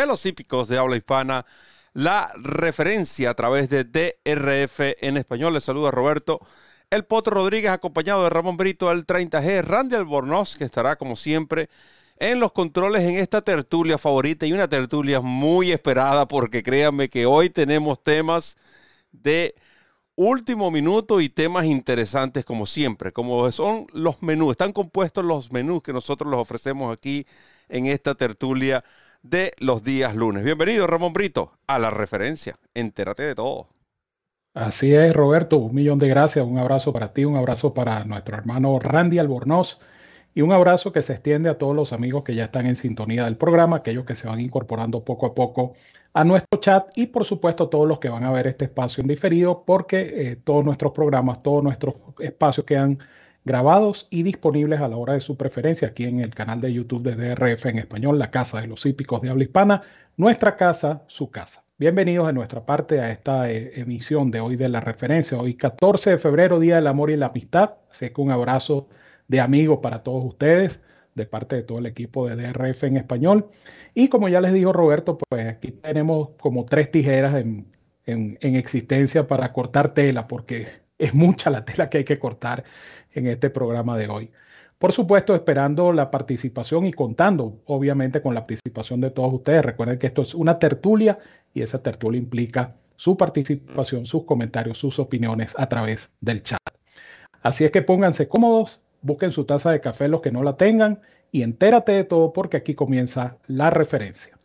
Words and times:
de 0.00 0.06
los 0.06 0.26
hípicos 0.26 0.68
de 0.68 0.76
habla 0.76 0.96
hispana, 0.96 1.46
la 1.94 2.30
referencia 2.36 3.30
a 3.30 3.34
través 3.34 3.70
de 3.70 3.84
DRF 3.84 4.80
en 5.00 5.16
español. 5.16 5.54
Les 5.54 5.64
saluda 5.64 5.90
Roberto 5.90 6.38
El 6.90 7.06
Potro 7.06 7.36
Rodríguez, 7.36 7.70
acompañado 7.70 8.24
de 8.24 8.30
Ramón 8.30 8.58
Brito, 8.58 8.92
el 8.92 9.06
30G, 9.06 9.62
Randy 9.62 9.96
Albornoz, 9.96 10.56
que 10.56 10.64
estará 10.64 10.96
como 10.96 11.16
siempre 11.16 11.70
en 12.18 12.40
los 12.40 12.52
controles 12.52 13.02
en 13.04 13.16
esta 13.16 13.40
tertulia 13.40 13.96
favorita 13.96 14.44
y 14.44 14.52
una 14.52 14.68
tertulia 14.68 15.20
muy 15.20 15.72
esperada 15.72 16.28
porque 16.28 16.62
créanme 16.62 17.08
que 17.08 17.24
hoy 17.24 17.48
tenemos 17.48 18.02
temas 18.02 18.56
de 19.12 19.54
último 20.14 20.70
minuto 20.70 21.22
y 21.22 21.30
temas 21.30 21.64
interesantes 21.64 22.44
como 22.44 22.66
siempre, 22.66 23.12
como 23.12 23.50
son 23.50 23.86
los 23.92 24.22
menús, 24.22 24.52
están 24.52 24.72
compuestos 24.72 25.24
los 25.24 25.52
menús 25.52 25.82
que 25.82 25.92
nosotros 25.94 26.30
los 26.30 26.40
ofrecemos 26.40 26.92
aquí 26.92 27.26
en 27.68 27.86
esta 27.86 28.14
tertulia 28.14 28.84
de 29.30 29.52
los 29.58 29.82
días 29.82 30.14
lunes. 30.14 30.44
Bienvenido, 30.44 30.86
Ramón 30.86 31.12
Brito, 31.12 31.52
a 31.66 31.78
la 31.78 31.90
referencia. 31.90 32.56
Entérate 32.74 33.22
de 33.22 33.34
todo. 33.34 33.68
Así 34.54 34.94
es, 34.94 35.12
Roberto. 35.14 35.58
Un 35.58 35.74
millón 35.74 35.98
de 35.98 36.08
gracias. 36.08 36.44
Un 36.44 36.58
abrazo 36.58 36.92
para 36.92 37.12
ti, 37.12 37.24
un 37.24 37.36
abrazo 37.36 37.74
para 37.74 38.04
nuestro 38.04 38.36
hermano 38.36 38.78
Randy 38.78 39.18
Albornoz 39.18 39.78
y 40.34 40.42
un 40.42 40.52
abrazo 40.52 40.92
que 40.92 41.02
se 41.02 41.14
extiende 41.14 41.48
a 41.48 41.58
todos 41.58 41.74
los 41.74 41.92
amigos 41.92 42.22
que 42.22 42.34
ya 42.34 42.44
están 42.44 42.66
en 42.66 42.76
sintonía 42.76 43.24
del 43.24 43.36
programa, 43.36 43.78
aquellos 43.78 44.04
que 44.04 44.14
se 44.14 44.28
van 44.28 44.40
incorporando 44.40 45.02
poco 45.02 45.26
a 45.26 45.34
poco 45.34 45.74
a 46.12 46.24
nuestro 46.24 46.60
chat 46.60 46.86
y 46.94 47.06
por 47.06 47.24
supuesto 47.24 47.68
todos 47.68 47.88
los 47.88 47.98
que 47.98 48.08
van 48.08 48.24
a 48.24 48.32
ver 48.32 48.46
este 48.46 48.66
espacio 48.66 49.00
en 49.00 49.08
diferido 49.08 49.64
porque 49.66 50.00
eh, 50.14 50.36
todos 50.36 50.64
nuestros 50.64 50.92
programas, 50.92 51.42
todos 51.42 51.62
nuestros 51.62 51.94
espacios 52.18 52.66
quedan 52.66 52.98
grabados 53.46 54.08
y 54.10 54.24
disponibles 54.24 54.80
a 54.80 54.88
la 54.88 54.96
hora 54.96 55.12
de 55.12 55.20
su 55.20 55.36
preferencia 55.36 55.88
aquí 55.88 56.04
en 56.04 56.18
el 56.18 56.34
canal 56.34 56.60
de 56.60 56.72
YouTube 56.72 57.04
de 57.04 57.14
DRF 57.14 57.66
en 57.66 57.78
español, 57.78 58.18
la 58.18 58.32
Casa 58.32 58.60
de 58.60 58.66
los 58.66 58.84
Hípicos 58.84 59.22
de 59.22 59.30
Habla 59.30 59.44
Hispana, 59.44 59.82
nuestra 60.16 60.56
casa, 60.56 61.04
su 61.06 61.30
casa. 61.30 61.64
Bienvenidos 61.78 62.26
de 62.26 62.32
nuestra 62.32 62.66
parte 62.66 63.00
a 63.00 63.12
esta 63.12 63.48
eh, 63.48 63.70
emisión 63.76 64.32
de 64.32 64.40
hoy 64.40 64.56
de 64.56 64.68
la 64.68 64.80
referencia. 64.80 65.38
Hoy 65.38 65.54
14 65.54 66.10
de 66.10 66.18
febrero, 66.18 66.58
Día 66.58 66.74
del 66.74 66.88
Amor 66.88 67.10
y 67.10 67.16
la 67.16 67.26
Amistad. 67.26 67.74
Así 67.88 68.10
que 68.10 68.20
un 68.20 68.32
abrazo 68.32 68.88
de 69.28 69.40
amigos 69.40 69.78
para 69.80 70.02
todos 70.02 70.24
ustedes, 70.24 70.82
de 71.14 71.26
parte 71.26 71.54
de 71.54 71.62
todo 71.62 71.78
el 71.78 71.86
equipo 71.86 72.28
de 72.28 72.34
DRF 72.34 72.82
en 72.82 72.96
español. 72.96 73.48
Y 73.94 74.08
como 74.08 74.28
ya 74.28 74.40
les 74.40 74.54
dijo 74.54 74.72
Roberto, 74.72 75.18
pues 75.18 75.46
aquí 75.46 75.70
tenemos 75.70 76.30
como 76.40 76.64
tres 76.64 76.90
tijeras 76.90 77.36
en, 77.36 77.72
en 78.06 78.56
existencia 78.56 79.28
para 79.28 79.52
cortar 79.52 79.94
tela, 79.94 80.26
porque 80.26 80.66
es 80.98 81.14
mucha 81.14 81.50
la 81.50 81.64
tela 81.64 81.88
que 81.90 81.98
hay 81.98 82.04
que 82.04 82.18
cortar 82.18 82.64
en 83.16 83.26
este 83.26 83.50
programa 83.50 83.96
de 83.98 84.08
hoy. 84.08 84.30
Por 84.78 84.92
supuesto, 84.92 85.34
esperando 85.34 85.92
la 85.92 86.10
participación 86.10 86.86
y 86.86 86.92
contando, 86.92 87.60
obviamente, 87.64 88.20
con 88.20 88.34
la 88.34 88.46
participación 88.46 89.00
de 89.00 89.10
todos 89.10 89.32
ustedes. 89.32 89.64
Recuerden 89.64 89.98
que 89.98 90.06
esto 90.06 90.22
es 90.22 90.34
una 90.34 90.58
tertulia 90.58 91.18
y 91.54 91.62
esa 91.62 91.82
tertulia 91.82 92.18
implica 92.18 92.74
su 92.96 93.16
participación, 93.16 94.04
sus 94.06 94.24
comentarios, 94.24 94.78
sus 94.78 94.98
opiniones 94.98 95.54
a 95.56 95.68
través 95.68 96.10
del 96.20 96.42
chat. 96.42 96.60
Así 97.42 97.64
es 97.64 97.70
que 97.70 97.82
pónganse 97.82 98.28
cómodos, 98.28 98.82
busquen 99.00 99.32
su 99.32 99.44
taza 99.44 99.70
de 99.70 99.80
café 99.80 100.08
los 100.08 100.20
que 100.20 100.32
no 100.32 100.42
la 100.42 100.56
tengan 100.56 101.00
y 101.32 101.42
entérate 101.42 101.92
de 101.92 102.04
todo 102.04 102.32
porque 102.32 102.58
aquí 102.58 102.74
comienza 102.74 103.38
la 103.46 103.70
referencia. 103.70 104.36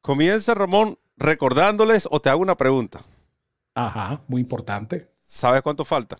Comienza 0.00 0.54
Ramón 0.54 0.98
recordándoles 1.16 2.08
o 2.10 2.20
te 2.20 2.28
hago 2.28 2.42
una 2.42 2.56
pregunta. 2.56 3.00
Ajá, 3.74 4.20
muy 4.28 4.40
importante. 4.40 5.08
¿Sabes 5.20 5.62
cuánto 5.62 5.84
falta? 5.84 6.18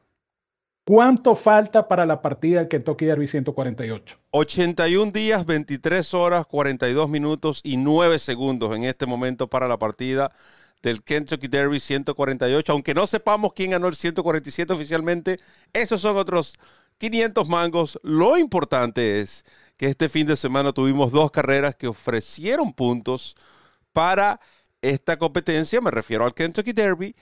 ¿Cuánto 0.85 1.37
falta 1.37 1.87
para 1.87 2.05
la 2.05 2.21
partida 2.23 2.59
del 2.59 2.69
Kentucky 2.69 3.05
Derby 3.05 3.29
148? 3.29 4.19
81 4.31 5.13
días, 5.13 5.47
23 5.47 6.13
horas, 6.15 6.47
42 6.47 7.09
minutos 7.09 7.61
y 7.63 7.77
9 7.77 8.19
segundos 8.19 8.75
en 8.75 8.85
este 8.85 9.07
momento 9.07 9.49
para 9.49 9.69
la 9.69 9.79
partida 9.79 10.33
del 10.83 11.05
Kentucky 11.05 11.47
Derby 11.47 11.79
148. 11.79 12.73
Aunque 12.73 12.95
no 12.95 13.07
sepamos 13.07 13.53
quién 13.53 13.71
ganó 13.71 13.87
el 13.87 13.95
147 13.95 14.73
oficialmente, 14.73 15.39
esos 15.73 16.01
son 16.01 16.17
otros 16.17 16.55
500 16.99 17.49
mangos. 17.49 18.01
Lo 18.03 18.37
importante 18.37 19.21
es 19.21 19.45
que 19.77 19.87
este 19.87 20.09
fin 20.09 20.27
de 20.27 20.35
semana 20.35 20.73
tuvimos 20.73 21.13
dos 21.13 21.31
carreras 21.31 21.77
que 21.77 21.87
ofrecieron 21.87 22.73
puntos 22.73 23.37
para 23.93 24.41
esta 24.81 25.17
competencia. 25.17 25.81
Me 25.81 25.93
refiero 25.93 26.25
al 26.25 26.35
Kentucky 26.35 26.73
Derby 26.73 27.15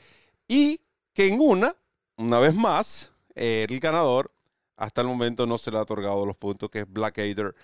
y 0.48 0.81
que 1.12 1.28
en 1.28 1.41
una, 1.41 1.77
una 2.16 2.38
vez 2.38 2.54
más, 2.54 3.10
el 3.41 3.81
ganador 3.81 4.33
hasta 4.81 5.03
el 5.03 5.06
momento 5.06 5.47
no 5.47 5.59
se 5.59 5.71
le 5.71 5.77
ha 5.77 5.83
otorgado 5.83 6.25
los 6.25 6.37
puntos, 6.37 6.71
que 6.71 6.81
es 6.81 6.91
Blackadder 6.91 7.55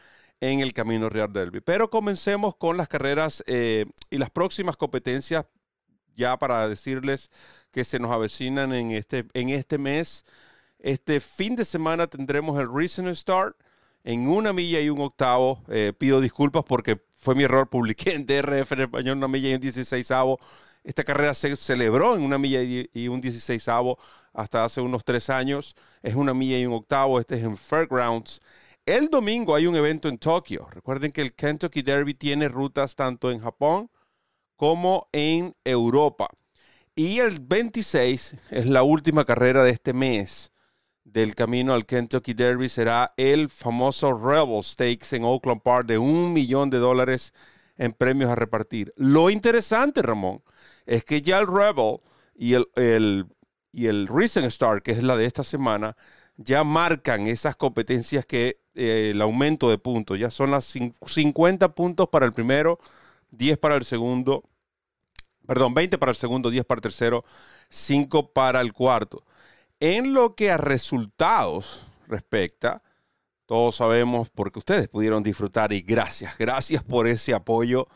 en 0.40 0.60
el 0.60 0.74
Camino 0.74 1.08
Real 1.08 1.32
Derby. 1.32 1.60
Pero 1.60 1.88
comencemos 1.88 2.54
con 2.54 2.76
las 2.76 2.88
carreras 2.88 3.42
eh, 3.46 3.86
y 4.10 4.18
las 4.18 4.30
próximas 4.30 4.76
competencias, 4.76 5.46
ya 6.14 6.38
para 6.38 6.68
decirles 6.68 7.30
que 7.70 7.84
se 7.84 7.98
nos 7.98 8.12
avecinan 8.12 8.74
en 8.74 8.90
este, 8.90 9.26
en 9.32 9.48
este 9.48 9.78
mes. 9.78 10.24
Este 10.78 11.20
fin 11.20 11.56
de 11.56 11.64
semana 11.64 12.06
tendremos 12.06 12.60
el 12.60 12.68
Recent 12.72 13.08
Start 13.14 13.56
en 14.04 14.28
una 14.28 14.52
milla 14.52 14.80
y 14.80 14.90
un 14.90 15.00
octavo. 15.00 15.62
Eh, 15.68 15.94
pido 15.96 16.20
disculpas 16.20 16.64
porque 16.64 17.00
fue 17.16 17.34
mi 17.34 17.44
error, 17.44 17.68
publiqué 17.68 18.12
en 18.12 18.26
DRF 18.26 18.72
en 18.72 18.80
español 18.82 19.16
una 19.16 19.28
milla 19.28 19.48
y 19.48 19.54
un 19.54 19.60
16 19.60 20.06
Esta 20.84 21.02
carrera 21.02 21.32
se 21.32 21.56
celebró 21.56 22.14
en 22.14 22.22
una 22.22 22.36
milla 22.36 22.62
y 22.62 23.08
un 23.08 23.22
16 23.22 23.68
hasta 24.36 24.64
hace 24.64 24.80
unos 24.80 25.04
tres 25.04 25.30
años. 25.30 25.74
Es 26.02 26.14
una 26.14 26.34
milla 26.34 26.58
y 26.58 26.66
un 26.66 26.74
octavo. 26.74 27.18
Este 27.18 27.36
es 27.36 27.42
en 27.42 27.56
Fairgrounds. 27.56 28.40
El 28.84 29.08
domingo 29.08 29.54
hay 29.54 29.66
un 29.66 29.74
evento 29.74 30.08
en 30.08 30.18
Tokio. 30.18 30.68
Recuerden 30.70 31.10
que 31.10 31.22
el 31.22 31.34
Kentucky 31.34 31.82
Derby 31.82 32.14
tiene 32.14 32.48
rutas 32.48 32.94
tanto 32.94 33.32
en 33.32 33.40
Japón 33.40 33.90
como 34.54 35.08
en 35.12 35.56
Europa. 35.64 36.28
Y 36.94 37.18
el 37.18 37.40
26 37.40 38.36
es 38.50 38.66
la 38.66 38.82
última 38.82 39.24
carrera 39.24 39.64
de 39.64 39.70
este 39.70 39.92
mes 39.92 40.52
del 41.04 41.34
camino 41.34 41.72
al 41.72 41.86
Kentucky 41.86 42.34
Derby. 42.34 42.68
Será 42.68 43.14
el 43.16 43.48
famoso 43.48 44.12
Rebel 44.12 44.62
Stakes 44.62 45.16
en 45.16 45.24
Oakland 45.24 45.62
Park 45.62 45.86
de 45.86 45.98
un 45.98 46.32
millón 46.32 46.70
de 46.70 46.78
dólares 46.78 47.32
en 47.78 47.92
premios 47.92 48.30
a 48.30 48.34
repartir. 48.34 48.92
Lo 48.96 49.30
interesante, 49.30 50.02
Ramón, 50.02 50.42
es 50.84 51.04
que 51.04 51.22
ya 51.22 51.38
el 51.38 51.46
Rebel 51.46 52.00
y 52.34 52.54
el, 52.54 52.66
el 52.76 53.26
y 53.76 53.88
el 53.88 54.08
Recent 54.08 54.50
Start, 54.50 54.82
que 54.82 54.92
es 54.92 55.02
la 55.02 55.18
de 55.18 55.26
esta 55.26 55.44
semana, 55.44 55.98
ya 56.38 56.64
marcan 56.64 57.26
esas 57.26 57.56
competencias 57.56 58.24
que 58.24 58.62
eh, 58.74 59.10
el 59.10 59.20
aumento 59.20 59.68
de 59.68 59.76
puntos, 59.76 60.18
ya 60.18 60.30
son 60.30 60.50
las 60.50 60.64
50 60.64 61.74
puntos 61.74 62.08
para 62.08 62.24
el 62.24 62.32
primero, 62.32 62.78
10 63.32 63.58
para 63.58 63.76
el 63.76 63.84
segundo, 63.84 64.44
perdón, 65.46 65.74
20 65.74 65.98
para 65.98 66.08
el 66.08 66.16
segundo, 66.16 66.48
10 66.48 66.64
para 66.64 66.78
el 66.78 66.82
tercero, 66.84 67.22
5 67.68 68.32
para 68.32 68.62
el 68.62 68.72
cuarto. 68.72 69.22
En 69.78 70.14
lo 70.14 70.34
que 70.34 70.50
a 70.50 70.56
resultados 70.56 71.82
respecta, 72.08 72.82
todos 73.44 73.76
sabemos 73.76 74.30
porque 74.30 74.58
ustedes 74.58 74.88
pudieron 74.88 75.22
disfrutar 75.22 75.74
y 75.74 75.82
gracias, 75.82 76.38
gracias 76.38 76.82
por 76.82 77.06
ese 77.06 77.34
apoyo 77.34 77.88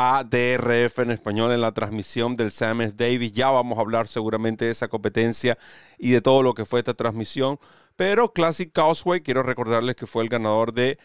a 0.00 0.22
DRF 0.22 1.00
en 1.00 1.10
español 1.10 1.50
en 1.50 1.60
la 1.60 1.72
transmisión 1.72 2.36
del 2.36 2.52
Sam 2.52 2.78
Davis. 2.94 3.32
Ya 3.32 3.50
vamos 3.50 3.78
a 3.78 3.80
hablar 3.80 4.06
seguramente 4.06 4.64
de 4.64 4.70
esa 4.70 4.86
competencia 4.86 5.58
y 5.98 6.12
de 6.12 6.20
todo 6.20 6.44
lo 6.44 6.54
que 6.54 6.64
fue 6.64 6.78
esta 6.78 6.94
transmisión. 6.94 7.58
Pero 7.96 8.32
Classic 8.32 8.70
Causeway, 8.72 9.22
quiero 9.22 9.42
recordarles 9.42 9.96
que 9.96 10.06
fue 10.06 10.22
el 10.22 10.28
ganador 10.28 10.72
de 10.72 10.98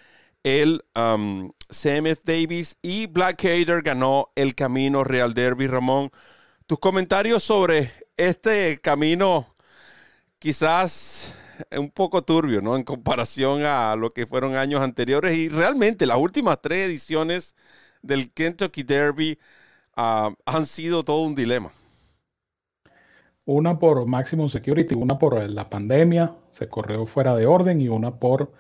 el 0.43 0.85
um, 0.95 1.51
Davis 2.23 2.77
y 2.83 3.07
Blackadder 3.07 3.81
ganó 3.81 4.27
el 4.35 4.53
Camino 4.53 5.03
Real 5.03 5.33
Derby. 5.33 5.65
Ramón, 5.65 6.11
tus 6.67 6.77
comentarios 6.77 7.43
sobre 7.43 7.91
este 8.15 8.79
camino 8.79 9.55
quizás 10.37 11.33
un 11.71 11.89
poco 11.89 12.23
turbio, 12.23 12.61
¿no? 12.61 12.75
En 12.75 12.83
comparación 12.83 13.65
a 13.65 13.95
lo 13.95 14.11
que 14.11 14.27
fueron 14.27 14.55
años 14.55 14.81
anteriores 14.81 15.35
y 15.35 15.49
realmente 15.49 16.05
las 16.05 16.19
últimas 16.19 16.61
tres 16.61 16.87
ediciones 16.87 17.55
del 18.03 18.31
Kentucky 18.31 18.83
Derby 18.83 19.39
ah, 19.95 20.31
han 20.45 20.65
sido 20.67 21.03
todo 21.03 21.23
un 21.23 21.33
dilema. 21.33 21.71
Una 23.45 23.79
por 23.79 24.05
Maximum 24.05 24.47
Security, 24.47 24.95
una 24.95 25.17
por 25.17 25.49
la 25.49 25.69
pandemia, 25.69 26.35
se 26.51 26.69
corrió 26.69 27.05
fuera 27.05 27.35
de 27.35 27.45
orden, 27.45 27.81
y 27.81 27.89
una 27.89 28.15
por 28.19 28.53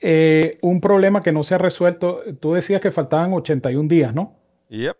eh, 0.00 0.58
un 0.62 0.80
problema 0.80 1.22
que 1.22 1.32
no 1.32 1.44
se 1.44 1.54
ha 1.54 1.58
resuelto. 1.58 2.22
Tú 2.40 2.54
decías 2.54 2.80
que 2.80 2.90
faltaban 2.90 3.32
81 3.32 3.88
días, 3.88 4.14
¿no? 4.14 4.36
Yep. 4.70 4.96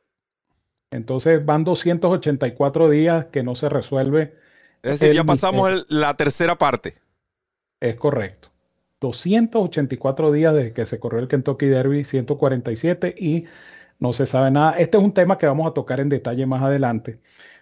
Entonces 0.90 1.44
van 1.44 1.64
284 1.64 2.88
días 2.88 3.26
que 3.26 3.42
no 3.42 3.54
se 3.54 3.68
resuelve. 3.68 4.36
Es 4.82 5.00
decir, 5.00 5.14
ya 5.14 5.24
pasamos 5.24 5.86
la 5.88 6.14
tercera 6.16 6.56
parte. 6.56 6.94
Es 7.80 7.96
correcto. 7.96 8.50
284 9.00 10.32
días 10.32 10.54
desde 10.54 10.72
que 10.72 10.86
se 10.86 10.98
corrió 10.98 11.20
el 11.20 11.28
Kentucky 11.28 11.66
Derby 11.66 12.04
147 12.04 13.14
y 13.16 13.44
no 13.98 14.12
se 14.12 14.26
sabe 14.26 14.50
nada. 14.50 14.72
Este 14.78 14.98
es 14.98 15.04
un 15.04 15.12
tema 15.12 15.38
que 15.38 15.46
vamos 15.46 15.66
a 15.68 15.74
tocar 15.74 16.00
en 16.00 16.08
detalle 16.08 16.46
más 16.46 16.62
adelante, 16.62 17.20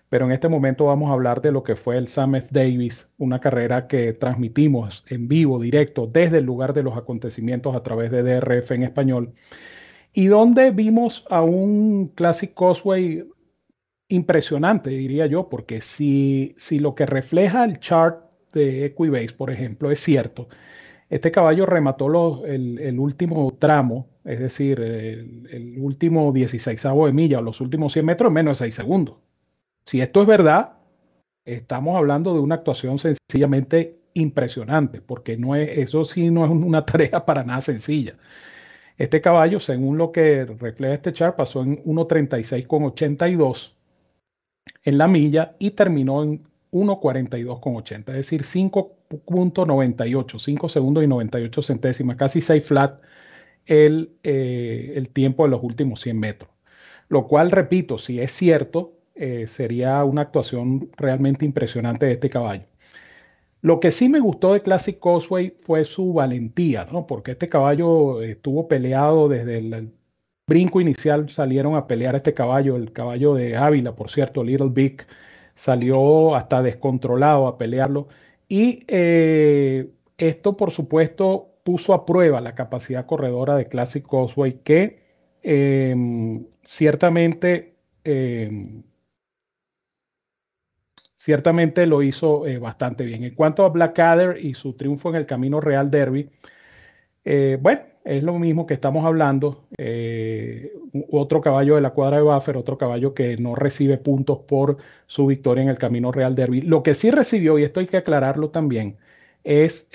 pero 0.09 0.27
en 0.27 0.33
este 0.33 0.49
momento 0.49 0.87
vamos 0.87 1.11
a 1.11 1.15
hablar 1.15 1.43
de 1.43 1.53
lo 1.53 1.63
que 1.63 1.77
fue 1.77 1.99
el 1.99 2.09
Sam. 2.09 2.43
Davis, 2.51 3.09
una 3.19 3.41
carrera 3.41 3.87
que 3.87 4.13
transmitimos 4.13 5.05
en 5.09 5.29
vivo, 5.29 5.61
directo, 5.61 6.07
desde 6.07 6.39
el 6.39 6.45
lugar 6.45 6.75
de 6.75 6.83
los 6.83 6.97
acontecimientos 6.97 7.75
a 7.75 7.83
través 7.83 8.11
de 8.11 8.23
DRF 8.23 8.73
en 8.73 8.83
español, 8.85 9.35
y 10.13 10.27
donde 10.27 10.71
vimos 10.71 11.25
a 11.31 11.43
un 11.43 12.09
Classic 12.15 12.53
Cosway 12.55 13.25
impresionante, 14.09 14.91
diría 14.91 15.27
yo, 15.27 15.49
porque 15.49 15.81
si, 15.81 16.55
si 16.59 16.79
lo 16.79 16.95
que 16.95 17.07
refleja 17.07 17.65
el 17.65 17.81
chart 17.81 18.25
de 18.53 18.87
Equibase, 18.87 19.35
por 19.37 19.51
ejemplo, 19.51 19.91
es 19.91 20.01
cierto, 20.01 20.49
este 21.09 21.31
caballo 21.31 21.67
remató 21.67 22.45
el, 22.47 22.99
último 22.99 23.57
tramo, 23.59 24.09
es 24.25 24.41
decir, 24.41 24.81
el, 24.81 25.77
último 25.79 26.33
16 26.33 26.83
de 26.83 27.13
milla 27.13 27.39
o 27.39 27.43
los 27.43 27.61
últimos 27.61 27.93
100 27.93 28.05
metros 28.05 28.31
en 28.31 28.35
menos 28.35 28.59
de 28.59 28.67
6 28.67 28.75
segundos. 28.75 29.17
Si 29.85 30.01
esto 30.01 30.23
es 30.23 30.27
verdad, 30.27 30.79
estamos 31.45 31.97
hablando 31.97 32.35
de 32.35 32.41
una 32.41 32.57
actuación 32.57 32.99
sencillamente 32.99 34.01
impresionante, 34.15 35.01
porque 35.01 35.37
no 35.37 35.55
es, 35.55 35.79
eso 35.79 36.05
sí 36.05 36.31
no 36.31 36.45
es 36.45 36.51
una 36.51 36.85
tarea 36.87 37.25
para 37.25 37.45
nada 37.45 37.61
sencilla. 37.61 38.15
Este 38.99 39.21
caballo, 39.21 39.61
según 39.61 39.99
lo 39.99 40.11
que 40.11 40.45
refleja 40.47 40.95
este 40.95 41.13
chart, 41.13 41.37
pasó 41.37 41.63
en 41.63 41.85
1.36,82 41.85 43.73
en 44.85 44.99
la 44.99 45.07
milla 45.07 45.55
y 45.59 45.73
terminó 45.73 46.23
en 46.23 46.43
1.42,80, 46.73 47.99
es 47.99 48.17
decir, 48.17 48.45
5.98, 49.11 50.39
5 50.39 50.69
segundos 50.69 51.05
y 51.05 51.07
98 51.07 51.63
centésimas, 51.63 52.17
casi 52.17 52.41
6 52.41 52.65
flat 52.65 53.01
el, 53.67 54.13
eh, 54.23 54.95
el 54.97 55.09
tiempo 55.11 55.45
de 55.45 55.51
los 55.51 55.63
últimos 55.63 56.01
100 56.01 56.19
metros. 56.19 56.51
Lo 57.09 57.27
cual, 57.29 57.51
repito, 57.51 57.99
si 57.99 58.21
es 58.21 58.33
cierto, 58.33 58.95
eh, 59.15 59.47
sería 59.47 60.05
una 60.05 60.23
actuación 60.23 60.91
realmente 60.97 61.45
impresionante 61.45 62.07
de 62.07 62.13
este 62.13 62.31
caballo. 62.31 62.65
Lo 63.63 63.81
que 63.81 63.91
sí 63.93 64.09
me 64.09 64.21
gustó 64.21 64.53
de 64.53 64.63
Classic 64.63 64.99
Causeway 65.01 65.57
fue 65.63 65.85
su 65.85 66.13
valentía, 66.13 66.87
¿no? 66.93 67.07
Porque 67.07 67.33
este 67.33 67.49
caballo 67.49 68.23
estuvo 68.23 68.69
peleado 68.69 69.29
desde 69.29 69.59
el, 69.59 69.93
brinco 70.47 70.81
inicial, 70.81 71.29
salieron 71.29 71.75
a 71.75 71.87
pelear 71.89 72.15
este 72.15 72.33
caballo, 72.35 72.77
el 72.77 72.93
caballo 72.93 73.35
de 73.35 73.57
Ávila, 73.57 73.97
por 73.97 74.11
cierto, 74.11 74.45
Little 74.45 74.69
Big, 74.71 75.05
salió 75.57 76.37
hasta 76.37 76.63
descontrolado 76.63 77.49
a 77.49 77.59
pelearlo. 77.59 78.09
Y 78.49 78.85
eh, 78.89 79.91
esto, 80.19 80.57
por 80.57 80.71
supuesto, 80.71 81.57
puso 81.65 81.95
a 81.95 82.07
prueba 82.07 82.41
la 82.41 82.55
capacidad 82.55 83.07
corredora 83.07 83.57
de 83.57 83.69
Classic 83.69 84.07
Causeway, 84.07 84.61
que 84.63 85.01
em, 85.43 86.47
ciertamente 86.63 87.77
em, 88.05 88.83
ciertamente 91.27 91.87
lo 91.87 92.03
hizo 92.03 92.47
eh, 92.47 92.59
bastante 92.59 93.05
bien. 93.05 93.25
En 93.25 93.35
cuanto 93.35 93.65
a 93.65 93.69
Blackadder 93.71 94.39
y 94.45 94.55
su 94.55 94.75
triunfo 94.75 95.11
en 95.11 95.17
el 95.17 95.27
Camino 95.27 95.61
Real 95.61 95.91
Derby, 95.91 96.31
eh, 97.25 97.59
bueno, 97.61 97.83
es 98.07 98.23
lo 98.23 98.39
mismo 98.39 98.67
que 98.67 98.75
estamos 98.75 99.05
hablando. 99.05 99.67
Eh, 99.79 100.73
otro 101.11 101.41
caballo 101.41 101.75
de 101.77 101.81
la 101.83 101.91
cuadra 101.91 102.19
de 102.19 102.23
Buffer, 102.23 102.57
otro 102.57 102.79
caballo 102.79 103.15
que 103.15 103.37
no 103.37 103.55
recibe 103.55 103.99
puntos 103.99 104.39
por 104.41 104.79
su 105.07 105.27
victoria 105.27 105.63
en 105.63 105.69
el 105.69 105.79
Camino 105.79 106.13
Real 106.13 106.35
Derby. 106.35 106.63
Lo 106.63 106.83
que 106.83 106.95
sí 106.95 107.11
recibió, 107.11 107.59
y 107.59 107.65
esto 107.65 107.81
hay 107.81 107.87
que 107.87 107.99
aclararlo 107.99 108.51
también, 108.51 108.97
es 109.45 109.89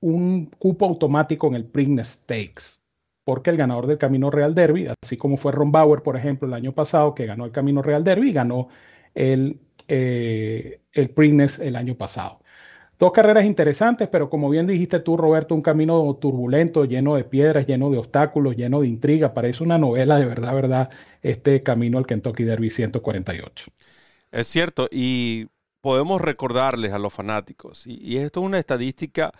un 0.00 0.46
cupo 0.58 0.86
automático 0.86 1.48
en 1.48 1.54
el 1.54 1.64
Preakness 1.66 2.08
Stakes. 2.08 2.78
Porque 3.24 3.50
el 3.50 3.56
ganador 3.58 3.86
del 3.86 3.98
Camino 3.98 4.30
Real 4.30 4.54
Derby, 4.54 4.88
así 5.02 5.16
como 5.18 5.36
fue 5.36 5.52
Ron 5.52 5.72
Bauer, 5.72 6.02
por 6.02 6.16
ejemplo, 6.16 6.48
el 6.48 6.54
año 6.54 6.72
pasado, 6.72 7.14
que 7.14 7.26
ganó 7.26 7.44
el 7.44 7.52
Camino 7.52 7.82
Real 7.82 8.04
Derby, 8.04 8.32
ganó 8.32 8.68
el 9.14 9.60
eh, 9.88 10.80
el 10.92 11.76
año 11.76 11.94
pasado. 11.96 12.37
Dos 12.98 13.12
carreras 13.12 13.44
interesantes, 13.44 14.08
pero 14.08 14.28
como 14.28 14.50
bien 14.50 14.66
dijiste 14.66 15.00
tú, 15.00 15.16
Roberto, 15.16 15.54
un 15.54 15.62
camino 15.62 16.16
turbulento, 16.20 16.84
lleno 16.84 17.14
de 17.14 17.24
piedras, 17.24 17.66
lleno 17.66 17.90
de 17.90 17.98
obstáculos, 17.98 18.56
lleno 18.56 18.80
de 18.80 18.88
intriga. 18.88 19.34
Parece 19.34 19.62
una 19.62 19.78
novela 19.78 20.18
de 20.18 20.26
verdad, 20.26 20.54
verdad, 20.54 20.90
este 21.22 21.62
camino 21.62 21.98
al 21.98 22.06
Kentucky 22.06 22.44
Derby 22.44 22.70
148. 22.70 23.70
Es 24.32 24.48
cierto, 24.48 24.88
y 24.90 25.46
podemos 25.80 26.20
recordarles 26.20 26.92
a 26.92 26.98
los 26.98 27.12
fanáticos, 27.12 27.86
y, 27.86 27.98
y 28.02 28.18
esto 28.18 28.40
es 28.40 28.46
una 28.46 28.58
estadística 28.58 29.32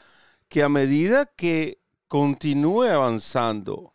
que 0.49 0.62
a 0.62 0.69
medida 0.69 1.26
que 1.26 1.78
continúe 2.06 2.84
avanzando 2.84 3.94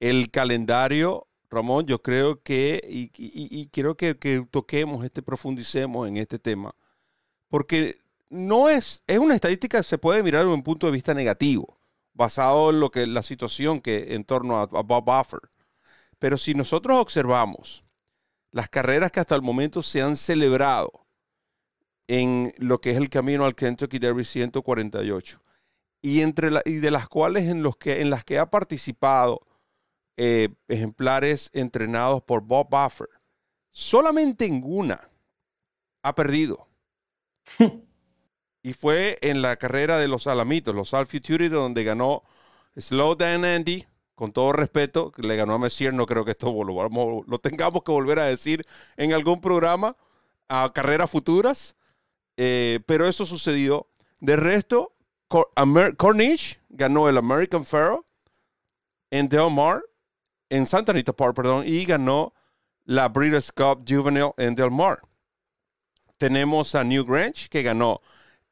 el 0.00 0.30
calendario 0.30 1.26
Ramón, 1.52 1.86
yo 1.86 2.02
creo 2.02 2.42
que, 2.42 2.82
y, 2.88 3.66
quiero 3.68 3.96
que, 3.96 4.14
toquemos, 4.50 5.04
este, 5.04 5.22
profundicemos 5.22 6.08
en 6.08 6.16
este 6.16 6.38
tema, 6.38 6.74
porque 7.48 7.98
no 8.32 8.70
es, 8.70 9.02
es 9.06 9.18
una 9.18 9.34
estadística 9.34 9.78
que 9.78 9.84
se 9.84 9.98
puede 9.98 10.22
mirar 10.22 10.42
desde 10.42 10.54
un 10.54 10.62
punto 10.62 10.86
de 10.86 10.92
vista 10.92 11.12
negativo, 11.12 11.78
basado 12.14 12.70
en 12.70 12.80
lo 12.80 12.90
que 12.90 13.06
la 13.06 13.22
situación 13.22 13.80
que 13.80 14.14
en 14.14 14.24
torno 14.24 14.58
a, 14.58 14.66
Bob 14.66 15.04
Buffer. 15.04 15.40
Pero 16.18 16.38
si 16.38 16.54
nosotros 16.54 16.98
observamos 16.98 17.84
las 18.50 18.68
carreras 18.70 19.12
que 19.12 19.20
hasta 19.20 19.34
el 19.34 19.42
momento 19.42 19.82
se 19.82 20.00
han 20.00 20.16
celebrado 20.16 21.06
en 22.08 22.54
lo 22.56 22.80
que 22.80 22.92
es 22.92 22.96
el 22.96 23.10
camino 23.10 23.44
al 23.44 23.54
Kentucky 23.54 23.98
Derby 23.98 24.24
148, 24.24 25.42
y, 26.00 26.22
entre 26.22 26.50
y 26.64 26.76
de 26.76 26.90
las 26.90 27.08
cuales 27.08 27.44
en, 27.44 27.62
los 27.62 27.76
que, 27.76 28.00
en 28.00 28.10
las 28.10 28.24
que 28.24 28.38
ha 28.38 28.50
participado 28.50 29.46
eh, 30.16 30.48
ejemplares 30.68 31.50
entrenados 31.52 32.22
por 32.22 32.42
Bob 32.42 32.68
Buffer. 32.70 33.08
Solamente 33.70 34.46
en 34.46 34.62
una 34.64 35.08
ha 36.02 36.14
perdido. 36.14 36.66
y 38.62 38.74
fue 38.74 39.18
en 39.22 39.42
la 39.42 39.56
carrera 39.56 39.98
de 39.98 40.08
los 40.08 40.26
Alamitos, 40.26 40.74
los 40.74 40.94
Al 40.94 41.06
Futurity, 41.06 41.48
donde 41.48 41.84
ganó 41.84 42.22
Slow 42.76 43.14
Dan 43.16 43.44
Andy. 43.44 43.86
Con 44.14 44.32
todo 44.32 44.52
respeto, 44.52 45.12
le 45.16 45.36
ganó 45.36 45.54
a 45.54 45.58
Messier. 45.58 45.92
No 45.92 46.06
creo 46.06 46.24
que 46.24 46.32
esto 46.32 46.52
lo, 46.52 47.38
tengamos 47.38 47.82
que 47.82 47.90
volver 47.90 48.20
a 48.20 48.26
decir 48.26 48.64
en 48.96 49.12
algún 49.12 49.40
programa 49.40 49.96
a 50.48 50.70
carreras 50.72 51.10
futuras. 51.10 51.74
Eh, 52.36 52.80
pero 52.86 53.08
eso 53.08 53.26
sucedió. 53.26 53.88
De 54.20 54.36
resto, 54.36 54.92
Cornish 55.96 56.60
ganó 56.68 57.08
el 57.08 57.18
American 57.18 57.64
Pharaoh 57.64 58.04
en 59.10 59.28
Del 59.28 59.50
Mar 59.50 59.82
en 60.50 60.66
Santa 60.66 60.92
Anita 60.92 61.14
Park, 61.14 61.34
perdón, 61.34 61.64
y 61.66 61.84
ganó 61.86 62.34
la 62.84 63.08
Breeders' 63.08 63.50
Cup 63.50 63.84
Juvenile 63.88 64.32
en 64.36 64.54
Del 64.54 64.70
Mar. 64.70 65.00
Tenemos 66.18 66.74
a 66.74 66.84
New 66.84 67.04
Grange, 67.06 67.48
que 67.48 67.62
ganó 67.62 68.02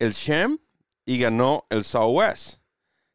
el 0.00 0.12
Sham 0.12 0.58
y 1.04 1.18
ganó 1.18 1.66
el 1.70 1.84
Southwest. 1.84 2.58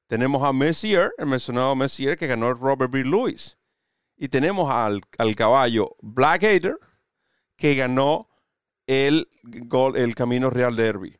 Tenemos 0.08 0.44
a 0.44 0.54
Messier, 0.54 1.12
el 1.18 1.26
mencionado 1.26 1.76
Messier, 1.76 2.18
que 2.18 2.28
ganó 2.28 2.50
el 2.50 2.58
Robert 2.58 2.92
B. 2.92 3.04
Lewis. 3.04 3.58
Y 4.16 4.30
tenemos 4.30 4.72
al, 4.72 5.02
caballo 5.36 5.98
Blackadder, 6.02 6.76
que 7.58 7.76
ganó 7.76 8.30
el, 8.88 9.28
el 9.96 10.16
Camino 10.16 10.50
Real 10.50 10.76
Derby. 10.76 11.20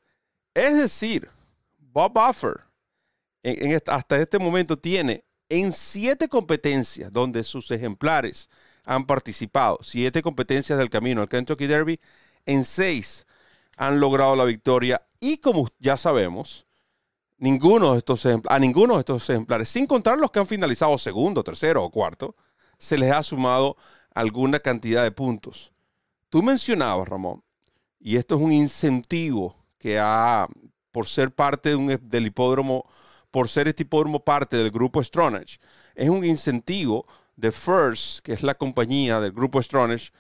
Es 0.54 0.78
decir, 0.78 1.30
Bob 1.78 2.14
Buffer 2.14 2.62
hasta 3.88 4.18
este 4.18 4.40
momento 4.40 4.78
tiene 4.78 5.26
en 5.50 5.74
siete 5.74 6.28
competencias 6.28 7.12
donde 7.12 7.44
sus 7.44 7.70
ejemplares 7.72 8.50
han 8.84 9.06
participado, 9.06 9.80
siete 9.82 10.22
competencias 10.22 10.78
del 10.78 10.90
camino 10.90 11.22
al 11.22 11.30
Kentucky 11.30 11.68
Derby, 11.68 12.00
en 12.46 12.66
seis 12.66 13.26
han 13.76 14.00
logrado 14.00 14.36
la 14.36 14.46
victoria 14.46 15.02
y 15.20 15.38
como 15.38 15.68
ya 15.80 15.98
sabemos, 15.98 16.66
ninguno 17.38 17.94
de 17.94 18.00
estos 18.00 18.26
a 18.26 18.60
ninguno 18.60 18.96
de 18.96 19.00
estos 19.00 19.30
ejemplares, 19.30 19.70
sin 19.70 19.88
contar 19.88 20.18
los 20.18 20.32
que 20.32 20.40
han 20.40 20.48
finalizado 20.48 20.98
segundo, 20.98 21.44
tercero 21.44 21.84
o 21.84 21.92
cuarto, 21.92 22.36
se 22.78 22.98
les 22.98 23.12
ha 23.12 23.24
sumado 23.24 23.78
alguna 24.14 24.60
cantidad 24.60 25.04
de 25.04 25.12
puntos. 25.12 25.74
Tú 26.30 26.44
mencionabas, 26.44 27.08
Ramón, 27.08 27.44
y 28.00 28.18
esto 28.18 28.36
es 28.36 28.42
un 28.42 28.52
incentivo 28.52 29.56
que 29.78 30.00
ha, 30.00 30.48
por 30.92 31.08
ser 31.08 31.32
parte 31.32 31.70
de 31.70 31.76
un, 31.76 32.00
del 32.02 32.28
hipódromo 32.28 32.86
por 33.36 33.50
ser 33.50 33.68
este 33.68 33.84
hipódromo 33.84 34.24
parte 34.24 34.56
del 34.56 34.72
grupo 34.72 35.04
Stronach. 35.04 35.58
Es 35.94 36.08
un 36.08 36.24
incentivo 36.24 37.06
de 37.36 37.52
First, 37.52 38.20
que 38.20 38.32
es 38.32 38.44
la 38.44 38.54
compañía 38.54 39.20
del 39.20 39.34
grupo 39.34 39.62
Stronach, 39.62 40.12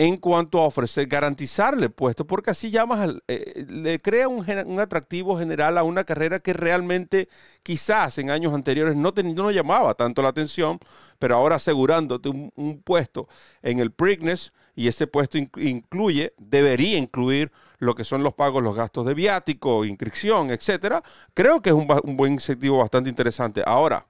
en 0.00 0.16
cuanto 0.16 0.60
a 0.60 0.66
ofrecer, 0.66 1.08
garantizarle 1.08 1.90
puesto, 1.90 2.24
porque 2.24 2.52
así 2.52 2.70
llamas, 2.70 3.16
eh, 3.26 3.66
le 3.68 3.98
crea 3.98 4.28
un, 4.28 4.78
atractivo 4.78 5.36
general 5.36 5.76
a 5.76 5.82
una 5.82 6.04
carrera 6.04 6.38
que 6.38 6.52
realmente 6.52 7.28
quizás 7.64 8.16
en 8.18 8.30
años 8.30 8.54
anteriores 8.54 8.94
no, 8.96 9.12
no 9.12 9.50
llamaba 9.50 9.94
tanto 9.94 10.22
la 10.22 10.28
atención, 10.28 10.78
pero 11.18 11.34
ahora 11.34 11.56
asegurándote 11.56 12.28
un, 12.28 12.80
puesto 12.84 13.28
en 13.60 13.80
el 13.80 13.90
Preakness 13.90 14.52
y 14.76 14.86
ese 14.86 15.08
puesto 15.08 15.36
incluye, 15.36 16.32
debería 16.38 16.96
incluir 16.96 17.50
lo 17.78 17.96
que 17.96 18.04
son 18.04 18.22
los 18.22 18.34
pagos, 18.34 18.62
los 18.62 18.76
gastos 18.76 19.04
de 19.04 19.14
viático, 19.14 19.84
inscripción, 19.84 20.52
etcétera, 20.52 21.02
creo 21.34 21.60
que 21.60 21.70
es 21.70 21.74
un, 21.74 21.88
buen 22.16 22.34
incentivo 22.34 22.78
bastante 22.78 23.10
interesante. 23.10 23.64
Ahora, 23.66 24.06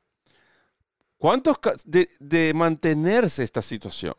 ¿cuántos 1.16 1.56
de, 1.86 2.10
de 2.20 2.52
mantenerse 2.52 3.42
esta 3.42 3.62
situación? 3.62 4.14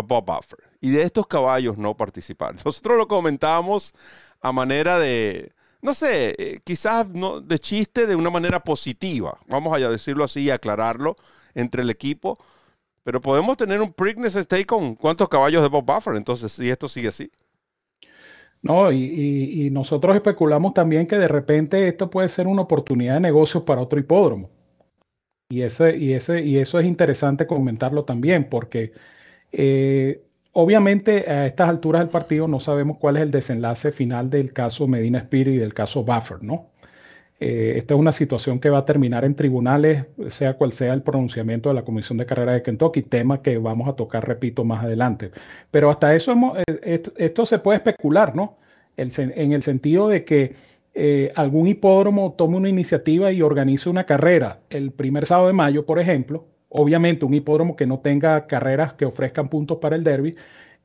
Bob 0.00 0.24
Buffer 0.24 0.71
y 0.82 0.90
de 0.90 1.02
estos 1.02 1.26
caballos 1.26 1.78
no 1.78 1.96
participar. 1.96 2.54
Nosotros 2.64 2.98
lo 2.98 3.08
comentamos 3.08 3.94
a 4.42 4.52
manera 4.52 4.98
de, 4.98 5.52
no 5.80 5.94
sé, 5.94 6.34
eh, 6.36 6.60
quizás 6.62 7.06
de 7.10 7.58
chiste 7.58 8.06
de 8.06 8.16
una 8.16 8.28
manera 8.28 8.62
positiva, 8.62 9.38
vamos 9.46 9.74
a 9.74 9.88
decirlo 9.88 10.24
así 10.24 10.42
y 10.42 10.50
aclararlo 10.50 11.16
entre 11.54 11.82
el 11.82 11.90
equipo, 11.90 12.36
pero 13.04 13.20
podemos 13.20 13.56
tener 13.56 13.80
un 13.80 13.92
Preakness 13.92 14.34
Stake 14.34 14.66
con 14.66 14.96
cuántos 14.96 15.28
caballos 15.28 15.62
de 15.62 15.68
Bob 15.68 15.84
Buffer, 15.86 16.16
entonces 16.16 16.52
si 16.52 16.68
esto 16.68 16.88
sigue 16.88 17.08
así. 17.08 17.30
No, 18.60 18.92
y, 18.92 19.70
nosotros 19.72 20.14
especulamos 20.14 20.72
también 20.74 21.06
que 21.08 21.18
de 21.18 21.26
repente 21.26 21.88
esto 21.88 22.10
puede 22.10 22.28
ser 22.28 22.46
una 22.46 22.62
oportunidad 22.62 23.14
de 23.14 23.20
negocio 23.20 23.64
para 23.64 23.80
otro 23.80 23.98
hipódromo. 23.98 24.50
Y, 25.48 25.62
ese, 25.62 25.96
y, 25.96 26.12
ese, 26.14 26.42
y 26.42 26.58
eso 26.58 26.78
es 26.78 26.86
interesante 26.86 27.46
comentarlo 27.46 28.04
también, 28.04 28.48
porque 28.48 28.92
eh, 29.52 30.22
obviamente, 30.52 31.30
a 31.30 31.46
estas 31.46 31.68
alturas 31.68 32.02
del 32.02 32.10
partido 32.10 32.48
no 32.48 32.60
sabemos 32.60 32.98
cuál 32.98 33.16
es 33.16 33.22
el 33.22 33.30
desenlace 33.30 33.92
final 33.92 34.30
del 34.30 34.52
caso 34.52 34.86
Medina 34.86 35.18
Spirit 35.18 35.54
y 35.54 35.58
del 35.58 35.74
caso 35.74 36.04
Buffer, 36.04 36.42
¿no? 36.42 36.70
Eh, 37.40 37.74
esta 37.76 37.94
es 37.94 38.00
una 38.00 38.12
situación 38.12 38.60
que 38.60 38.70
va 38.70 38.78
a 38.78 38.84
terminar 38.84 39.24
en 39.24 39.34
tribunales, 39.34 40.06
sea 40.28 40.54
cual 40.54 40.72
sea 40.72 40.94
el 40.94 41.02
pronunciamiento 41.02 41.70
de 41.70 41.74
la 41.74 41.84
Comisión 41.84 42.18
de 42.18 42.26
Carrera 42.26 42.52
de 42.52 42.62
Kentucky, 42.62 43.02
tema 43.02 43.42
que 43.42 43.58
vamos 43.58 43.88
a 43.88 43.94
tocar, 43.94 44.26
repito, 44.28 44.62
más 44.64 44.84
adelante. 44.84 45.32
Pero 45.72 45.90
hasta 45.90 46.14
eso 46.14 46.34
eh, 46.66 47.02
esto, 47.16 47.46
se 47.46 47.58
puede 47.58 47.78
especular, 47.78 48.36
¿no? 48.36 48.58
en 48.96 49.52
el 49.52 49.62
sentido 49.62 50.08
de 50.08 50.24
que 50.24 50.54
algún 51.34 51.66
hipódromo 51.66 52.34
tome 52.34 52.58
una 52.58 52.68
iniciativa 52.68 53.32
y 53.32 53.40
organice 53.40 53.88
una 53.88 54.04
carrera 54.04 54.60
el 54.68 54.92
primer 54.92 55.24
sábado 55.26 55.48
de 55.48 55.54
mayo, 55.54 55.86
por 55.86 55.98
ejemplo, 55.98 56.44
obviamente 56.72 57.24
un 57.24 57.34
hipódromo 57.34 57.76
que 57.76 57.86
no 57.86 58.00
tenga 58.00 58.46
carreras 58.46 58.94
que 58.94 59.04
ofrezcan 59.04 59.48
puntos 59.48 59.78
para 59.78 59.96
el 59.96 60.04
derby, 60.04 60.36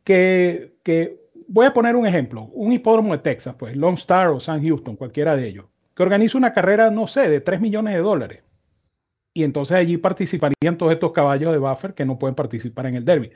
que, 0.04 0.76
que 0.84 1.28
voy 1.48 1.66
a 1.66 1.74
poner 1.74 1.96
un 1.96 2.06
ejemplo, 2.06 2.44
un 2.54 2.74
hipódromo 2.74 3.14
de 3.14 3.20
Texas, 3.20 3.56
pues 3.58 3.76
Lone 3.76 3.98
Star 3.98 4.30
o 4.30 4.40
San 4.40 4.62
Houston, 4.62 4.96
cualquiera 4.96 5.36
de 5.36 5.48
ellos, 5.48 5.66
que 5.96 6.04
organice 6.04 6.38
una 6.38 6.54
carrera, 6.54 6.92
no 6.92 7.08
sé, 7.08 7.30
de 7.30 7.42
3 7.42 7.62
millones 7.62 7.94
de 7.94 8.02
dólares. 8.02 8.44
Y 9.34 9.44
entonces 9.44 9.78
allí 9.78 9.98
participarían 9.98 10.78
todos 10.78 10.92
estos 10.94 11.12
caballos 11.12 11.52
de 11.52 11.60
buffer 11.60 11.94
que 11.94 12.06
no 12.06 12.18
pueden 12.18 12.36
participar 12.36 12.88
en 12.88 12.96
el 12.96 13.06
derby. 13.06 13.32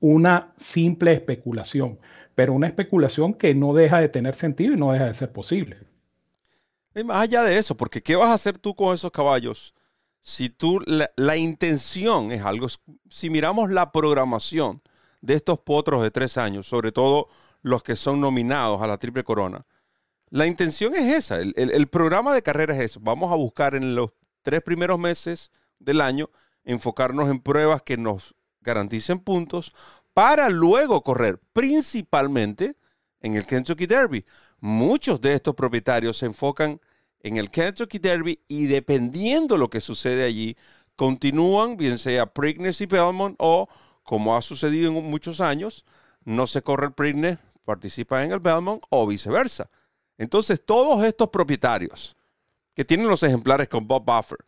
Una 0.00 0.52
simple 0.56 1.12
especulación, 1.12 1.98
pero 2.34 2.54
una 2.54 2.68
especulación 2.68 3.34
que 3.34 3.54
no 3.54 3.74
deja 3.74 4.00
de 4.00 4.08
tener 4.08 4.34
sentido 4.34 4.74
y 4.74 4.76
no 4.76 4.92
deja 4.92 5.06
de 5.06 5.14
ser 5.14 5.32
posible. 5.32 5.78
Y 6.94 7.04
más 7.04 7.22
allá 7.22 7.42
de 7.42 7.58
eso, 7.58 7.76
porque 7.76 8.00
¿qué 8.00 8.16
vas 8.16 8.28
a 8.28 8.34
hacer 8.34 8.58
tú 8.58 8.74
con 8.74 8.94
esos 8.94 9.10
caballos 9.10 9.74
si 10.22 10.50
tú, 10.50 10.80
la, 10.86 11.36
intención 11.36 12.30
es 12.30 12.42
algo, 12.42 12.68
si 13.10 13.28
miramos 13.28 13.70
la 13.70 13.90
programación 13.90 14.80
de 15.20 15.34
estos 15.34 15.58
potros 15.58 16.02
de 16.02 16.12
tres 16.12 16.38
años, 16.38 16.66
sobre 16.68 16.92
todo 16.92 17.26
los 17.60 17.82
que 17.82 17.96
son 17.96 18.20
nominados 18.20 18.80
a 18.80 18.86
la 18.86 18.98
Triple 18.98 19.24
Corona, 19.24 19.66
la 20.30 20.46
intención 20.46 20.94
es 20.94 21.14
esa, 21.14 21.40
el, 21.40 21.86
programa 21.88 22.32
de 22.32 22.42
carrera 22.42 22.74
es 22.74 22.82
eso. 22.82 23.00
Vamos 23.02 23.30
a 23.30 23.36
buscar 23.36 23.74
en 23.74 23.94
los 23.94 24.12
tres 24.40 24.62
primeros 24.62 24.98
meses 24.98 25.50
del 25.78 26.00
año 26.00 26.30
enfocarnos 26.64 27.28
en 27.28 27.40
pruebas 27.40 27.82
que 27.82 27.98
nos 27.98 28.34
garanticen 28.62 29.18
puntos 29.18 29.74
para 30.14 30.48
luego 30.48 31.02
correr 31.02 31.38
principalmente 31.52 32.76
en 33.20 33.34
el 33.34 33.44
Kentucky 33.44 33.86
Derby. 33.86 34.24
Muchos 34.60 35.20
de 35.20 35.34
estos 35.34 35.54
propietarios 35.54 36.16
se 36.16 36.26
enfocan 36.26 36.80
en 37.22 37.36
el 37.36 37.50
Kentucky 37.50 37.98
Derby 37.98 38.40
y 38.48 38.66
dependiendo 38.66 39.56
lo 39.56 39.70
que 39.70 39.80
sucede 39.80 40.24
allí, 40.24 40.56
continúan, 40.96 41.76
bien 41.76 41.98
sea 41.98 42.26
Preakness 42.26 42.80
y 42.80 42.86
Belmont 42.86 43.36
o, 43.38 43.68
como 44.02 44.36
ha 44.36 44.42
sucedido 44.42 44.90
en 44.90 45.10
muchos 45.10 45.40
años, 45.40 45.84
no 46.24 46.46
se 46.46 46.62
corre 46.62 46.86
el 46.86 46.92
Preakness, 46.92 47.38
participa 47.64 48.24
en 48.24 48.32
el 48.32 48.40
Belmont 48.40 48.82
o 48.90 49.06
viceversa. 49.06 49.70
Entonces, 50.18 50.64
todos 50.64 51.04
estos 51.04 51.30
propietarios 51.30 52.16
que 52.74 52.84
tienen 52.84 53.08
los 53.08 53.22
ejemplares 53.22 53.68
con 53.68 53.86
Bob 53.86 54.04
Buffer, 54.04 54.38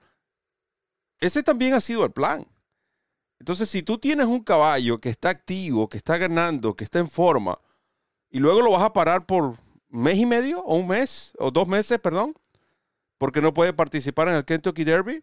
ese 1.21 1.43
también 1.43 1.75
ha 1.75 1.81
sido 1.81 2.05
el 2.05 2.11
plan. 2.11 2.47
Entonces, 3.39 3.69
si 3.69 3.83
tú 3.83 3.99
tienes 3.99 4.27
un 4.27 4.43
caballo 4.43 5.01
que 5.01 5.11
está 5.11 5.31
activo, 5.31 5.89
que 5.89 5.97
está 5.97 6.19
ganando, 6.19 6.75
que 6.75 6.85
está 6.85 6.99
en 6.99 7.09
forma, 7.09 7.59
y 8.31 8.39
luego 8.39 8.63
lo 8.63 8.73
vas 8.73 8.83
a 8.83 8.93
parar 8.93 9.27
por 9.27 9.57
mes 9.89 10.19
y 10.19 10.27
medio, 10.27 10.61
o 10.61 10.77
un 10.77 10.89
mes, 10.89 11.33
o 11.39 11.51
dos 11.51 11.69
meses, 11.69 11.99
perdón, 11.99 12.35
porque 13.25 13.41
no 13.41 13.55
puede 13.55 13.73
participar 13.73 14.29
en 14.29 14.35
el 14.35 14.45
Kentucky 14.45 14.85
Derby. 14.85 15.23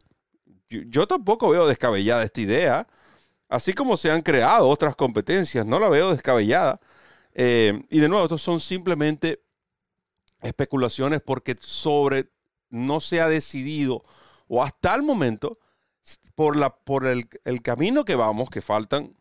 Yo, 0.69 1.05
tampoco 1.05 1.51
veo 1.51 1.67
descabellada 1.67 2.23
esta 2.23 2.41
idea. 2.41 2.87
Así 3.47 3.73
como 3.73 3.95
se 3.95 4.09
han 4.09 4.23
creado 4.23 4.67
otras 4.67 4.95
competencias, 4.95 5.67
no 5.67 5.79
la 5.79 5.87
veo 5.87 6.09
descabellada. 6.09 6.79
Eh, 7.35 7.79
y 7.91 7.99
de 7.99 8.09
nuevo, 8.09 8.23
estos 8.23 8.41
son 8.41 8.59
simplemente 8.59 9.43
especulaciones 10.41 11.21
porque 11.21 11.55
sobre 11.61 12.31
no 12.71 13.01
se 13.01 13.21
ha 13.21 13.27
decidido 13.27 14.01
o 14.47 14.63
hasta 14.63 14.95
el 14.95 15.03
momento 15.03 15.59
por, 16.33 16.57
la, 16.57 16.75
por 16.75 17.05
el, 17.05 17.29
el 17.45 17.61
camino 17.61 18.03
que 18.03 18.15
vamos, 18.15 18.49
que 18.49 18.63
faltan 18.63 19.15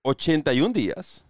81 0.00 0.72
días 0.72 1.26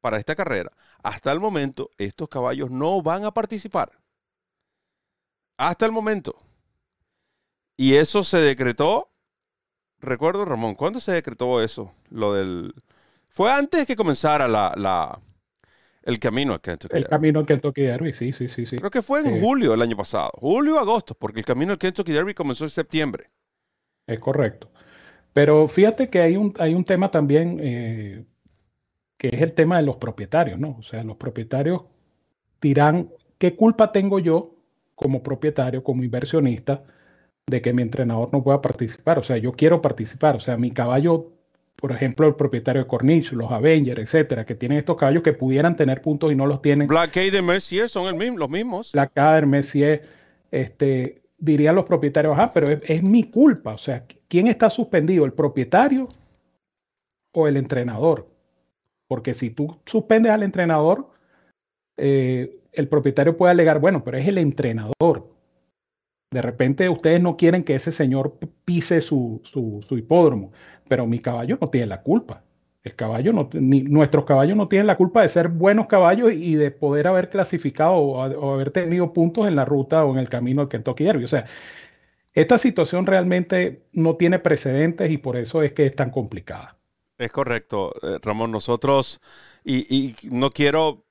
para 0.00 0.18
esta 0.18 0.36
carrera, 0.36 0.70
hasta 1.02 1.32
el 1.32 1.40
momento 1.40 1.90
estos 1.98 2.28
caballos 2.28 2.70
no 2.70 3.02
van 3.02 3.24
a 3.24 3.34
participar. 3.34 3.97
Hasta 5.58 5.84
el 5.84 5.92
momento. 5.92 6.36
Y 7.76 7.94
eso 7.96 8.22
se 8.22 8.38
decretó. 8.38 9.10
Recuerdo, 10.00 10.44
Ramón, 10.44 10.74
¿cuándo 10.74 11.00
se 11.00 11.12
decretó 11.12 11.62
eso? 11.62 11.92
Lo 12.08 12.32
del. 12.32 12.72
Fue 13.26 13.52
antes 13.52 13.86
que 13.86 13.96
comenzara 13.96 14.48
la, 14.48 14.72
la 14.76 15.20
el 16.08 16.18
camino 16.18 16.54
al 16.54 16.60
Kentucky 16.60 16.96
El 16.96 17.06
camino 17.06 17.40
al 17.40 17.46
Kentucky 17.46 17.82
Derby, 17.82 18.12
sí, 18.12 18.32
sí, 18.32 18.48
sí, 18.48 18.64
sí. 18.64 18.76
Creo 18.76 18.90
que 18.90 19.02
fue 19.02 19.20
en 19.20 19.40
julio 19.40 19.72
del 19.72 19.82
año 19.82 19.96
pasado. 19.96 20.30
Julio, 20.36 20.78
agosto, 20.78 21.14
porque 21.14 21.40
el 21.40 21.44
camino 21.44 21.72
al 21.72 21.78
Kentucky 21.78 22.12
Derby 22.12 22.32
comenzó 22.34 22.64
en 22.64 22.70
septiembre. 22.70 23.26
Es 24.06 24.18
correcto. 24.18 24.70
Pero 25.34 25.68
fíjate 25.68 26.08
que 26.08 26.20
hay 26.20 26.36
un, 26.36 26.54
hay 26.58 26.74
un 26.74 26.84
tema 26.84 27.10
también 27.10 27.58
eh, 27.60 28.24
que 29.18 29.28
es 29.28 29.42
el 29.42 29.52
tema 29.52 29.76
de 29.76 29.82
los 29.82 29.96
propietarios, 29.96 30.58
¿no? 30.58 30.76
O 30.78 30.82
sea, 30.82 31.04
los 31.04 31.16
propietarios 31.16 31.82
dirán, 32.60 33.10
¿qué 33.38 33.54
culpa 33.54 33.92
tengo 33.92 34.18
yo 34.18 34.57
como 34.98 35.22
propietario, 35.22 35.84
como 35.84 36.02
inversionista, 36.02 36.82
de 37.46 37.62
que 37.62 37.72
mi 37.72 37.82
entrenador 37.82 38.30
no 38.32 38.42
pueda 38.42 38.60
participar. 38.60 39.18
O 39.18 39.22
sea, 39.22 39.38
yo 39.38 39.52
quiero 39.52 39.80
participar. 39.80 40.34
O 40.34 40.40
sea, 40.40 40.56
mi 40.56 40.72
caballo, 40.72 41.30
por 41.76 41.92
ejemplo, 41.92 42.26
el 42.26 42.34
propietario 42.34 42.82
de 42.82 42.88
Corniche, 42.88 43.36
los 43.36 43.50
Avengers, 43.52 44.00
etcétera, 44.00 44.44
que 44.44 44.56
tienen 44.56 44.78
estos 44.78 44.96
caballos 44.96 45.22
que 45.22 45.32
pudieran 45.32 45.76
tener 45.76 46.02
puntos 46.02 46.32
y 46.32 46.34
no 46.34 46.46
los 46.46 46.60
tienen. 46.60 46.88
Black 46.88 47.14
de 47.14 47.40
Mercier 47.40 47.88
son 47.88 48.06
el 48.08 48.16
mismo, 48.16 48.38
los 48.38 48.50
mismos. 48.50 48.92
Black 48.92 49.14
de 49.14 49.46
Mercier, 49.46 50.02
este, 50.50 51.22
dirían 51.38 51.76
los 51.76 51.84
propietarios, 51.84 52.34
ah, 52.36 52.50
pero 52.52 52.66
es, 52.82 53.02
mi 53.02 53.22
culpa. 53.22 53.74
O 53.74 53.78
sea, 53.78 54.04
¿quién 54.26 54.48
está 54.48 54.68
suspendido? 54.68 55.24
¿El 55.24 55.32
propietario 55.32 56.08
o 57.32 57.46
el 57.46 57.56
entrenador? 57.56 58.28
Porque 59.06 59.32
si 59.32 59.50
tú 59.50 59.78
suspendes 59.86 60.32
al 60.32 60.42
entrenador, 60.42 61.08
eh, 61.96 62.57
el 62.72 62.88
propietario 62.88 63.36
puede 63.36 63.52
alegar, 63.52 63.80
bueno, 63.80 64.04
pero 64.04 64.18
es 64.18 64.26
el 64.28 64.38
entrenador. 64.38 65.30
De 66.30 66.42
repente 66.42 66.88
ustedes 66.88 67.20
no 67.22 67.36
quieren 67.36 67.64
que 67.64 67.74
ese 67.74 67.90
señor 67.90 68.38
pise 68.64 69.00
su, 69.00 69.40
hipódromo, 69.90 70.52
pero 70.86 71.06
mi 71.06 71.20
caballo 71.20 71.58
no 71.60 71.70
tiene 71.70 71.86
la 71.86 72.02
culpa. 72.02 72.44
El 72.84 72.94
caballo 72.94 73.32
no, 73.32 73.48
ni, 73.52 73.82
nuestros 73.82 74.24
caballos 74.24 74.56
no 74.56 74.68
tienen 74.68 74.86
la 74.86 74.96
culpa 74.96 75.22
de 75.22 75.28
ser 75.28 75.48
buenos 75.48 75.88
caballos 75.88 76.32
y 76.32 76.54
de 76.54 76.70
poder 76.70 77.06
haber 77.06 77.28
clasificado 77.30 77.94
o, 77.94 78.52
haber 78.52 78.70
tenido 78.70 79.12
puntos 79.12 79.46
en 79.46 79.56
la 79.56 79.64
ruta 79.64 80.04
o 80.04 80.12
en 80.12 80.18
el 80.18 80.28
camino 80.28 80.62
al 80.62 80.68
Kentucky 80.68 81.04
Derby. 81.04 81.24
O 81.24 81.28
sea, 81.28 81.46
esta 82.34 82.58
situación 82.58 83.06
realmente 83.06 83.86
no 83.92 84.16
tiene 84.16 84.38
precedentes 84.38 85.10
y 85.10 85.18
por 85.18 85.36
eso 85.36 85.62
es 85.62 85.72
que 85.72 85.86
es 85.86 85.96
tan 85.96 86.10
complicada. 86.10 86.78
Es 87.16 87.30
correcto, 87.30 87.94
eh, 88.02 88.18
Ramón. 88.22 88.52
Nosotros, 88.52 89.20
y 89.64 90.14
no 90.30 90.50
quiero 90.50 91.07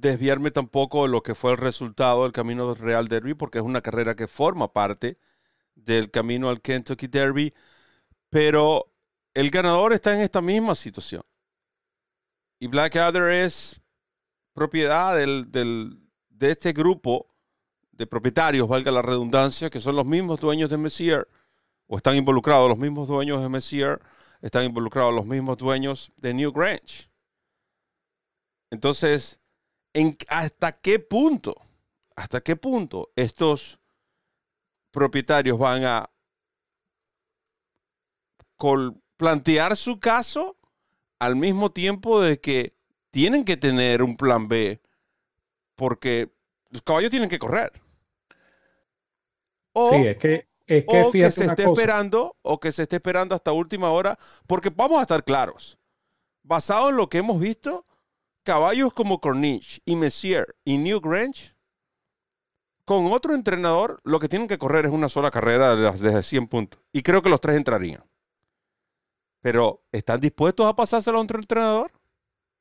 desviarme 0.00 0.50
tampoco 0.50 1.02
de 1.02 1.10
lo 1.10 1.22
que 1.22 1.34
fue 1.34 1.52
el 1.52 1.58
resultado 1.58 2.22
del 2.22 2.32
Camino 2.32 2.74
Real 2.74 3.08
Derby, 3.08 3.34
porque 3.34 3.58
es 3.58 3.64
una 3.64 3.82
carrera 3.82 4.16
que 4.16 4.26
forma 4.26 4.72
parte 4.72 5.16
del 5.74 6.10
camino 6.10 6.48
al 6.48 6.60
Kentucky 6.60 7.06
Derby, 7.06 7.52
pero 8.30 8.90
el 9.34 9.50
ganador 9.50 9.92
está 9.92 10.14
en 10.14 10.20
esta 10.20 10.40
misma 10.40 10.74
situación. 10.74 11.22
Y 12.58 12.66
Blackadder 12.66 13.30
es 13.30 13.80
propiedad 14.52 15.16
del, 15.16 15.50
de 15.50 16.50
este 16.50 16.72
grupo 16.72 17.26
de 17.92 18.06
propietarios, 18.06 18.68
valga 18.68 18.90
la 18.90 19.02
redundancia, 19.02 19.70
que 19.70 19.80
son 19.80 19.96
los 19.96 20.06
mismos 20.06 20.40
dueños 20.40 20.70
de 20.70 20.78
Messier, 20.78 21.28
o 21.86 21.96
están 21.96 22.16
involucrados 22.16 22.68
los 22.68 22.78
mismos 22.78 23.08
dueños 23.08 23.42
de 23.42 23.48
Messier, 23.48 24.00
están 24.40 24.64
involucrados 24.64 25.14
los 25.14 25.26
mismos 25.26 25.58
dueños 25.58 26.10
de 26.16 26.32
New 26.32 26.52
Grange. 26.52 27.10
Entonces, 28.70 29.39
¿en, 29.92 30.16
¿hasta 30.28 30.72
qué 30.72 30.98
punto? 30.98 31.54
¿Hasta 32.16 32.40
qué 32.40 32.56
punto 32.56 33.10
estos 33.16 33.78
propietarios 34.90 35.58
van 35.58 35.84
a 35.84 36.10
plantear 39.16 39.76
su 39.76 40.00
caso 40.00 40.56
al 41.18 41.36
mismo 41.36 41.72
tiempo 41.72 42.20
de 42.20 42.40
que 42.40 42.74
tienen 43.10 43.44
que 43.44 43.56
tener 43.56 44.02
un 44.02 44.16
plan 44.16 44.48
B 44.48 44.80
porque 45.76 46.30
los 46.68 46.82
caballos 46.82 47.10
tienen 47.10 47.28
que 47.28 47.38
correr. 47.38 47.72
O, 49.72 49.90
sí, 49.90 50.06
es 50.06 50.18
que, 50.18 50.48
es 50.66 50.84
que, 50.84 51.32
se 51.32 51.46
esté 51.46 51.64
esperando 51.64 52.36
o 52.42 52.60
que 52.60 52.72
se 52.72 52.82
esté 52.82 52.96
esperando 52.96 53.34
hasta 53.34 53.52
última 53.52 53.90
hora, 53.90 54.18
porque 54.46 54.70
vamos 54.70 54.98
a 54.98 55.02
estar 55.02 55.24
claros. 55.24 55.78
Basado 56.42 56.90
en 56.90 56.96
lo 56.96 57.08
que 57.08 57.18
hemos 57.18 57.40
visto, 57.40 57.86
caballos 58.50 58.92
como 58.92 59.20
Corniche 59.20 59.80
y 59.84 59.94
Messier 59.94 60.56
y 60.64 60.76
New 60.76 61.00
Grange, 61.00 61.54
con 62.84 63.06
otro 63.12 63.36
entrenador, 63.36 64.00
lo 64.02 64.18
que 64.18 64.28
tienen 64.28 64.48
que 64.48 64.58
correr 64.58 64.86
es 64.86 64.90
una 64.90 65.08
sola 65.08 65.30
carrera 65.30 65.76
desde 65.76 66.20
100 66.20 66.48
puntos. 66.48 66.80
Y 66.92 67.02
creo 67.02 67.22
que 67.22 67.28
los 67.28 67.40
tres 67.40 67.56
entrarían. 67.56 68.02
Pero, 69.40 69.84
¿están 69.92 70.18
dispuestos 70.18 70.66
a 70.66 70.74
pasárselo 70.74 71.18
a 71.18 71.22
otro 71.22 71.38
entrenador? 71.38 71.92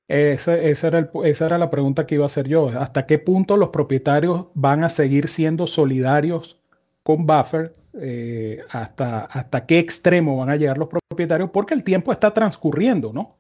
Esa, 0.08 0.58
era 0.58 1.10
esa, 1.24 1.46
era 1.48 1.58
la 1.58 1.72
pregunta 1.72 2.06
que 2.06 2.14
iba 2.14 2.26
a 2.26 2.28
hacer 2.28 2.48
yo. 2.48 2.68
¿Hasta 2.68 3.08
qué 3.08 3.18
punto 3.18 3.58
los 3.58 3.70
propietarios 3.70 4.46
van 4.54 4.84
a 4.84 4.90
seguir 4.90 5.28
siendo 5.28 5.66
solidarios 5.66 6.62
con 7.02 7.26
Buffer? 7.26 7.76
Eh, 8.00 8.60
hasta, 8.70 9.22
¿Hasta 9.22 9.66
qué 9.66 9.80
extremo 9.80 10.38
van 10.38 10.52
a 10.52 10.56
llegar 10.56 10.78
los 10.78 10.90
propietarios? 10.90 11.50
Porque 11.50 11.74
el 11.74 11.84
tiempo 11.84 12.12
está 12.12 12.32
transcurriendo, 12.32 13.12
¿no? 13.12 13.39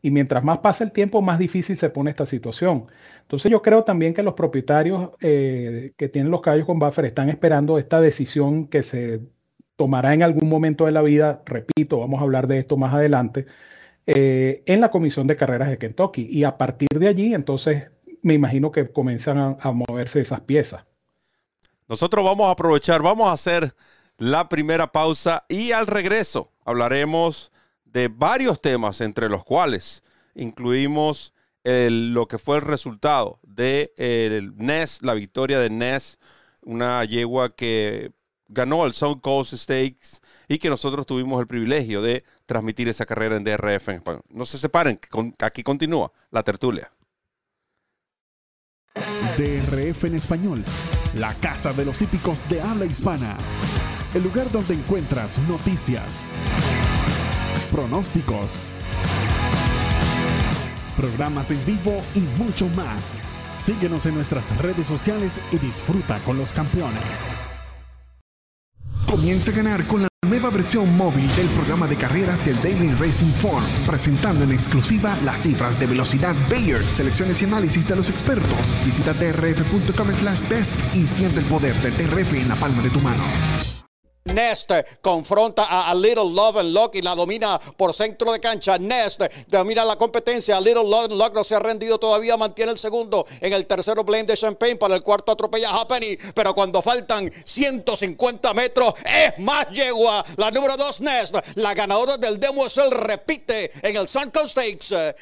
Y 0.00 0.10
mientras 0.10 0.44
más 0.44 0.58
pasa 0.58 0.84
el 0.84 0.92
tiempo, 0.92 1.22
más 1.22 1.38
difícil 1.38 1.76
se 1.76 1.90
pone 1.90 2.10
esta 2.10 2.26
situación. 2.26 2.86
Entonces 3.22 3.50
yo 3.50 3.62
creo 3.62 3.84
también 3.84 4.14
que 4.14 4.22
los 4.22 4.34
propietarios 4.34 5.10
eh, 5.20 5.92
que 5.96 6.08
tienen 6.08 6.30
los 6.30 6.40
caballos 6.40 6.66
con 6.66 6.78
buffer 6.78 7.04
están 7.04 7.28
esperando 7.28 7.78
esta 7.78 8.00
decisión 8.00 8.68
que 8.68 8.82
se 8.82 9.20
tomará 9.76 10.14
en 10.14 10.22
algún 10.22 10.48
momento 10.48 10.86
de 10.86 10.92
la 10.92 11.02
vida, 11.02 11.42
repito, 11.46 11.98
vamos 11.98 12.20
a 12.20 12.24
hablar 12.24 12.46
de 12.46 12.58
esto 12.58 12.76
más 12.76 12.94
adelante, 12.94 13.46
eh, 14.06 14.62
en 14.66 14.80
la 14.80 14.90
Comisión 14.90 15.26
de 15.26 15.36
Carreras 15.36 15.68
de 15.68 15.78
Kentucky. 15.78 16.28
Y 16.30 16.44
a 16.44 16.56
partir 16.56 16.88
de 16.88 17.08
allí, 17.08 17.34
entonces, 17.34 17.88
me 18.22 18.34
imagino 18.34 18.72
que 18.72 18.90
comienzan 18.90 19.38
a, 19.38 19.56
a 19.60 19.72
moverse 19.72 20.20
esas 20.20 20.40
piezas. 20.40 20.84
Nosotros 21.88 22.24
vamos 22.24 22.46
a 22.48 22.52
aprovechar, 22.52 23.02
vamos 23.02 23.28
a 23.28 23.32
hacer 23.32 23.74
la 24.18 24.48
primera 24.48 24.90
pausa 24.90 25.44
y 25.48 25.72
al 25.72 25.86
regreso 25.86 26.52
hablaremos 26.64 27.52
de 27.92 28.08
varios 28.08 28.60
temas, 28.60 29.00
entre 29.00 29.28
los 29.28 29.44
cuales 29.44 30.02
incluimos 30.34 31.34
lo 31.64 32.28
que 32.28 32.38
fue 32.38 32.56
el 32.56 32.62
resultado 32.62 33.40
de 33.42 33.92
el 33.96 34.56
NES, 34.56 35.02
la 35.02 35.14
victoria 35.14 35.58
de 35.58 35.68
NES, 35.68 36.18
una 36.62 37.04
yegua 37.04 37.54
que 37.54 38.12
ganó 38.48 38.86
el 38.86 38.94
South 38.94 39.20
Coast 39.20 39.54
Stakes 39.54 40.20
y 40.48 40.58
que 40.58 40.70
nosotros 40.70 41.04
tuvimos 41.04 41.40
el 41.40 41.46
privilegio 41.46 42.00
de 42.00 42.24
transmitir 42.46 42.88
esa 42.88 43.04
carrera 43.04 43.36
en 43.36 43.44
DRF 43.44 43.88
en 43.88 43.96
español. 43.96 44.22
No 44.30 44.46
se 44.46 44.56
separen, 44.56 44.98
aquí 45.40 45.62
continúa 45.62 46.10
la 46.30 46.42
tertulia. 46.42 46.90
DRF 49.36 50.04
en 50.04 50.14
español, 50.14 50.64
la 51.14 51.34
casa 51.34 51.72
de 51.74 51.84
los 51.84 52.00
hípicos 52.00 52.48
de 52.48 52.62
habla 52.62 52.86
hispana, 52.86 53.36
el 54.14 54.22
lugar 54.22 54.50
donde 54.50 54.74
encuentras 54.74 55.38
noticias 55.40 56.26
pronósticos, 57.68 58.62
programas 60.96 61.50
en 61.50 61.64
vivo 61.64 62.02
y 62.14 62.20
mucho 62.42 62.68
más. 62.68 63.20
Síguenos 63.64 64.06
en 64.06 64.14
nuestras 64.14 64.56
redes 64.58 64.86
sociales 64.86 65.40
y 65.52 65.58
disfruta 65.58 66.18
con 66.20 66.38
los 66.38 66.52
campeones. 66.52 67.02
Comienza 69.06 69.50
a 69.50 69.54
ganar 69.54 69.86
con 69.86 70.02
la 70.02 70.08
nueva 70.26 70.50
versión 70.50 70.96
móvil 70.96 71.26
del 71.36 71.46
programa 71.48 71.86
de 71.86 71.96
carreras 71.96 72.44
del 72.44 72.60
Daily 72.62 72.92
Racing 72.92 73.32
Form, 73.32 73.64
presentando 73.86 74.44
en 74.44 74.52
exclusiva 74.52 75.16
las 75.24 75.42
cifras 75.42 75.78
de 75.80 75.86
velocidad 75.86 76.34
Bayer, 76.50 76.82
selecciones 76.82 77.40
y 77.42 77.46
análisis 77.46 77.88
de 77.88 77.96
los 77.96 78.10
expertos. 78.10 78.58
Visita 78.84 79.12
drf.com 79.14 80.12
slash 80.12 80.48
best 80.48 80.74
y 80.94 81.06
siente 81.06 81.40
el 81.40 81.46
poder 81.46 81.74
del 81.82 81.96
DRF 81.96 82.34
en 82.34 82.48
la 82.48 82.56
palma 82.56 82.82
de 82.82 82.90
tu 82.90 83.00
mano. 83.00 83.24
Nest 84.24 84.70
confronta 85.00 85.88
a, 85.88 85.94
Little 85.94 86.30
Love 86.30 86.58
and 86.58 86.72
Luck 86.72 86.94
y 86.94 87.02
la 87.02 87.14
domina 87.14 87.58
por 87.58 87.94
centro 87.94 88.32
de 88.32 88.40
cancha. 88.40 88.78
Nest 88.78 89.22
domina 89.46 89.84
la 89.84 89.96
competencia. 89.96 90.60
Little 90.60 90.84
Love 90.84 91.04
and 91.04 91.12
Luck 91.12 91.34
no 91.34 91.44
se 91.44 91.54
ha 91.54 91.58
rendido 91.58 91.98
todavía, 91.98 92.36
mantiene 92.36 92.72
el 92.72 92.78
segundo. 92.78 93.26
En 93.40 93.52
el 93.52 93.66
tercero, 93.66 94.04
Blame 94.04 94.24
de 94.24 94.36
Champagne. 94.36 94.76
Para 94.76 94.94
el 94.94 95.02
cuarto, 95.02 95.32
atropella 95.32 95.70
a 95.70 95.88
Penny. 95.88 96.16
Pero 96.34 96.54
cuando 96.54 96.82
faltan 96.82 97.30
150 97.44 98.54
metros, 98.54 98.94
es 99.04 99.38
más 99.38 99.68
yegua. 99.70 100.24
La 100.36 100.50
número 100.50 100.76
dos, 100.76 101.00
Nest. 101.00 101.34
La 101.56 101.74
ganadora 101.74 102.16
del 102.16 102.38
Demo 102.38 102.66
el 102.66 102.90
repite 102.90 103.72
en 103.82 103.96
el 103.96 104.06
Suncoast 104.06 104.52
Stakes. 104.52 105.14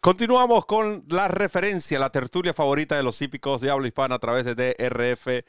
Continuamos 0.00 0.66
con 0.66 1.04
la 1.10 1.28
referencia, 1.28 1.98
la 2.00 2.10
tertulia 2.10 2.52
favorita 2.52 2.96
de 2.96 3.04
los 3.04 3.22
hípicos 3.22 3.60
de 3.60 3.70
habla 3.70 3.86
hispana 3.86 4.16
a 4.16 4.18
través 4.18 4.44
de 4.44 4.54
DRF 4.56 5.44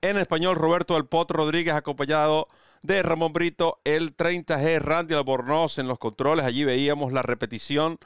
en 0.00 0.16
español, 0.18 0.56
Roberto 0.56 0.96
El 0.96 1.06
Pot 1.06 1.30
Rodríguez, 1.30 1.74
acompañado 1.74 2.48
de 2.82 3.02
Ramón 3.02 3.32
Brito, 3.32 3.80
el 3.84 4.16
30G, 4.16 4.80
Randy 4.80 5.14
Albornoz 5.14 5.78
en 5.78 5.88
los 5.88 5.98
controles. 5.98 6.44
Allí 6.44 6.64
veíamos 6.64 7.12
la 7.12 7.22
repetición 7.22 7.98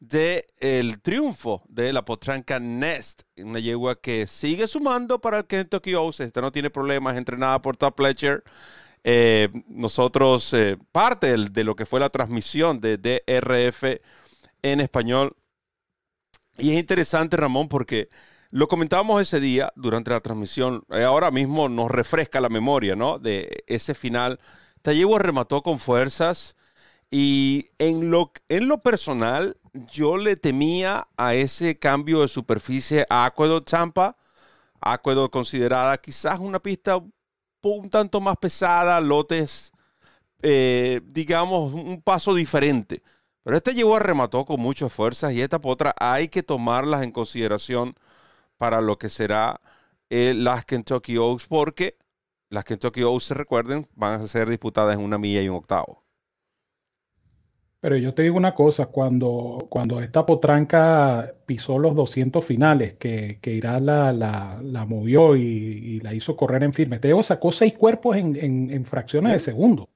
del 0.00 0.44
el 0.60 1.00
triunfo 1.00 1.62
de 1.68 1.92
la 1.92 2.04
potranca 2.04 2.58
Nest, 2.60 3.22
una 3.36 3.60
yegua 3.60 4.00
que 4.00 4.26
sigue 4.26 4.66
sumando 4.68 5.20
para 5.20 5.38
el 5.38 5.46
Kentucky 5.46 5.94
Oaks. 5.94 6.20
Esta 6.20 6.40
no 6.40 6.52
tiene 6.52 6.70
problemas, 6.70 7.16
entrenada 7.16 7.60
por 7.62 7.76
Top 7.76 7.94
Pletcher. 7.94 8.42
Eh, 9.04 9.50
nosotros, 9.68 10.52
eh, 10.54 10.78
parte 10.92 11.36
de, 11.36 11.64
lo 11.64 11.76
que 11.76 11.86
fue 11.86 12.00
la 12.00 12.10
transmisión 12.10 12.80
de 12.80 12.96
DRF 12.98 14.00
en 14.62 14.80
español. 14.80 15.36
Y 16.58 16.72
es 16.72 16.78
interesante, 16.78 17.36
Ramón, 17.36 17.68
porque 17.68 18.08
lo 18.54 18.68
comentábamos 18.68 19.20
ese 19.20 19.40
día 19.40 19.72
durante 19.74 20.10
la 20.10 20.20
transmisión. 20.20 20.84
Eh, 20.90 21.02
ahora 21.02 21.32
mismo 21.32 21.68
nos 21.68 21.90
refresca 21.90 22.40
la 22.40 22.48
memoria, 22.48 22.94
¿no? 22.94 23.18
De 23.18 23.64
ese 23.66 23.96
final. 23.96 24.38
Tallevo 24.80 25.18
remató 25.18 25.60
con 25.60 25.80
fuerzas 25.80 26.54
y 27.10 27.66
en 27.78 28.12
lo, 28.12 28.30
en 28.48 28.68
lo 28.68 28.78
personal 28.78 29.56
yo 29.90 30.16
le 30.16 30.36
temía 30.36 31.08
a 31.16 31.34
ese 31.34 31.80
cambio 31.80 32.20
de 32.20 32.28
superficie 32.28 33.04
a 33.10 33.24
Aqueduct 33.26 33.68
Champa. 33.68 34.16
Aqueduct 34.80 35.32
considerada 35.32 35.98
quizás 35.98 36.38
una 36.38 36.60
pista 36.60 37.02
un 37.60 37.90
tanto 37.90 38.20
más 38.20 38.36
pesada, 38.36 39.00
lotes, 39.00 39.72
eh, 40.42 41.00
digamos, 41.06 41.72
un 41.72 42.00
paso 42.00 42.32
diferente. 42.32 43.02
Pero 43.42 43.56
este 43.56 43.74
llegó 43.74 43.96
a 43.96 43.98
remató 43.98 44.44
con 44.44 44.60
muchas 44.60 44.92
fuerzas 44.92 45.32
y 45.32 45.42
esta 45.42 45.60
potra 45.60 45.92
hay 45.98 46.28
que 46.28 46.44
tomarlas 46.44 47.02
en 47.02 47.10
consideración 47.10 47.96
para 48.56 48.80
lo 48.80 48.98
que 48.98 49.08
será 49.08 49.60
eh, 50.10 50.34
las 50.34 50.64
Kentucky 50.64 51.16
Oaks, 51.16 51.46
porque 51.46 51.96
las 52.50 52.64
Kentucky 52.64 53.02
Oaks, 53.02 53.24
se 53.24 53.34
recuerden, 53.34 53.86
van 53.94 54.20
a 54.20 54.22
ser 54.24 54.48
disputadas 54.48 54.94
en 54.94 55.02
una 55.02 55.18
milla 55.18 55.42
y 55.42 55.48
un 55.48 55.56
octavo. 55.56 56.04
Pero 57.80 57.96
yo 57.98 58.14
te 58.14 58.22
digo 58.22 58.38
una 58.38 58.54
cosa, 58.54 58.86
cuando, 58.86 59.66
cuando 59.68 60.00
esta 60.00 60.24
potranca 60.24 61.34
pisó 61.44 61.78
los 61.78 61.94
200 61.94 62.42
finales, 62.42 62.94
que, 62.94 63.38
que 63.42 63.52
Irán 63.52 63.84
la, 63.84 64.86
movió 64.88 65.36
y, 65.36 66.00
la 66.00 66.14
hizo 66.14 66.34
correr 66.36 66.62
en 66.62 66.72
firme, 66.72 66.98
te 66.98 67.08
digo, 67.08 67.22
sacó 67.22 67.52
seis 67.52 67.74
cuerpos 67.74 68.16
en, 68.16 68.84
fracciones 68.86 69.32
de 69.34 69.40
segundo. 69.40 69.90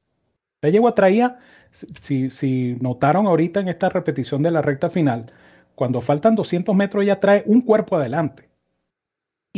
Te 0.60 0.70
llegó 0.70 0.88
a 0.88 0.94
traía, 0.94 1.38
si, 1.70 2.30
si 2.30 2.76
notaron 2.80 3.26
ahorita 3.26 3.60
en 3.60 3.68
esta 3.68 3.88
repetición 3.88 4.42
de 4.42 4.50
la 4.50 4.60
recta 4.60 4.90
final, 4.90 5.32
cuando 5.74 6.02
faltan 6.02 6.34
200 6.34 6.74
metros 6.76 7.04
ella 7.04 7.20
trae 7.20 7.42
un 7.46 7.62
cuerpo 7.62 7.96
adelante 7.96 8.47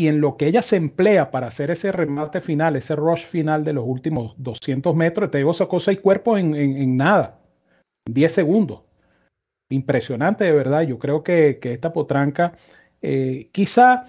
y 0.01 0.09
en 0.09 0.23
lo 0.23 0.39
que 0.39 0.47
ella 0.47 0.63
se 0.63 0.77
emplea 0.77 1.31
para 1.31 1.49
hacer 1.49 1.71
ese 1.71 1.93
remate 1.93 2.41
final, 2.41 2.75
ese 2.75 2.97
rush 2.97 3.27
final 3.27 3.65
de 3.65 3.75
los 3.75 3.85
últimos 3.87 4.35
200 4.39 4.97
metros, 4.97 5.31
te 5.31 5.37
digo, 5.37 5.53
sacó 5.53 5.79
seis 5.79 6.01
cuerpos 6.01 6.41
en, 6.41 6.55
en, 6.55 6.97
nada, 6.97 7.39
10 8.07 8.33
segundos. 8.33 8.81
Impresionante, 9.69 10.45
de 10.45 10.53
verdad. 10.53 10.83
Yo 10.83 10.99
creo 10.99 11.23
que, 11.23 11.59
que 11.61 11.75
esta 11.75 11.93
potranca, 11.93 12.55
eh, 13.03 13.51
quizá 13.53 14.07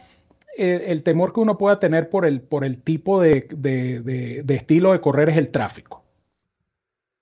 el, 0.55 1.03
temor 1.03 1.33
que 1.33 1.41
uno 1.41 1.57
pueda 1.57 1.77
tener 1.77 2.09
por 2.09 2.25
el, 2.25 2.39
por 2.39 2.63
el 2.63 2.81
tipo 2.81 3.21
de, 3.21 3.49
de, 3.51 3.99
de, 4.43 4.55
estilo 4.55 4.93
de 4.93 5.01
correr 5.01 5.27
es 5.27 5.37
el 5.37 5.51
tráfico, 5.51 6.05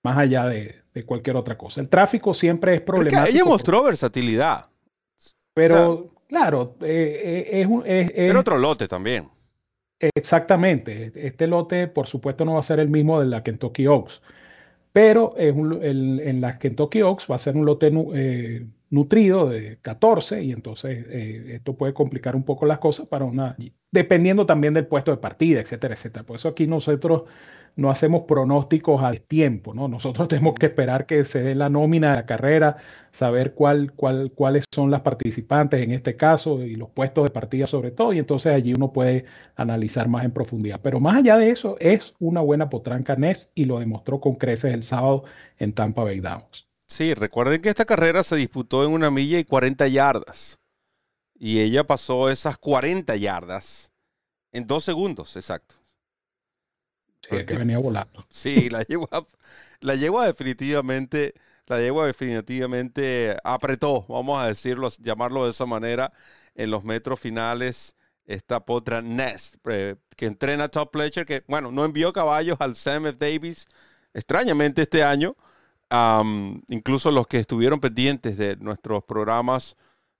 más 0.04 0.16
allá 0.16 0.46
de, 0.46 0.76
cualquier 1.06 1.34
otra 1.34 1.58
cosa. 1.58 1.80
El 1.80 1.88
tráfico 1.88 2.34
siempre 2.34 2.76
es 2.76 2.82
problemático. 2.82 3.34
ella 3.34 3.44
mostró 3.44 3.82
versatilidad. 3.82 4.66
Pero, 5.54 6.09
claro, 6.30 6.76
eh, 6.80 7.48
eh, 7.50 7.60
es, 7.60 7.66
un, 7.66 7.82
es, 7.84 8.34
otro 8.34 8.56
lote 8.56 8.88
también. 8.88 9.28
Exactamente. 9.98 11.12
Este 11.14 11.46
lote, 11.46 11.86
por 11.88 12.06
supuesto, 12.06 12.46
no 12.46 12.54
va 12.54 12.60
a 12.60 12.62
ser 12.62 12.80
el 12.80 12.88
mismo 12.88 13.20
de 13.20 13.26
la 13.26 13.42
Kentucky 13.42 13.86
Oaks. 13.86 14.22
Pero 14.92 15.34
en 15.36 16.40
las 16.40 16.58
Kentucky 16.58 17.02
Oaks 17.02 17.26
va 17.30 17.36
a 17.36 17.38
ser 17.38 17.56
un 17.56 17.66
lote 17.66 17.92
eh, 18.14 18.66
nutrido 18.88 19.48
de 19.48 19.78
14 19.82 20.42
y 20.42 20.50
entonces 20.50 21.06
esto 21.08 21.74
puede 21.74 21.94
complicar 21.94 22.34
un 22.34 22.44
poco 22.44 22.66
las 22.66 22.78
cosas 22.78 23.06
para 23.06 23.24
una, 23.24 23.56
dependiendo 23.92 24.46
también 24.46 24.74
del 24.74 24.86
puesto 24.86 25.12
de 25.12 25.18
partida, 25.18 25.60
etcétera, 25.60 25.94
etcétera. 25.94 26.24
Por 26.24 26.36
eso 26.36 26.48
aquí 26.48 26.66
nosotros 26.66 27.24
no 27.76 27.90
hacemos 27.90 28.24
pronósticos 28.24 29.02
a 29.02 29.12
tiempo, 29.12 29.74
¿no? 29.74 29.88
Nosotros 29.88 30.28
tenemos 30.28 30.54
que 30.54 30.66
esperar 30.66 31.06
que 31.06 31.24
se 31.24 31.42
dé 31.42 31.54
la 31.54 31.68
nómina 31.68 32.10
de 32.10 32.16
la 32.16 32.26
carrera, 32.26 32.76
saber 33.12 33.54
cuál, 33.54 33.92
cuál, 33.92 34.32
cuáles 34.32 34.64
son 34.72 34.90
las 34.90 35.00
participantes 35.00 35.82
en 35.82 35.90
este 35.92 36.16
caso 36.16 36.62
y 36.62 36.76
los 36.76 36.90
puestos 36.90 37.24
de 37.24 37.30
partida 37.30 37.66
sobre 37.66 37.90
todo, 37.90 38.12
y 38.12 38.18
entonces 38.18 38.52
allí 38.52 38.72
uno 38.74 38.92
puede 38.92 39.24
analizar 39.56 40.08
más 40.08 40.24
en 40.24 40.32
profundidad. 40.32 40.80
Pero 40.82 41.00
más 41.00 41.16
allá 41.16 41.36
de 41.38 41.50
eso, 41.50 41.76
es 41.80 42.14
una 42.18 42.40
buena 42.40 42.70
potranca 42.70 43.16
NES 43.16 43.50
y 43.54 43.64
lo 43.64 43.78
demostró 43.78 44.20
con 44.20 44.36
creces 44.36 44.74
el 44.74 44.84
sábado 44.84 45.24
en 45.58 45.72
Tampa 45.72 46.04
Bay 46.04 46.20
Downs. 46.20 46.68
Sí, 46.86 47.14
recuerden 47.14 47.62
que 47.62 47.68
esta 47.68 47.84
carrera 47.84 48.22
se 48.22 48.36
disputó 48.36 48.84
en 48.84 48.92
una 48.92 49.10
milla 49.10 49.38
y 49.38 49.44
40 49.44 49.86
yardas. 49.88 50.58
Y 51.38 51.60
ella 51.60 51.84
pasó 51.84 52.28
esas 52.28 52.58
40 52.58 53.16
yardas 53.16 53.90
en 54.52 54.66
dos 54.66 54.84
segundos, 54.84 55.36
exacto. 55.36 55.79
Sí, 57.30 57.44
que 57.46 57.58
venía 57.58 57.78
volando. 57.78 58.24
Sí, 58.30 58.68
la 58.70 58.82
yegua, 58.82 59.26
la 59.80 59.94
yegua 59.94 60.26
definitivamente, 60.26 61.34
la 61.66 61.78
yegua 61.80 62.06
definitivamente 62.06 63.36
apretó, 63.44 64.04
vamos 64.08 64.40
a 64.40 64.46
decirlo, 64.46 64.88
llamarlo 64.98 65.44
de 65.44 65.50
esa 65.50 65.66
manera, 65.66 66.12
en 66.54 66.70
los 66.70 66.84
metros 66.84 67.20
finales. 67.20 67.96
Esta 68.26 68.60
potra 68.64 69.02
Nest, 69.02 69.56
eh, 69.68 69.96
que 70.16 70.26
entrena 70.26 70.64
a 70.64 70.68
Top 70.68 70.92
Pletcher, 70.92 71.26
que 71.26 71.42
bueno, 71.48 71.72
no 71.72 71.84
envió 71.84 72.12
caballos 72.12 72.56
al 72.60 72.76
Sam 72.76 73.06
F. 73.08 73.18
Davis, 73.18 73.66
extrañamente 74.14 74.82
este 74.82 75.02
año. 75.02 75.34
incluso 76.68 77.10
los 77.10 77.26
que 77.26 77.38
estuvieron 77.38 77.80
pendientes 77.80 78.36
de 78.38 78.56
nuestros 78.56 79.02
programas 79.04 79.76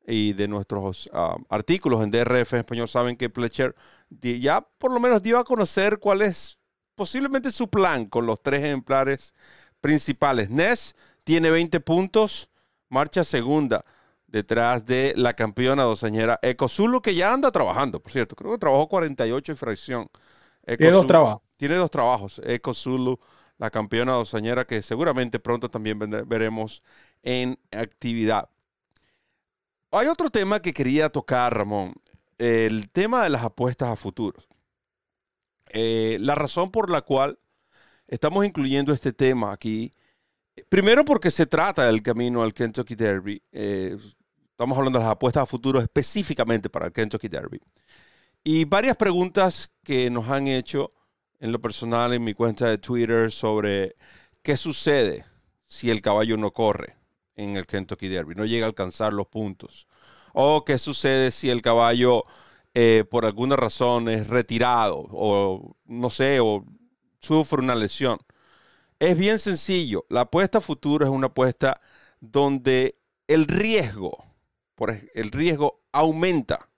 y 0.06 0.32
de 0.32 0.48
nuestros 0.48 1.08
artículos 1.48 2.02
en 2.02 2.10
DRF 2.10 2.54
en 2.54 2.60
español 2.60 2.88
saben 2.88 3.16
que 3.16 3.30
Pletcher 3.30 3.76
ya 4.10 4.62
por 4.78 4.92
lo 4.92 4.98
menos 4.98 5.22
dio 5.22 5.38
a 5.38 5.44
conocer 5.44 5.98
cuál 6.00 6.22
es 6.22 6.59
posiblemente 7.00 7.50
su 7.50 7.70
plan 7.70 8.04
con 8.04 8.26
los 8.26 8.42
tres 8.42 8.62
ejemplares 8.62 9.32
principales. 9.80 10.50
Ness 10.50 10.94
tiene 11.24 11.50
20 11.50 11.80
puntos, 11.80 12.50
marcha 12.90 13.24
segunda 13.24 13.86
detrás 14.26 14.84
de 14.84 15.14
la 15.16 15.32
campeona 15.32 15.84
doceñera 15.84 16.38
Eco 16.42 16.68
Zulu, 16.68 17.00
que 17.00 17.14
ya 17.14 17.32
anda 17.32 17.50
trabajando, 17.50 18.02
por 18.02 18.12
cierto. 18.12 18.36
Creo 18.36 18.52
que 18.52 18.58
trabajó 18.58 18.86
48 18.86 19.52
y 19.52 19.56
fracción. 19.56 20.10
tiene 20.66 20.90
dos 20.90 21.06
trabajos. 21.06 21.42
Tiene 21.56 21.76
dos 21.76 21.90
trabajos. 21.90 22.38
Eco 22.44 22.74
Zulu, 22.74 23.18
la 23.56 23.70
campeona 23.70 24.12
doceñera, 24.12 24.66
que 24.66 24.82
seguramente 24.82 25.38
pronto 25.38 25.70
también 25.70 25.98
veremos 26.26 26.82
en 27.22 27.58
actividad. 27.70 28.50
Hay 29.90 30.06
otro 30.06 30.28
tema 30.28 30.60
que 30.60 30.74
quería 30.74 31.08
tocar, 31.08 31.56
Ramón. 31.56 31.94
El 32.36 32.90
tema 32.90 33.24
de 33.24 33.30
las 33.30 33.42
apuestas 33.42 33.88
a 33.88 33.96
futuros. 33.96 34.50
Eh, 35.72 36.18
la 36.20 36.34
razón 36.34 36.70
por 36.70 36.90
la 36.90 37.02
cual 37.02 37.38
estamos 38.08 38.44
incluyendo 38.44 38.92
este 38.92 39.12
tema 39.12 39.52
aquí, 39.52 39.90
primero 40.68 41.04
porque 41.04 41.30
se 41.30 41.46
trata 41.46 41.86
del 41.86 42.02
camino 42.02 42.42
al 42.42 42.52
Kentucky 42.52 42.94
Derby. 42.94 43.42
Eh, 43.52 43.96
estamos 44.50 44.76
hablando 44.76 44.98
de 44.98 45.04
las 45.04 45.12
apuestas 45.12 45.44
a 45.44 45.46
futuro 45.46 45.80
específicamente 45.80 46.68
para 46.68 46.86
el 46.86 46.92
Kentucky 46.92 47.28
Derby. 47.28 47.60
Y 48.42 48.64
varias 48.64 48.96
preguntas 48.96 49.70
que 49.84 50.10
nos 50.10 50.28
han 50.28 50.48
hecho 50.48 50.90
en 51.38 51.52
lo 51.52 51.60
personal 51.60 52.12
en 52.12 52.24
mi 52.24 52.34
cuenta 52.34 52.66
de 52.66 52.78
Twitter 52.78 53.30
sobre 53.30 53.94
qué 54.42 54.56
sucede 54.56 55.24
si 55.66 55.90
el 55.90 56.02
caballo 56.02 56.36
no 56.36 56.52
corre 56.52 56.96
en 57.36 57.56
el 57.56 57.66
Kentucky 57.66 58.08
Derby, 58.08 58.34
no 58.34 58.44
llega 58.44 58.66
a 58.66 58.68
alcanzar 58.68 59.12
los 59.12 59.26
puntos. 59.26 59.86
O 60.32 60.64
qué 60.64 60.78
sucede 60.78 61.30
si 61.30 61.50
el 61.50 61.62
caballo 61.62 62.24
eh, 62.74 63.04
por 63.10 63.24
alguna 63.26 63.56
razón 63.56 64.08
es 64.08 64.28
retirado 64.28 65.06
o 65.10 65.76
no 65.86 66.10
sé, 66.10 66.40
o 66.40 66.64
sufre 67.20 67.60
una 67.60 67.74
lesión. 67.74 68.18
Es 68.98 69.16
bien 69.16 69.38
sencillo. 69.38 70.04
La 70.08 70.22
apuesta 70.22 70.58
a 70.58 70.60
futuro 70.60 71.04
es 71.04 71.10
una 71.10 71.28
apuesta 71.28 71.80
donde 72.20 72.98
el 73.28 73.46
riesgo, 73.46 74.24
por 74.74 74.90
el 75.14 75.30
riesgo 75.32 75.82
aumenta 75.92 76.68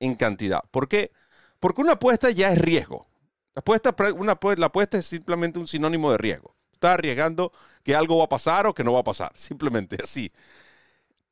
en 0.00 0.14
cantidad. 0.16 0.62
¿Por 0.70 0.88
qué? 0.88 1.12
Porque 1.60 1.80
una 1.80 1.92
apuesta 1.92 2.30
ya 2.30 2.52
es 2.52 2.58
riesgo. 2.58 3.08
La 3.54 3.60
apuesta, 3.60 3.94
una, 4.16 4.32
apuesta 4.32 4.98
es 4.98 5.06
simplemente 5.06 5.58
un 5.58 5.68
sinónimo 5.68 6.10
de 6.12 6.18
riesgo. 6.18 6.56
Está 6.72 6.94
arriesgando 6.94 7.52
que 7.82 7.94
algo 7.94 8.18
va 8.18 8.24
a 8.24 8.28
pasar 8.28 8.66
o 8.66 8.74
que 8.74 8.84
no 8.84 8.92
va 8.92 9.00
a 9.00 9.04
pasar. 9.04 9.32
Simplemente 9.36 9.96
así. 10.02 10.32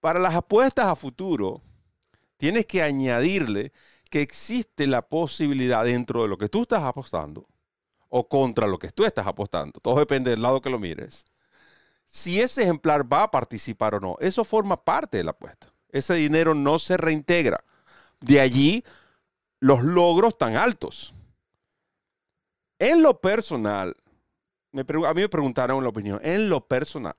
Para 0.01 0.20
las 0.20 0.35
apuestas 0.35 0.87
a 0.87 0.96
futuro, 0.96 1.62
tienes 2.37 2.66
que 2.66 2.83
añadirle 2.83 3.73
que 4.11 4.20
existe 4.20 4.87
la 4.87 5.03
posibilidad 5.09 5.85
dentro 5.85 6.23
de 6.23 6.29
lo 6.29 6.37
que 6.37 6.49
tú 6.49 6.62
estás 6.62 6.83
apostando 6.83 7.46
o 8.09 8.29
contra 8.29 8.66
lo 8.66 8.79
que 8.79 8.90
tú 8.90 9.05
estás 9.05 9.27
apostando, 9.27 9.81
todo 9.81 9.99
depende 9.99 10.31
del 10.31 10.42
lado 10.42 10.61
que 10.61 10.68
lo 10.68 10.79
mires, 10.79 11.25
si 12.05 12.40
ese 12.40 12.62
ejemplar 12.64 13.11
va 13.11 13.23
a 13.23 13.31
participar 13.31 13.94
o 13.94 14.01
no, 14.01 14.16
eso 14.20 14.44
forma 14.44 14.85
parte 14.85 15.18
de 15.18 15.25
la 15.25 15.31
apuesta. 15.31 15.73
Ese 15.90 16.14
dinero 16.14 16.55
no 16.55 16.81
se 16.81 16.96
reintegra. 16.96 17.64
De 18.20 18.40
allí 18.40 18.85
los 19.61 19.83
logros 19.85 20.37
tan 20.37 20.57
altos. 20.57 21.14
En 22.81 23.03
lo 23.03 23.20
personal, 23.20 23.96
a 24.73 25.14
mí 25.14 25.20
me 25.20 25.29
preguntaron 25.29 25.83
la 25.83 25.90
opinión, 25.90 26.20
en 26.25 26.49
lo 26.49 26.66
personal, 26.66 27.14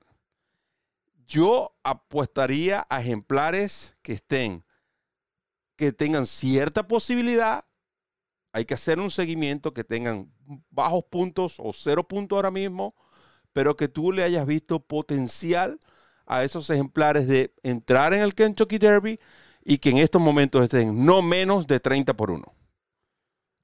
yo 1.26 1.74
apostaría 1.82 2.86
a 2.90 3.00
ejemplares 3.00 3.96
que 4.02 4.12
estén 4.12 4.64
que 5.82 5.92
tengan 5.92 6.28
cierta 6.28 6.86
posibilidad. 6.86 7.64
Hay 8.52 8.66
que 8.66 8.74
hacer 8.74 9.00
un 9.00 9.10
seguimiento 9.10 9.74
que 9.74 9.82
tengan 9.82 10.32
bajos 10.70 11.02
puntos 11.10 11.56
o 11.58 11.72
cero 11.72 12.06
puntos 12.06 12.36
ahora 12.36 12.52
mismo, 12.52 12.94
pero 13.52 13.76
que 13.76 13.88
tú 13.88 14.12
le 14.12 14.22
hayas 14.22 14.46
visto 14.46 14.78
potencial 14.78 15.80
a 16.24 16.44
esos 16.44 16.70
ejemplares 16.70 17.26
de 17.26 17.52
entrar 17.64 18.14
en 18.14 18.20
el 18.20 18.36
Kentucky 18.36 18.78
Derby 18.78 19.18
y 19.64 19.78
que 19.78 19.90
en 19.90 19.98
estos 19.98 20.22
momentos 20.22 20.62
estén 20.62 21.04
no 21.04 21.20
menos 21.20 21.66
de 21.66 21.80
30 21.80 22.14
por 22.14 22.30
1. 22.30 22.44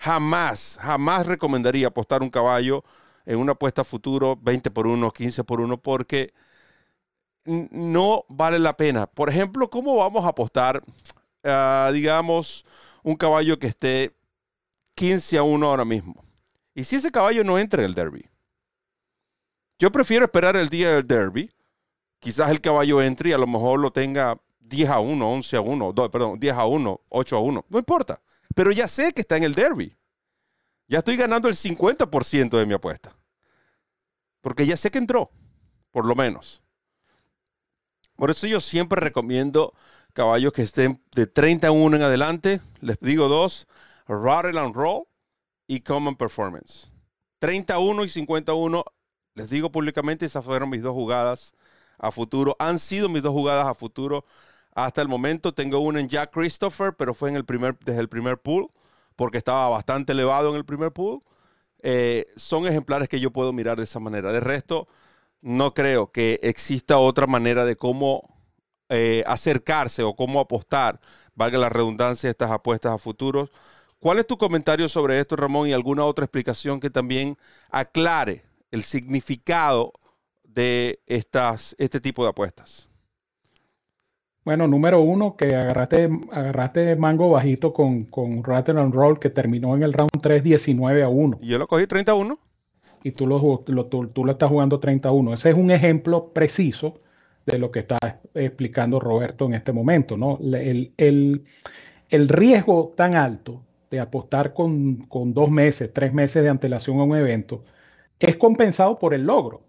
Jamás, 0.00 0.76
jamás 0.82 1.24
recomendaría 1.24 1.86
apostar 1.86 2.20
un 2.20 2.30
caballo 2.30 2.82
en 3.26 3.38
una 3.38 3.52
apuesta 3.52 3.84
futuro 3.84 4.36
20 4.42 4.72
por 4.72 4.88
1, 4.88 5.12
15 5.12 5.44
por 5.44 5.60
1, 5.60 5.80
porque 5.80 6.34
no 7.44 8.24
vale 8.28 8.58
la 8.58 8.76
pena. 8.76 9.06
Por 9.06 9.30
ejemplo, 9.30 9.70
¿cómo 9.70 9.94
vamos 9.94 10.24
a 10.24 10.30
apostar 10.30 10.82
Ah, 11.44 11.90
digamos, 11.92 12.64
un 13.02 13.16
caballo 13.16 13.58
que 13.58 13.68
esté 13.68 14.14
15 14.94 15.38
a 15.38 15.42
1 15.42 15.66
ahora 15.66 15.84
mismo. 15.84 16.24
Y 16.74 16.84
si 16.84 16.96
ese 16.96 17.10
caballo 17.10 17.44
no 17.44 17.58
entra 17.58 17.82
en 17.82 17.86
el 17.86 17.94
derby, 17.94 18.28
yo 19.78 19.92
prefiero 19.92 20.24
esperar 20.24 20.56
el 20.56 20.68
día 20.68 20.90
del 20.90 21.06
derby. 21.06 21.50
Quizás 22.20 22.50
el 22.50 22.60
caballo 22.60 23.00
entre 23.00 23.30
y 23.30 23.32
a 23.32 23.38
lo 23.38 23.46
mejor 23.46 23.78
lo 23.78 23.92
tenga 23.92 24.40
10 24.58 24.90
a 24.90 24.98
1, 24.98 25.32
11 25.32 25.56
a 25.56 25.60
1, 25.60 25.94
perdón, 26.10 26.40
10 26.40 26.54
a 26.54 26.66
1, 26.66 27.00
8 27.08 27.36
a 27.36 27.40
1. 27.40 27.66
No 27.68 27.78
importa. 27.78 28.20
Pero 28.54 28.72
ya 28.72 28.88
sé 28.88 29.12
que 29.12 29.20
está 29.20 29.36
en 29.36 29.44
el 29.44 29.54
derby. 29.54 29.96
Ya 30.88 30.98
estoy 30.98 31.16
ganando 31.16 31.48
el 31.48 31.54
50% 31.54 32.58
de 32.58 32.66
mi 32.66 32.74
apuesta. 32.74 33.14
Porque 34.40 34.66
ya 34.66 34.76
sé 34.76 34.90
que 34.90 34.98
entró, 34.98 35.30
por 35.90 36.06
lo 36.06 36.14
menos. 36.14 36.62
Por 38.16 38.30
eso 38.30 38.46
yo 38.48 38.60
siempre 38.60 39.00
recomiendo 39.00 39.74
caballos 40.14 40.52
que 40.52 40.62
estén 40.62 41.02
de 41.14 41.26
31 41.26 41.96
en 41.96 42.02
adelante. 42.02 42.60
Les 42.80 42.98
digo 43.00 43.28
dos, 43.28 43.66
Rattle 44.06 44.58
and 44.58 44.74
Roll 44.74 45.04
y 45.66 45.80
Common 45.80 46.16
Performance. 46.16 46.90
31 47.38 48.04
y 48.04 48.08
51, 48.08 48.84
les 49.34 49.50
digo 49.50 49.70
públicamente, 49.70 50.26
esas 50.26 50.44
fueron 50.44 50.70
mis 50.70 50.82
dos 50.82 50.94
jugadas 50.94 51.52
a 51.98 52.10
futuro. 52.10 52.56
Han 52.58 52.78
sido 52.78 53.08
mis 53.08 53.22
dos 53.22 53.32
jugadas 53.32 53.66
a 53.66 53.74
futuro 53.74 54.24
hasta 54.74 55.02
el 55.02 55.08
momento. 55.08 55.54
Tengo 55.54 55.78
una 55.78 56.00
en 56.00 56.08
Jack 56.08 56.32
Christopher, 56.32 56.94
pero 56.94 57.14
fue 57.14 57.30
en 57.30 57.36
el 57.36 57.44
primer, 57.44 57.78
desde 57.80 58.00
el 58.00 58.08
primer 58.08 58.38
pool, 58.38 58.70
porque 59.16 59.38
estaba 59.38 59.68
bastante 59.68 60.12
elevado 60.12 60.50
en 60.50 60.56
el 60.56 60.64
primer 60.64 60.92
pool. 60.92 61.20
Eh, 61.82 62.26
son 62.36 62.66
ejemplares 62.66 63.08
que 63.08 63.20
yo 63.20 63.32
puedo 63.32 63.52
mirar 63.52 63.78
de 63.78 63.84
esa 63.84 64.00
manera. 64.00 64.32
De 64.32 64.40
resto, 64.40 64.88
no 65.40 65.74
creo 65.74 66.10
que 66.10 66.40
exista 66.42 66.98
otra 66.98 67.26
manera 67.26 67.64
de 67.64 67.76
cómo 67.76 68.37
eh, 68.88 69.22
acercarse 69.26 70.02
o 70.02 70.14
cómo 70.14 70.40
apostar, 70.40 71.00
valga 71.34 71.58
la 71.58 71.68
redundancia, 71.68 72.30
estas 72.30 72.50
apuestas 72.50 72.92
a 72.92 72.98
futuros. 72.98 73.50
¿Cuál 74.00 74.18
es 74.18 74.26
tu 74.26 74.36
comentario 74.36 74.88
sobre 74.88 75.18
esto, 75.18 75.36
Ramón, 75.36 75.68
y 75.68 75.72
alguna 75.72 76.04
otra 76.04 76.24
explicación 76.24 76.78
que 76.78 76.88
también 76.88 77.36
aclare 77.70 78.42
el 78.70 78.82
significado 78.82 79.92
de 80.44 81.00
estas, 81.06 81.74
este 81.78 82.00
tipo 82.00 82.22
de 82.22 82.30
apuestas? 82.30 82.88
Bueno, 84.44 84.66
número 84.66 85.02
uno, 85.02 85.36
que 85.36 85.54
agarraste, 85.54 86.08
agarraste 86.32 86.96
mango 86.96 87.28
bajito 87.28 87.74
con, 87.74 88.04
con 88.04 88.42
Rattle 88.42 88.80
and 88.80 88.94
Roll, 88.94 89.18
que 89.18 89.28
terminó 89.28 89.76
en 89.76 89.82
el 89.82 89.92
round 89.92 90.22
3 90.22 90.42
19 90.42 91.02
a 91.02 91.08
1. 91.08 91.40
Y 91.42 91.48
yo 91.48 91.58
lo 91.58 91.66
cogí 91.66 91.86
31. 91.86 92.38
Y 93.02 93.12
tú 93.12 93.26
lo, 93.26 93.62
lo, 93.66 93.86
tú, 93.86 94.24
lo 94.24 94.32
estás 94.32 94.48
jugando 94.48 94.80
31. 94.80 95.34
Ese 95.34 95.50
es 95.50 95.56
un 95.56 95.70
ejemplo 95.70 96.32
preciso 96.32 97.00
de 97.52 97.58
lo 97.58 97.70
que 97.70 97.80
está 97.80 97.98
explicando 98.34 99.00
Roberto 99.00 99.46
en 99.46 99.54
este 99.54 99.72
momento, 99.72 100.16
¿no? 100.16 100.38
El, 100.40 100.92
el, 100.96 101.44
el 102.10 102.28
riesgo 102.28 102.92
tan 102.96 103.14
alto 103.14 103.62
de 103.90 104.00
apostar 104.00 104.54
con, 104.54 105.06
con, 105.06 105.32
dos 105.34 105.50
meses, 105.50 105.92
tres 105.92 106.12
meses 106.12 106.42
de 106.42 106.50
antelación 106.50 107.00
a 107.00 107.04
un 107.04 107.16
evento 107.16 107.64
es 108.20 108.36
compensado 108.36 108.98
por 108.98 109.14
el 109.14 109.24
logro. 109.24 109.62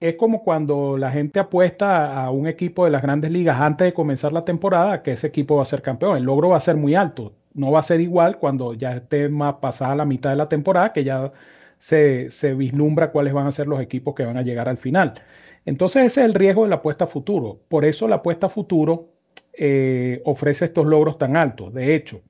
Es 0.00 0.16
como 0.16 0.42
cuando 0.42 0.98
la 0.98 1.12
gente 1.12 1.38
apuesta 1.40 2.22
a 2.22 2.30
un 2.30 2.48
equipo 2.48 2.84
de 2.84 2.90
las 2.90 3.02
grandes 3.02 3.30
ligas 3.30 3.60
antes 3.60 3.86
de 3.86 3.94
comenzar 3.94 4.32
la 4.32 4.44
temporada 4.44 5.02
que 5.02 5.12
ese 5.12 5.28
equipo 5.28 5.56
va 5.56 5.62
a 5.62 5.66
ser 5.66 5.82
campeón. 5.82 6.16
El 6.16 6.24
logro 6.24 6.48
va 6.50 6.56
a 6.56 6.60
ser 6.60 6.76
muy 6.76 6.94
alto. 6.94 7.34
No 7.54 7.70
va 7.70 7.80
a 7.80 7.82
ser 7.84 8.00
igual 8.00 8.38
cuando 8.38 8.74
ya 8.74 8.96
esté 8.96 9.28
más 9.28 9.56
pasada 9.56 9.94
la 9.96 10.04
mitad 10.04 10.30
de 10.30 10.36
la 10.36 10.48
temporada, 10.48 10.92
que 10.92 11.04
ya 11.04 11.32
se, 11.78 12.30
se 12.30 12.54
vislumbra 12.54 13.12
cuáles 13.12 13.32
van 13.34 13.46
a 13.46 13.52
ser 13.52 13.66
los 13.68 13.80
equipos 13.80 14.14
que 14.14 14.24
van 14.24 14.36
a 14.36 14.42
llegar 14.42 14.68
al 14.68 14.78
final. 14.78 15.14
Entonces 15.64 16.04
ese 16.04 16.20
es 16.22 16.26
el 16.26 16.34
riesgo 16.34 16.64
de 16.64 16.70
la 16.70 16.76
apuesta 16.76 17.04
a 17.04 17.08
futuro. 17.08 17.60
Por 17.68 17.84
eso 17.84 18.08
la 18.08 18.16
apuesta 18.16 18.46
a 18.46 18.50
futuro 18.50 19.10
eh, 19.52 20.20
ofrece 20.24 20.66
estos 20.66 20.86
logros 20.86 21.18
tan 21.18 21.36
altos. 21.36 21.72
De 21.74 21.94
hecho, 21.94 22.22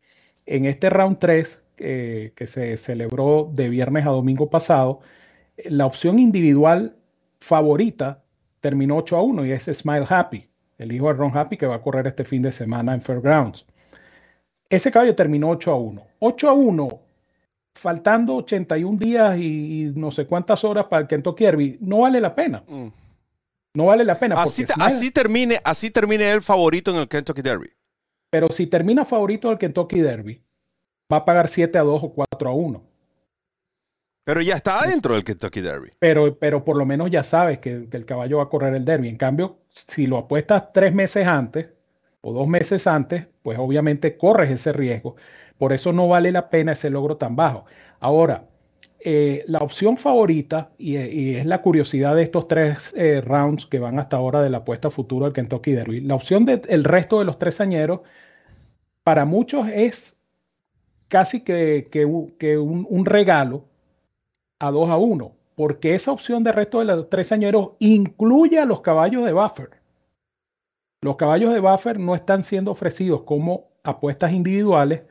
en 0.47 0.67
este 0.67 0.91
round 0.91 1.19
3 1.19 1.63
eh, 1.79 2.33
que 2.37 2.47
se 2.47 2.77
celebró 2.77 3.51
de 3.53 3.69
viernes 3.69 4.07
a 4.07 4.11
domingo 4.11 4.51
pasado, 4.51 5.01
la 5.65 5.87
opción 5.87 6.19
individual 6.19 6.97
favorita 7.39 8.23
terminó 8.61 8.97
8 8.99 9.17
a 9.17 9.23
1 9.23 9.47
y 9.47 9.53
es 9.53 9.65
Smile 9.65 10.07
Happy, 10.09 10.49
el 10.79 10.93
hijo 10.93 11.09
de 11.09 11.15
Ron 11.15 11.37
Happy 11.37 11.57
que 11.57 11.67
va 11.67 11.77
a 11.77 11.83
correr 11.83 12.07
este 12.07 12.25
fin 12.25 12.43
de 12.43 12.53
semana 12.53 12.95
en 12.95 13.03
Fairgrounds. 13.03 13.67
Ese 14.69 14.91
caballo 14.91 15.15
terminó 15.15 15.51
8 15.51 15.73
a 15.73 15.77
1. 15.77 16.07
8 16.21 16.49
a 16.49 16.53
1, 16.53 17.01
faltando 17.75 18.37
81 18.37 18.99
días 18.99 19.39
y, 19.39 19.93
no 19.95 20.11
sé 20.11 20.27
cuántas 20.27 20.65
horas 20.65 20.87
para 20.87 21.03
el 21.03 21.09
Kentucky 21.09 21.45
Derby, 21.45 21.79
no 21.81 21.99
vale 21.99 22.21
la 22.21 22.35
pena. 22.35 22.63
Mm. 22.67 23.02
No 23.75 23.87
vale 23.87 24.05
la 24.05 24.19
pena. 24.19 24.35
Así, 24.37 24.65
así, 24.81 25.11
termine, 25.11 25.61
así 25.65 25.91
termine 25.91 26.31
el 26.31 26.43
favorito 26.43 26.91
en 26.91 26.99
el 26.99 27.09
Kentucky 27.09 27.43
Derby. 27.43 27.71
Pero 28.31 28.51
si 28.51 28.67
termina 28.67 29.05
favorito 29.05 29.49
del 29.49 29.59
Kentucky 29.59 30.01
Derby, 30.01 30.43
va 31.13 31.19
a 31.19 31.25
pagar 31.25 31.49
7 31.49 31.79
a 31.79 31.83
2 31.83 32.03
o 32.03 32.13
4 32.13 32.51
a 32.51 32.53
1. 32.55 32.83
Pero 34.25 34.41
ya 34.41 34.57
está 34.57 34.81
adentro 34.81 35.15
del 35.15 35.25
Kentucky 35.25 35.61
Derby. 35.61 35.91
Pero, 35.99 36.39
pero 36.39 36.65
por 36.65 36.77
lo 36.77 36.87
menos 36.87 37.11
ya 37.11 37.25
sabes 37.25 37.59
que, 37.59 37.89
que, 37.89 37.97
el 37.97 38.07
caballo 38.07 38.39
va 38.39 38.45
a 38.45 38.49
correr 38.49 38.75
el 38.75 38.85
Derby. 38.85 39.09
En 39.09 39.17
cambio, 39.17 39.59
si 39.69 40.07
lo 40.07 40.19
apuestas 40.19 40.73
tres 40.73 40.95
meses 40.95 41.27
antes 41.27 41.69
o 42.21 42.33
dos 42.33 42.47
meses 42.47 42.87
antes, 42.87 43.27
pues 43.43 43.59
obviamente 43.59 44.17
corres 44.17 44.51
ese 44.51 44.73
riesgo. 44.73 45.17
Por 45.59 45.73
eso 45.73 45.93
no 45.93 46.09
vale 46.09 46.31
la 46.31 46.51
pena 46.51 46.73
ese 46.73 46.91
logro 46.91 47.17
tan 47.17 47.37
bajo. 47.37 47.65
Ahora, 48.01 48.49
eh, 49.05 49.45
la 49.49 49.59
opción 49.59 49.97
favorita, 49.97 50.71
y, 50.79 50.97
es 51.35 51.47
la 51.47 51.61
curiosidad 51.63 52.15
de 52.15 52.23
estos 52.23 52.47
tres 52.47 52.93
eh, 52.97 53.21
rounds 53.21 53.67
que 53.67 53.79
van 53.79 53.99
hasta 53.99 54.17
ahora 54.17 54.43
de 54.43 54.51
la 54.51 54.59
apuesta 54.59 54.91
futuro 54.91 55.25
del 55.25 55.35
Kentucky 55.35 55.73
Derby, 55.73 56.01
la 56.01 56.15
opción 56.15 56.45
del 56.45 56.85
resto 56.85 57.19
de 57.19 57.25
los 57.25 57.39
tres 57.39 57.61
añeros, 57.61 58.01
para 59.03 59.25
muchos 59.25 59.67
es 59.69 60.17
casi 61.09 61.41
que, 61.41 61.85
un, 62.07 63.05
regalo 63.05 63.65
a 64.61 64.71
2 64.71 64.91
a 64.91 64.97
1, 64.97 65.37
porque 65.57 65.95
esa 65.95 66.13
opción 66.13 66.45
de 66.45 66.53
resto 66.53 66.79
de 66.79 66.85
los 66.85 67.11
tres 67.11 67.33
añeros 67.33 67.73
incluye 67.81 68.59
a 68.59 68.67
los 68.67 68.83
caballos 68.83 69.25
de 69.25 69.33
buffer. 69.33 69.71
Los 71.01 71.17
caballos 71.17 71.53
de 71.53 71.61
buffer 71.61 71.99
no 71.99 72.15
están 72.15 72.45
siendo 72.45 72.71
ofrecidos 72.71 73.23
como 73.25 73.73
apuestas 73.83 74.33
individuales, 74.33 75.03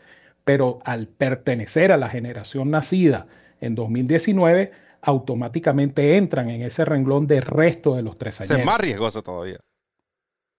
pero 0.46 0.80
al 0.86 1.08
pertenecer 1.08 1.92
a 1.92 1.98
la 1.98 2.10
generación 2.10 2.72
nacida 2.72 3.28
en 3.62 3.76
2019, 3.76 4.72
automáticamente 5.02 6.18
entran 6.18 6.50
en 6.50 6.62
ese 6.62 6.86
renglón 6.86 7.28
de 7.28 7.42
resto 7.42 7.96
de 7.96 8.04
los 8.04 8.18
tres 8.18 8.42
años. 8.42 8.52
Es 8.52 8.66
más 8.66 8.80
riesgoso 8.80 9.24
todavía. 9.24 9.60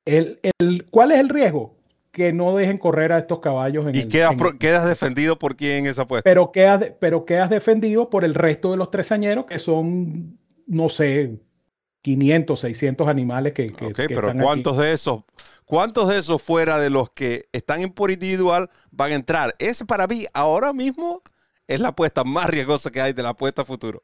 El, 0.05 0.41
el, 0.59 0.87
¿Cuál 0.91 1.13
es 1.13 1.19
el 1.19 1.29
riesgo? 1.29 1.77
Que 2.11 2.33
no 2.33 2.57
dejen 2.57 2.79
correr 2.79 3.13
a 3.13 3.19
estos 3.19 3.41
caballos. 3.41 3.87
En 3.87 3.95
¿Y 3.95 4.09
quedas, 4.09 4.35
quedas 4.59 4.87
defendido 4.87 5.39
por 5.39 5.57
quién 5.57 5.79
en 5.79 5.87
esa 5.87 6.03
apuesta? 6.03 6.29
Pero 6.29 6.53
quedas, 6.53 6.93
pero 6.99 7.25
quedas 7.25 7.51
defendido 7.51 8.11
por 8.11 8.25
el 8.25 8.35
resto 8.35 8.71
de 8.71 8.77
los 8.77 8.91
tresañeros, 8.91 9.47
que 9.47 9.59
son, 9.59 10.39
no 10.67 10.89
sé, 10.89 11.39
500, 12.03 12.59
600 12.61 13.09
animales 13.09 13.53
que, 13.53 13.69
que, 13.69 13.87
Ok, 13.87 14.01
pero 14.09 14.33
¿cuántos 14.35 14.77
de 14.77 14.93
esos 14.93 15.23
¿Cuántos 15.73 16.11
de 16.11 16.19
esos 16.19 16.43
fuera 16.43 16.79
de 16.79 16.91
los 16.91 17.09
que 17.09 17.47
están 17.53 17.81
en 17.81 17.91
por 17.91 18.11
individual 18.11 18.69
van 18.91 19.13
a 19.13 19.15
entrar? 19.15 19.55
Ese 19.59 19.87
para 19.87 20.07
mí 20.07 20.27
ahora 20.35 20.75
mismo 20.75 21.23
es 21.75 21.81
la 21.81 21.89
apuesta 21.89 22.25
más 22.25 22.49
riesgosa 22.49 22.91
que 22.91 23.01
hay 23.01 23.13
de 23.13 23.23
la 23.23 23.31
apuesta 23.31 23.65
futuro. 23.65 24.03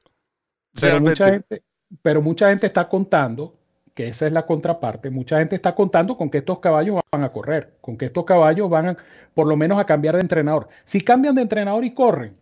Pero 0.81 1.01
mucha, 1.01 1.31
gente, 1.31 1.63
pero 2.03 2.23
mucha 2.23 2.49
gente 2.51 2.67
está 2.67 2.89
contando, 2.89 3.55
que 3.95 4.09
esa 4.09 4.27
es 4.27 4.33
la 4.33 4.47
contraparte, 4.47 5.11
mucha 5.11 5.39
gente 5.39 5.57
está 5.57 5.75
contando 5.75 6.17
con 6.17 6.31
que 6.31 6.39
estos 6.39 6.61
caballos 6.61 7.01
van 7.13 7.25
a 7.25 7.33
correr, 7.33 7.77
con 7.81 7.97
que 7.97 8.07
estos 8.07 8.25
caballos 8.25 8.71
van 8.71 8.89
a, 8.91 8.97
por 9.35 9.47
lo 9.47 9.57
menos 9.57 9.79
a 9.79 9.87
cambiar 9.87 10.15
de 10.15 10.21
entrenador. 10.21 10.67
Si 10.85 11.01
cambian 11.01 11.35
de 11.35 11.43
entrenador 11.43 11.85
y 11.85 11.95
corren, 11.95 12.37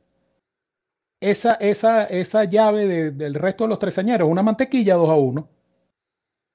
esa, 1.21 1.55
esa, 1.55 2.05
esa 2.05 2.45
llave 2.45 3.11
del 3.11 3.35
resto 3.35 3.65
de 3.65 3.69
los 3.69 3.79
tresañeros, 3.79 4.29
una 4.29 4.43
mantequilla 4.43 4.95
2 4.95 5.11
a 5.11 5.15
1, 5.15 5.49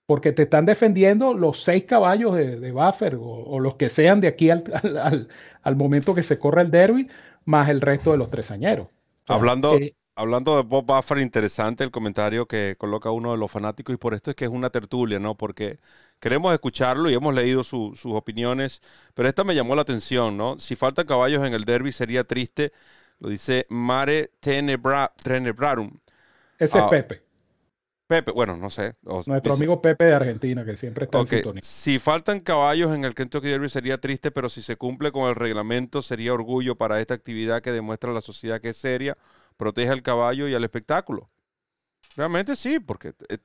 porque 0.05 0.31
te 0.33 0.43
están 0.43 0.65
defendiendo 0.65 1.33
los 1.33 1.63
seis 1.63 1.85
caballos 1.85 2.35
de, 2.35 2.71
Buffer 2.71 3.17
o, 3.19 3.59
los 3.59 3.75
que 3.75 3.89
sean 3.89 4.21
de 4.21 4.27
aquí 4.27 4.49
al, 4.49 4.63
al, 5.01 5.29
al 5.61 5.75
momento 5.75 6.13
que 6.13 6.23
se 6.23 6.37
corre 6.37 6.61
el 6.61 6.71
derby, 6.71 7.07
más 7.45 7.69
el 7.69 7.81
resto 7.81 8.11
de 8.11 8.17
los 8.17 8.29
tresañeros. 8.29 8.87
hablando, 9.27 9.75
eh, 9.75 9.95
hablando 10.15 10.57
de 10.57 10.63
Bob 10.63 10.85
Buffer, 10.85 11.19
interesante 11.19 11.83
el 11.83 11.91
comentario 11.91 12.45
que 12.45 12.75
coloca 12.77 13.11
uno 13.11 13.31
de 13.31 13.37
los 13.37 13.51
fanáticos 13.51 13.93
y 13.93 13.97
por 13.97 14.13
esto 14.13 14.31
es 14.31 14.35
que 14.35 14.45
es 14.45 14.51
una 14.51 14.69
tertulia, 14.69 15.19
¿no? 15.19 15.35
Porque 15.35 15.79
queremos 16.19 16.53
escucharlo 16.53 17.09
y 17.09 17.13
hemos 17.13 17.33
leído 17.33 17.63
sus 17.63 18.05
opiniones, 18.05 18.81
pero 19.13 19.29
esta 19.29 19.43
me 19.43 19.55
llamó 19.55 19.75
la 19.75 19.81
atención, 19.81 20.37
¿no? 20.37 20.57
Si 20.57 20.75
faltan 20.75 21.05
caballos 21.05 21.45
en 21.45 21.53
el 21.53 21.65
derby 21.65 21.91
sería 21.91 22.23
triste, 22.23 22.71
lo 23.19 23.29
dice 23.29 23.65
Mare 23.69 24.31
Tenebrarum. 24.39 25.99
Ese 26.57 26.77
es 26.77 26.83
ah, 26.83 26.89
Pepe. 26.89 27.30
Pepe, 28.11 28.31
bueno, 28.31 28.57
no 28.57 28.69
sé. 28.69 28.95
Nuestro 29.03 29.53
amigo 29.53 29.81
Pepe 29.81 30.03
de 30.03 30.13
Argentina, 30.13 30.65
que 30.65 30.75
siempre 30.75 31.05
está 31.05 31.17
en 31.19 31.27
sintonía. 31.27 31.61
Si 31.63 31.97
faltan 31.97 32.41
caballos 32.41 32.93
en 32.93 33.05
el 33.05 33.15
Kentucky 33.15 33.47
Derby 33.47 33.69
sería 33.69 34.01
triste, 34.01 34.31
pero 34.31 34.49
si 34.49 34.61
se 34.61 34.75
cumple 34.75 35.13
con 35.13 35.29
el 35.29 35.35
reglamento 35.35 36.01
sería 36.01 36.33
orgullo 36.33 36.75
para 36.75 36.99
esta 36.99 37.13
actividad 37.13 37.61
que 37.61 37.71
demuestra 37.71 38.11
a 38.11 38.13
la 38.13 38.19
sociedad 38.19 38.59
que 38.59 38.67
es 38.67 38.75
seria, 38.75 39.17
protege 39.55 39.91
al 39.91 40.01
caballo 40.01 40.49
y 40.49 40.53
al 40.53 40.61
espectáculo. 40.65 41.29
Realmente 42.17 42.57
sí, 42.57 42.81
porque 42.81 43.13
eh, 43.29 43.37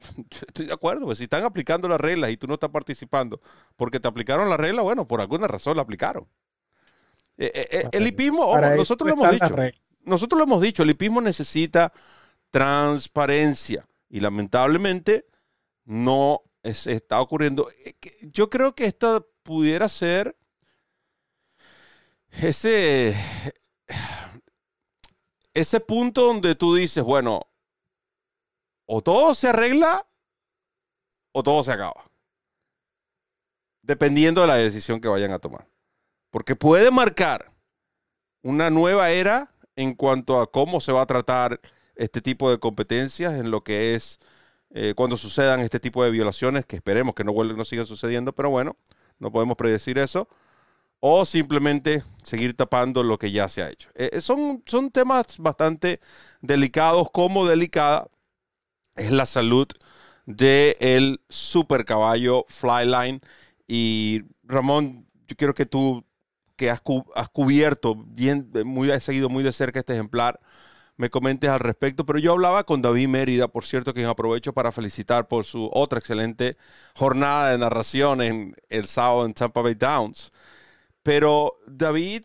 estoy 0.30 0.64
de 0.64 0.72
acuerdo. 0.72 1.04
Pues, 1.04 1.18
si 1.18 1.24
están 1.24 1.44
aplicando 1.44 1.86
las 1.86 2.00
reglas 2.00 2.30
y 2.30 2.38
tú 2.38 2.46
no 2.46 2.54
estás 2.54 2.70
participando 2.70 3.42
porque 3.76 4.00
te 4.00 4.08
aplicaron 4.08 4.48
la 4.48 4.56
regla, 4.56 4.80
bueno, 4.80 5.06
por 5.06 5.20
alguna 5.20 5.48
razón 5.48 5.76
la 5.76 5.82
aplicaron. 5.82 6.26
Eh, 7.36 7.52
eh, 7.54 7.88
el 7.92 8.06
hipismo, 8.06 8.58
nosotros 8.58 9.06
lo 9.06 9.22
hemos 9.22 9.32
dicho. 9.32 9.54
Nosotros 10.00 10.38
lo 10.38 10.44
hemos 10.44 10.62
dicho, 10.62 10.82
el 10.82 10.88
hipismo 10.88 11.20
necesita 11.20 11.92
transparencia 12.50 13.86
y 14.14 14.20
lamentablemente 14.20 15.26
no 15.82 16.44
está 16.62 17.20
ocurriendo. 17.20 17.68
Eh, 17.84 17.96
yo 18.20 18.48
creo 18.48 18.72
que 18.72 18.84
esto 18.84 19.28
pudiera 19.42 19.88
ser 19.88 20.36
ese, 22.30 23.16
ese 25.52 25.80
punto 25.80 26.26
donde 26.26 26.54
tú 26.54 26.76
dices, 26.76 27.02
bueno, 27.02 27.48
o 28.86 29.02
todo 29.02 29.34
se 29.34 29.48
arregla 29.48 30.06
o 31.32 31.42
todo 31.42 31.64
se 31.64 31.72
acaba. 31.72 32.08
Dependiendo 33.82 34.42
de 34.42 34.46
la 34.46 34.54
decisión 34.54 35.00
que 35.00 35.08
vayan 35.08 35.32
a 35.32 35.40
tomar. 35.40 35.66
Porque 36.30 36.54
puede 36.54 36.92
marcar 36.92 37.50
una 38.42 38.70
nueva 38.70 39.10
era 39.10 39.50
en 39.74 39.92
cuanto 39.92 40.40
a 40.40 40.48
cómo 40.48 40.80
se 40.80 40.92
va 40.92 41.02
a 41.02 41.06
tratar 41.06 41.60
este 41.96 42.20
tipo 42.20 42.50
de 42.50 42.58
competencias 42.58 43.34
en 43.34 43.50
lo 43.50 43.62
que 43.62 43.94
es 43.94 44.18
eh, 44.70 44.94
cuando 44.96 45.16
sucedan 45.16 45.60
este 45.60 45.80
tipo 45.80 46.02
de 46.04 46.10
violaciones, 46.10 46.66
que 46.66 46.76
esperemos 46.76 47.14
que 47.14 47.24
no, 47.24 47.32
no 47.32 47.64
sigan 47.64 47.86
sucediendo, 47.86 48.32
pero 48.32 48.50
bueno, 48.50 48.76
no 49.18 49.30
podemos 49.30 49.56
predecir 49.56 49.98
eso, 49.98 50.28
o 51.00 51.24
simplemente 51.24 52.02
seguir 52.22 52.56
tapando 52.56 53.02
lo 53.02 53.18
que 53.18 53.30
ya 53.30 53.48
se 53.48 53.62
ha 53.62 53.70
hecho. 53.70 53.90
Eh, 53.94 54.20
son, 54.20 54.62
son 54.66 54.90
temas 54.90 55.38
bastante 55.38 56.00
delicados, 56.40 57.10
como 57.12 57.46
delicada 57.46 58.08
es 58.96 59.10
la 59.10 59.26
salud 59.26 59.66
del 60.26 60.76
el 60.80 61.20
super 61.28 61.84
caballo 61.84 62.44
Flyline. 62.48 63.20
Y 63.66 64.22
Ramón, 64.42 65.06
yo 65.28 65.36
quiero 65.36 65.54
que 65.54 65.66
tú, 65.66 66.04
que 66.56 66.70
has, 66.70 66.82
has 67.14 67.28
cubierto 67.28 67.96
bien, 67.96 68.50
muy, 68.64 68.90
has 68.90 69.02
seguido 69.02 69.28
muy 69.28 69.42
de 69.42 69.52
cerca 69.52 69.80
este 69.80 69.92
ejemplar, 69.94 70.40
me 70.96 71.10
comentes 71.10 71.50
al 71.50 71.60
respecto. 71.60 72.06
Pero 72.06 72.18
yo 72.18 72.32
hablaba 72.32 72.64
con 72.64 72.82
David 72.82 73.08
Mérida, 73.08 73.48
por 73.48 73.64
cierto, 73.64 73.94
quien 73.94 74.06
aprovecho 74.06 74.52
para 74.52 74.72
felicitar 74.72 75.28
por 75.28 75.44
su 75.44 75.70
otra 75.72 75.98
excelente 75.98 76.56
jornada 76.94 77.50
de 77.50 77.58
narración 77.58 78.22
en 78.22 78.56
el 78.68 78.86
sábado 78.86 79.26
en 79.26 79.34
Tampa 79.34 79.62
Bay 79.62 79.74
Downs. 79.74 80.30
Pero 81.02 81.58
David 81.66 82.24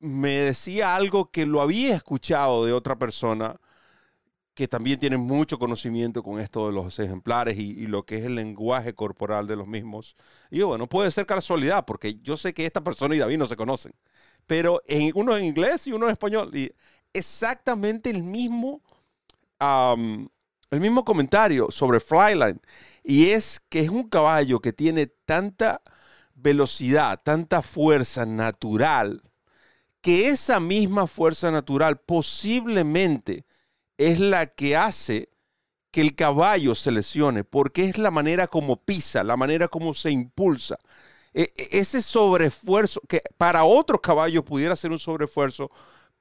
me 0.00 0.30
decía 0.38 0.96
algo 0.96 1.30
que 1.30 1.46
lo 1.46 1.60
había 1.60 1.94
escuchado 1.94 2.64
de 2.66 2.72
otra 2.72 2.98
persona 2.98 3.60
que 4.54 4.68
también 4.68 4.98
tiene 4.98 5.16
mucho 5.16 5.58
conocimiento 5.58 6.22
con 6.22 6.38
esto 6.38 6.66
de 6.66 6.72
los 6.72 6.98
ejemplares 6.98 7.56
y, 7.56 7.86
lo 7.86 8.04
que 8.04 8.18
es 8.18 8.24
el 8.24 8.34
lenguaje 8.34 8.94
corporal 8.94 9.46
de 9.46 9.56
los 9.56 9.66
mismos. 9.66 10.14
Y 10.50 10.62
bueno, 10.62 10.88
puede 10.88 11.10
ser 11.10 11.24
casualidad, 11.26 11.84
porque 11.86 12.16
yo 12.20 12.36
sé 12.36 12.52
que 12.52 12.66
esta 12.66 12.82
persona 12.82 13.14
y 13.14 13.18
David 13.18 13.38
no 13.38 13.46
se 13.46 13.56
conocen, 13.56 13.94
pero 14.46 14.82
en, 14.86 15.10
uno 15.14 15.36
en 15.36 15.46
inglés 15.46 15.86
y 15.86 15.92
uno 15.92 16.06
en 16.06 16.12
español. 16.12 16.54
Y 16.54 16.70
exactamente 17.12 18.10
el 18.10 18.22
mismo, 18.22 18.82
el 19.60 20.80
mismo 20.80 21.04
comentario 21.04 21.70
sobre 21.70 22.00
Flyline. 22.00 22.60
Y 23.04 23.30
es 23.30 23.60
que 23.68 23.80
es 23.80 23.88
un 23.88 24.08
caballo 24.08 24.60
que 24.60 24.72
tiene 24.72 25.06
tanta 25.06 25.82
velocidad, 26.34 27.20
tanta 27.22 27.62
fuerza 27.62 28.26
natural, 28.26 29.22
que 30.00 30.28
esa 30.28 30.60
misma 30.60 31.06
fuerza 31.06 31.50
natural 31.50 31.98
posiblemente 32.00 33.44
es 33.96 34.18
la 34.18 34.46
que 34.46 34.76
hace 34.76 35.28
que 35.92 36.00
el 36.00 36.16
caballo 36.16 36.74
se 36.74 36.90
lesione, 36.90 37.44
porque 37.44 37.84
es 37.84 37.98
la 37.98 38.10
manera 38.10 38.46
como 38.48 38.76
pisa, 38.76 39.22
la 39.22 39.36
manera 39.36 39.68
como 39.68 39.94
se 39.94 40.10
impulsa. 40.10 40.78
E, 41.34 41.52
e, 41.56 41.78
ese 41.78 42.02
sobreesfuerzo, 42.02 43.00
que 43.08 43.22
para 43.36 43.64
otros 43.64 44.00
caballos 44.00 44.42
pudiera 44.42 44.74
ser 44.74 44.90
un 44.90 44.98
sobreesfuerzo, 44.98 45.70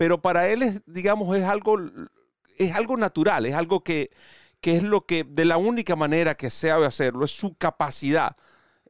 pero 0.01 0.19
para 0.19 0.47
él 0.47 0.63
es, 0.63 0.81
digamos, 0.87 1.37
es 1.37 1.43
algo, 1.43 1.77
es 2.57 2.75
algo 2.75 2.97
natural, 2.97 3.45
es 3.45 3.53
algo 3.53 3.83
que, 3.83 4.09
que 4.59 4.75
es 4.75 4.81
lo 4.81 5.05
que, 5.05 5.23
de 5.23 5.45
la 5.45 5.57
única 5.57 5.95
manera 5.95 6.33
que 6.33 6.49
sabe 6.49 6.87
hacerlo, 6.87 7.23
es 7.23 7.29
su 7.29 7.53
capacidad. 7.53 8.35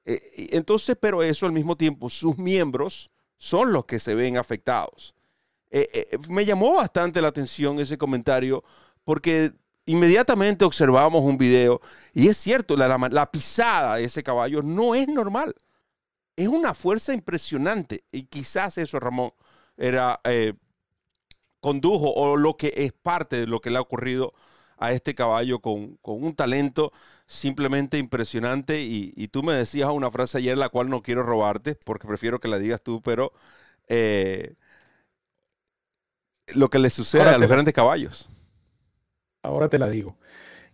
E, 0.06 0.48
entonces, 0.54 0.96
pero 0.98 1.22
eso 1.22 1.46
al 1.46 1.52
mismo 1.52 1.76
tiempo, 1.76 2.10
sus 2.10 2.38
miembros 2.38 3.12
son 3.36 3.74
los 3.74 3.84
que 3.84 4.00
se 4.00 4.16
ven 4.16 4.38
afectados. 4.38 5.14
Eh, 5.70 5.90
eh, 5.92 6.18
me 6.30 6.46
llamó 6.46 6.78
bastante 6.78 7.22
la 7.22 7.28
atención 7.28 7.82
ese 7.82 7.98
comentario 7.98 8.64
porque 9.04 9.52
inmediatamente 9.86 10.64
observamos 10.64 11.26
un 11.26 11.38
video 11.38 11.82
y 12.14 12.30
es 12.30 12.38
cierto, 12.38 12.78
la, 12.78 13.30
pisada 13.30 13.96
de 13.96 14.06
ese 14.06 14.24
caballo 14.24 14.64
no 14.64 14.96
es 14.96 15.10
normal. 15.10 15.56
Es 16.38 16.48
una 16.48 16.74
fuerza 16.74 17.14
impresionante 17.14 18.06
y 18.14 18.24
quizás 18.28 18.78
eso, 18.78 18.98
Ramón, 18.98 19.34
era 19.76 20.22
eh, 20.24 20.54
condujo 21.62 22.12
o 22.12 22.36
lo 22.36 22.58
que 22.58 22.74
es 22.76 22.92
parte 22.92 23.38
de 23.38 23.48
lo 23.48 23.62
que 23.62 23.70
le 23.70 23.78
ha 23.78 23.82
ocurrido 23.82 24.34
a 24.78 24.92
este 24.92 25.16
caballo 25.16 25.60
con, 25.60 26.00
un 26.02 26.36
talento 26.36 26.92
simplemente 27.28 27.98
impresionante. 27.98 28.82
Y, 28.82 29.28
tú 29.30 29.44
me 29.44 29.54
decías 29.54 29.90
una 29.90 30.12
frase 30.12 30.40
ayer, 30.40 30.58
la 30.58 30.70
cual 30.70 30.90
no 30.90 31.02
quiero 31.02 31.24
robarte, 31.24 31.78
porque 31.86 32.08
prefiero 32.08 32.40
que 32.40 32.48
la 32.50 32.60
digas 32.60 32.82
tú, 32.82 33.02
pero 33.02 33.32
lo 36.56 36.70
que 36.70 36.80
le 36.80 36.90
sucede 36.90 37.24
a 37.24 37.38
los 37.38 37.50
grandes 37.50 37.74
caballos. 37.74 38.28
Ahora 39.44 39.70
te 39.70 39.80
la 39.80 39.90
digo. 39.90 40.18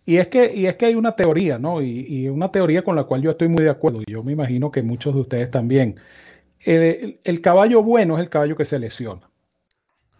Y 0.08 0.16
es 0.16 0.28
que, 0.28 0.54
y 0.54 0.66
es 0.66 0.76
que 0.76 0.86
hay 0.86 0.94
una 0.94 1.16
teoría, 1.16 1.58
¿no? 1.58 1.82
Y, 1.82 2.28
una 2.28 2.50
teoría 2.50 2.82
con 2.82 2.96
la 2.96 3.04
cual 3.04 3.20
yo 3.20 3.30
estoy 3.30 3.48
muy 3.48 3.62
de 3.62 3.70
acuerdo, 3.70 4.00
y 4.06 4.10
yo 4.10 4.22
me 4.22 4.32
imagino 4.32 4.70
que 4.70 4.82
muchos 4.82 5.14
de 5.14 5.20
ustedes 5.20 5.50
también. 5.50 5.96
El, 6.60 7.40
caballo 7.42 7.82
bueno 7.82 8.16
es 8.16 8.22
el 8.22 8.30
caballo 8.30 8.56
que 8.56 8.64
se 8.64 8.78
lesiona. 8.78 9.27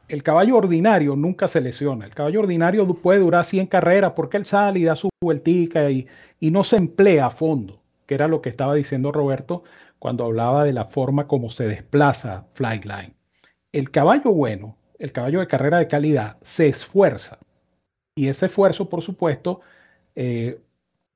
El 0.09 0.23
caballo 0.23 0.57
ordinario 0.57 1.17
nunca 1.17 1.49
se 1.49 1.61
lesiona. 1.61 2.07
El 2.07 2.15
caballo 2.15 2.41
ordinario 2.41 2.87
puede 2.95 3.21
durar 3.21 3.45
100 3.45 3.67
carreras 3.67 4.13
porque 4.17 4.39
él 4.39 4.47
sale 4.47 4.81
y 4.81 4.85
da 4.85 4.97
su 4.97 5.11
vueltica 5.21 5.91
y, 5.91 6.07
no 6.41 6.65
se 6.65 6.77
emplea 6.77 7.27
a 7.27 7.31
fondo, 7.31 7.81
que 8.07 8.15
era 8.15 8.29
lo 8.29 8.41
que 8.41 8.49
estaba 8.49 8.75
diciendo 8.75 9.13
Roberto 9.13 9.65
cuando 9.99 10.25
hablaba 10.25 10.65
de 10.65 10.73
la 10.73 10.87
forma 10.87 11.27
como 11.27 11.51
se 11.51 11.67
desplaza 11.69 12.47
Flightline. 12.55 13.15
El 13.73 13.91
caballo 13.91 14.31
bueno 14.33 14.79
el 14.99 15.13
caballo 15.13 15.41
de 15.41 15.47
carrera 15.47 15.79
de 15.79 15.89
calidad 15.89 16.37
se 16.43 16.69
esfuerza 16.69 17.39
y 18.15 18.29
ese 18.29 18.47
esfuerzo, 18.47 18.89
por 18.89 19.03
supuesto, 19.03 19.61
eh, 20.17 20.61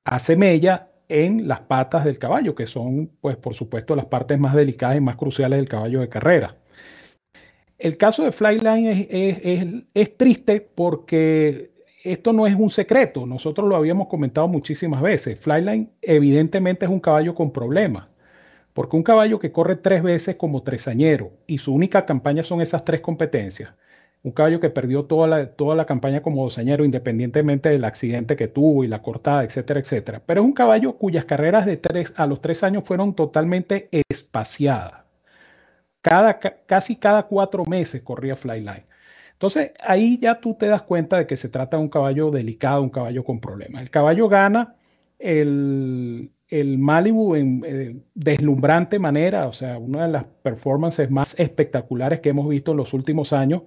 hace 0.05 0.37
mella 0.37 0.89
en 1.09 1.47
las 1.49 1.59
patas 1.61 2.05
del 2.05 2.17
caballo, 2.17 2.55
que 2.55 2.65
son, 2.65 3.11
pues, 3.19 3.35
por 3.35 3.53
supuesto, 3.55 3.95
las 3.95 4.05
partes 4.05 4.39
más 4.39 4.55
delicadas 4.55 4.97
y 4.97 5.01
más 5.01 5.17
cruciales 5.17 5.59
del 5.59 5.67
caballo 5.67 5.99
de 5.99 6.09
carrera. 6.09 6.55
El 7.77 7.97
caso 7.97 8.23
de 8.23 8.31
Flyline 8.31 9.07
es, 9.93 10.17
triste 10.17 10.61
porque 10.61 11.71
esto 12.03 12.33
no 12.33 12.47
es 12.47 12.55
un 12.55 12.69
secreto, 12.69 13.25
nosotros 13.25 13.67
lo 13.67 13.75
habíamos 13.75 14.07
comentado 14.07 14.47
muchísimas 14.47 15.01
veces. 15.01 15.39
Flyline 15.39 15.89
evidentemente 16.01 16.85
es 16.85 16.91
un 16.91 16.99
caballo 16.99 17.35
con 17.35 17.51
problemas. 17.51 18.07
Porque 18.73 18.95
un 18.95 19.03
caballo 19.03 19.39
que 19.39 19.51
corre 19.51 19.75
tres 19.75 20.01
veces 20.01 20.35
como 20.35 20.63
tresañero 20.63 21.31
y 21.45 21.59
su 21.59 21.73
única 21.73 22.05
campaña 22.05 22.43
son 22.43 22.61
esas 22.61 22.83
tres 22.83 23.01
competencias, 23.01 23.73
un 24.23 24.31
caballo 24.31 24.59
que 24.59 24.71
perdió 24.71 25.05
toda 25.05 25.27
la, 25.27 25.47
toda 25.51 25.75
la 25.75 25.85
campaña 25.85 26.23
como 26.23 26.43
dosañero 26.43 26.83
independientemente 26.85 27.69
del 27.69 27.83
accidente 27.85 28.35
que 28.35 28.47
tuvo 28.47 28.83
y 28.83 28.87
la 28.87 29.01
cortada, 29.03 29.43
etcétera, 29.43 29.79
etcétera. 29.79 30.23
Pero 30.25 30.41
es 30.41 30.45
un 30.45 30.53
caballo 30.53 30.97
cuyas 30.97 31.25
carreras 31.25 31.65
de 31.65 31.77
tres, 31.77 32.13
a 32.15 32.25
los 32.25 32.41
tres 32.41 32.63
años 32.63 32.83
fueron 32.85 33.13
totalmente 33.15 33.89
espaciadas. 34.09 35.02
Cada, 36.03 36.37
casi 36.39 36.97
cada 36.97 37.23
cuatro 37.23 37.63
meses 37.65 38.01
corría 38.01 38.35
Flyline. 38.35 38.85
Entonces 39.31 39.71
ahí 39.79 40.19
ya 40.21 40.39
tú 40.39 40.53
te 40.53 40.67
das 40.67 40.83
cuenta 40.83 41.17
de 41.17 41.25
que 41.25 41.37
se 41.37 41.49
trata 41.49 41.77
de 41.77 41.83
un 41.83 41.89
caballo 41.89 42.29
delicado, 42.29 42.81
un 42.81 42.89
caballo 42.89 43.23
con 43.23 43.39
problemas. 43.39 43.81
El 43.81 43.89
caballo 43.89 44.27
gana 44.29 44.75
el, 45.17 46.29
el 46.49 46.77
Malibu 46.77 47.35
en 47.35 47.63
eh, 47.65 47.95
deslumbrante 48.13 48.99
manera, 48.99 49.47
o 49.47 49.53
sea, 49.53 49.77
una 49.77 50.05
de 50.05 50.11
las 50.11 50.25
performances 50.43 51.09
más 51.09 51.39
espectaculares 51.39 52.19
que 52.19 52.29
hemos 52.29 52.47
visto 52.49 52.71
en 52.71 52.77
los 52.77 52.93
últimos 52.93 53.33
años, 53.33 53.63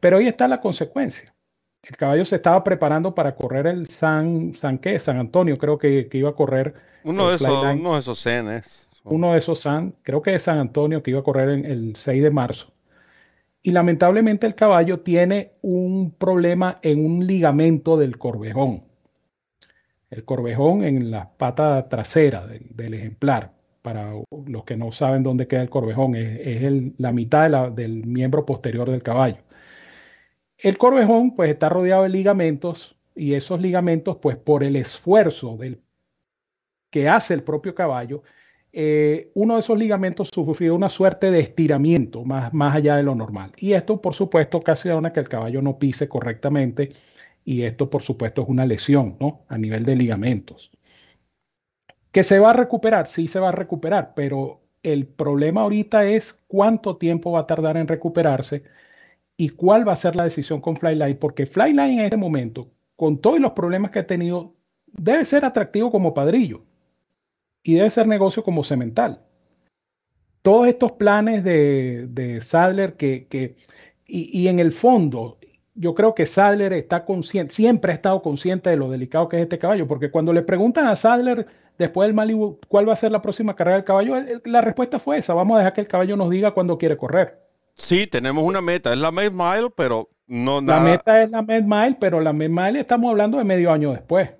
pero 0.00 0.18
ahí 0.18 0.28
está 0.28 0.48
la 0.48 0.60
consecuencia. 0.60 1.34
El 1.82 1.96
caballo 1.96 2.24
se 2.24 2.36
estaba 2.36 2.62
preparando 2.62 3.14
para 3.14 3.34
correr 3.34 3.66
el 3.66 3.88
San, 3.88 4.54
San, 4.54 4.78
¿qué? 4.78 5.00
San 5.00 5.18
Antonio, 5.18 5.56
creo 5.56 5.78
que, 5.78 6.08
iba 6.12 6.30
a 6.30 6.34
correr. 6.34 6.74
Uno 7.02 7.28
de, 7.28 7.36
esos, 7.36 7.74
uno 7.74 7.94
de 7.94 7.98
esos 7.98 8.20
cenes. 8.20 8.88
Uno 9.04 9.32
de 9.32 9.38
esos 9.38 9.60
San, 9.60 9.94
creo 10.02 10.22
que 10.22 10.34
es 10.34 10.42
San 10.42 10.58
Antonio, 10.58 11.02
que 11.02 11.10
iba 11.10 11.20
a 11.20 11.24
correr 11.24 11.50
en 11.50 11.64
el 11.64 11.96
6 11.96 12.22
de 12.22 12.30
marzo. 12.30 12.72
Y 13.62 13.72
lamentablemente 13.72 14.46
el 14.46 14.54
caballo 14.54 15.00
tiene 15.00 15.52
un 15.62 16.12
problema 16.12 16.78
en 16.82 17.04
un 17.04 17.26
ligamento 17.26 17.96
del 17.96 18.18
corvejón 18.18 18.84
el 20.12 20.26
corvejón 20.26 20.84
en 20.84 21.10
la 21.10 21.32
pata 21.38 21.88
trasera 21.88 22.46
del, 22.46 22.94
ejemplar. 22.94 23.52
Para 23.80 24.12
los 24.46 24.64
que 24.64 24.76
no 24.76 24.92
saben 24.92 25.22
dónde 25.24 25.48
queda 25.48 25.62
el 25.62 25.70
corvejón, 25.70 26.14
es, 26.14 26.62
la 26.98 27.12
mitad 27.12 27.72
del 27.72 28.06
miembro 28.06 28.44
posterior 28.46 28.90
del 28.90 29.02
caballo. 29.02 29.38
El 30.58 30.78
corvejón 30.78 31.34
pues 31.34 31.50
está 31.50 31.68
rodeado 31.70 32.04
de 32.04 32.10
ligamentos 32.10 32.94
y 33.16 33.34
esos 33.34 33.60
ligamentos 33.60 34.18
pues 34.18 34.36
por 34.36 34.62
el 34.62 34.76
esfuerzo 34.76 35.56
del, 35.56 35.80
que 36.90 37.08
hace 37.08 37.34
el 37.34 37.42
propio 37.42 37.74
caballo, 37.74 38.22
eh, 38.72 39.30
uno 39.34 39.54
de 39.54 39.60
esos 39.60 39.78
ligamentos 39.78 40.30
sufrió 40.32 40.74
una 40.74 40.88
suerte 40.88 41.30
de 41.30 41.40
estiramiento 41.40 42.24
más, 42.24 42.54
más 42.54 42.74
allá 42.74 42.96
de 42.96 43.02
lo 43.02 43.14
normal. 43.14 43.52
Y 43.58 43.74
esto 43.74 44.00
por 44.00 44.14
supuesto 44.14 44.58
ocasiona 44.58 45.12
que 45.12 45.20
el 45.20 45.28
caballo 45.28 45.60
no 45.60 45.78
pise 45.78 46.08
correctamente 46.08 46.90
y 47.44 47.62
esto 47.62 47.90
por 47.90 48.02
supuesto 48.02 48.42
es 48.42 48.48
una 48.48 48.66
lesión 48.66 49.16
¿no? 49.20 49.44
a 49.48 49.58
nivel 49.58 49.84
de 49.84 49.96
ligamentos. 49.96 50.70
¿Que 52.12 52.24
se 52.24 52.38
va 52.38 52.50
a 52.50 52.54
recuperar? 52.54 53.06
Sí 53.06 53.28
se 53.28 53.40
va 53.40 53.50
a 53.50 53.52
recuperar, 53.52 54.14
pero 54.14 54.62
el 54.82 55.06
problema 55.06 55.62
ahorita 55.62 56.04
es 56.06 56.38
cuánto 56.48 56.96
tiempo 56.96 57.32
va 57.32 57.40
a 57.40 57.46
tardar 57.46 57.76
en 57.76 57.88
recuperarse 57.88 58.64
y 59.36 59.50
cuál 59.50 59.86
va 59.88 59.92
a 59.94 59.96
ser 59.96 60.16
la 60.16 60.24
decisión 60.24 60.60
con 60.60 60.76
Flyline, 60.76 61.18
porque 61.18 61.46
Flyline 61.46 62.00
en 62.00 62.00
este 62.00 62.16
momento, 62.16 62.70
con 62.96 63.18
todos 63.20 63.40
los 63.40 63.52
problemas 63.52 63.90
que 63.90 64.00
ha 64.00 64.06
tenido, 64.06 64.54
debe 64.86 65.24
ser 65.24 65.44
atractivo 65.44 65.90
como 65.90 66.14
padrillo 66.14 66.64
y 67.62 67.74
debe 67.74 67.90
ser 67.90 68.06
negocio 68.06 68.42
como 68.42 68.64
cemental. 68.64 69.20
Todos 70.42 70.66
estos 70.66 70.92
planes 70.92 71.44
de, 71.44 72.06
de 72.08 72.40
Sadler 72.40 72.94
que, 72.94 73.26
que 73.28 73.56
y, 74.06 74.28
y, 74.38 74.48
en 74.48 74.58
el 74.58 74.72
fondo, 74.72 75.38
yo 75.74 75.94
creo 75.94 76.14
que 76.14 76.26
Sadler 76.26 76.72
está 76.72 77.04
consciente, 77.04 77.54
siempre 77.54 77.92
ha 77.92 77.94
estado 77.94 78.20
consciente 78.22 78.68
de 78.70 78.76
lo 78.76 78.90
delicado 78.90 79.28
que 79.28 79.36
es 79.36 79.42
este 79.42 79.58
caballo, 79.58 79.86
porque 79.86 80.10
cuando 80.10 80.32
le 80.32 80.42
preguntan 80.42 80.86
a 80.86 80.96
Sadler 80.96 81.46
después 81.78 82.08
del 82.08 82.14
Malibu 82.14 82.58
cuál 82.68 82.88
va 82.88 82.92
a 82.92 82.96
ser 82.96 83.12
la 83.12 83.22
próxima 83.22 83.54
carrera 83.54 83.76
del 83.76 83.84
caballo, 83.84 84.16
la 84.44 84.60
respuesta 84.60 84.98
fue 84.98 85.18
esa, 85.18 85.34
vamos 85.34 85.54
a 85.54 85.58
dejar 85.58 85.74
que 85.74 85.80
el 85.82 85.88
caballo 85.88 86.16
nos 86.16 86.30
diga 86.30 86.50
cuándo 86.50 86.76
quiere 86.76 86.96
correr. 86.96 87.40
Sí, 87.74 88.06
tenemos 88.06 88.44
una 88.44 88.60
meta, 88.60 88.92
es 88.92 88.98
la 88.98 89.12
Med 89.12 89.32
Mile, 89.32 89.70
pero 89.74 90.10
no 90.26 90.60
nada. 90.60 90.82
La 90.82 90.90
meta 90.90 91.22
es 91.22 91.30
la 91.30 91.42
Med 91.42 91.62
Mile, 91.62 91.96
pero 91.98 92.20
la 92.20 92.32
Med 92.32 92.50
Mile 92.50 92.80
estamos 92.80 93.10
hablando 93.10 93.38
de 93.38 93.44
medio 93.44 93.72
año 93.72 93.92
después. 93.92 94.34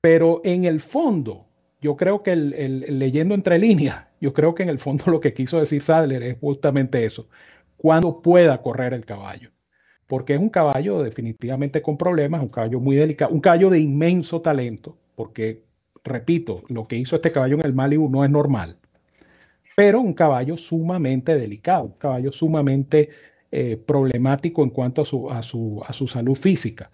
Pero 0.00 0.40
en 0.44 0.64
el 0.64 0.80
fondo, 0.80 1.46
yo 1.80 1.96
creo 1.96 2.22
que 2.22 2.34
leyendo 2.36 3.34
entre 3.34 3.58
líneas, 3.58 4.06
yo 4.20 4.32
creo 4.32 4.54
que 4.54 4.62
en 4.62 4.68
el 4.70 4.78
fondo 4.78 5.04
lo 5.10 5.20
que 5.20 5.34
quiso 5.34 5.60
decir 5.60 5.82
Sadler 5.82 6.22
es 6.22 6.38
justamente 6.40 7.04
eso 7.04 7.28
cuando 7.76 8.20
pueda 8.22 8.60
correr 8.62 8.92
el 8.94 9.04
caballo. 9.06 9.50
porque 10.06 10.34
es 10.34 10.40
un 10.40 10.50
caballo 10.50 11.02
definitivamente 11.02 11.82
con 11.82 11.96
problemas, 11.96 12.42
un 12.42 12.48
caballo 12.48 12.80
muy 12.80 12.96
delicado, 12.96 13.32
un 13.32 13.40
caballo 13.40 13.70
de 13.70 13.80
inmenso 13.80 14.40
talento, 14.42 14.98
porque, 15.14 15.62
repito, 16.04 16.62
lo 16.68 16.88
que 16.88 16.96
hizo 16.96 17.16
este 17.16 17.32
caballo 17.32 17.56
en 17.56 17.66
el 17.66 17.74
Malibu 17.74 18.08
no 18.10 18.24
es 18.24 18.30
normal, 18.30 18.76
pero 19.76 20.00
un 20.00 20.14
caballo 20.14 20.56
sumamente 20.56 21.36
delicado, 21.38 21.84
un 21.84 21.92
caballo 21.92 22.32
sumamente 22.32 23.10
eh, 23.52 23.76
problemático 23.76 24.62
en 24.62 24.70
cuanto 24.70 25.02
a 25.02 25.42
su 25.42 26.08
salud 26.08 26.34
física. 26.36 26.90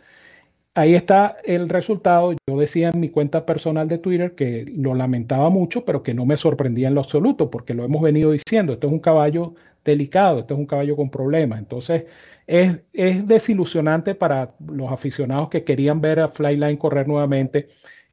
Ahí 0.77 0.95
está 0.95 1.39
el 1.45 1.71
resultado. 1.71 2.35
Yo 2.47 2.59
decía 2.59 2.91
en 2.91 3.01
mi 3.01 3.09
cuenta 3.09 3.47
personal 3.47 3.89
de 3.89 3.97
Twitter 3.97 4.35
que 4.35 4.67
lo 4.77 4.95
lamentaba 4.95 5.49
mucho, 5.49 5.87
pero 5.87 6.03
que 6.03 6.13
no 6.13 6.27
me 6.27 6.37
sorprendía 6.37 6.89
en 6.89 6.95
lo 6.95 7.01
absoluto, 7.01 7.51
porque 7.51 7.73
lo 7.73 7.83
hemos 7.83 8.03
venido 8.03 8.31
diciendo. 8.31 8.75
Esto 8.75 8.89
es 8.89 8.93
un 8.93 9.01
caballo 9.01 9.55
delicado, 9.87 10.41
esto 10.41 10.53
es 10.53 10.61
un 10.61 10.67
caballo 10.67 10.95
con 10.95 11.09
problemas. 11.09 11.61
Entonces, 11.61 12.05
es, 12.47 12.83
es 12.93 13.27
desilusionante 13.27 14.15
para 14.15 14.55
los 14.69 14.93
aficionados 14.93 15.49
que 15.49 15.65
querían 15.65 16.03
ver 16.03 16.21
a 16.21 16.29
Flyline 16.29 16.77
correr 16.77 17.09
nuevamente. 17.09 17.69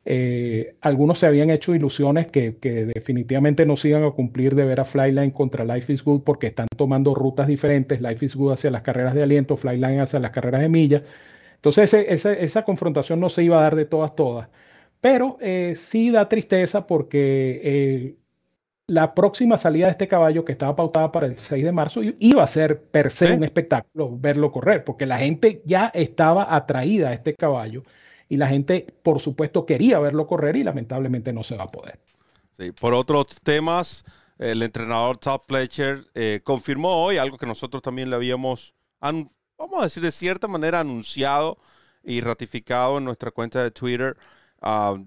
Eh, 0.06 0.76
algunos 0.80 1.20
se 1.20 1.26
habían 1.26 1.50
hecho 1.50 1.76
ilusiones 1.76 2.28
que, 2.28 2.56
que, 2.58 2.86
definitivamente 2.86 3.66
no 3.66 3.76
se 3.76 3.90
iban 3.90 4.06
a 4.06 4.12
cumplir 4.12 4.56
de 4.56 4.64
ver 4.64 4.80
a 4.80 4.86
Flyline 4.86 5.32
contra 5.32 5.66
Life 5.66 5.92
is 5.92 6.02
Good 6.04 6.22
porque 6.24 6.48
están 6.48 6.68
tomando 6.78 7.14
rutas 7.14 7.48
diferentes. 7.48 8.00
Life 8.00 8.26
is 8.26 8.36
Good 8.38 8.54
hacia 8.54 8.72
las 8.72 8.84
carreras 8.84 9.14
de 9.16 9.24
aliento, 9.24 9.58
Flyline 9.58 10.00
hacia 10.00 10.20
las 10.22 10.32
carreras 10.32 10.62
de 10.62 10.70
millas. 10.70 11.02
Entonces 11.64 11.94
esa 11.94 12.66
confrontación 12.66 13.22
no 13.22 13.30
se 13.30 13.42
iba 13.42 13.58
a 13.58 13.62
dar 13.62 13.78
de 13.78 13.86
todas, 13.86 14.14
todas. 14.18 14.50
Pero 15.00 15.38
eh, 15.40 15.76
sí 15.78 16.12
da 16.12 16.28
tristeza 16.28 16.86
porque 16.88 17.62
eh, 17.64 18.16
la 18.88 19.16
próxima 19.16 19.58
salida 19.58 19.86
de 19.86 19.92
este 19.92 20.10
caballo 20.10 20.44
que 20.44 20.52
estaba 20.52 20.76
pautada 20.76 21.14
para 21.14 21.28
el 21.28 21.40
6 21.40 21.64
de 21.64 21.72
marzo 21.72 22.02
iba 22.20 22.44
a 22.44 22.48
ser 22.50 22.82
per 22.82 23.12
se 23.12 23.32
un 23.32 23.46
espectáculo 23.46 24.10
verlo 24.12 24.52
correr, 24.52 24.84
porque 24.84 25.06
la 25.06 25.18
gente 25.20 25.62
ya 25.64 25.88
estaba 25.94 26.54
atraída 26.54 27.10
a 27.10 27.14
este 27.14 27.34
caballo 27.34 27.84
y 28.28 28.36
la 28.36 28.48
gente, 28.48 28.86
por 29.02 29.22
supuesto, 29.22 29.66
quería 29.66 30.00
verlo 30.00 30.28
correr 30.28 30.58
y 30.58 30.64
lamentablemente 30.64 31.32
no 31.32 31.44
se 31.44 31.56
va 31.56 31.64
a 31.64 31.72
poder. 31.72 31.98
Sí, 32.52 32.74
por 32.74 32.94
otros 32.94 33.42
temas, 33.42 34.04
el 34.38 34.62
entrenador 34.64 35.18
Todd 35.18 35.40
Fletcher 35.48 36.08
eh, 36.14 36.42
confirmó 36.44 37.06
hoy 37.06 37.18
algo 37.18 37.38
que 37.38 37.46
nosotros 37.46 37.82
también 37.82 38.10
le 38.10 38.18
habíamos 38.18 38.74
vamos 39.68 39.82
a 39.82 39.84
decir, 39.84 40.04
de 40.04 40.12
cierta 40.12 40.48
manera 40.48 40.80
anunciado 40.82 41.58
y 42.04 42.22
ratificado 42.22 42.98
en 42.98 43.06
nuestra 43.06 43.32
cuenta 43.32 43.64
de 43.64 43.72
Twitter. 43.72 44.18
Uh, 44.62 45.06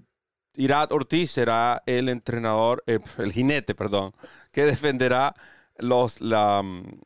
Irat 0.55 0.91
Ortiz 0.91 1.31
será 1.31 1.83
el 1.85 2.09
entrenador, 2.09 2.83
eh, 2.87 2.99
el 3.19 3.31
jinete, 3.31 3.75
perdón, 3.75 4.13
que 4.51 4.65
defenderá 4.65 5.35
los, 5.77 6.19
la, 6.21 6.61
mm, 6.63 7.01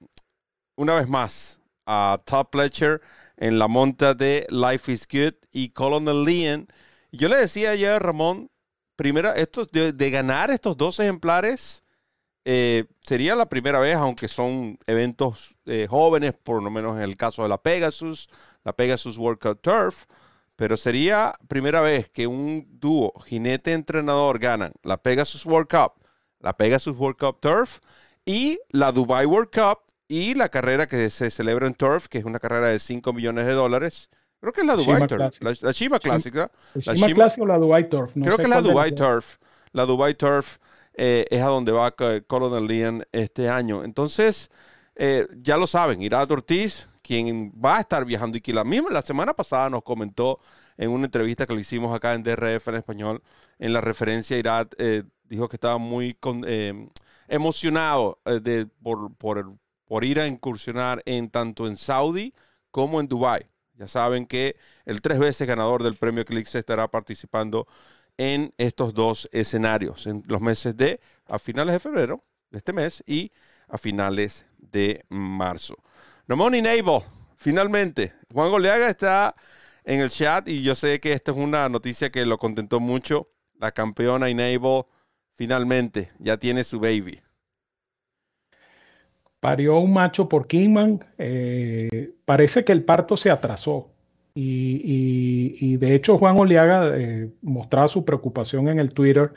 una 0.78 0.94
vez 0.96 1.08
más 1.08 1.62
a 1.86 2.22
Top 2.26 2.50
Fletcher 2.52 3.02
en 3.38 3.60
la 3.60 3.68
monta 3.68 4.14
de 4.14 4.48
Life 4.50 4.92
is 4.92 5.08
Good 5.08 5.36
y 5.52 5.70
Colonel 5.70 6.24
Leon. 6.24 6.68
Yo 7.12 7.28
le 7.28 7.38
decía 7.38 7.72
ayer 7.72 7.92
a 7.92 8.00
Ramón, 8.00 8.50
primero, 8.96 9.34
esto, 9.34 9.66
de, 9.66 9.92
de 9.92 10.10
ganar 10.12 10.52
estos 10.52 10.78
dos 10.78 11.00
ejemplares, 11.00 11.81
eh, 12.44 12.86
sería 13.02 13.36
la 13.36 13.48
primera 13.48 13.80
vez, 13.80 13.96
aunque 13.96 14.28
son 14.28 14.80
eventos 14.88 15.56
eh, 15.66 15.88
jóvenes, 15.90 16.34
por 16.34 16.62
lo 16.64 16.72
menos 16.72 16.98
en 16.98 17.04
el 17.04 17.16
caso 17.16 17.44
de 17.44 17.50
la 17.50 17.62
Pegasus, 17.62 18.30
la 18.64 18.74
Pegasus 18.74 19.18
Workout 19.18 19.62
Turf, 19.62 20.06
pero 20.56 20.78
sería 20.78 21.34
primera 21.48 21.82
vez 21.82 22.10
que 22.10 22.28
un 22.28 22.68
dúo 22.80 23.14
jinete-entrenador 23.26 24.40
ganan 24.40 24.74
la 24.84 24.98
Pegasus 25.02 25.46
World 25.46 25.68
Cup, 25.70 25.94
la 26.40 26.58
Pegasus 26.58 26.98
World 26.98 27.18
Cup 27.18 27.40
Turf 27.40 27.80
y 28.26 28.60
la 28.70 28.92
Dubai 28.92 29.26
World 29.26 29.50
Cup 29.52 29.80
y 30.08 30.34
la 30.34 30.50
carrera 30.50 30.88
que 30.88 31.10
se 31.10 31.30
celebra 31.30 31.68
en 31.68 31.74
Turf, 31.74 32.08
que 32.08 32.18
es 32.18 32.26
una 32.26 32.40
carrera 32.40 32.68
de 32.68 32.80
5 32.80 33.14
millones 33.14 33.46
de 33.46 33.54
dólares. 33.54 34.10
Creo 34.40 34.52
que 34.52 34.62
es 34.62 34.68
la 34.68 34.76
Dubai 34.76 35.08
Turf, 35.08 35.42
la, 35.42 35.54
la, 35.62 35.72
Shima 35.72 36.00
Classic, 36.00 36.34
¿La 36.34 36.94
Shima 36.96 37.14
Classic 37.14 37.44
o 37.44 37.46
la 37.46 37.58
Dubai 37.58 37.88
Turf? 37.88 38.12
creo 38.14 38.38
que 38.38 38.44
es 38.44 38.50
la 38.50 38.62
Dubai 38.62 38.94
Turf. 38.94 39.38
La 39.72 39.86
Dubai 39.86 40.16
Turf 40.16 40.58
eh, 40.94 41.26
es 41.30 41.42
a 41.42 41.48
donde 41.48 41.72
va 41.72 41.92
Colonel 42.28 42.68
Leon 42.68 43.06
este 43.12 43.50
año. 43.50 43.84
Entonces, 43.84 44.50
eh, 44.96 45.28
ya 45.38 45.58
lo 45.58 45.68
saben, 45.68 46.02
Irat 46.02 46.30
Ortiz, 46.32 46.90
quien 47.02 47.52
va 47.54 47.78
a 47.78 47.82
estar 47.82 48.06
viajando 48.06 48.38
y 48.38 48.42
que 48.42 48.54
la 48.54 49.02
semana 49.02 49.34
pasada 49.34 49.70
nos 49.70 49.84
comentó 49.84 50.40
en 50.78 50.92
una 50.92 51.06
entrevista 51.06 51.46
que 51.46 51.54
le 51.54 51.62
hicimos 51.62 51.96
acá 51.96 52.14
en 52.14 52.24
DRF 52.24 52.68
en 52.70 52.76
español, 52.76 53.24
en 53.60 53.74
la 53.74 53.82
referencia 53.82 54.38
Irat, 54.38 54.74
eh, 54.78 55.04
dijo 55.24 55.48
que 55.48 55.56
estaba 55.56 55.78
muy 55.78 56.18
emocionado 57.28 58.20
de, 58.26 58.68
por, 58.82 59.16
por, 59.16 59.54
por 59.86 60.04
ir 60.04 60.20
a 60.20 60.28
incursionar 60.28 61.02
en 61.06 61.30
tanto 61.30 61.68
en 61.68 61.78
Saudi 61.78 62.34
como 62.72 63.00
en 63.00 63.08
Dubai. 63.08 63.52
Ya 63.82 63.88
saben 63.88 64.28
que 64.28 64.58
el 64.86 65.02
tres 65.02 65.18
veces 65.18 65.48
ganador 65.48 65.82
del 65.82 65.96
premio 65.96 66.24
Clix 66.24 66.54
estará 66.54 66.88
participando 66.90 67.68
en 68.18 68.54
estos 68.58 68.94
dos 68.94 69.30
escenarios, 69.32 70.08
en 70.08 70.24
los 70.28 70.42
meses 70.42 70.76
de 70.78 71.00
a 71.28 71.40
finales 71.40 71.74
de 71.74 71.80
febrero 71.80 72.24
de 72.50 72.58
este 72.58 72.74
mes 72.74 73.04
y 73.08 73.32
a 73.68 73.78
finales 73.78 74.46
de 74.58 75.06
marzo. 75.10 75.76
Ramón 76.28 76.54
Nable, 76.62 77.04
finalmente, 77.36 78.14
Juan 78.32 78.50
Goleaga 78.50 78.90
está 78.90 79.36
en 79.84 80.02
el 80.02 80.10
chat 80.10 80.48
y 80.48 80.62
yo 80.62 80.76
sé 80.76 81.00
que 81.00 81.14
esta 81.14 81.32
es 81.32 81.38
una 81.38 81.68
noticia 81.70 82.10
que 82.10 82.26
lo 82.26 82.38
contentó 82.38 82.80
mucho. 82.80 83.30
La 83.60 83.72
campeona 83.72 84.30
Enable 84.30 84.86
finalmente 85.34 86.12
ya 86.20 86.38
tiene 86.38 86.64
su 86.64 86.80
baby. 86.80 87.20
Parió 89.40 89.80
un 89.80 89.94
macho 89.94 90.30
por 90.30 90.48
Kingman. 90.48 91.04
Eh, 91.18 92.14
parece 92.26 92.64
que 92.64 92.72
el 92.72 92.84
parto 92.84 93.18
se 93.18 93.32
atrasó. 93.32 93.90
Y, 94.34 95.78
de 95.78 95.96
hecho 95.96 96.18
Juan 96.18 96.40
Oliaga 96.40 96.92
eh, 96.98 97.30
mostraba 97.42 97.88
su 97.88 98.06
preocupación 98.06 98.70
en 98.70 98.80
el 98.80 98.94
Twitter 98.94 99.34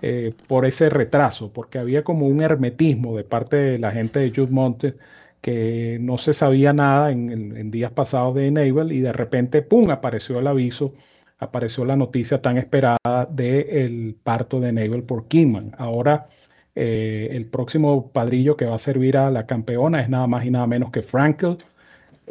eh, 0.00 0.34
por 0.48 0.66
ese 0.66 0.90
retraso, 0.90 1.52
porque 1.52 1.78
había 1.78 2.02
como 2.04 2.26
un 2.26 2.42
hermetismo 2.42 3.16
de 3.16 3.24
parte 3.24 3.56
de 3.56 3.78
la 3.78 3.92
gente 3.92 4.20
de 4.20 4.30
Jude 4.30 4.50
Monte 4.50 4.94
que 5.40 5.98
no 6.00 6.18
se 6.18 6.32
sabía 6.32 6.72
nada 6.72 7.10
en, 7.12 7.70
días 7.70 7.92
pasados 7.92 8.34
de 8.36 8.46
Enable 8.48 8.94
y 8.94 9.00
de 9.00 9.12
repente, 9.12 9.62
¡pum!, 9.62 9.90
apareció 9.90 10.38
el 10.38 10.46
aviso, 10.46 10.94
apareció 11.38 11.84
la 11.84 11.96
noticia 11.96 12.40
tan 12.42 12.58
esperada 12.58 13.26
del 13.30 14.16
parto 14.22 14.60
de 14.60 14.70
Enable 14.70 15.02
por 15.02 15.28
Kingman. 15.28 15.74
Ahora, 15.78 16.28
eh, 16.74 17.28
el 17.32 17.46
próximo 17.46 18.10
padrillo 18.12 18.56
que 18.56 18.64
va 18.66 18.76
a 18.76 18.78
servir 18.78 19.16
a 19.16 19.30
la 19.30 19.46
campeona 19.46 20.00
es 20.00 20.08
nada 20.08 20.26
más 20.26 20.44
y 20.44 20.50
nada 20.50 20.66
menos 20.66 20.90
que 20.90 21.02
Frankel 21.02 21.58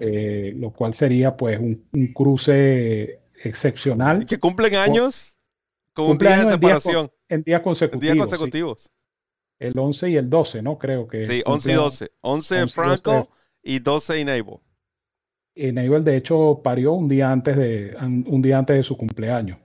eh, 0.03 0.53
lo 0.57 0.71
cual 0.71 0.95
sería 0.95 1.37
pues 1.37 1.59
un, 1.59 1.85
cruce 2.11 3.19
excepcional. 3.43 4.23
¿Y 4.23 4.25
que 4.25 4.39
cumplen 4.39 4.73
años 4.73 5.37
con 5.93 6.09
un 6.09 6.17
día 6.17 6.43
de 6.43 6.51
separación? 6.51 7.11
En 7.29 7.43
días, 7.43 7.61
consecutivos. 7.61 8.89
El 9.59 9.77
11 9.77 10.09
y 10.09 10.15
el 10.15 10.27
12, 10.27 10.63
¿no? 10.63 10.79
Creo 10.79 11.07
que. 11.07 11.23
Sí, 11.23 11.43
11 11.45 11.71
y 11.71 11.75
12. 11.75 12.11
11, 12.21 12.67
Franco 12.69 13.29
y 13.61 13.77
12 13.77 14.21
Enable. 14.21 14.57
Enable, 15.53 15.99
de 15.99 16.17
hecho, 16.17 16.61
parió 16.63 16.93
un 16.93 17.07
día 17.07 17.31
antes 17.31 17.55
de, 17.55 17.95
un 18.01 18.41
día 18.41 18.57
antes 18.57 18.77
de 18.77 18.83
su 18.83 18.97
cumpleaños. 18.97 19.59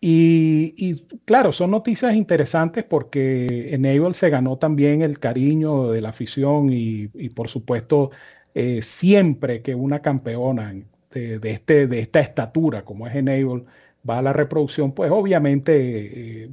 Y, 0.00 1.02
claro, 1.24 1.50
son 1.50 1.72
noticias 1.72 2.14
interesantes 2.14 2.84
porque 2.84 3.74
Enable 3.74 4.14
se 4.14 4.30
ganó 4.30 4.56
también 4.56 5.02
el 5.02 5.18
cariño 5.18 5.88
de 5.88 6.00
la 6.00 6.10
afición 6.10 6.70
y, 6.72 7.10
y 7.14 7.30
por 7.30 7.48
supuesto 7.48 8.12
eh, 8.54 8.82
siempre 8.82 9.62
que 9.62 9.74
una 9.74 10.00
campeona 10.00 10.74
de, 11.10 11.38
este, 11.50 11.86
de 11.86 12.00
esta 12.00 12.20
estatura, 12.20 12.84
como 12.84 13.06
es 13.06 13.14
Enable, 13.14 13.64
va 14.08 14.18
a 14.18 14.22
la 14.22 14.32
reproducción, 14.32 14.92
pues 14.92 15.10
obviamente 15.10 16.44
eh, 16.44 16.50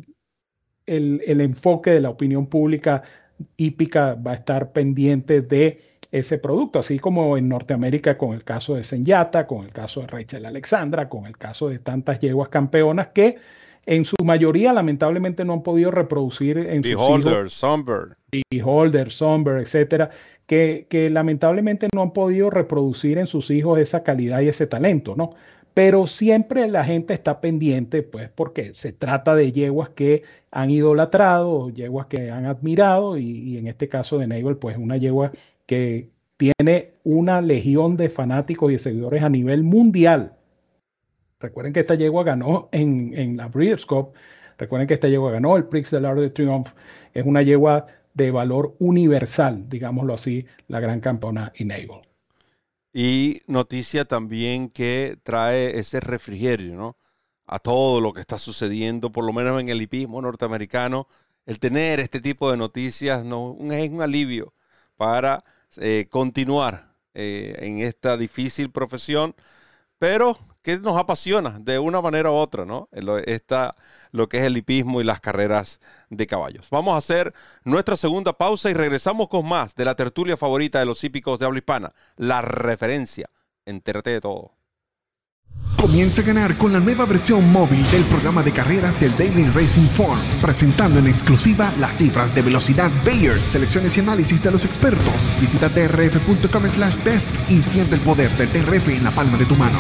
el, 0.86 1.42
enfoque 1.42 1.92
de 1.92 2.02
la 2.02 2.10
opinión 2.10 2.48
pública 2.48 3.04
hípica 3.58 4.16
va 4.16 4.32
a 4.32 4.36
estar 4.36 4.72
pendiente 4.72 5.42
de 5.42 5.80
ese 6.12 6.38
producto, 6.38 6.80
así 6.80 7.00
como 7.00 7.38
en 7.38 7.48
Norteamérica 7.50 8.18
con 8.18 8.34
el 8.34 8.44
caso 8.44 8.76
de 8.76 8.84
Senyata, 8.84 9.48
con 9.48 9.66
el 9.66 9.72
caso 9.72 10.02
de 10.02 10.08
Rachel 10.08 10.46
Alexandra, 10.46 11.08
con 11.08 11.26
el 11.26 11.38
caso 11.38 11.70
de 11.70 11.80
tantas 11.80 12.20
yeguas 12.20 12.50
campeonas 12.50 13.10
que 13.14 13.38
en 13.86 14.06
su 14.06 14.16
mayoría 14.24 14.74
lamentablemente 14.74 15.44
no 15.44 15.54
han 15.54 15.64
podido 15.64 15.92
reproducir 15.92 16.58
en 16.58 16.82
Beholder, 16.82 17.50
Somber. 17.50 18.16
Beholder, 18.52 19.12
Somber, 19.12 19.58
etcétera, 19.58 20.10
que, 20.46 21.10
lamentablemente 21.12 21.88
no 21.96 22.02
han 22.02 22.12
podido 22.12 22.50
reproducir 22.50 23.18
en 23.18 23.28
sus 23.28 23.50
hijos 23.50 23.80
esa 23.80 24.04
calidad 24.04 24.42
y 24.42 24.50
ese 24.50 24.68
talento, 24.68 25.16
¿no? 25.16 25.34
Pero 25.74 26.06
siempre 26.08 26.68
la 26.68 26.84
gente 26.84 27.14
está 27.14 27.40
pendiente, 27.40 28.04
pues, 28.04 28.30
porque 28.30 28.74
se 28.74 28.92
trata 28.92 29.34
de 29.36 29.54
yeguas 29.54 29.90
que 29.90 30.24
han 30.52 30.70
idolatrado, 30.70 31.70
yeguas 31.70 32.08
que 32.08 32.30
han 32.30 32.46
admirado, 32.46 33.18
y, 33.18 33.58
en 33.58 33.68
este 33.68 33.88
caso 33.88 34.18
de 34.18 34.28
Naval, 34.28 34.58
pues, 34.58 34.78
una 34.78 34.98
yegua 34.98 35.32
que 35.66 36.10
tiene 36.36 36.92
una 37.06 37.40
legión 37.40 37.96
de 37.96 38.10
fanáticos 38.10 38.74
y 38.74 38.80
seguidores 38.80 39.24
a 39.24 39.30
nivel 39.30 39.64
mundial. 39.64 40.34
Recuerden 41.42 41.74
que 41.74 41.80
esta 41.82 41.96
yegua 41.96 42.24
ganó 42.24 42.70
en, 42.72 43.14
en 43.18 43.38
la 43.38 43.48
Breeders' 43.48 43.86
Cup. 43.86 44.14
Recuerden 44.58 44.88
que 44.88 44.94
esta 44.94 45.08
yegua 45.08 45.32
ganó 45.32 45.58
el 45.58 45.66
Prix 45.66 45.90
de 45.90 46.00
l'Arc 46.00 46.20
de 46.20 46.30
Triomphe. 46.30 46.72
Es 47.14 47.26
una 47.26 47.42
yegua 47.42 47.88
de 48.14 48.30
valor 48.32 48.76
universal, 48.80 49.68
digámoslo 49.68 50.14
así, 50.14 50.46
la 50.68 50.80
gran 50.80 51.00
campeona 51.00 51.52
Enable. 51.56 52.02
Y 52.94 53.42
noticia 53.48 54.06
también 54.06 54.70
que 54.70 55.18
trae 55.24 55.80
ese 55.80 56.00
refrigerio, 56.00 56.76
¿no? 56.76 56.98
A 57.46 57.60
todo 57.60 58.02
lo 58.02 58.14
que 58.14 58.22
está 58.22 58.38
sucediendo, 58.38 59.12
por 59.12 59.26
lo 59.26 59.34
menos 59.34 59.60
en 59.62 59.70
el 59.70 59.82
hipismo 59.82 60.22
norteamericano. 60.22 61.08
El 61.46 61.60
tener 61.60 62.00
este 62.00 62.22
tipo 62.22 62.52
de 62.52 62.58
noticias 62.58 63.26
no, 63.26 63.58
es 63.72 63.90
un 63.90 64.02
alivio 64.02 64.54
para 64.96 65.44
eh, 65.78 66.08
continuar 66.10 66.94
eh, 67.14 67.56
en 67.60 67.80
esta 67.80 68.16
difícil 68.18 68.70
profesión, 68.72 69.36
pero 69.98 70.38
que 70.62 70.78
nos 70.78 70.98
apasiona 70.98 71.58
de 71.60 71.80
una 71.80 72.02
manera 72.02 72.32
u 72.32 72.36
otra, 72.36 72.66
¿no? 72.66 72.90
Esta, 73.26 73.74
lo 74.12 74.30
que 74.30 74.38
es 74.40 74.44
el 74.44 74.58
hipismo 74.58 75.02
y 75.02 75.04
las 75.04 75.20
carreras 75.20 75.80
de 76.10 76.28
caballos. 76.28 76.68
Vamos 76.70 76.94
a 76.94 76.98
hacer 76.98 77.34
nuestra 77.64 77.96
segunda 77.96 78.34
pausa 78.34 78.70
y 78.70 78.74
regresamos 78.74 79.28
con 79.28 79.48
más 79.48 79.76
de 79.76 79.86
la 79.86 79.96
tertulia 79.96 80.38
favorita 80.38 80.80
de 80.80 80.86
los 80.86 81.04
hípicos 81.04 81.40
de 81.40 81.46
habla 81.46 81.60
hispana, 81.60 81.94
la 82.16 82.42
referencia. 82.42 83.28
Entérate 83.66 84.12
de 84.12 84.22
todo. 84.22 84.54
Comienza 85.78 86.22
a 86.22 86.26
ganar 86.26 86.58
con 86.58 86.72
la 86.72 86.80
nueva 86.80 87.06
versión 87.06 87.52
móvil 87.52 87.84
del 87.92 88.04
programa 88.04 88.44
de 88.44 88.52
carreras 88.52 89.00
del 89.00 89.16
Daily 89.18 89.46
Racing 89.50 89.88
Form, 89.88 90.20
presentando 90.40 91.00
en 91.00 91.08
exclusiva 91.08 91.74
las 91.80 91.98
cifras 91.98 92.34
de 92.36 92.44
velocidad 92.44 92.92
Bayer, 93.04 93.38
selecciones 93.38 93.98
y 93.98 94.00
análisis 94.00 94.42
de 94.44 94.52
los 94.52 94.64
expertos. 94.64 95.42
Visita 95.42 95.70
trf.com 95.70 96.70
slash 96.70 97.04
best 97.04 97.30
y 97.50 97.62
siente 97.64 97.96
el 97.96 98.02
poder 98.02 98.30
del 98.38 98.50
TRF 98.50 98.90
en 98.90 99.04
la 99.04 99.12
palma 99.12 99.38
de 99.38 99.46
tu 99.46 99.56
mano 99.56 99.80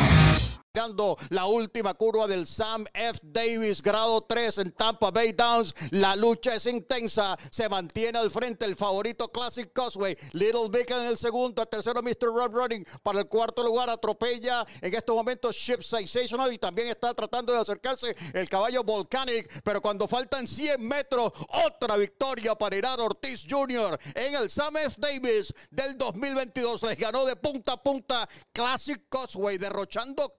la 1.30 1.48
última 1.48 1.94
curva 1.96 2.28
del 2.28 2.48
Sam 2.48 2.86
F. 2.94 3.20
Davis, 3.24 3.82
grado 3.82 4.22
3 4.22 4.60
en 4.60 4.72
Tampa 4.72 5.12
Bay 5.12 5.34
Downs. 5.34 5.76
La 5.90 6.16
lucha 6.16 6.56
es 6.56 6.66
intensa. 6.66 7.38
Se 7.50 7.68
mantiene 7.68 8.18
al 8.18 8.32
frente 8.32 8.64
el 8.64 8.78
favorito 8.78 9.30
Classic 9.30 9.70
Cosway. 9.74 10.18
Little 10.32 10.70
Big 10.70 10.90
en 10.90 11.08
el 11.08 11.18
segundo. 11.18 11.62
El 11.62 11.68
tercero, 11.68 12.02
Mr. 12.02 12.28
Run 12.28 12.54
Running. 12.54 12.88
Para 13.04 13.20
el 13.20 13.28
cuarto 13.28 13.64
lugar, 13.64 13.90
atropella 13.90 14.66
en 14.80 14.94
estos 14.94 15.14
momentos 15.14 15.58
Ship 15.58 15.82
Sensational. 15.82 16.54
Y 16.54 16.58
también 16.58 16.88
está 16.88 17.14
tratando 17.14 17.52
de 17.52 17.60
acercarse 17.60 18.16
el 18.34 18.48
caballo 18.48 18.82
Volcanic. 18.82 19.62
Pero 19.64 19.82
cuando 19.82 20.08
faltan 20.08 20.48
100 20.48 20.88
metros, 20.88 21.34
otra 21.66 21.98
victoria 21.98 22.56
para 22.56 22.78
Irán 22.78 22.98
Ortiz 23.02 23.46
Jr. 23.50 24.00
en 24.16 24.36
el 24.36 24.50
Sam 24.50 24.78
F. 24.78 24.96
Davis 24.98 25.54
del 25.70 25.98
2022. 25.98 26.84
Les 26.84 26.98
ganó 26.98 27.26
de 27.26 27.36
punta 27.36 27.74
a 27.74 27.84
punta 27.84 28.30
Classic 28.54 29.04
Cosway, 29.10 29.58
derrochando 29.58 30.34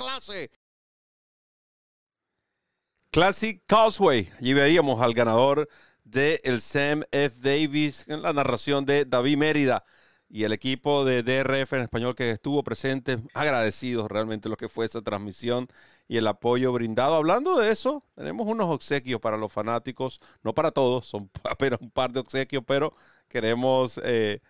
Classic 3.11 3.63
Causeway. 3.67 4.31
Y 4.41 4.53
veríamos 4.53 5.01
al 5.01 5.15
ganador 5.15 5.69
del 6.05 6.41
el 6.45 6.61
Sam 6.61 7.05
F. 7.11 7.37
Davis 7.41 8.05
en 8.09 8.23
la 8.23 8.33
narración 8.33 8.85
de 8.85 9.05
David 9.05 9.37
Mérida 9.37 9.85
y 10.33 10.45
el 10.45 10.53
equipo 10.53 11.05
de 11.05 11.23
DRF 11.23 11.75
en 11.75 11.83
español 11.83 12.15
que 12.15 12.31
estuvo 12.31 12.65
presente, 12.65 13.19
agradecidos 13.35 14.11
realmente 14.11 14.49
lo 14.49 14.57
que 14.57 14.71
fue 14.71 14.87
esa 14.87 15.03
transmisión 15.03 15.69
y 16.09 16.17
el 16.17 16.27
apoyo 16.27 16.73
brindado. 16.73 17.17
Hablando 17.17 17.59
de 17.59 17.71
eso, 17.71 18.03
tenemos 18.15 18.47
unos 18.47 18.71
obsequios 18.71 19.21
para 19.21 19.37
los 19.37 19.53
fanáticos, 19.53 20.21
no 20.43 20.55
para 20.55 20.71
todos, 20.71 21.07
son 21.07 21.31
apenas 21.45 21.81
un 21.83 21.91
par 21.91 22.13
de 22.13 22.21
obsequios, 22.21 22.65
pero 22.67 22.95
queremos 23.29 24.01
eh, 24.05 24.41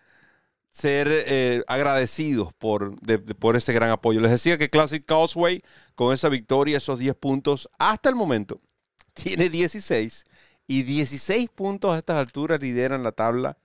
ser 0.72 1.06
eh, 1.10 1.62
agradecidos 1.66 2.52
por, 2.54 2.96
por 3.38 3.56
ese 3.56 3.74
gran 3.74 3.90
apoyo. 3.90 4.20
Les 4.20 4.30
decía 4.30 4.56
que 4.56 4.70
Classic 4.70 5.04
Causeway, 5.04 5.62
con 5.94 6.14
esa 6.14 6.30
victoria, 6.30 6.78
esos 6.78 6.98
10 6.98 7.14
puntos, 7.16 7.68
hasta 7.78 8.08
el 8.08 8.14
momento, 8.14 8.60
tiene 9.14 9.50
16 9.50 10.24
y 10.66 10.82
16 10.82 11.50
puntos 11.50 11.92
a 11.92 11.98
estas 11.98 12.16
alturas 12.16 12.58
lideran 12.58 13.02
la 13.02 13.12
tabla 13.12 13.58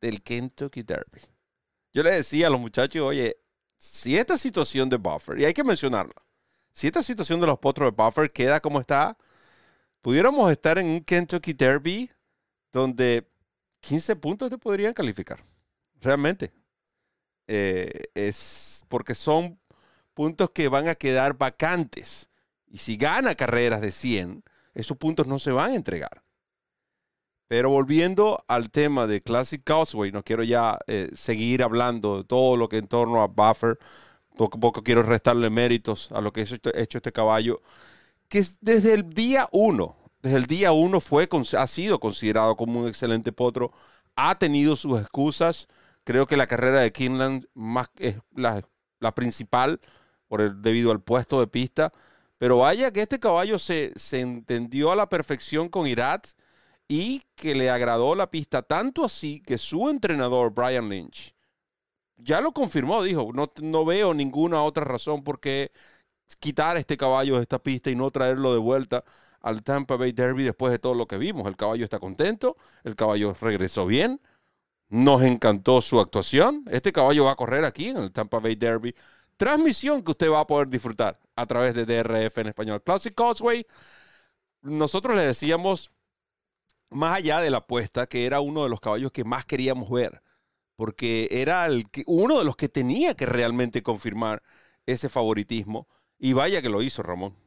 del 0.00 0.22
Kentucky 0.22 0.82
Derby. 0.82 1.20
Yo 1.92 2.02
le 2.02 2.12
decía 2.12 2.46
a 2.46 2.50
los 2.50 2.60
muchachos, 2.60 3.02
oye, 3.02 3.36
si 3.76 4.16
esta 4.16 4.38
situación 4.38 4.88
de 4.88 4.96
Buffer, 4.96 5.38
y 5.38 5.44
hay 5.44 5.52
que 5.52 5.64
mencionarlo, 5.64 6.14
si 6.72 6.86
esta 6.86 7.02
situación 7.02 7.38
de 7.38 7.46
los 7.46 7.58
potros 7.58 7.94
de 7.94 8.02
Buffer 8.02 8.32
queda 8.32 8.60
como 8.60 8.80
está, 8.80 9.18
pudiéramos 10.00 10.50
estar 10.50 10.78
en 10.78 10.86
un 10.86 11.00
Kentucky 11.00 11.52
Derby 11.52 12.10
donde 12.72 13.26
15 13.80 14.16
puntos 14.16 14.48
te 14.48 14.56
podrían 14.56 14.94
calificar 14.94 15.44
realmente. 16.06 16.52
Eh, 17.48 18.04
es 18.14 18.84
porque 18.88 19.14
son 19.14 19.58
puntos 20.14 20.50
que 20.50 20.68
van 20.68 20.88
a 20.88 20.94
quedar 20.94 21.36
vacantes. 21.36 22.30
Y 22.66 22.78
si 22.78 22.96
gana 22.96 23.34
carreras 23.34 23.80
de 23.80 23.90
100, 23.90 24.42
esos 24.74 24.96
puntos 24.96 25.26
no 25.26 25.38
se 25.38 25.52
van 25.52 25.70
a 25.70 25.74
entregar. 25.74 26.22
Pero 27.48 27.70
volviendo 27.70 28.44
al 28.48 28.70
tema 28.70 29.06
de 29.06 29.22
Classic 29.22 29.62
Causeway, 29.62 30.10
no 30.10 30.24
quiero 30.24 30.42
ya 30.42 30.78
eh, 30.88 31.10
seguir 31.14 31.62
hablando 31.62 32.18
de 32.18 32.24
todo 32.24 32.56
lo 32.56 32.68
que 32.68 32.78
en 32.78 32.88
torno 32.88 33.22
a 33.22 33.28
Buffer. 33.28 33.78
Poco 34.36 34.58
a 34.58 34.60
poco 34.60 34.82
quiero 34.82 35.02
restarle 35.02 35.48
méritos 35.48 36.10
a 36.12 36.20
lo 36.20 36.32
que 36.32 36.40
ha 36.40 36.80
hecho 36.80 36.98
este 36.98 37.12
caballo. 37.12 37.62
Que 38.28 38.44
desde 38.60 38.94
el 38.94 39.08
día 39.10 39.48
uno, 39.52 39.96
desde 40.22 40.38
el 40.38 40.46
día 40.46 40.72
uno 40.72 41.00
fue, 41.00 41.28
ha 41.56 41.66
sido 41.68 42.00
considerado 42.00 42.56
como 42.56 42.80
un 42.80 42.88
excelente 42.88 43.32
potro. 43.32 43.70
Ha 44.16 44.36
tenido 44.38 44.74
sus 44.74 45.00
excusas 45.00 45.68
Creo 46.06 46.28
que 46.28 46.36
la 46.36 46.46
carrera 46.46 46.82
de 46.82 46.92
Kinland 46.92 47.48
es 47.98 48.16
la, 48.30 49.12
principal 49.16 49.80
por 50.28 50.40
el, 50.40 50.62
debido 50.62 50.92
al 50.92 51.02
puesto 51.02 51.40
de 51.40 51.48
pista. 51.48 51.92
Pero 52.38 52.58
vaya 52.58 52.92
que 52.92 53.02
este 53.02 53.18
caballo 53.18 53.58
se, 53.58 53.92
se 53.96 54.20
entendió 54.20 54.92
a 54.92 54.96
la 54.96 55.08
perfección 55.08 55.68
con 55.68 55.88
Irat 55.88 56.28
y 56.86 57.24
que 57.34 57.56
le 57.56 57.70
agradó 57.70 58.14
la 58.14 58.30
pista 58.30 58.62
tanto 58.62 59.04
así 59.04 59.42
que 59.44 59.58
su 59.58 59.88
entrenador, 59.88 60.52
Brian 60.54 60.88
Lynch, 60.88 61.34
ya 62.18 62.40
lo 62.40 62.52
confirmó, 62.52 63.02
dijo, 63.02 63.30
no, 63.34 63.52
no 63.60 63.84
veo 63.84 64.14
ninguna 64.14 64.62
otra 64.62 64.84
razón 64.84 65.24
por 65.24 65.40
qué 65.40 65.72
quitar 66.38 66.76
este 66.76 66.96
caballo 66.96 67.34
de 67.34 67.42
esta 67.42 67.58
pista 67.58 67.90
y 67.90 67.96
no 67.96 68.12
traerlo 68.12 68.52
de 68.52 68.60
vuelta 68.60 69.02
al 69.40 69.64
Tampa 69.64 69.96
Bay 69.96 70.12
Derby 70.12 70.44
después 70.44 70.70
de 70.70 70.78
todo 70.78 70.94
lo 70.94 71.06
que 71.06 71.18
vimos. 71.18 71.48
El 71.48 71.56
caballo 71.56 71.82
está 71.82 71.98
contento, 71.98 72.56
el 72.84 72.94
caballo 72.94 73.34
regresó 73.40 73.86
bien, 73.86 74.20
nos 74.88 75.22
encantó 75.22 75.80
su 75.82 76.00
actuación. 76.00 76.64
Este 76.70 76.92
caballo 76.92 77.24
va 77.24 77.32
a 77.32 77.36
correr 77.36 77.64
aquí 77.64 77.88
en 77.88 77.98
el 77.98 78.12
Tampa 78.12 78.38
Bay 78.38 78.54
Derby. 78.54 78.94
Transmisión 79.36 80.02
que 80.02 80.12
usted 80.12 80.30
va 80.30 80.40
a 80.40 80.46
poder 80.46 80.68
disfrutar 80.68 81.18
a 81.34 81.46
través 81.46 81.74
de 81.74 81.84
DRF 81.84 82.38
en 82.38 82.48
español. 82.48 82.82
Classic 82.82 83.14
Causeway. 83.14 83.66
Nosotros 84.62 85.16
le 85.16 85.24
decíamos, 85.24 85.92
más 86.90 87.18
allá 87.18 87.40
de 87.40 87.50
la 87.50 87.58
apuesta, 87.58 88.06
que 88.06 88.26
era 88.26 88.40
uno 88.40 88.64
de 88.64 88.70
los 88.70 88.80
caballos 88.80 89.12
que 89.12 89.24
más 89.24 89.44
queríamos 89.44 89.90
ver. 89.90 90.22
Porque 90.76 91.28
era 91.30 91.68
uno 92.06 92.38
de 92.38 92.44
los 92.44 92.56
que 92.56 92.68
tenía 92.68 93.14
que 93.14 93.26
realmente 93.26 93.82
confirmar 93.82 94.42
ese 94.86 95.08
favoritismo. 95.08 95.88
Y 96.18 96.32
vaya 96.32 96.62
que 96.62 96.68
lo 96.68 96.82
hizo, 96.82 97.02
Ramón. 97.02 97.45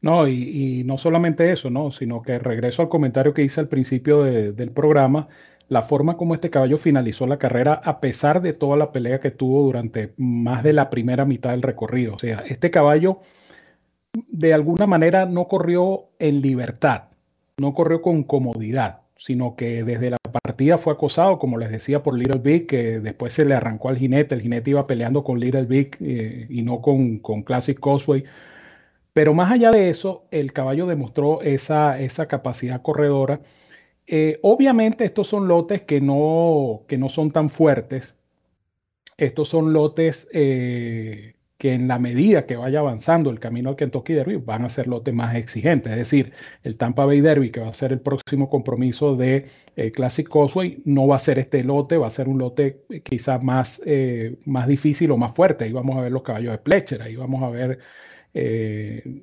No, 0.00 0.28
y, 0.28 0.82
no 0.84 0.98
solamente 0.98 1.50
eso, 1.50 1.70
¿no? 1.70 1.90
Sino 1.90 2.20
que 2.20 2.38
regreso 2.38 2.82
al 2.82 2.90
comentario 2.90 3.32
que 3.32 3.42
hice 3.42 3.60
al 3.60 3.68
principio 3.68 4.22
del 4.22 4.70
programa, 4.70 5.28
la 5.68 5.82
forma 5.82 6.16
como 6.16 6.34
este 6.34 6.50
caballo 6.50 6.76
finalizó 6.78 7.26
la 7.26 7.38
carrera 7.38 7.80
a 7.82 8.00
pesar 8.00 8.42
de 8.42 8.52
toda 8.52 8.76
la 8.76 8.92
pelea 8.92 9.20
que 9.20 9.30
tuvo 9.30 9.62
durante 9.62 10.12
más 10.18 10.62
de 10.62 10.74
la 10.74 10.90
primera 10.90 11.24
mitad 11.24 11.52
del 11.52 11.62
recorrido. 11.62 12.14
O 12.14 12.18
sea, 12.18 12.44
este 12.46 12.70
caballo 12.70 13.20
de 14.28 14.54
alguna 14.54 14.86
manera 14.86 15.26
no 15.26 15.48
corrió 15.48 16.10
en 16.18 16.40
libertad, 16.40 17.04
no 17.56 17.74
corrió 17.74 18.02
con 18.02 18.24
comodidad, 18.24 19.00
sino 19.16 19.56
que 19.56 19.84
desde 19.84 20.10
la 20.10 20.18
partida 20.18 20.78
fue 20.78 20.92
acosado, 20.92 21.38
como 21.38 21.58
les 21.58 21.70
decía, 21.70 22.02
por 22.02 22.18
Little 22.18 22.40
Big, 22.40 22.66
que 22.66 23.00
después 23.00 23.32
se 23.32 23.44
le 23.44 23.54
arrancó 23.54 23.88
al 23.88 23.98
jinete, 23.98 24.34
el 24.34 24.42
jinete 24.42 24.70
iba 24.70 24.86
peleando 24.86 25.24
con 25.24 25.40
Little 25.40 25.64
Big 25.64 25.96
eh, 26.00 26.46
y 26.50 26.62
no 26.62 26.80
con, 26.80 27.18
con 27.18 27.42
Classic 27.42 27.78
Causeway 27.78 28.24
pero 29.14 29.32
más 29.32 29.52
allá 29.52 29.70
de 29.70 29.90
eso, 29.90 30.26
el 30.32 30.52
caballo 30.52 30.86
demostró 30.86 31.40
esa, 31.42 32.00
esa 32.00 32.26
capacidad 32.28 32.82
corredora. 32.82 33.40
Eh, 34.06 34.40
obviamente 34.42 35.04
estos 35.04 35.28
son 35.28 35.48
lotes 35.48 35.82
que 35.82 36.00
no, 36.00 36.84
que 36.88 36.98
no 36.98 37.08
son 37.08 37.30
tan 37.32 37.48
fuertes. 37.48 38.16
Estos 39.16 39.48
son 39.48 39.72
lotes 39.72 40.28
eh, 40.32 41.36
que 41.58 41.74
en 41.74 41.86
la 41.88 42.00
medida 42.00 42.46
que 42.46 42.56
vaya 42.56 42.80
avanzando 42.80 43.30
el 43.30 43.38
camino 43.40 43.70
al 43.70 43.76
Kentucky 43.76 44.14
Derby 44.14 44.36
van 44.36 44.64
a 44.64 44.70
ser 44.70 44.88
lotes 44.88 45.14
más 45.14 45.36
exigentes. 45.36 45.92
Es 45.92 45.98
decir, 45.98 46.32
el 46.64 46.76
Tampa 46.76 47.04
Bay 47.06 47.20
Derby, 47.20 47.50
que 47.52 47.60
va 47.60 47.68
a 47.68 47.74
ser 47.74 47.92
el 47.92 48.00
próximo 48.00 48.50
compromiso 48.50 49.16
de 49.16 49.46
eh, 49.76 49.92
Classic 49.92 50.28
Causeway, 50.28 50.82
no 50.84 51.06
va 51.06 51.16
a 51.16 51.18
ser 51.20 51.38
este 51.38 51.62
lote, 51.62 51.98
va 51.98 52.08
a 52.08 52.10
ser 52.10 52.28
un 52.28 52.38
lote 52.38 52.84
quizás 53.04 53.42
más, 53.42 53.80
más 54.44 54.66
difícil 54.66 55.12
o 55.12 55.16
más 55.16 55.34
fuerte. 55.34 55.64
Ahí 55.64 55.72
vamos 55.72 55.96
a 55.96 56.02
ver 56.02 56.12
los 56.12 56.22
caballos 56.24 56.52
de 56.52 56.58
Pletcher, 56.58 57.02
ahí 57.02 57.14
vamos 57.14 57.42
a 57.44 57.50
ver 57.50 57.78
eh, 58.34 59.22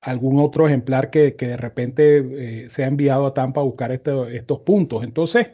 algún 0.00 0.40
otro 0.40 0.66
ejemplar 0.66 1.10
que, 1.10 1.32
de 1.32 1.56
repente 1.56 2.64
eh, 2.64 2.70
se 2.70 2.84
ha 2.84 2.86
enviado 2.88 3.26
a 3.26 3.34
Tampa 3.34 3.60
a 3.60 3.64
buscar 3.64 3.92
estos 3.92 4.60
puntos. 4.60 5.04
Entonces, 5.04 5.48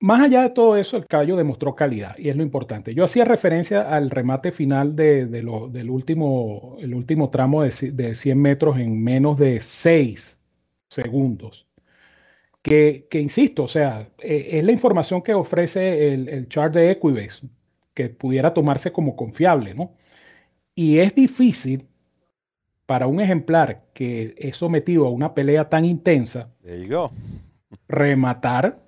más 0.00 0.20
allá 0.20 0.42
de 0.42 0.50
todo 0.50 0.76
eso, 0.76 0.96
el 0.96 1.06
caballo 1.06 1.36
demostró 1.36 1.74
calidad 1.74 2.16
y 2.18 2.28
es 2.28 2.36
lo 2.36 2.42
importante. 2.42 2.94
Yo 2.94 3.04
hacía 3.04 3.24
referencia 3.24 3.82
al 3.94 4.10
remate 4.10 4.52
final 4.52 4.94
de, 4.94 5.26
del 5.26 5.90
último, 5.90 6.76
el 6.80 6.94
último 6.94 7.30
tramo 7.30 7.62
de, 7.62 7.70
de 7.92 8.14
100 8.14 8.40
metros 8.40 8.78
en 8.78 9.02
menos 9.02 9.38
de 9.38 9.60
6 9.60 10.38
segundos 10.88 11.68
que, 12.62 13.08
insisto, 13.20 13.64
o 13.64 13.68
sea, 13.68 14.10
e, 14.18 14.58
es 14.58 14.64
la 14.64 14.72
información 14.72 15.22
que 15.22 15.34
ofrece 15.34 16.12
el, 16.14 16.28
el 16.28 16.48
chart 16.48 16.74
de 16.74 16.90
Equibase, 16.90 17.48
que 17.94 18.10
pudiera 18.10 18.54
tomarse 18.54 18.92
como 18.92 19.16
confiable, 19.16 19.74
¿no? 19.74 19.94
Y 20.78 21.00
es 21.00 21.12
difícil 21.12 21.88
para 22.86 23.08
un 23.08 23.20
ejemplar 23.20 23.86
que 23.92 24.36
es 24.38 24.58
sometido 24.58 25.08
a 25.08 25.10
una 25.10 25.34
pelea 25.34 25.68
tan 25.68 25.84
intensa, 25.84 26.50
rematar 27.88 28.80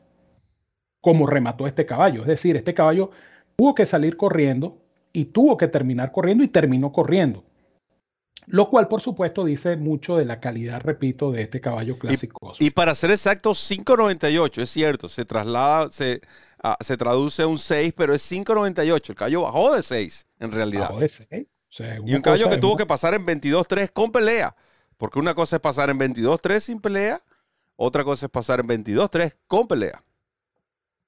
como 1.01 1.27
remató 1.27 1.67
este 1.67 1.87
caballo. 1.87 2.21
Es 2.21 2.29
decir, 2.29 2.55
este 2.55 2.75
caballo 2.75 3.11
tuvo 3.57 3.75
que 3.75 3.87
salir 3.87 4.17
corriendo 4.17 4.81
y 5.13 5.25
tuvo 5.25 5.57
que 5.57 5.67
terminar 5.67 6.13
corriendo 6.13 6.45
y 6.45 6.47
terminó 6.47 6.93
corriendo. 6.93 7.43
Lo 8.47 8.71
cual, 8.71 8.87
por 8.87 9.01
supuesto, 9.01 9.45
dice 9.45 9.77
mucho 9.77 10.17
de 10.17 10.27
la 10.27 10.39
calidad, 10.39 10.81
repito, 10.83 11.33
de 11.33 11.43
este 11.43 11.61
caballo 11.61 11.99
clásico. 11.99 12.55
Y, 12.61 12.71
para 12.71 12.95
ser 12.95 13.11
exacto, 13.11 13.51
5.98, 13.51 14.63
es 14.63 14.71
cierto, 14.71 15.09
se 15.09 15.25
traslada, 15.25 15.91
se, 15.91 16.21
ah, 16.63 16.77
se 16.79 16.97
traduce 16.97 17.43
a 17.43 17.49
un 17.49 17.59
6, 17.59 17.95
pero 17.97 18.15
es 18.15 18.31
5.98. 18.31 19.11
El 19.11 19.17
caballo 19.17 19.43
bajó 19.43 19.75
de 19.75 19.83
6, 19.83 20.27
en 20.39 20.53
realidad. 20.53 20.83
Bajó 20.91 21.01
de 21.01 21.09
6. 21.09 21.47
Y 21.79 22.15
un 22.15 22.23
caballo 22.23 22.49
que 22.49 22.59
tuvo 22.59 22.77
que 22.77 22.87
pasar 22.87 23.15
en 23.15 23.25
22.3 23.25 23.91
con 23.93 24.11
pelea. 24.11 24.55
Porque 24.97 25.19
una 25.19 25.35
cosa 25.35 25.57
es 25.57 25.63
pasar 25.63 25.89
en 25.91 25.99
22.3 25.99 26.61
sin 26.61 26.81
pelea, 26.81 27.21
otra 27.77 28.05
cosa 28.05 28.27
es 28.27 28.31
pasar 28.31 28.61
en 28.61 28.67
22.3 28.67 29.35
con 29.47 29.67
pelea. 29.67 30.03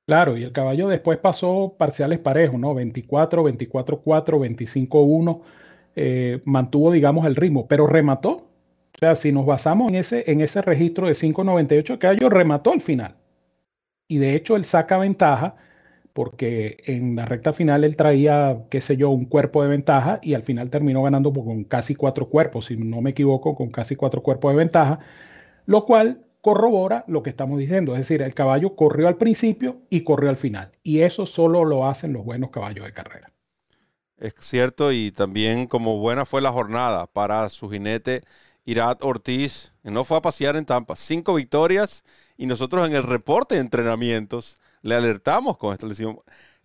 Claro, 0.06 0.36
y 0.36 0.44
el 0.44 0.52
caballo 0.52 0.88
después 0.88 1.18
pasó 1.18 1.74
parciales 1.78 2.18
parejos, 2.18 2.58
¿no? 2.58 2.74
24, 2.74 3.42
24, 3.42 4.00
4, 4.00 4.38
25, 4.38 5.00
1. 5.02 5.42
mantuvo, 6.44 6.90
digamos, 6.90 7.26
el 7.26 7.36
ritmo, 7.36 7.66
pero 7.68 7.86
remató. 7.86 8.30
O 8.94 8.98
sea, 8.98 9.14
si 9.14 9.32
nos 9.32 9.46
basamos 9.46 9.90
en 9.90 9.96
ese, 9.96 10.30
en 10.30 10.40
ese 10.40 10.62
registro 10.62 11.06
de 11.06 11.12
5.98, 11.12 11.90
el 11.90 11.98
caballo 11.98 12.28
remató 12.30 12.72
al 12.72 12.80
final. 12.80 13.16
Y 14.08 14.18
de 14.18 14.34
hecho, 14.34 14.56
él 14.56 14.64
saca 14.64 14.98
ventaja 14.98 15.56
porque 16.12 16.78
en 16.86 17.16
la 17.16 17.24
recta 17.26 17.52
final 17.52 17.84
él 17.84 17.96
traía, 17.96 18.64
qué 18.70 18.80
sé 18.80 18.96
yo, 18.96 19.10
un 19.10 19.24
cuerpo 19.24 19.62
de 19.62 19.68
ventaja 19.68 20.18
y 20.22 20.34
al 20.34 20.42
final 20.42 20.70
terminó 20.70 21.02
ganando 21.02 21.32
con 21.32 21.64
casi 21.64 21.94
cuatro 21.94 22.28
cuerpos, 22.28 22.66
si 22.66 22.76
no 22.76 23.00
me 23.00 23.10
equivoco, 23.10 23.54
con 23.54 23.70
casi 23.70 23.96
cuatro 23.96 24.22
cuerpos 24.22 24.52
de 24.52 24.58
ventaja, 24.58 24.98
lo 25.66 25.84
cual 25.86 26.24
corrobora 26.40 27.04
lo 27.06 27.22
que 27.22 27.30
estamos 27.30 27.58
diciendo. 27.58 27.94
Es 27.94 28.00
decir, 28.00 28.20
el 28.20 28.34
caballo 28.34 28.76
corrió 28.76 29.08
al 29.08 29.16
principio 29.16 29.78
y 29.88 30.02
corrió 30.02 30.28
al 30.28 30.36
final. 30.36 30.72
Y 30.82 31.00
eso 31.00 31.24
solo 31.24 31.64
lo 31.64 31.86
hacen 31.86 32.12
los 32.12 32.24
buenos 32.24 32.50
caballos 32.50 32.84
de 32.84 32.92
carrera. 32.92 33.28
Es 34.18 34.34
cierto, 34.40 34.92
y 34.92 35.10
también 35.10 35.66
como 35.66 35.98
buena 35.98 36.26
fue 36.26 36.42
la 36.42 36.52
jornada 36.52 37.06
para 37.06 37.48
su 37.48 37.70
jinete 37.70 38.22
Irat 38.64 39.02
Ortiz, 39.02 39.72
no 39.82 40.04
fue 40.04 40.18
a 40.18 40.22
pasear 40.22 40.56
en 40.56 40.64
Tampa. 40.64 40.94
Cinco 40.94 41.34
victorias 41.34 42.04
y 42.36 42.46
nosotros 42.46 42.86
en 42.86 42.94
el 42.94 43.02
reporte 43.02 43.56
de 43.56 43.60
entrenamientos 43.60 44.58
le 44.83 44.95
alertamos 44.95 45.57
con 45.57 45.72
esta 45.72 45.87
lesión. 45.87 46.18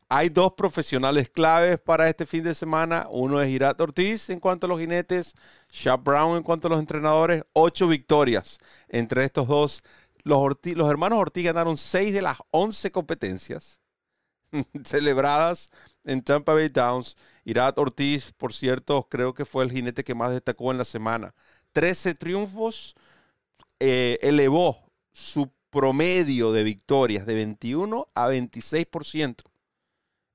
Hay 0.10 0.30
dos 0.30 0.54
profesionales 0.54 1.30
claves 1.30 1.80
para 1.80 2.08
este 2.10 2.26
fin 2.26 2.44
de 2.44 2.56
semana. 2.56 3.08
Uno 3.10 3.42
es 3.42 3.50
Irat 3.50 3.80
Ortiz 3.82 4.30
en 4.30 4.40
cuanto 4.40 4.66
a 4.66 4.70
los 4.70 4.80
jinetes, 4.80 5.34
Shab 5.72 6.02
Brown 6.04 6.38
en 6.38 6.44
cuanto 6.44 6.68
a 6.68 6.72
los 6.72 6.80
entrenadores. 6.80 7.44
Ocho 7.54 7.88
victorias 7.88 8.58
entre 8.88 9.26
estos 9.26 9.48
dos. 9.48 9.84
Los, 10.24 10.40
los 10.64 10.90
hermanos 10.90 11.20
Ortiz 11.20 11.46
ganaron 11.46 11.78
seis 11.78 12.14
de 12.14 12.22
las 12.22 12.38
once 12.52 12.92
competencias 12.92 13.82
celebradas 14.84 15.72
en 16.06 16.22
Tampa 16.24 16.54
Bay 16.54 16.70
Downs. 16.70 17.18
Irat 17.44 17.78
Ortiz, 17.78 18.34
por 18.34 18.54
cierto, 18.54 19.08
creo 19.10 19.34
que 19.34 19.46
fue 19.46 19.64
el 19.66 19.72
jinete 19.72 20.04
que 20.04 20.16
más 20.16 20.32
destacó 20.32 20.72
en 20.72 20.78
la 20.78 20.86
semana. 20.86 21.34
Trece 21.74 22.16
triunfos, 22.16 22.96
eh, 23.80 24.18
elevó 24.22 24.90
su 25.12 25.52
promedio 25.70 26.52
de 26.52 26.64
victorias 26.64 27.26
de 27.26 27.36
21 27.36 28.08
a 28.16 28.28
26% 28.30 29.44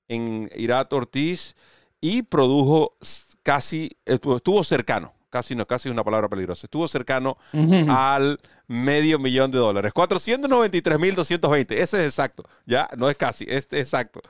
en 0.08 0.50
Irat 0.54 0.92
Ortiz 0.92 1.56
y 2.00 2.22
produjo 2.22 2.96
casi, 3.42 3.90
estuvo, 4.04 4.64
cercano, 4.64 5.12
casi 5.30 5.54
no, 5.54 5.66
casi 5.66 5.88
una 5.88 6.04
palabra 6.04 6.28
peligrosa, 6.28 6.66
estuvo 6.66 6.86
cercano 6.88 7.38
al 7.88 8.38
medio 8.66 9.18
millón 9.18 9.50
de 9.50 9.58
dólares. 9.58 9.92
493.220, 9.94 11.72
ese 11.72 12.00
es 12.00 12.06
exacto, 12.06 12.44
ya, 12.66 12.88
no 12.96 13.08
es 13.08 13.16
casi, 13.16 13.44
este 13.48 13.78
es 13.80 13.88
exacto. 13.88 14.20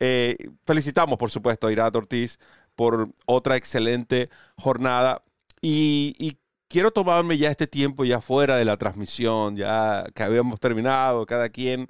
Eh, 0.00 0.36
felicitamos, 0.64 1.18
por 1.18 1.30
supuesto, 1.30 1.66
a 1.66 1.72
Irat 1.72 1.94
Ortiz 1.96 2.38
por 2.74 3.10
otra 3.26 3.56
excelente 3.56 4.30
jornada 4.56 5.22
y, 5.60 6.14
y 6.18 6.38
quiero 6.68 6.90
tomarme 6.92 7.38
ya 7.38 7.50
este 7.50 7.66
tiempo 7.66 8.04
ya 8.04 8.20
fuera 8.20 8.56
de 8.56 8.64
la 8.64 8.76
transmisión, 8.76 9.56
ya 9.56 10.04
que 10.14 10.22
habíamos 10.22 10.60
terminado, 10.60 11.26
cada 11.26 11.48
quien 11.48 11.88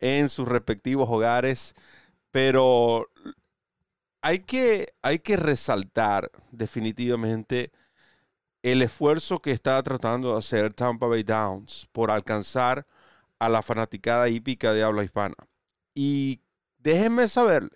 en 0.00 0.28
sus 0.28 0.48
respectivos 0.48 1.08
hogares. 1.10 1.74
Pero 2.30 3.10
hay 4.22 4.40
que, 4.40 4.94
hay 5.02 5.18
que 5.20 5.36
resaltar 5.36 6.30
definitivamente 6.50 7.72
el 8.62 8.82
esfuerzo 8.82 9.40
que 9.40 9.50
está 9.52 9.82
tratando 9.82 10.32
de 10.32 10.38
hacer 10.38 10.72
Tampa 10.72 11.06
Bay 11.06 11.22
Downs 11.22 11.88
por 11.92 12.10
alcanzar 12.10 12.86
a 13.38 13.48
la 13.50 13.62
fanaticada 13.62 14.28
hípica 14.28 14.72
de 14.72 14.82
habla 14.82 15.04
hispana. 15.04 15.34
Y 15.94 16.40
déjenme 16.78 17.28
saber, 17.28 17.70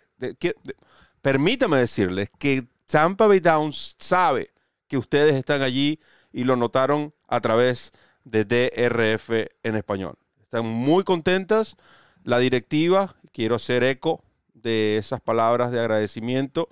permítame 1.21 1.79
decirles 1.79 2.31
que 2.39 2.67
Tampa 2.87 3.27
Bay 3.27 3.41
Downs 3.41 3.97
sabe 3.99 4.51
que 4.89 4.97
ustedes 4.97 5.35
están 5.35 5.63
allí 5.63 6.01
y 6.33 6.45
lo 6.45 6.57
notaron 6.57 7.15
a 7.27 7.41
través 7.41 7.93
de 8.25 8.45
DRF 8.45 9.31
en 9.63 9.77
español. 9.77 10.17
Están 10.43 10.67
muy 10.67 11.05
contentas. 11.05 11.77
La 12.25 12.39
directiva, 12.39 13.15
quiero 13.33 13.57
hacer 13.57 13.83
eco 13.85 14.23
de 14.55 14.99
esas 14.99 15.21
palabras 15.21 15.71
de 15.71 15.81
agradecimiento, 15.81 16.69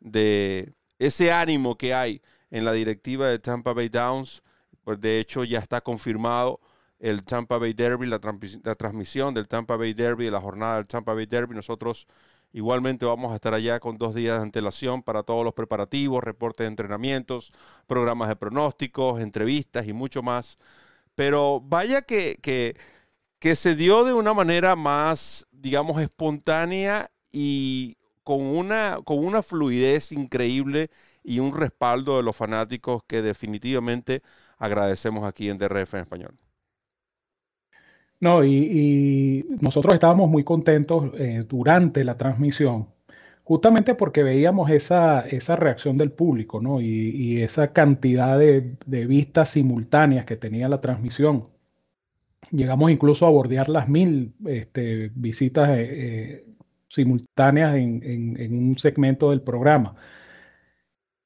de 0.00 0.72
ese 0.98 1.32
ánimo 1.32 1.76
que 1.76 1.94
hay 1.94 2.22
en 2.50 2.64
la 2.64 2.72
directiva 2.72 3.28
de 3.28 3.38
Tampa 3.38 3.72
Bay 3.72 3.88
Downs. 3.88 4.42
Pues 4.84 5.00
de 5.00 5.18
hecho 5.18 5.44
ya 5.44 5.58
está 5.58 5.80
confirmado 5.80 6.60
el 6.98 7.24
Tampa 7.24 7.58
Bay 7.58 7.72
Derby, 7.72 8.06
la, 8.06 8.18
transmisión 8.18 9.34
del 9.34 9.48
Tampa 9.48 9.76
Bay 9.76 9.92
Derby, 9.92 10.30
la 10.30 10.40
jornada 10.40 10.76
del 10.76 10.86
Tampa 10.86 11.14
Bay 11.14 11.26
Derby. 11.26 11.54
Nosotros 11.54 12.06
igualmente 12.56 13.04
vamos 13.04 13.32
a 13.32 13.34
estar 13.34 13.52
allá 13.52 13.78
con 13.80 13.98
dos 13.98 14.14
días 14.14 14.38
de 14.38 14.42
antelación 14.42 15.02
para 15.02 15.22
todos 15.22 15.44
los 15.44 15.52
preparativos, 15.52 16.24
reportes 16.24 16.64
de 16.64 16.68
entrenamientos, 16.68 17.52
programas 17.86 18.30
de 18.30 18.36
pronósticos, 18.36 19.20
entrevistas 19.20 19.86
y 19.86 19.92
mucho 19.92 20.22
más. 20.22 20.56
Pero 21.14 21.60
vaya 21.60 22.00
que, 22.00 22.38
que, 22.40 22.74
que 23.38 23.56
se 23.56 23.76
dio 23.76 24.04
de 24.04 24.14
una 24.14 24.32
manera 24.32 24.74
más, 24.74 25.46
digamos, 25.52 26.00
espontánea 26.00 27.10
y 27.30 27.98
con 28.24 28.40
una, 28.40 29.00
con 29.04 29.18
una 29.18 29.42
fluidez 29.42 30.12
increíble 30.12 30.88
y 31.22 31.40
un 31.40 31.54
respaldo 31.54 32.16
de 32.16 32.22
los 32.22 32.34
fanáticos 32.36 33.02
que 33.06 33.20
definitivamente 33.20 34.22
agradecemos 34.56 35.24
aquí 35.24 35.50
en 35.50 35.58
DRF 35.58 35.92
en 35.92 36.00
español. 36.00 36.45
No, 38.20 38.44
y, 38.44 39.44
nosotros 39.60 39.94
estábamos 39.94 40.30
muy 40.30 40.42
contentos 40.44 41.12
eh, 41.18 41.44
durante 41.46 42.02
la 42.04 42.16
transmisión, 42.16 42.88
justamente 43.44 43.94
porque 43.94 44.22
veíamos 44.22 44.70
esa, 44.70 45.20
esa 45.20 45.56
reacción 45.56 45.98
del 45.98 46.12
público, 46.12 46.60
¿no? 46.60 46.80
Y, 46.80 47.42
esa 47.42 47.72
cantidad 47.72 48.38
de, 48.38 48.76
vistas 49.06 49.50
simultáneas 49.50 50.24
que 50.24 50.36
tenía 50.36 50.68
la 50.68 50.80
transmisión. 50.80 51.44
Llegamos 52.50 52.90
incluso 52.90 53.26
a 53.26 53.30
bordear 53.30 53.68
las 53.68 53.88
mil 53.88 54.34
este, 54.46 55.10
visitas 55.14 55.68
eh, 55.70 55.86
eh, 55.88 56.46
simultáneas 56.88 57.76
en, 57.76 58.68
un 58.68 58.78
segmento 58.78 59.30
del 59.30 59.42
programa. 59.42 59.96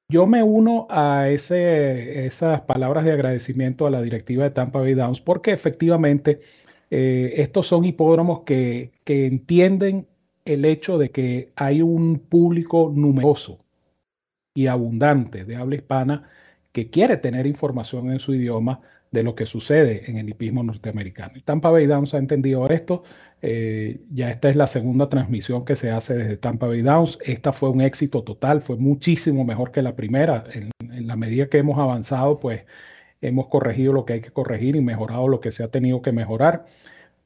Yo 0.08 0.26
me 0.26 0.42
uno 0.42 0.86
a 0.90 1.28
ese, 1.28 2.26
esas 2.26 2.62
palabras 2.62 3.04
de 3.04 3.12
agradecimiento 3.12 3.86
a 3.86 3.90
la 3.90 4.02
directiva 4.02 4.44
de 4.44 4.50
Tampa 4.50 4.80
Bay 4.80 4.94
Downs 4.94 5.20
porque 5.20 5.52
efectivamente 5.52 6.40
eh, 6.90 7.34
estos 7.36 7.66
son 7.68 7.84
hipódromos 7.84 8.40
que, 8.42 8.92
entienden 9.06 10.06
el 10.44 10.64
hecho 10.64 10.96
de 10.98 11.10
que 11.10 11.52
hay 11.56 11.82
un 11.82 12.18
público 12.18 12.92
numeroso 12.94 13.58
y 14.54 14.66
abundante 14.66 15.44
de 15.44 15.56
habla 15.56 15.76
hispana 15.76 16.30
que 16.72 16.90
quiere 16.90 17.16
tener 17.16 17.46
información 17.46 18.12
en 18.12 18.20
su 18.20 18.34
idioma 18.34 18.80
de 19.10 19.22
lo 19.24 19.34
que 19.34 19.46
sucede 19.46 20.08
en 20.08 20.18
el 20.18 20.28
hipismo 20.28 20.62
norteamericano. 20.62 21.34
Tampa 21.44 21.70
Bay 21.70 21.86
Downs 21.86 22.14
ha 22.14 22.18
entendido 22.18 22.68
esto. 22.68 23.02
Eh, 23.42 24.00
ya 24.12 24.30
esta 24.30 24.50
es 24.50 24.56
la 24.56 24.66
segunda 24.66 25.08
transmisión 25.08 25.64
que 25.64 25.74
se 25.74 25.90
hace 25.90 26.14
desde 26.14 26.36
Tampa 26.36 26.66
Bay 26.66 26.82
Downs. 26.82 27.18
Esta 27.24 27.52
fue 27.52 27.70
un 27.70 27.80
éxito 27.80 28.22
total, 28.22 28.60
fue 28.62 28.76
muchísimo 28.76 29.44
mejor 29.44 29.72
que 29.72 29.82
la 29.82 29.96
primera. 29.96 30.44
En, 30.52 30.70
la 31.06 31.16
medida 31.16 31.48
que 31.48 31.58
hemos 31.58 31.78
avanzado, 31.78 32.38
pues 32.38 32.64
hemos 33.20 33.48
corregido 33.48 33.92
lo 33.92 34.04
que 34.04 34.14
hay 34.14 34.20
que 34.20 34.32
corregir 34.32 34.76
y 34.76 34.80
mejorado 34.80 35.28
lo 35.28 35.40
que 35.40 35.50
se 35.50 35.62
ha 35.62 35.68
tenido 35.68 36.02
que 36.02 36.12
mejorar. 36.12 36.66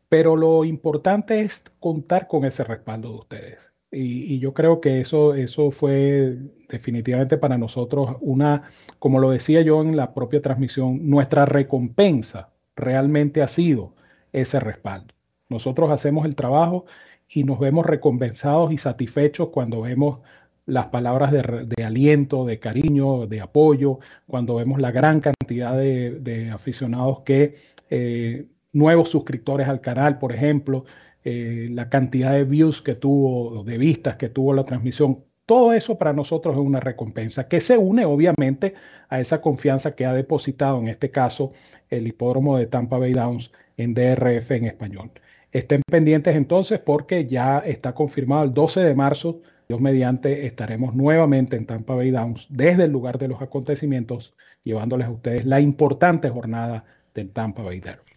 Pero 0.09 0.36
lo 0.36 0.64
importante 0.64 1.40
es 1.40 1.62
contar 1.80 2.28
con 2.28 2.45
ese 2.45 2.64
respaldo 2.64 3.11
de 3.11 3.16
ustedes. 3.16 3.74
Y, 3.90 4.40
yo 4.40 4.55
creo 4.55 4.80
que 4.80 5.01
eso, 5.01 5.34
eso 5.34 5.70
fue 5.70 6.36
definitivamente 6.68 7.36
para 7.38 7.59
nosotros 7.59 8.16
una, 8.20 8.70
como 8.99 9.20
lo 9.20 9.30
decía 9.30 9.62
yo 9.62 9.82
en 9.82 9.97
la 9.97 10.14
propia 10.14 10.42
transmisión, 10.42 11.09
nuestra 11.09 11.45
recompensa 11.47 12.51
realmente 12.74 13.40
ha 13.40 13.49
sido 13.49 13.95
ese 14.32 14.59
respaldo. 14.59 15.14
Nosotros 15.49 15.90
hacemos 15.90 16.26
el 16.26 16.34
trabajo 16.34 16.86
y 17.28 17.45
nos 17.45 17.61
vemos 17.61 17.86
recompensados 17.86 18.72
y 18.72 18.78
satisfechos 18.78 19.51
cuando 19.51 19.82
vemos 19.82 20.20
las 20.67 20.87
palabras 20.87 21.33
de, 21.33 21.85
aliento, 21.85 22.45
de 22.45 22.59
cariño, 22.59 23.27
de 23.27 23.41
apoyo, 23.41 23.99
cuando 24.27 24.57
vemos 24.57 24.81
la 24.81 24.91
gran 24.93 25.21
cantidad 25.21 25.77
de, 25.77 26.51
aficionados 26.53 27.21
que, 27.21 27.57
eh, 27.91 28.47
nuevos 28.73 29.11
suscriptores 29.11 29.69
al 29.69 29.81
canal, 29.81 30.19
por 30.19 30.33
ejemplo, 30.33 30.85
eh, 31.25 31.69
la 31.71 31.89
cantidad 31.89 32.33
de 32.33 32.45
views 32.45 32.83
que 32.83 32.95
tuvo, 32.95 33.62
de 33.65 33.79
vistas 33.79 34.17
que 34.17 34.29
tuvo 34.29 34.53
la 34.53 34.65
transmisión, 34.65 35.25
todo 35.47 35.73
eso 35.73 35.99
para 35.99 36.12
nosotros 36.12 36.55
es 36.55 36.61
una 36.61 36.81
recompensa 36.81 37.49
que 37.49 37.61
se 37.61 37.77
une 37.77 38.05
obviamente 38.05 38.75
a 39.09 39.21
esa 39.21 39.41
confianza 39.41 39.95
que 39.95 40.07
ha 40.07 40.12
depositado 40.12 40.79
en 40.81 40.89
este 40.89 41.11
caso 41.11 41.53
el 41.91 42.07
hipódromo 42.07 42.57
de 42.57 42.67
Tampa 42.67 42.99
Bay 42.99 43.12
Downs 43.12 43.53
en 43.77 43.95
DRF 43.95 44.51
en 44.53 44.67
español. 44.67 45.11
Estén 45.53 45.83
pendientes 45.91 46.35
entonces 46.35 46.81
porque 46.81 47.27
ya 47.27 47.59
está 47.59 47.95
confirmado 47.95 48.45
el 48.45 48.53
12 48.53 48.81
de 48.81 48.95
marzo, 48.95 49.41
Dios 49.69 49.81
mediante, 49.81 50.47
estaremos 50.47 50.95
nuevamente 50.95 51.57
en 51.57 51.67
Tampa 51.67 51.95
Bay 51.95 52.11
Downs 52.11 52.47
desde 52.51 52.85
el 52.85 52.91
lugar 52.91 53.19
de 53.19 53.29
los 53.29 53.41
acontecimientos, 53.41 54.35
llevándoles 54.62 55.07
a 55.07 55.11
ustedes 55.11 55.47
la 55.47 55.61
importante 55.61 56.29
jornada 56.29 56.85
del 57.15 57.31
Tampa 57.31 57.62
Bay 57.62 57.81
Derby. 57.81 58.12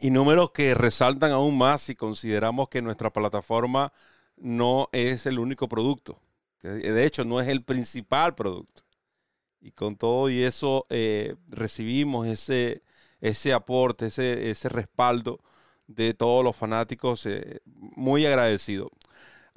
Y 0.00 0.10
números 0.10 0.52
que 0.52 0.74
resaltan 0.74 1.32
aún 1.32 1.58
más 1.58 1.82
si 1.82 1.94
consideramos 1.94 2.68
que 2.68 2.82
nuestra 2.82 3.12
plataforma 3.12 3.92
no 4.36 4.88
es 4.92 5.26
el 5.26 5.38
único 5.38 5.68
producto. 5.68 6.20
De 6.62 7.04
hecho, 7.04 7.24
no 7.24 7.40
es 7.40 7.48
el 7.48 7.62
principal 7.62 8.34
producto. 8.34 8.82
Y 9.60 9.72
con 9.72 9.96
todo 9.96 10.30
y 10.30 10.42
eso 10.42 10.86
eh, 10.88 11.34
recibimos 11.48 12.28
ese, 12.28 12.82
ese 13.20 13.52
aporte, 13.52 14.06
ese, 14.06 14.50
ese 14.50 14.68
respaldo 14.68 15.40
de 15.88 16.14
todos 16.14 16.44
los 16.44 16.54
fanáticos. 16.54 17.26
Eh, 17.26 17.60
muy 17.64 18.24
agradecido. 18.24 18.90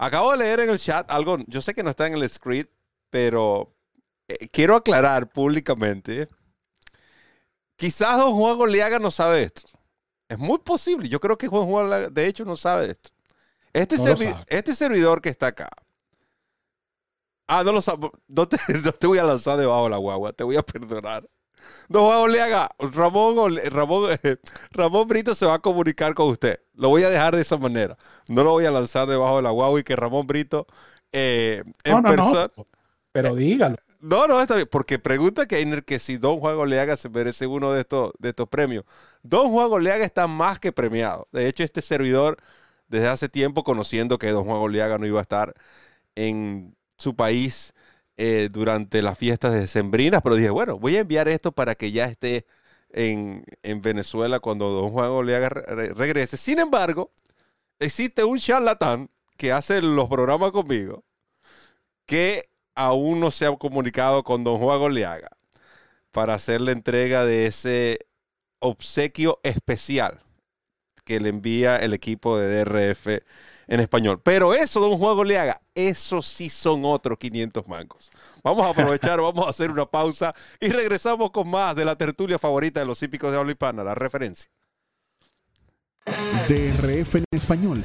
Acabo 0.01 0.31
de 0.31 0.37
leer 0.37 0.61
en 0.61 0.71
el 0.71 0.79
chat 0.79 1.11
algo, 1.11 1.37
yo 1.45 1.61
sé 1.61 1.75
que 1.75 1.83
no 1.83 1.91
está 1.91 2.07
en 2.07 2.15
el 2.15 2.27
script, 2.27 2.73
pero 3.11 3.71
eh, 4.27 4.49
quiero 4.49 4.75
aclarar 4.75 5.29
públicamente. 5.29 6.27
Quizás 7.75 8.17
Don 8.17 8.35
Juan 8.35 8.57
Goliaga 8.57 8.97
no 8.97 9.11
sabe 9.11 9.43
esto. 9.43 9.61
Es 10.27 10.39
muy 10.39 10.57
posible. 10.57 11.07
Yo 11.07 11.19
creo 11.19 11.37
que 11.37 11.47
Juan 11.47 11.67
Juan, 11.67 12.11
de 12.11 12.25
hecho, 12.25 12.43
no 12.45 12.55
sabe 12.55 12.89
esto. 12.89 13.11
Este, 13.73 13.95
este 14.47 14.73
servidor 14.73 15.21
que 15.21 15.29
está 15.29 15.47
acá. 15.47 15.69
Ah, 17.45 17.63
no 17.63 17.71
lo 17.71 17.81
sabe. 17.83 18.09
No 18.27 18.47
te, 18.47 18.57
no 18.83 18.91
te 18.93 19.05
voy 19.05 19.19
a 19.19 19.23
lanzar 19.23 19.59
debajo 19.59 19.83
de 19.83 19.91
la 19.91 19.97
guagua. 19.97 20.33
Te 20.33 20.43
voy 20.43 20.57
a 20.57 20.63
perdonar. 20.63 21.29
No 21.89 22.05
Juan 22.05 22.19
Oleaga, 22.19 22.69
Ramón, 22.79 23.57
Ramón, 23.71 24.09
Ramón 24.71 25.07
Brito 25.07 25.35
se 25.35 25.45
va 25.45 25.55
a 25.55 25.59
comunicar 25.59 26.13
con 26.13 26.29
usted. 26.29 26.59
Lo 26.73 26.89
voy 26.89 27.03
a 27.03 27.09
dejar 27.09 27.35
de 27.35 27.41
esa 27.41 27.57
manera. 27.57 27.97
No 28.27 28.43
lo 28.43 28.51
voy 28.51 28.65
a 28.65 28.71
lanzar 28.71 29.07
debajo 29.07 29.37
de 29.37 29.41
la 29.43 29.51
guagua 29.51 29.79
y 29.79 29.83
que 29.83 29.95
Ramón 29.95 30.27
Brito 30.27 30.67
eh, 31.11 31.63
en 31.83 32.03
persona. 32.03 32.49
pero 33.11 33.35
dígalo. 33.35 33.75
No, 33.99 34.27
no, 34.27 34.41
está 34.41 34.55
bien, 34.55 34.67
porque 34.71 34.97
pregunta 34.97 35.45
Keiner 35.45 35.83
que 35.83 35.99
si 35.99 36.17
Don 36.17 36.39
Juan 36.39 36.55
Oleaga 36.55 36.95
se 36.95 37.07
merece 37.07 37.45
uno 37.45 37.71
de 37.71 37.81
estos, 37.81 38.13
de 38.17 38.29
estos 38.29 38.49
premios. 38.49 38.83
Don 39.21 39.51
Juan 39.51 39.67
Oleaga 39.71 40.03
está 40.03 40.25
más 40.25 40.59
que 40.59 40.71
premiado. 40.71 41.27
De 41.31 41.47
hecho, 41.47 41.63
este 41.63 41.83
servidor, 41.83 42.37
desde 42.87 43.09
hace 43.09 43.29
tiempo, 43.29 43.63
conociendo 43.63 44.17
que 44.17 44.31
Don 44.31 44.45
Juan 44.45 44.57
Oleaga 44.57 44.97
no 44.97 45.05
iba 45.05 45.19
a 45.19 45.21
estar 45.21 45.53
en 46.15 46.75
su 46.97 47.15
país 47.15 47.75
eh, 48.17 48.49
durante 48.51 49.01
las 49.01 49.17
fiestas 49.17 49.53
de 49.53 49.67
Sembrinas, 49.67 50.21
pero 50.21 50.35
dije, 50.35 50.49
bueno, 50.49 50.77
voy 50.77 50.95
a 50.97 51.01
enviar 51.01 51.27
esto 51.27 51.51
para 51.51 51.75
que 51.75 51.91
ya 51.91 52.05
esté 52.05 52.45
en, 52.93 53.43
Venezuela 53.81 54.39
cuando 54.39 54.69
don 54.69 54.91
Juan 54.91 55.09
Oleaga 55.09 55.49
regrese. 55.49 56.37
Sin 56.37 56.59
embargo, 56.59 57.11
existe 57.79 58.23
un 58.23 58.37
charlatán 58.37 59.09
que 59.37 59.51
hace 59.51 59.81
los 59.81 60.07
programas 60.09 60.51
conmigo 60.51 61.03
que 62.05 62.49
aún 62.75 63.19
no 63.19 63.31
se 63.31 63.45
ha 63.45 63.55
comunicado 63.57 64.23
con 64.23 64.43
don 64.43 64.59
Juan 64.59 64.81
Oleaga 64.81 65.29
para 66.11 66.33
hacer 66.33 66.61
la 66.61 66.71
entrega 66.71 67.25
de 67.25 67.47
ese 67.47 67.99
obsequio 68.59 69.39
especial 69.43 70.21
que 71.11 71.19
le 71.19 71.27
envía 71.27 71.75
el 71.75 71.93
equipo 71.93 72.37
de 72.37 72.63
DRF 72.63 73.07
en 73.67 73.79
español. 73.81 74.21
Pero 74.23 74.53
eso, 74.53 74.79
don 74.79 74.97
Juan 74.97 75.17
Goleaga, 75.17 75.59
eso 75.75 76.21
sí 76.21 76.47
son 76.47 76.85
otros 76.85 77.17
500 77.17 77.67
mangos. 77.67 78.09
Vamos 78.41 78.65
a 78.65 78.69
aprovechar, 78.69 79.19
vamos 79.21 79.45
a 79.45 79.49
hacer 79.49 79.71
una 79.71 79.85
pausa 79.85 80.33
y 80.61 80.69
regresamos 80.69 81.31
con 81.31 81.49
más 81.49 81.75
de 81.75 81.83
la 81.83 81.97
tertulia 81.97 82.39
favorita 82.39 82.79
de 82.79 82.85
los 82.85 83.03
hípicos 83.03 83.29
de 83.29 83.39
habla 83.39 83.51
hispana, 83.51 83.83
la 83.83 83.93
referencia. 83.93 84.49
DRF 86.47 87.15
en 87.15 87.25
español, 87.31 87.83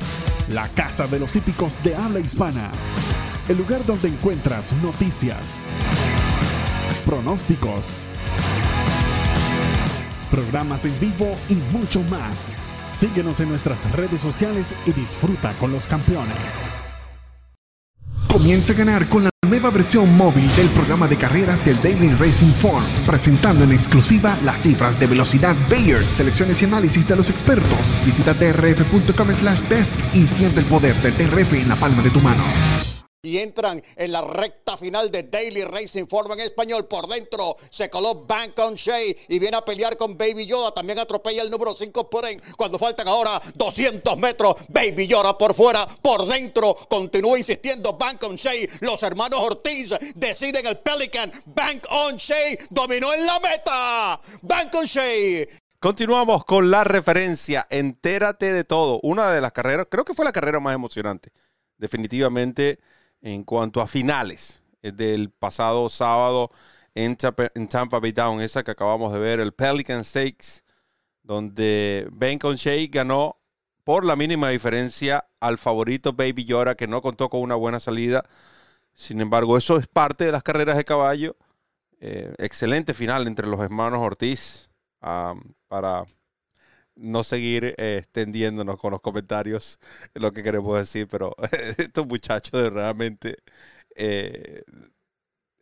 la 0.49 0.69
casa 0.69 1.09
de 1.09 1.19
los 1.19 1.35
hípicos 1.35 1.83
de 1.83 1.97
habla 1.97 2.21
hispana. 2.21 2.71
El 3.49 3.59
lugar 3.59 3.85
donde 3.85 4.07
encuentras 4.07 4.73
noticias, 4.75 5.61
pronósticos, 7.05 7.97
programas 10.31 10.85
en 10.85 10.99
vivo 11.01 11.37
y 11.49 11.55
mucho 11.77 12.03
más. 12.03 12.57
Síguenos 12.99 13.41
en 13.41 13.51
nuestras 13.51 13.91
redes 13.93 14.23
sociales 14.23 14.75
y 14.87 14.93
disfruta 14.93 15.53
con 15.61 15.71
los 15.71 15.87
campeones. 15.87 16.37
Comienza 18.33 18.73
a 18.73 18.77
ganar 18.77 19.07
con 19.09 19.25
la 19.25 19.31
nueva 19.47 19.71
versión 19.71 20.17
móvil 20.17 20.49
del 20.57 20.69
programa 20.69 21.07
de 21.07 21.17
carreras 21.17 21.65
del 21.65 21.81
Daily 21.83 22.09
Racing 22.15 22.53
Form, 22.53 22.85
presentando 23.05 23.65
en 23.65 23.73
exclusiva 23.73 24.39
las 24.43 24.63
cifras 24.63 24.99
de 24.99 25.07
velocidad 25.07 25.55
Bayer, 25.71 26.03
selecciones 26.03 26.61
y 26.63 26.65
análisis 26.65 27.07
de 27.07 27.17
los 27.17 27.29
expertos. 27.29 27.79
Visita 28.05 28.35
trf.com 28.35 29.35
slash 29.35 29.61
best 29.69 29.95
y 30.15 30.27
siente 30.27 30.61
el 30.61 30.67
poder 30.67 30.97
del 31.03 31.15
TRF 31.15 31.53
en 31.53 31.69
la 31.69 31.77
palma 31.77 32.03
de 32.03 32.11
tu 32.11 32.21
mano 32.21 32.45
y 33.27 33.39
entran 33.39 33.83
en 33.97 34.13
la 34.13 34.21
recta 34.21 34.77
final 34.77 35.11
de 35.11 35.25
Daily 35.25 35.65
Racing 35.65 36.07
Form 36.07 36.33
en 36.33 36.41
español. 36.41 36.87
Por 36.87 37.09
dentro 37.09 37.57
se 37.71 37.91
coló 37.91 38.25
Bank 38.25 38.59
on 38.59 38.75
Shay 38.75 39.17
y 39.29 39.39
viene 39.39 39.57
a 39.57 39.65
pelear 39.65 39.97
con 39.97 40.17
Baby 40.17 40.47
Yoda. 40.47 40.73
También 40.73 40.99
atropella 40.99 41.43
el 41.43 41.51
número 41.51 41.75
5 41.75 42.09
por 42.09 42.27
en 42.27 42.41
cuando 42.57 42.79
faltan 42.79 43.09
ahora 43.09 43.43
200 43.55 44.17
metros. 44.19 44.55
Baby 44.69 45.09
Yoda 45.09 45.37
por 45.37 45.55
fuera, 45.55 45.87
por 45.87 46.27
dentro. 46.27 46.77
Continúa 46.89 47.37
insistiendo 47.37 47.95
Bank 47.95 48.23
on 48.23 48.37
Shay. 48.37 48.69
Los 48.81 49.03
hermanos 49.03 49.41
Ortiz 49.41 49.95
deciden 50.15 50.67
el 50.67 50.79
Pelican. 50.79 51.33
Bank 51.47 51.87
on 51.91 52.17
Shay 52.17 52.57
dominó 52.71 53.13
en 53.13 53.27
la 53.27 53.41
meta. 53.41 54.21
Bank 54.43 54.75
on 54.75 54.87
Shay 54.87 55.49
Continuamos 55.81 56.45
con 56.45 56.71
la 56.71 56.85
referencia. 56.85 57.67
Entérate 57.71 58.53
de 58.53 58.65
todo. 58.65 58.99
Una 59.03 59.31
de 59.31 59.41
las 59.41 59.53
carreras, 59.53 59.87
creo 59.91 60.05
que 60.05 60.15
fue 60.15 60.25
la 60.25 60.33
carrera 60.33 60.59
más 60.59 60.75
emocionante. 60.75 61.33
Definitivamente 61.77 62.79
en 63.27 63.43
cuanto 63.43 63.81
a 63.81 63.89
finales 63.89 64.63
eh, 64.83 64.93
del 64.93 65.31
pasado 65.31 65.89
sábado 65.89 66.53
en 66.95 67.17
Tampa, 67.17 67.99
Bay 67.99 68.13
Down, 68.13 68.41
esa 68.41 68.63
que 68.63 68.71
acabamos 68.71 69.13
de 69.13 69.19
ver, 69.19 69.41
el 69.41 69.53
Pelican 69.53 70.05
Stakes, 70.05 70.63
donde 71.25 72.09
Ben 72.13 72.39
Conchey 72.39 72.87
ganó 72.87 73.37
por 73.83 74.05
la 74.05 74.15
mínima 74.15 74.49
diferencia 74.49 75.27
al 75.41 75.59
favorito 75.59 76.13
Baby 76.13 76.45
Yoda, 76.45 76.77
que 76.77 76.87
no 76.87 77.03
contó 77.03 77.29
con 77.29 77.41
una 77.41 77.57
buena 77.57 77.81
salida. 77.81 78.25
Sin 78.95 79.21
embargo, 79.21 79.59
eso 79.59 79.77
es 79.77 79.89
parte 79.89 80.25
de 80.25 80.33
las 80.33 80.45
carreras 80.45 80.77
de 80.77 80.85
caballo. 80.85 81.37
Eh, 82.01 82.33
excelente 82.39 82.95
final 82.95 83.27
entre 83.27 83.49
los 83.49 83.61
hermanos 83.61 84.01
Ortiz 84.01 84.71
para 85.01 86.05
no 86.97 87.25
seguir 87.25 87.75
eh, 87.79 87.99
extendiéndonos 87.99 88.79
con 88.79 88.93
los 88.93 89.01
comentarios 89.01 89.79
lo 90.15 90.33
que 90.33 90.43
queremos 90.43 90.79
decir, 90.79 91.09
pero 91.09 91.35
estos 91.79 92.07
muchachos 92.07 92.73
realmente 92.73 93.39
eh, 93.95 94.65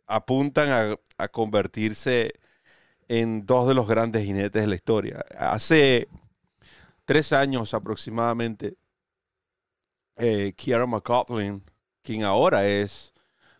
apuntan 0.07 0.97
a, 1.17 1.27
convertirse 1.29 2.33
en 3.07 3.45
dos 3.45 3.67
de 3.67 3.73
los 3.73 3.87
grandes 3.87 4.23
jinetes 4.25 4.61
de 4.61 4.67
la 4.67 4.75
historia. 4.75 5.25
Hace 5.37 6.07
tres 7.05 7.33
años 7.33 7.73
aproximadamente, 7.73 8.75
eh, 10.17 10.53
Kiara 10.55 10.85
McCaughlin, 10.85 11.63
quien 12.03 12.23
ahora 12.23 12.67
es 12.67 13.13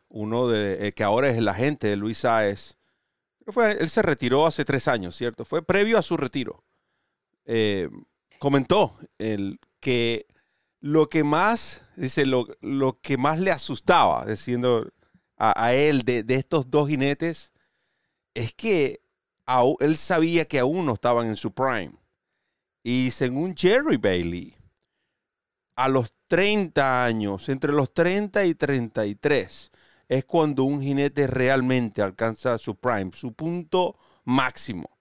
uno 0.09 0.47
de, 0.47 0.93
que 0.93 1.03
ahora 1.03 1.29
es 1.29 1.37
el 1.37 1.47
agente 1.47 1.87
de 1.87 1.97
Luis 1.97 2.19
Saez, 2.19 2.77
fue, 3.47 3.73
él 3.73 3.89
se 3.89 4.01
retiró 4.01 4.45
hace 4.47 4.65
tres 4.65 4.87
años, 4.87 5.15
¿cierto? 5.15 5.45
Fue 5.45 5.61
previo 5.63 5.97
a 5.99 6.01
su 6.01 6.17
retiro 6.17 6.64
eh, 7.45 7.89
comentó 8.39 8.97
el, 9.17 9.59
que 9.79 10.27
lo 10.79 11.09
que 11.09 11.23
más, 11.23 11.81
dice, 11.95 12.25
lo, 12.25 12.47
lo 12.61 12.99
que 13.01 13.17
más 13.17 13.39
le 13.39 13.51
asustaba, 13.51 14.25
diciendo 14.25 14.91
a, 15.37 15.73
él 15.73 16.03
de, 16.03 16.23
estos 16.29 16.69
dos 16.69 16.89
jinetes, 16.89 17.51
es 18.33 18.53
que 18.53 19.01
él 19.79 19.97
sabía 19.97 20.45
que 20.45 20.59
aún 20.59 20.85
no 20.85 20.93
estaban 20.93 21.27
en 21.27 21.35
su 21.35 21.51
prime. 21.51 21.93
Y 22.83 23.11
según 23.11 23.55
Jerry 23.55 23.97
Bailey, 23.97 24.55
a 25.75 25.89
los 25.89 26.13
30 26.27 27.05
años, 27.05 27.49
entre 27.49 27.71
los 27.71 27.93
30 27.93 28.45
y 28.45 28.55
33, 28.55 29.71
es 30.07 30.25
cuando 30.25 30.63
un 30.63 30.81
jinete 30.81 31.27
realmente 31.27 32.01
alcanza 32.01 32.57
su 32.57 32.75
prime, 32.75 33.11
su 33.13 33.33
punto 33.33 33.97
máximo. 34.23 34.94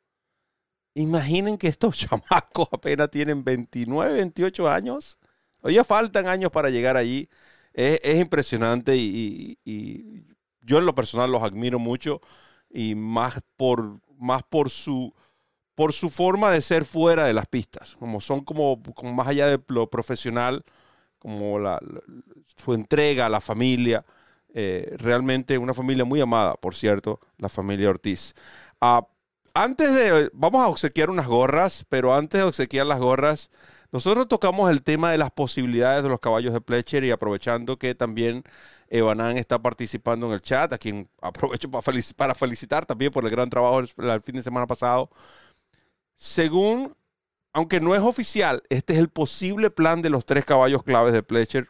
Imaginen 0.95 1.59
que 1.59 1.69
estos 1.69 1.97
chamacos 1.99 2.69
apenas 2.73 3.11
tienen 3.11 3.45
29, 3.45 4.13
28 4.15 4.69
años. 4.69 5.19
Oye, 5.63 5.83
faltan 5.85 6.27
años 6.29 6.51
para 6.51 6.71
llegar 6.71 6.97
allí. 6.97 7.29
Es, 7.73 8.01
es 8.03 8.21
impresionante 8.21 8.97
y, 8.97 9.59
yo 10.63 10.79
en 10.79 10.87
lo 10.87 10.95
personal 10.95 11.31
los 11.31 11.43
admiro 11.43 11.79
mucho 11.79 12.23
y 12.71 12.95
más 12.95 13.41
por, 13.57 14.01
más 14.17 14.43
por 14.45 14.71
su 14.71 15.13
por 15.75 15.93
su 15.93 16.09
forma 16.09 16.51
de 16.51 16.63
ser 16.63 16.85
fuera 16.85 17.25
de 17.25 17.33
las 17.33 17.47
pistas, 17.47 17.97
como 17.99 18.21
son 18.21 18.45
como, 18.45 18.81
más 19.03 19.27
allá 19.27 19.49
de 19.49 19.61
lo 19.69 19.91
profesional, 19.91 20.65
como 21.19 21.59
su 22.63 22.75
entrega 22.75 23.27
a 23.27 23.29
la 23.29 23.41
familia, 23.41 24.05
eh, 24.55 24.95
realmente 24.99 25.59
una 25.59 25.75
familia 25.75 26.05
muy 26.05 26.21
amada, 26.21 26.55
por 26.55 26.75
cierto, 26.75 27.21
la 27.39 27.49
familia 27.49 27.91
Ortiz. 27.91 28.35
Ah, 28.81 29.07
antes 29.55 29.95
de, 29.95 30.31
vamos 30.35 30.63
a 30.63 30.69
obsequiar 30.69 31.11
unas 31.11 31.27
gorras, 31.27 31.87
pero 31.89 32.15
antes 32.15 32.41
de 32.41 32.47
obsequiar 32.47 32.87
las 32.87 32.99
gorras, 32.99 33.51
nosotros 33.93 34.27
tocamos 34.27 34.71
el 34.71 34.83
tema 34.83 35.13
de 35.13 35.19
las 35.19 35.31
posibilidades 35.31 36.03
de 36.03 36.09
los 36.09 36.19
caballos 36.19 36.53
de 36.53 36.61
Pletcher 36.61 37.05
y 37.05 37.13
aprovechando 37.13 37.79
que 37.79 37.95
también 37.95 38.43
Evanán 38.89 39.39
está 39.39 39.61
participando 39.63 40.27
en 40.27 40.33
el 40.33 40.41
chat, 40.41 40.73
a 40.73 40.79
quien 40.79 41.09
aprovecho 41.23 41.71
para, 41.71 41.83
felici- 41.83 42.15
para 42.15 42.35
felicitar 42.35 42.85
también 42.85 43.13
por 43.13 43.25
el 43.25 43.31
gran 43.31 43.49
trabajo 43.49 43.79
el, 43.79 44.23
fin 44.23 44.35
de 44.35 44.43
semana 44.43 44.67
pasado. 44.67 45.11
Según, 46.17 46.97
aunque 47.53 47.81
no 47.81 47.95
es 47.95 48.01
oficial, 48.01 48.63
este 48.69 48.95
es 48.95 48.99
el 48.99 49.09
posible 49.09 49.71
plan 49.71 50.03
de 50.03 50.11
los 50.11 50.27
tres 50.27 50.45
caballos 50.45 50.83
claves 50.83 51.13
de 51.13 51.23
Pletcher. 51.23 51.69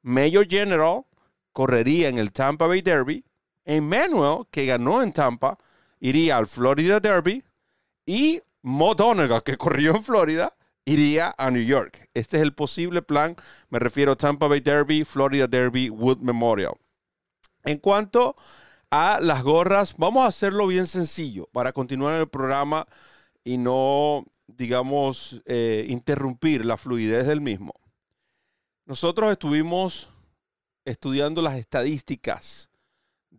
Major 0.00 0.46
General 0.48 1.04
correría 1.52 2.08
en 2.08 2.16
el 2.16 2.32
Tampa 2.32 2.66
Bay 2.66 2.80
Derby. 2.80 3.24
Emmanuel, 3.66 4.44
que 4.50 4.64
ganó 4.64 5.02
en 5.02 5.12
Tampa, 5.12 5.58
iría 6.00 6.36
al 6.36 6.46
Florida 6.46 7.00
Derby. 7.00 7.44
Y 8.04 8.42
Mo 8.62 8.94
Donegal, 8.94 9.42
que 9.42 9.56
corrió 9.58 9.94
en 9.94 10.02
Florida, 10.02 10.56
iría 10.84 11.34
a 11.36 11.50
New 11.50 11.62
York. 11.62 12.08
Este 12.14 12.36
es 12.36 12.42
el 12.42 12.54
posible 12.54 13.02
plan. 13.02 13.36
Me 13.68 13.78
refiero 13.78 14.12
a 14.12 14.16
Tampa 14.16 14.48
Bay 14.48 14.60
Derby, 14.60 15.04
Florida 15.04 15.46
Derby, 15.46 15.90
Wood 15.90 16.18
Memorial. 16.18 16.74
En 17.64 17.78
cuanto 17.78 18.36
a 18.90 19.18
las 19.20 19.42
gorras, 19.42 19.96
vamos 19.98 20.24
a 20.24 20.28
hacerlo 20.28 20.66
bien 20.68 20.86
sencillo 20.86 21.48
para 21.52 21.72
continuar 21.72 22.20
el 22.20 22.28
programa 22.28 22.86
y 23.44 23.58
no, 23.58 24.24
digamos, 24.46 25.42
eh, 25.46 25.86
interrumpir 25.88 26.64
la 26.64 26.76
fluidez 26.76 27.26
del 27.26 27.40
mismo. 27.40 27.74
Nosotros 28.84 29.32
estuvimos 29.32 30.10
estudiando 30.84 31.42
las 31.42 31.56
estadísticas 31.56 32.70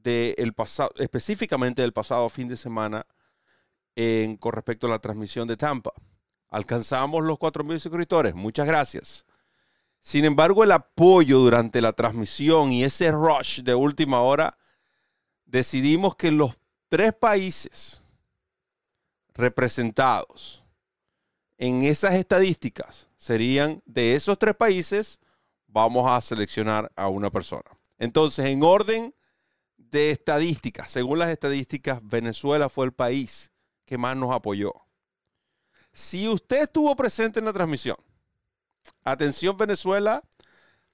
del 0.03 0.53
pasado, 0.53 0.91
específicamente 0.97 1.81
del 1.81 1.93
pasado 1.93 2.29
fin 2.29 2.47
de 2.47 2.57
semana 2.57 3.05
con 4.39 4.53
respecto 4.53 4.87
a 4.87 4.91
la 4.91 4.99
transmisión 4.99 5.47
de 5.47 5.57
Tampa. 5.57 5.91
Alcanzamos 6.49 7.23
los 7.23 7.37
4.000 7.37 7.79
suscriptores. 7.79 8.35
Muchas 8.35 8.67
gracias. 8.67 9.25
Sin 10.01 10.23
embargo, 10.23 10.63
el 10.63 10.71
apoyo 10.71 11.39
durante 11.39 11.81
la 11.81 11.93
transmisión 11.93 12.71
y 12.71 12.83
ese 12.83 13.11
rush 13.11 13.61
de 13.61 13.75
última 13.75 14.21
hora, 14.21 14.57
decidimos 15.45 16.15
que 16.15 16.31
los 16.31 16.57
tres 16.89 17.13
países 17.13 18.03
representados 19.33 20.63
en 21.57 21.83
esas 21.83 22.13
estadísticas 22.13 23.07
serían 23.17 23.81
de 23.85 24.13
esos 24.13 24.37
tres 24.37 24.55
países, 24.55 25.19
vamos 25.65 26.09
a 26.09 26.21
seleccionar 26.21 26.91
a 26.95 27.07
una 27.07 27.31
persona. 27.31 27.69
Entonces, 27.97 28.45
en 28.45 28.61
orden 28.63 29.13
de 29.91 30.11
estadísticas, 30.11 30.91
según 30.91 31.19
las 31.19 31.29
estadísticas, 31.29 31.99
Venezuela 32.01 32.69
fue 32.69 32.85
el 32.85 32.93
país 32.93 33.51
que 33.85 33.97
más 33.97 34.15
nos 34.15 34.33
apoyó. 34.33 34.73
Si 35.93 36.27
usted 36.27 36.63
estuvo 36.63 36.95
presente 36.95 37.39
en 37.39 37.45
la 37.45 37.53
transmisión, 37.53 37.97
atención 39.03 39.57
Venezuela, 39.57 40.23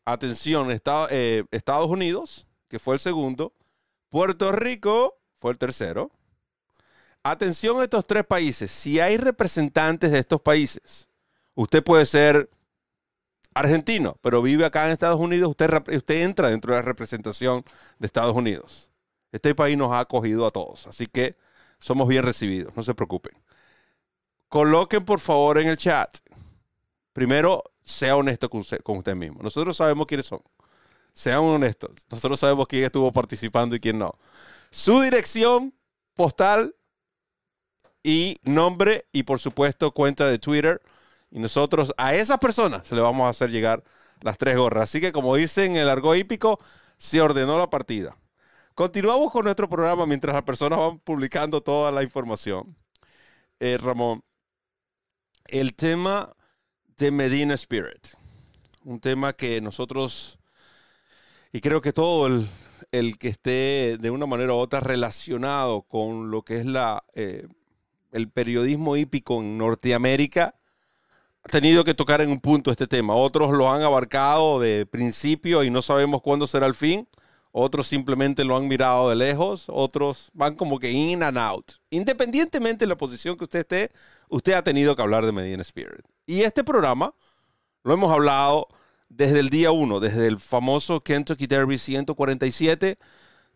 atención 0.06 0.70
eh, 1.10 1.44
Estados 1.52 1.90
Unidos, 1.90 2.48
que 2.68 2.80
fue 2.80 2.96
el 2.96 3.00
segundo, 3.00 3.54
Puerto 4.10 4.52
Rico 4.52 5.18
fue 5.40 5.52
el 5.52 5.58
tercero. 5.58 6.12
Atención 7.24 7.80
a 7.80 7.84
estos 7.84 8.06
tres 8.06 8.26
países. 8.26 8.70
Si 8.70 9.00
hay 9.00 9.18
representantes 9.18 10.12
de 10.12 10.20
estos 10.20 10.42
países, 10.42 11.08
usted 11.56 11.84
puede 11.84 12.06
ser 12.06 12.50
argentino, 13.54 14.18
pero 14.22 14.42
vive 14.42 14.66
acá 14.66 14.86
en 14.86 14.92
Estados 14.92 15.20
Unidos, 15.20 15.50
usted, 15.50 15.72
usted 15.96 16.24
entra 16.24 16.50
dentro 16.50 16.74
de 16.74 16.80
la 16.80 16.86
representación 16.86 17.64
de 18.00 18.06
Estados 18.06 18.36
Unidos. 18.36 18.90
Este 19.32 19.56
país 19.56 19.78
nos 19.78 19.92
ha 19.92 20.00
acogido 20.00 20.46
a 20.46 20.52
todos, 20.52 20.88
así 20.88 21.08
que 21.08 21.36
somos 21.80 22.08
bien 22.08 22.24
recibidos, 22.24 22.76
no 22.76 22.84
se 22.84 22.94
preocupen. 22.94 23.34
Coloquen 24.48 25.04
por 25.04 25.20
favor 25.20 25.58
en 25.58 25.68
el 25.68 25.78
chat. 25.78 26.18
Primero, 27.12 27.64
sea 27.84 28.16
honesto 28.16 28.50
con 28.50 28.62
usted, 28.62 28.80
con 28.82 28.98
usted 28.98 29.16
mismo. 29.16 29.40
Nosotros 29.42 29.76
sabemos 29.76 30.08
quiénes 30.08 30.26
son. 30.26 30.42
Sean 31.14 31.42
honestos. 31.42 31.92
Nosotros 32.10 32.40
sabemos 32.40 32.68
quién 32.68 32.84
estuvo 32.84 33.12
participando 33.12 33.76
y 33.76 33.80
quién 33.80 34.00
no. 34.00 34.18
Su 34.72 35.02
dirección 35.02 35.74
postal 36.16 36.76
y 38.02 38.38
nombre 38.44 39.06
y 39.12 39.24
por 39.24 39.40
supuesto 39.40 39.92
cuenta 39.92 40.28
de 40.28 40.40
Twitter. 40.40 40.82
Y 41.34 41.40
nosotros 41.40 41.92
a 41.98 42.14
esas 42.14 42.38
personas 42.38 42.88
se 42.88 42.94
le 42.94 43.02
vamos 43.02 43.26
a 43.26 43.30
hacer 43.30 43.50
llegar 43.50 43.84
las 44.22 44.38
tres 44.38 44.56
gorras. 44.56 44.84
Así 44.84 45.02
que 45.02 45.12
como 45.12 45.36
dicen 45.36 45.72
en 45.72 45.82
el 45.82 45.90
argot 45.90 46.16
hípico, 46.16 46.60
se 46.96 47.22
ordenó 47.22 47.58
la 47.58 47.72
partida. 47.72 48.16
Continuamos 48.76 49.32
con 49.32 49.46
nuestro 49.46 49.68
programa 49.68 50.06
mientras 50.06 50.36
las 50.36 50.44
personas 50.44 50.78
van 50.78 51.00
publicando 51.00 51.62
toda 51.62 51.92
la 51.92 52.04
información. 52.04 52.78
Eh, 53.60 53.80
Ramón, 53.80 54.24
el 55.48 55.74
tema 55.74 56.32
de 56.98 57.10
Medina 57.10 57.56
Spirit, 57.56 58.10
un 58.84 59.00
tema 59.00 59.34
que 59.34 59.60
nosotros, 59.60 60.38
y 61.52 61.62
creo 61.62 61.82
que 61.82 61.94
todo 61.94 62.28
el, 62.28 62.48
el 62.92 63.18
que 63.18 63.30
esté 63.30 63.98
de 64.00 64.12
una 64.12 64.28
manera 64.28 64.54
u 64.54 64.58
otra 64.58 64.82
relacionado 64.82 65.82
con 65.82 66.30
lo 66.30 66.44
que 66.44 66.60
es 66.60 66.68
la, 66.68 67.04
eh, 67.16 67.48
el 68.12 68.30
periodismo 68.30 68.98
hípico 68.98 69.40
en 69.40 69.58
Norteamérica, 69.58 70.56
tenido 71.52 71.84
que 71.84 71.94
tocar 71.94 72.22
en 72.22 72.30
un 72.30 72.40
punto 72.40 72.72
este 72.72 72.88
tema. 72.88 73.16
Otros 73.16 73.52
lo 73.52 73.72
han 73.72 73.82
abarcado 73.82 74.60
de 74.60 74.86
principio 74.86 75.64
y 75.64 75.70
no 75.70 75.82
sabemos 75.82 76.22
cuándo 76.22 76.48
será 76.48 76.66
el 76.66 76.76
fin. 76.76 77.08
Otros 77.52 77.88
simplemente 77.88 78.44
lo 78.44 78.58
han 78.58 78.68
mirado 78.68 79.10
de 79.10 79.16
lejos. 79.16 79.66
Otros 79.68 80.32
van 80.34 80.56
como 80.56 80.80
que 80.80 80.92
in 80.92 81.22
and 81.22 81.38
out. 81.38 81.74
Independientemente 81.92 82.86
de 82.86 82.90
la 82.90 82.98
posición 82.98 83.38
que 83.38 83.44
usted 83.44 83.60
esté, 83.60 83.92
usted 84.30 84.54
ha 84.54 84.64
tenido 84.64 84.96
que 84.96 85.02
hablar 85.02 85.26
de 85.26 85.32
Medina 85.32 85.62
Spirit. 85.62 86.06
Y 86.26 86.42
este 86.42 86.64
programa 86.64 87.14
lo 87.84 87.94
hemos 87.94 88.12
hablado 88.12 88.68
desde 89.10 89.40
el 89.40 89.50
día 89.50 89.72
uno, 89.72 90.00
desde 90.00 90.28
el 90.28 90.40
famoso 90.40 91.02
Kentucky 91.02 91.46
Derby 91.46 91.78
147, 91.78 92.98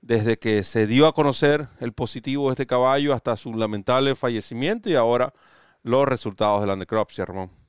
desde 0.02 0.38
que 0.38 0.64
se 0.64 0.86
dio 0.86 1.08
a 1.08 1.14
conocer 1.14 1.68
el 1.80 1.94
positivo 1.94 2.50
de 2.50 2.54
este 2.54 2.68
caballo 2.68 3.14
hasta 3.14 3.36
su 3.36 3.54
lamentable 3.56 4.16
fallecimiento 4.16 4.90
y 4.90 4.96
ahora 4.96 5.34
los 5.82 6.08
resultados 6.08 6.62
de 6.62 6.68
la 6.68 6.76
necropsia, 6.76 7.26
Ramón. 7.26 7.67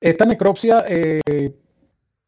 Esta 0.00 0.24
necropsia 0.26 0.84
eh, 0.86 1.20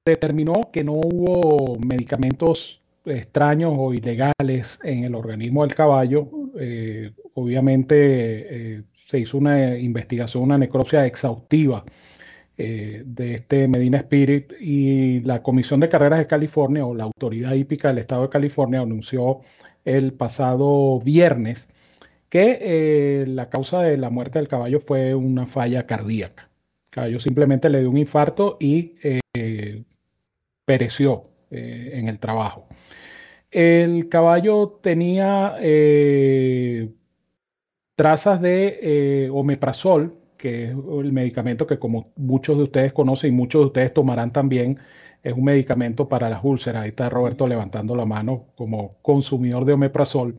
determinó 0.05 0.71
que 0.73 0.83
no 0.83 0.95
hubo 0.95 1.79
medicamentos 1.79 2.81
extraños 3.05 3.73
o 3.77 3.95
ilegales 3.95 4.81
en 4.83 5.05
el 5.05 5.15
organismo 5.15 5.65
del 5.65 5.77
caballo. 5.77 6.29
Eh, 6.59 7.13
obviamente 7.35 7.95
eh, 8.79 8.83
se 9.07 9.21
hizo 9.21 9.39
una 9.39 9.79
investigación, 9.79 10.43
una 10.43 10.59
necropsia 10.59 11.07
exhaustiva 11.07 11.85
de 12.57 13.35
este 13.37 13.69
Medina 13.69 13.97
Spirit 13.99 14.53
y 14.61 15.21
la 15.21 15.43
Comisión 15.43 15.81
de 15.81 15.89
Carreras 15.89 16.19
de 16.19 16.27
California 16.27 16.85
o 16.85 16.95
la 16.95 17.05
Autoridad 17.05 17.55
Hípica 17.55 17.89
del 17.89 17.99
Estado 17.99 18.23
de 18.25 18.29
California 18.29 18.81
anunció 18.81 19.41
el 19.87 20.13
pasado 20.13 21.01
viernes 21.01 21.71
que 22.29 23.25
la 23.27 23.49
causa 23.49 23.81
de 23.81 23.97
la 23.97 24.11
muerte 24.11 24.39
del 24.39 24.49
caballo 24.49 24.81
fue 24.81 25.15
una 25.15 25.47
falla 25.47 25.87
cardíaca. 25.87 26.50
El 26.91 26.95
caballo 26.95 27.21
simplemente 27.21 27.69
le 27.69 27.81
dio 27.81 27.89
un 27.89 27.99
infarto 27.99 28.57
y 28.59 28.97
eh, 29.33 29.85
pereció 30.65 31.23
eh, 31.49 31.93
en 31.95 32.09
el 32.09 32.19
trabajo. 32.19 32.67
El 33.49 34.09
caballo 34.09 34.81
tenía 34.83 35.55
eh, 35.61 36.91
trazas 37.95 38.41
de 38.41 39.29
omeprazol, 39.33 40.17
que 40.37 40.65
es 40.65 40.71
el 40.71 41.13
medicamento 41.13 41.65
que 41.65 41.79
como 41.79 42.13
muchos 42.17 42.57
de 42.59 42.65
ustedes 42.65 42.93
conocen 42.93 43.35
y 43.35 43.37
muchos 43.37 43.61
de 43.61 43.67
ustedes 43.67 43.95
tomarán 43.95 44.33
también, 44.33 44.81
es 45.23 45.33
un 45.33 45.45
medicamento 45.45 46.09
para 46.09 46.29
las 46.29 46.41
úlceras. 46.43 46.83
Ahí 46.83 46.89
está 46.89 47.09
Roberto 47.09 47.47
levantando 47.47 47.95
la 47.95 48.05
mano 48.05 48.47
como 48.57 48.97
consumidor 49.03 49.65
de 49.65 49.75
omeprazol. 49.75 50.39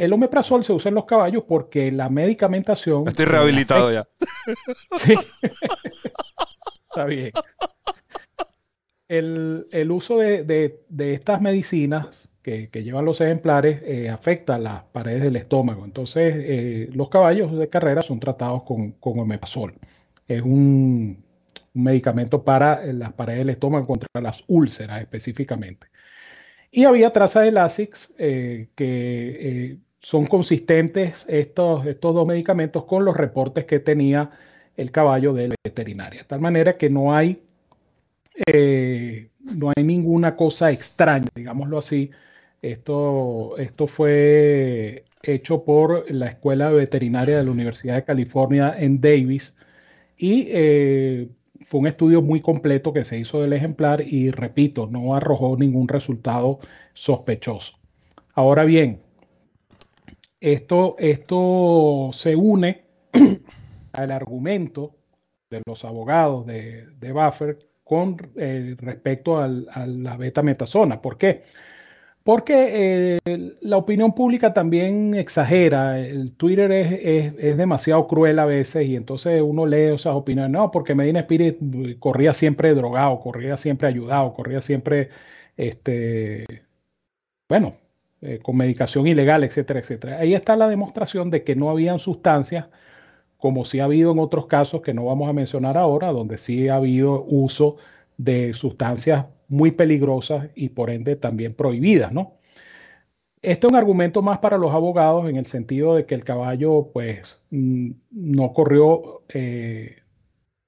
El 0.00 0.12
omeprazol 0.12 0.64
se 0.64 0.72
usa 0.72 0.88
en 0.88 0.94
los 0.94 1.04
caballos 1.04 1.44
porque 1.46 1.92
la 1.92 2.08
medicamentación... 2.08 3.06
Estoy 3.06 3.26
rehabilitado 3.26 3.92
ya. 3.92 4.08
Sí. 4.96 5.14
Está 6.88 7.04
bien. 7.04 7.32
El, 9.08 9.66
el 9.70 9.90
uso 9.90 10.18
de, 10.18 10.44
de- 10.44 10.84
de 10.88 11.14
estas 11.14 11.40
medicinas 11.40 12.28
que, 12.42 12.68
llevan 12.72 13.04
los 13.04 13.20
ejemplares 13.20 13.82
eh, 13.84 14.08
afecta 14.08 14.58
las 14.58 14.84
paredes 14.84 15.22
del 15.22 15.36
estómago. 15.36 15.84
Entonces, 15.84 16.34
eh, 16.38 16.88
los 16.92 17.08
caballos 17.08 17.56
de 17.56 17.68
carrera 17.68 18.00
son 18.00 18.18
tratados 18.20 18.62
con, 18.62 18.92
con 18.92 19.18
omeprazol. 19.18 19.74
Es 20.26 20.42
un, 20.42 21.22
medicamento 21.72 22.42
para 22.42 22.84
eh, 22.84 22.92
las 22.92 23.12
paredes 23.12 23.40
del 23.40 23.50
estómago 23.50 23.86
contra 23.86 24.08
las 24.20 24.42
úlceras 24.48 25.00
específicamente. 25.00 25.86
Y 26.70 26.84
había 26.84 27.12
trazas 27.12 27.44
de 27.44 27.52
Lasix 27.52 28.12
que 28.16 29.78
son 30.00 30.26
consistentes 30.26 31.24
estos, 31.28 31.86
estos 31.86 32.14
dos 32.14 32.26
medicamentos 32.26 32.84
con 32.84 33.04
los 33.04 33.16
reportes 33.16 33.66
que 33.66 33.80
tenía 33.80 34.30
el 34.76 34.90
caballo 34.90 35.34
de 35.34 35.48
la 35.48 35.54
veterinaria. 35.62 36.22
De 36.22 36.26
tal 36.26 36.40
manera 36.40 36.76
que 36.76 36.90
no 36.90 37.14
hay, 37.14 37.42
no 39.56 39.72
hay 39.76 39.84
ninguna 39.84 40.36
cosa 40.36 40.70
extraña, 40.70 41.28
digámoslo 41.34 41.78
así, 41.78 42.10
esto, 42.62 43.56
esto 43.58 43.86
fue 43.86 45.04
hecho 45.22 45.64
por 45.64 46.10
la 46.10 46.28
Escuela 46.28 46.70
Veterinaria 46.70 47.38
de 47.38 47.44
la 47.44 47.50
Universidad 47.50 47.96
de 47.96 48.04
California 48.04 48.74
en 48.78 49.00
Davis 49.00 49.56
y 50.16 50.48
eh, 50.50 51.28
fue 51.66 51.80
un 51.80 51.86
estudio 51.86 52.20
muy 52.22 52.40
completo 52.40 52.92
que 52.92 53.04
se 53.04 53.18
hizo 53.18 53.40
del 53.40 53.52
ejemplar 53.52 54.02
y 54.06 54.30
repito, 54.30 54.86
no 54.86 55.14
arrojó 55.14 55.56
ningún 55.56 55.88
resultado 55.88 56.58
sospechoso. 56.94 57.78
Ahora 58.34 58.64
bien, 58.64 59.00
esto, 60.40 60.96
esto 60.98 62.10
se 62.12 62.36
une 62.36 62.84
al 63.92 64.10
argumento 64.10 64.96
de 65.50 65.62
los 65.66 65.84
abogados 65.84 66.46
de, 66.46 66.86
de 66.98 67.12
Buffer 67.12 67.70
con 67.90 68.16
eh, 68.36 68.76
respecto 68.78 69.38
a 69.38 69.48
la 69.48 70.16
beta 70.16 70.42
metasona. 70.42 71.02
¿Por 71.02 71.18
qué? 71.18 71.42
Porque 72.22 73.18
eh, 73.24 73.56
la 73.62 73.76
opinión 73.78 74.14
pública 74.14 74.54
también 74.54 75.14
exagera. 75.14 75.98
El 75.98 76.32
Twitter 76.36 76.70
es, 76.70 77.56
demasiado 77.56 78.06
cruel 78.06 78.38
a 78.38 78.44
veces 78.44 78.86
y 78.86 78.94
entonces 78.96 79.42
uno 79.42 79.66
lee 79.66 79.94
esas 79.94 80.14
opiniones. 80.14 80.52
No, 80.52 80.70
porque 80.70 80.94
Medina 80.94 81.20
Spirit 81.20 81.58
corría 81.98 82.34
siempre 82.34 82.74
drogado, 82.74 83.18
corría 83.20 83.56
siempre 83.56 83.88
ayudado, 83.88 84.34
corría 84.34 84.62
siempre, 84.62 85.10
este, 85.56 86.46
bueno, 87.48 87.74
eh, 88.22 88.40
con 88.42 88.56
medicación 88.56 89.06
ilegal, 89.06 89.44
etcétera, 89.44 89.80
etcétera. 89.80 90.18
Ahí 90.18 90.34
está 90.34 90.56
la 90.56 90.68
demostración 90.68 91.30
de 91.30 91.44
que 91.44 91.56
no 91.56 91.70
habían 91.70 91.98
sustancias 91.98 92.66
como 93.40 93.64
sí 93.64 93.80
ha 93.80 93.84
habido 93.84 94.12
en 94.12 94.18
otros 94.18 94.46
casos 94.46 94.82
que 94.82 94.94
no 94.94 95.06
vamos 95.06 95.28
a 95.28 95.32
mencionar 95.32 95.76
ahora, 95.76 96.12
donde 96.12 96.38
sí 96.38 96.68
ha 96.68 96.76
habido 96.76 97.24
uso 97.24 97.76
de 98.18 98.52
sustancias 98.52 99.26
muy 99.48 99.72
peligrosas 99.72 100.48
y 100.54 100.68
por 100.68 100.90
ende 100.90 101.16
también 101.16 101.54
prohibidas, 101.54 102.12
¿no? 102.12 102.34
Este 103.42 103.66
es 103.66 103.72
un 103.72 103.78
argumento 103.78 104.20
más 104.20 104.38
para 104.38 104.58
los 104.58 104.72
abogados 104.72 105.28
en 105.28 105.36
el 105.36 105.46
sentido 105.46 105.94
de 105.94 106.04
que 106.04 106.14
el 106.14 106.24
caballo, 106.24 106.90
pues, 106.92 107.40
mm, 107.50 107.92
no 108.10 108.52
corrió, 108.52 109.22
eh, 109.30 109.96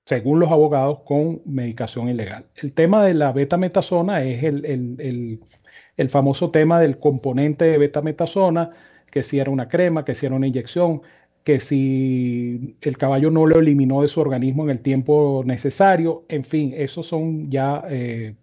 según 0.06 0.40
los 0.40 0.50
abogados, 0.50 1.00
con 1.04 1.42
medicación 1.44 2.08
ilegal. 2.08 2.46
El 2.56 2.72
tema 2.72 3.04
de 3.04 3.14
la 3.14 3.32
betametasona 3.32 4.22
es 4.22 4.42
el, 4.42 4.64
el, 4.64 4.96
el, 5.00 5.40
famoso 6.10 6.50
tema 6.50 6.80
del 6.80 6.98
componente 6.98 7.64
de 7.66 7.78
betametasona, 7.78 8.70
que 9.10 9.22
si 9.22 9.38
era 9.38 9.50
una 9.50 9.68
crema, 9.68 10.04
que 10.04 10.14
si 10.14 10.26
era 10.26 10.34
una 10.34 10.46
inyección, 10.46 11.02
que 11.44 11.60
si 11.60 12.76
el 12.80 12.98
caballo 12.98 13.30
no 13.30 13.46
lo 13.46 13.58
eliminó 13.58 14.02
de 14.02 14.08
su 14.08 14.20
organismo 14.20 14.64
en 14.64 14.70
el 14.70 14.80
tiempo 14.80 15.42
necesario, 15.44 16.24
en 16.28 16.44
fin, 16.44 16.72
esos 16.76 17.06
son 17.06 17.50
ya 17.50 17.84
eh, 17.88 18.36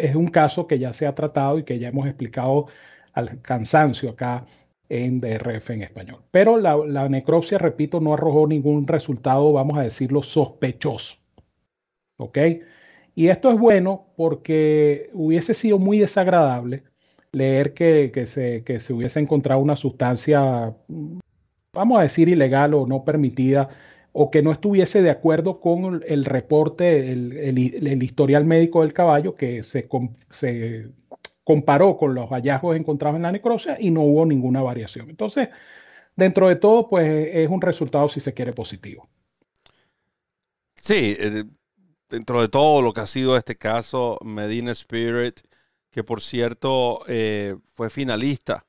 es 0.00 0.14
un 0.14 0.28
caso 0.28 0.66
que 0.66 0.78
ya 0.78 0.92
se 0.92 1.06
ha 1.06 1.14
tratado 1.14 1.58
y 1.58 1.64
que 1.64 1.78
ya 1.78 1.88
hemos 1.88 2.06
explicado 2.06 2.66
al 3.12 3.40
cansancio 3.42 4.10
acá 4.10 4.46
en 4.88 5.20
DRF 5.20 5.70
en 5.70 5.82
español. 5.82 6.22
Pero 6.30 6.58
la, 6.58 7.08
necropsia, 7.08 7.58
repito, 7.58 8.00
no 8.00 8.14
arrojó 8.14 8.46
ningún 8.46 8.86
resultado, 8.86 9.52
vamos 9.52 9.78
a 9.78 9.82
decirlo, 9.82 10.22
sospechoso. 10.22 11.16
¿Ok? 12.16 12.38
Y 13.14 13.28
esto 13.28 13.50
es 13.50 13.58
bueno 13.58 14.06
porque 14.16 15.10
hubiese 15.12 15.54
sido 15.54 15.78
muy 15.78 15.98
desagradable 15.98 16.84
leer 17.32 17.74
que, 17.74 18.10
se, 18.26 18.64
que 18.64 18.80
se 18.80 18.92
hubiese 18.92 19.20
encontrado 19.20 19.60
una 19.60 19.76
sustancia, 19.76 20.74
vamos 21.72 21.98
a 21.98 22.02
decir, 22.02 22.28
ilegal 22.28 22.74
o 22.74 22.86
no 22.86 23.04
permitida 23.04 23.68
o 24.12 24.30
que 24.30 24.42
no 24.42 24.50
estuviese 24.50 25.02
de 25.02 25.10
acuerdo 25.10 25.60
con 25.60 26.02
el 26.06 26.24
reporte, 26.24 27.12
el, 27.12 28.02
historial 28.02 28.44
médico 28.44 28.82
del 28.82 28.92
caballo 28.92 29.36
que 29.36 29.62
se, 29.62 29.88
se, 30.30 30.88
comparó 31.44 31.96
con 31.96 32.14
los 32.14 32.28
hallazgos 32.30 32.76
encontrados 32.76 33.16
en 33.16 33.22
la 33.22 33.32
necropsia 33.32 33.76
y 33.78 33.90
no 33.90 34.02
hubo 34.02 34.26
ninguna 34.26 34.62
variación. 34.62 35.10
Entonces, 35.10 35.48
dentro 36.16 36.48
de 36.48 36.56
todo, 36.56 36.88
pues 36.88 37.28
es 37.32 37.48
un 37.48 37.60
resultado, 37.60 38.08
si 38.08 38.20
se 38.20 38.34
quiere, 38.34 38.52
positivo. 38.52 39.08
Sí, 40.74 41.16
eh, 41.18 41.44
dentro 42.10 42.40
de 42.40 42.48
todo 42.48 42.82
lo 42.82 42.92
que 42.92 43.00
ha 43.00 43.06
sido 43.06 43.36
este 43.36 43.56
caso, 43.56 44.18
Medina 44.24 44.72
Spirit, 44.72 45.40
que 45.90 46.04
por 46.04 46.20
cierto 46.20 47.02
eh, 47.08 47.56
fue 47.72 47.90
finalista 47.90 48.66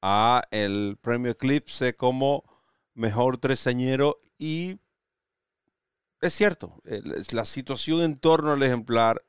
a 0.00 0.42
el 0.50 0.96
premio 1.00 1.32
Eclipse 1.32 1.94
como 1.96 2.44
mejor 2.94 3.38
tresañero 3.38 4.20
y 4.38 4.78
es 6.20 6.32
cierto, 6.32 6.80
la 7.32 7.44
situación 7.44 8.02
en 8.02 8.16
torno 8.16 8.52
al 8.52 8.62
ejemplar, 8.62 9.22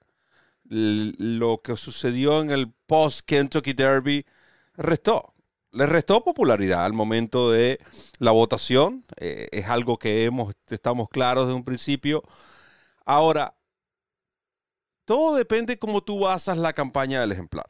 lo 0.63 1.61
que 1.61 1.76
sucedió 1.76 2.41
en 2.41 2.51
el 2.51 2.72
post-Kentucky 2.88 3.74
Derby, 3.74 4.26
restó. 4.78 5.34
Le 5.72 5.88
restó 5.88 6.24
popularidad 6.24 6.86
al 6.86 6.93
momento 6.93 7.51
de 7.51 7.82
la 8.20 8.32
votación. 8.32 9.03
Eh, 9.18 9.49
es 9.51 9.68
algo 9.68 9.97
que 9.99 10.24
hemos, 10.24 10.53
estamos 10.70 11.09
claros 11.09 11.47
desde 11.47 11.57
un 11.57 11.66
principio. 11.66 12.24
Ahora, 13.05 13.54
todo 15.05 15.35
depende 15.35 15.79
cómo 15.79 16.03
tú 16.03 16.19
basas 16.19 16.57
la 16.57 16.73
campaña 16.73 17.21
del 17.21 17.31
ejemplar. 17.31 17.67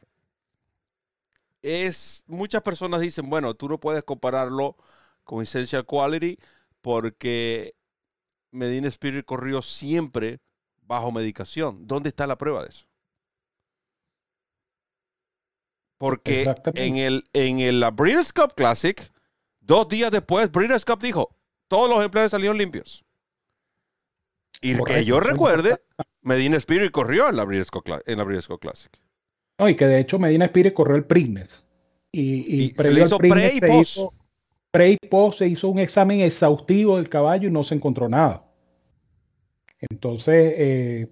Es, 1.62 2.24
muchas 2.26 2.62
personas 2.62 3.00
dicen, 3.00 3.28
bueno, 3.28 3.54
tú 3.54 3.68
no 3.68 3.78
puedes 3.78 4.02
compararlo 4.02 4.76
con 5.24 5.42
Essential 5.42 5.84
Quality 5.84 6.38
porque 6.80 7.74
Medina 8.50 8.88
Spirit 8.88 9.24
corrió 9.24 9.62
siempre 9.62 10.40
bajo 10.82 11.12
medicación. 11.12 11.86
¿Dónde 11.86 12.08
está 12.10 12.26
la 12.26 12.38
prueba 12.38 12.62
de 12.62 12.68
eso? 12.70 12.86
Porque 15.98 16.54
en 16.74 16.96
el, 16.96 17.24
en 17.32 17.60
el 17.60 17.84
Breeders' 17.92 18.32
Cup 18.32 18.54
Classic, 18.54 19.12
dos 19.60 19.88
días 19.88 20.10
después, 20.10 20.50
Breeders' 20.50 20.84
Cup 20.84 21.00
dijo, 21.00 21.34
todos 21.68 21.88
los 21.88 21.98
ejemplares 21.98 22.30
salieron 22.30 22.58
limpios. 22.58 23.04
Y 24.60 24.82
que 24.84 25.04
yo 25.04 25.20
recuerde, 25.20 25.82
Medina 26.26 26.56
Spirit 26.56 26.90
corrió 26.90 27.28
en 27.28 27.36
la 27.36 27.42
en 27.44 27.62
Cup 28.42 28.58
Classic. 28.60 28.90
No, 29.58 29.68
y 29.68 29.76
que 29.76 29.86
de 29.86 30.00
hecho 30.00 30.18
Medina 30.18 30.46
Spirit 30.46 30.74
corrió 30.74 30.96
el 30.96 31.04
Prigness. 31.04 31.64
Y, 32.10 32.64
y, 32.64 32.70
se 32.70 32.90
le 32.90 33.02
hizo 33.02 33.18
pre 33.18 33.54
y 33.54 33.60
post. 33.60 33.98
Pre 34.72 34.90
y 34.90 34.96
post 35.08 35.38
se 35.38 35.46
hizo 35.46 35.68
un 35.68 35.78
examen 35.78 36.20
exhaustivo 36.20 36.96
del 36.96 37.08
caballo 37.08 37.48
y 37.48 37.52
no 37.52 37.62
se 37.62 37.76
encontró 37.76 38.08
nada. 38.08 38.44
Entonces, 39.78 40.54
eh, 40.56 41.06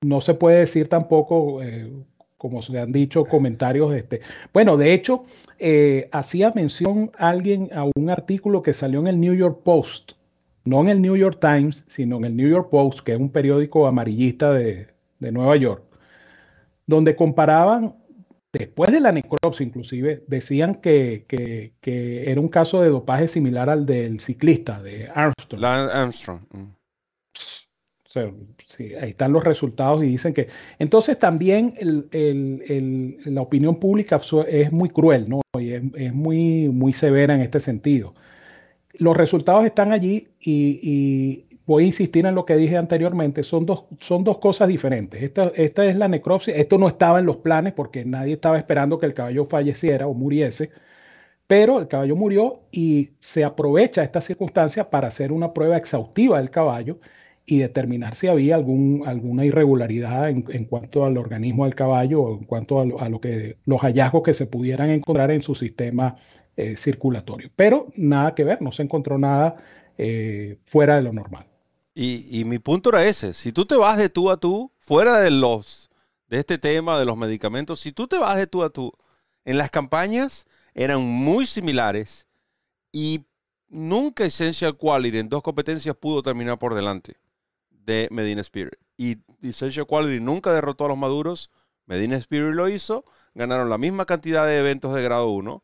no 0.00 0.20
se 0.20 0.34
puede 0.34 0.58
decir 0.58 0.88
tampoco, 0.88 1.62
eh, 1.62 1.88
como 2.36 2.62
se 2.62 2.76
han 2.80 2.90
dicho 2.90 3.24
comentarios, 3.24 3.94
este, 3.94 4.22
bueno, 4.52 4.76
de 4.76 4.92
hecho, 4.92 5.24
eh, 5.60 6.08
hacía 6.10 6.50
mención 6.52 7.12
alguien 7.16 7.70
a 7.72 7.84
un 7.84 8.10
artículo 8.10 8.62
que 8.62 8.72
salió 8.72 8.98
en 8.98 9.06
el 9.06 9.20
New 9.20 9.34
York 9.34 9.60
Post, 9.62 10.12
no 10.68 10.80
en 10.80 10.88
el 10.88 11.02
New 11.02 11.16
York 11.16 11.38
Times, 11.40 11.84
sino 11.86 12.16
en 12.18 12.24
el 12.24 12.36
New 12.36 12.48
York 12.48 12.68
Post, 12.70 13.00
que 13.00 13.12
es 13.12 13.18
un 13.18 13.30
periódico 13.30 13.86
amarillista 13.86 14.52
de, 14.52 14.88
Nueva 15.20 15.56
York, 15.56 15.82
donde 16.86 17.16
comparaban 17.16 17.96
después 18.52 18.90
de 18.92 19.00
la 19.00 19.12
necropsia 19.12 19.64
inclusive, 19.66 20.24
decían 20.26 20.76
que, 20.76 21.72
era 21.82 22.40
un 22.40 22.48
caso 22.48 22.82
de 22.82 22.88
dopaje 22.88 23.28
similar 23.28 23.68
al 23.68 23.84
del 23.84 24.20
ciclista, 24.20 24.82
de 24.82 25.08
Armstrong. 25.12 25.64
Armstrong. 25.64 26.40
Mm 26.52 26.78
ahí 28.16 29.10
están 29.10 29.32
los 29.32 29.44
resultados 29.44 30.02
y 30.02 30.06
dicen 30.06 30.32
que... 30.32 30.48
Entonces 30.78 31.18
también 31.18 31.74
la 33.24 33.40
opinión 33.40 33.78
pública 33.78 34.20
es 34.48 34.72
muy 34.72 34.88
cruel, 34.88 35.28
¿no? 35.28 35.40
Y 35.58 35.72
es, 35.72 36.14
muy, 36.14 36.68
muy 36.68 36.92
severa 36.92 37.34
en 37.34 37.40
este 37.40 37.60
sentido. 37.60 38.14
Los 38.98 39.16
resultados 39.16 39.64
están 39.64 39.92
allí 39.92 40.28
y, 40.40 41.44
voy 41.66 41.84
a 41.84 41.86
insistir 41.86 42.24
en 42.24 42.34
lo 42.34 42.46
que 42.46 42.56
dije 42.56 42.78
anteriormente, 42.78 43.42
son 43.42 43.66
dos, 43.66 43.84
son 44.00 44.24
dos 44.24 44.38
cosas 44.38 44.68
diferentes. 44.68 45.22
Esta, 45.22 45.52
esta 45.54 45.84
es 45.84 45.96
la 45.96 46.08
necropsia, 46.08 46.54
esto 46.56 46.78
no 46.78 46.88
estaba 46.88 47.18
en 47.18 47.26
los 47.26 47.36
planes 47.36 47.74
porque 47.74 48.06
nadie 48.06 48.34
estaba 48.34 48.56
esperando 48.56 48.98
que 48.98 49.04
el 49.04 49.12
caballo 49.12 49.46
falleciera 49.46 50.06
o 50.06 50.14
muriese, 50.14 50.70
pero 51.46 51.78
el 51.78 51.88
caballo 51.88 52.16
murió 52.16 52.60
y 52.72 53.10
se 53.20 53.44
aprovecha 53.44 54.02
esta 54.02 54.20
circunstancia 54.20 54.88
para 54.90 55.08
hacer 55.08 55.32
una 55.32 55.52
prueba 55.52 55.76
exhaustiva 55.76 56.38
del 56.38 56.50
caballo 56.50 57.00
y 57.48 57.58
determinar 57.60 58.14
si 58.14 58.28
había 58.28 58.56
algún, 58.56 59.04
alguna 59.06 59.44
irregularidad 59.46 60.28
en, 60.28 60.42
cuanto 60.66 61.06
al 61.06 61.16
organismo 61.16 61.64
del 61.64 61.74
caballo 61.74 62.20
o 62.20 62.38
en 62.38 62.44
cuanto 62.44 62.80
a, 62.80 63.08
lo, 63.08 63.20
que, 63.20 63.56
los 63.64 63.80
hallazgos 63.80 64.22
que 64.22 64.34
se 64.34 64.46
pudieran 64.46 64.90
encontrar 64.90 65.30
en 65.30 65.42
su 65.42 65.54
sistema 65.54 66.16
eh, 66.58 66.76
circulatorio. 66.76 67.52
Pero 67.54 67.86
nada 67.94 68.34
que 68.34 68.42
ver, 68.42 68.60
no 68.60 68.72
se 68.72 68.82
encontró 68.82 69.16
nada 69.16 69.56
eh, 69.96 70.58
fuera 70.64 70.96
de 70.96 71.02
lo 71.02 71.12
normal. 71.12 71.46
Y, 71.94 72.26
y, 72.40 72.44
mi 72.44 72.58
punto 72.58 72.90
era 72.90 73.04
ese, 73.04 73.32
si 73.32 73.52
tú 73.52 73.64
te 73.64 73.76
vas 73.76 73.96
de 73.96 74.08
tú 74.08 74.28
a 74.28 74.36
tú, 74.36 74.72
fuera 74.80 75.18
de 75.20 75.30
los 75.30 75.88
de 76.26 76.40
este 76.40 76.58
tema 76.58 76.98
de 76.98 77.04
los 77.04 77.16
medicamentos, 77.16 77.78
si 77.78 77.92
tú 77.92 78.08
te 78.08 78.18
vas 78.18 78.36
de 78.36 78.48
tú 78.48 78.64
a 78.64 78.70
tú, 78.70 78.92
en 79.44 79.56
las 79.56 79.70
campañas 79.70 80.46
eran 80.74 81.00
muy 81.00 81.46
similares 81.46 82.26
y 82.90 83.24
nunca 83.68 84.24
Essential 84.24 84.76
Quality 84.76 85.18
en 85.18 85.28
dos 85.28 85.42
competencias 85.42 85.94
pudo 85.94 86.24
terminar 86.24 86.58
por 86.58 86.74
delante 86.74 87.14
de 87.70 88.08
Medina 88.10 88.40
Spirit. 88.40 88.74
Y 88.96 89.18
Essential 89.42 89.86
Quality 89.86 90.18
nunca 90.18 90.52
derrotó 90.52 90.86
a 90.86 90.88
los 90.88 90.98
maduros. 90.98 91.52
Medina 91.86 92.16
Spirit 92.16 92.54
lo 92.56 92.68
hizo. 92.68 93.04
Ganaron 93.34 93.70
la 93.70 93.78
misma 93.78 94.06
cantidad 94.06 94.44
de 94.44 94.58
eventos 94.58 94.92
de 94.92 95.02
grado 95.02 95.30
1. 95.30 95.62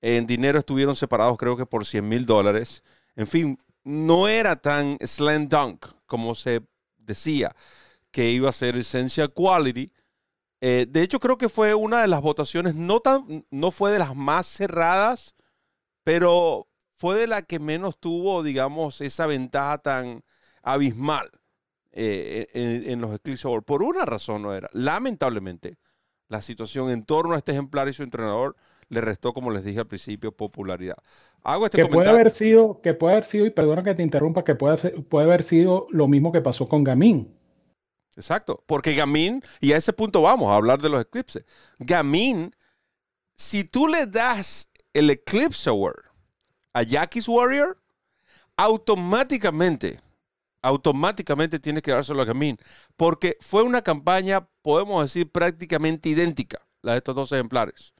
En 0.00 0.26
dinero 0.26 0.58
estuvieron 0.58 0.96
separados 0.96 1.36
creo 1.36 1.56
que 1.56 1.66
por 1.66 1.84
100 1.84 2.08
mil 2.08 2.26
dólares. 2.26 2.82
En 3.14 3.26
fin, 3.26 3.58
no 3.84 4.28
era 4.28 4.56
tan 4.56 4.98
slam 5.00 5.48
dunk 5.48 5.86
como 6.06 6.34
se 6.34 6.62
decía 6.98 7.54
que 8.10 8.30
iba 8.30 8.48
a 8.48 8.52
ser 8.52 8.76
Essential 8.76 9.32
Quality. 9.32 9.92
Eh, 10.60 10.86
de 10.88 11.02
hecho, 11.02 11.20
creo 11.20 11.36
que 11.36 11.48
fue 11.48 11.74
una 11.74 12.00
de 12.00 12.08
las 12.08 12.22
votaciones, 12.22 12.74
no, 12.74 13.00
tan, 13.00 13.46
no 13.50 13.70
fue 13.70 13.92
de 13.92 13.98
las 13.98 14.16
más 14.16 14.46
cerradas, 14.46 15.34
pero 16.02 16.66
fue 16.94 17.18
de 17.18 17.26
la 17.26 17.42
que 17.42 17.58
menos 17.58 17.98
tuvo, 18.00 18.42
digamos, 18.42 19.00
esa 19.02 19.26
ventaja 19.26 19.78
tan 19.78 20.24
abismal. 20.62 21.30
Eh, 21.98 22.50
en, 22.52 23.00
los 23.00 23.14
Eclipse 23.14 23.48
Awards. 23.48 23.64
Por 23.64 23.82
una 23.82 24.04
razón 24.04 24.42
no 24.42 24.52
era. 24.52 24.68
Lamentablemente, 24.72 25.78
la 26.28 26.42
situación 26.42 26.90
en 26.90 27.04
torno 27.04 27.34
a 27.34 27.38
este 27.38 27.52
ejemplar 27.52 27.88
y 27.88 27.94
su 27.94 28.02
entrenador 28.02 28.54
le 28.88 29.00
restó, 29.00 29.32
como 29.32 29.50
les 29.50 29.64
dije 29.64 29.80
al 29.80 29.86
principio, 29.86 30.32
popularidad. 30.32 30.96
Hago 31.42 31.66
este 31.66 31.82
que 31.82 31.88
puede 31.88 32.08
haber 32.08 32.30
sido, 32.30 32.80
que 32.82 32.94
puede 32.94 33.14
haber 33.14 33.24
sido, 33.24 33.46
y 33.46 33.50
perdona 33.50 33.82
que 33.82 33.94
te 33.94 34.02
interrumpa, 34.02 34.44
que 34.44 34.54
puede, 34.54 35.02
puede 35.02 35.26
haber 35.26 35.42
sido 35.42 35.86
lo 35.90 36.08
mismo 36.08 36.32
que 36.32 36.40
pasó 36.40 36.68
con 36.68 36.84
Gamin. 36.84 37.32
Exacto, 38.16 38.62
porque 38.66 38.94
Gamin, 38.94 39.42
y 39.60 39.72
a 39.72 39.76
ese 39.76 39.92
punto 39.92 40.22
vamos 40.22 40.50
a 40.50 40.56
hablar 40.56 40.80
de 40.80 40.88
los 40.88 41.00
eclipses. 41.00 41.44
Gamin, 41.78 42.54
si 43.36 43.64
tú 43.64 43.88
le 43.88 44.06
das 44.06 44.70
el 44.94 45.10
Eclipse 45.10 45.68
Award 45.68 46.04
a 46.72 46.82
Jackie's 46.82 47.28
Warrior, 47.28 47.78
automáticamente 48.56 50.00
automáticamente 50.66 51.60
tiene 51.60 51.80
que 51.80 51.92
dárselo 51.92 52.22
a 52.22 52.24
Gamin, 52.24 52.58
porque 52.96 53.36
fue 53.40 53.62
una 53.62 53.82
campaña, 53.82 54.48
podemos 54.62 55.04
decir, 55.04 55.30
prácticamente 55.30 56.08
idéntica, 56.08 56.66
la 56.82 56.92
de 56.92 56.98
estos 56.98 57.14
dos 57.14 57.30
ejemplares. 57.30 57.94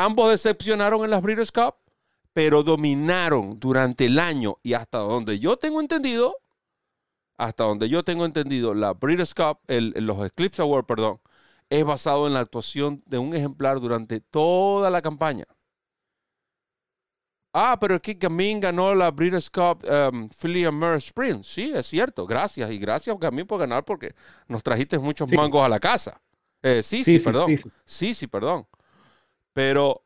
Ambos 0.00 0.30
decepcionaron 0.30 1.04
en 1.04 1.10
las 1.10 1.20
Breeders' 1.20 1.52
Cup, 1.52 1.74
pero 2.32 2.62
dominaron 2.62 3.56
durante 3.56 4.06
el 4.06 4.18
año 4.18 4.56
y 4.62 4.72
hasta 4.72 4.96
donde 4.96 5.38
yo 5.38 5.58
tengo 5.58 5.78
entendido, 5.78 6.36
hasta 7.36 7.64
donde 7.64 7.86
yo 7.90 8.02
tengo 8.02 8.24
entendido, 8.24 8.72
la 8.72 8.94
Breeders' 8.94 9.34
Cup, 9.34 9.58
los 9.68 10.24
Eclipse 10.24 10.62
Awards, 10.62 10.86
perdón, 10.86 11.20
es 11.68 11.84
basado 11.84 12.26
en 12.26 12.32
la 12.32 12.40
actuación 12.40 13.02
de 13.04 13.18
un 13.18 13.34
ejemplar 13.34 13.78
durante 13.78 14.20
toda 14.20 14.88
la 14.88 15.02
campaña. 15.02 15.44
Ah, 17.52 17.76
pero 17.78 17.96
es 17.96 18.00
que 18.00 18.14
Gamin 18.14 18.58
ganó 18.58 18.94
la 18.94 19.10
Breeders' 19.10 19.50
Cup 19.50 19.84
um, 19.84 20.30
Philly 20.30 20.64
Spring. 20.98 21.42
Sí, 21.42 21.72
es 21.74 21.86
cierto. 21.86 22.26
Gracias. 22.26 22.70
Y 22.70 22.78
gracias, 22.78 23.18
Gamin, 23.18 23.46
por 23.46 23.58
ganar 23.58 23.84
porque 23.84 24.14
nos 24.46 24.62
trajiste 24.62 24.98
muchos 24.98 25.30
mangos 25.32 25.62
a 25.62 25.68
la 25.68 25.80
casa. 25.80 26.20
Eh, 26.62 26.82
sí, 26.82 27.02
sí, 27.04 27.18
perdón. 27.18 27.58
Sí 27.84 28.14
sí. 28.14 28.28
perdón. 28.28 28.66
Pero 29.52 30.02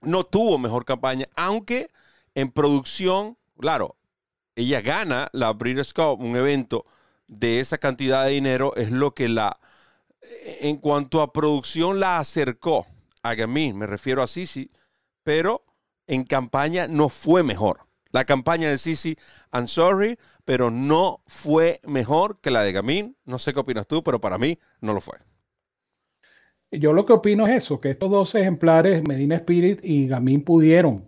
no 0.00 0.24
tuvo 0.24 0.58
mejor 0.58 0.84
campaña, 0.84 1.28
aunque 1.34 1.90
en 2.34 2.50
producción, 2.50 3.38
claro, 3.58 3.96
ella 4.56 4.80
gana 4.80 5.28
la 5.32 5.52
Breeders' 5.52 5.94
Cup, 5.94 6.20
un 6.20 6.36
evento 6.36 6.84
de 7.26 7.60
esa 7.60 7.78
cantidad 7.78 8.24
de 8.24 8.32
dinero, 8.32 8.74
es 8.76 8.90
lo 8.90 9.14
que 9.14 9.28
la, 9.28 9.58
en 10.60 10.76
cuanto 10.76 11.22
a 11.22 11.32
producción, 11.32 12.00
la 12.00 12.18
acercó 12.18 12.86
a 13.22 13.34
Gamin. 13.34 13.76
Me 13.76 13.86
refiero 13.86 14.22
a 14.22 14.26
Sisi, 14.26 14.70
pero 15.22 15.64
en 16.06 16.24
campaña 16.24 16.86
no 16.86 17.08
fue 17.08 17.42
mejor. 17.42 17.80
La 18.10 18.24
campaña 18.24 18.68
de 18.68 18.78
Sisi, 18.78 19.16
I'm 19.52 19.66
sorry, 19.66 20.16
pero 20.44 20.70
no 20.70 21.22
fue 21.26 21.80
mejor 21.84 22.38
que 22.40 22.50
la 22.50 22.62
de 22.62 22.72
Gamín. 22.72 23.16
No 23.24 23.38
sé 23.38 23.52
qué 23.52 23.60
opinas 23.60 23.88
tú, 23.88 24.04
pero 24.04 24.20
para 24.20 24.38
mí 24.38 24.58
no 24.80 24.92
lo 24.92 25.00
fue. 25.00 25.18
Yo 26.70 26.92
lo 26.92 27.06
que 27.06 27.12
opino 27.12 27.46
es 27.46 27.64
eso, 27.64 27.80
que 27.80 27.90
estos 27.90 28.10
dos 28.10 28.34
ejemplares, 28.34 29.06
Medina 29.06 29.36
Spirit 29.36 29.80
y 29.82 30.08
Gamín, 30.08 30.42
pudieron, 30.42 31.04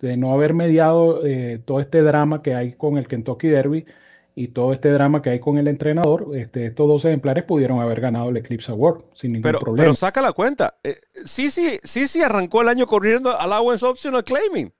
de 0.00 0.16
no 0.16 0.32
haber 0.32 0.52
mediado 0.52 1.24
eh, 1.24 1.60
todo 1.64 1.80
este 1.80 2.02
drama 2.02 2.42
que 2.42 2.54
hay 2.54 2.72
con 2.72 2.98
el 2.98 3.08
Kentucky 3.08 3.48
Derby, 3.48 3.86
y 4.34 4.48
todo 4.48 4.72
este 4.72 4.90
drama 4.90 5.20
que 5.20 5.30
hay 5.30 5.40
con 5.40 5.58
el 5.58 5.68
entrenador, 5.68 6.28
este, 6.34 6.66
estos 6.66 6.88
dos 6.88 7.04
ejemplares 7.04 7.44
pudieron 7.44 7.80
haber 7.80 8.00
ganado 8.00 8.30
el 8.30 8.36
Eclipse 8.38 8.72
Award 8.72 9.04
sin 9.14 9.32
ningún 9.32 9.52
problema. 9.52 9.76
Pero 9.76 9.94
saca 9.94 10.22
la 10.22 10.32
cuenta. 10.32 10.78
Eh, 10.82 10.96
sí, 11.24 11.50
sí, 11.50 11.78
sí, 11.82 12.08
sí 12.08 12.22
arrancó 12.22 12.62
el 12.62 12.68
año 12.68 12.86
corriendo 12.86 13.30
al 13.30 13.52
Allowance 13.52 13.84
Optional 13.84 14.24
Claiming. 14.24 14.72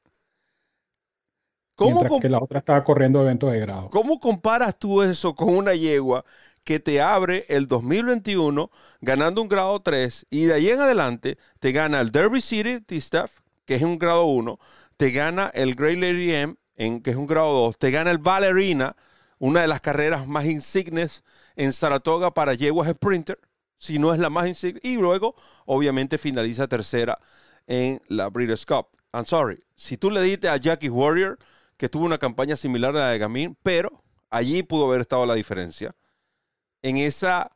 ¿Cómo 1.74 2.20
que 2.20 2.28
la 2.28 2.38
otra 2.38 2.61
estaba 2.61 2.84
corriendo 2.84 3.22
eventos 3.22 3.50
de 3.50 3.59
grado. 3.59 3.90
¿Cómo 3.90 4.20
comparas 4.20 4.78
tú 4.78 5.03
eso 5.03 5.34
con 5.34 5.57
una 5.57 5.74
yegua 5.74 6.24
que 6.64 6.80
te 6.80 7.00
abre 7.00 7.44
el 7.48 7.66
2021 7.66 8.70
ganando 9.00 9.42
un 9.42 9.48
grado 9.48 9.80
3 9.80 10.26
y 10.30 10.44
de 10.44 10.54
ahí 10.54 10.68
en 10.68 10.80
adelante 10.80 11.38
te 11.58 11.72
gana 11.72 12.00
el 12.00 12.12
Derby 12.12 12.40
City 12.40 12.80
T-Staff, 12.80 13.40
que 13.64 13.76
es 13.76 13.82
un 13.82 13.98
grado 13.98 14.24
1, 14.24 14.58
te 14.96 15.10
gana 15.10 15.50
el 15.54 15.74
Great 15.74 15.98
Lady 15.98 16.32
M, 16.32 16.56
en, 16.76 17.00
que 17.00 17.10
es 17.10 17.16
un 17.16 17.26
grado 17.26 17.52
2, 17.52 17.78
te 17.78 17.90
gana 17.90 18.10
el 18.10 18.18
Ballerina, 18.18 18.96
una 19.38 19.62
de 19.62 19.68
las 19.68 19.80
carreras 19.80 20.26
más 20.26 20.44
insignes 20.44 21.24
en 21.56 21.72
Saratoga 21.72 22.32
para 22.32 22.54
yeguas 22.54 22.90
sprinter, 22.90 23.38
si 23.76 23.98
no 23.98 24.12
es 24.12 24.20
la 24.20 24.30
más 24.30 24.46
insigne, 24.46 24.80
y 24.82 24.96
luego 24.96 25.34
obviamente 25.66 26.18
finaliza 26.18 26.68
tercera 26.68 27.18
en 27.66 28.00
la 28.08 28.28
Breeders' 28.28 28.64
Cup. 28.64 28.86
I'm 29.12 29.26
sorry, 29.26 29.62
si 29.76 29.96
tú 29.96 30.10
le 30.10 30.20
diste 30.22 30.48
a 30.48 30.56
Jackie 30.56 30.88
Warrior, 30.88 31.38
que 31.76 31.88
tuvo 31.88 32.04
una 32.04 32.18
campaña 32.18 32.56
similar 32.56 32.96
a 32.96 33.00
la 33.00 33.08
de 33.08 33.18
Gamin, 33.18 33.56
pero 33.62 34.04
allí 34.30 34.62
pudo 34.62 34.86
haber 34.86 35.00
estado 35.00 35.26
la 35.26 35.34
diferencia. 35.34 35.94
En 36.82 36.96
esa, 36.96 37.52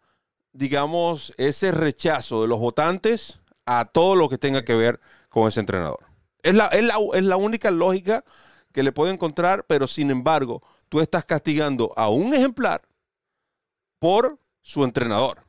digamos, 0.52 1.32
ese 1.36 1.72
rechazo 1.72 2.42
de 2.42 2.48
los 2.48 2.58
votantes 2.58 3.40
a 3.66 3.84
todo 3.84 4.14
lo 4.16 4.28
que 4.28 4.38
tenga 4.38 4.64
que 4.64 4.74
ver 4.74 5.00
con 5.28 5.48
ese 5.48 5.60
entrenador. 5.60 6.06
Es 6.42 6.54
la, 6.54 6.66
es 6.68 6.84
la, 6.84 6.94
es 7.14 7.24
la 7.24 7.36
única 7.36 7.70
lógica 7.70 8.24
que 8.72 8.82
le 8.82 8.92
puedo 8.92 9.12
encontrar, 9.12 9.66
pero 9.66 9.86
sin 9.86 10.10
embargo, 10.10 10.62
tú 10.88 11.00
estás 11.00 11.24
castigando 11.24 11.92
a 11.96 12.08
un 12.08 12.32
ejemplar 12.34 12.86
por 13.98 14.38
su 14.60 14.84
entrenador. 14.84 15.44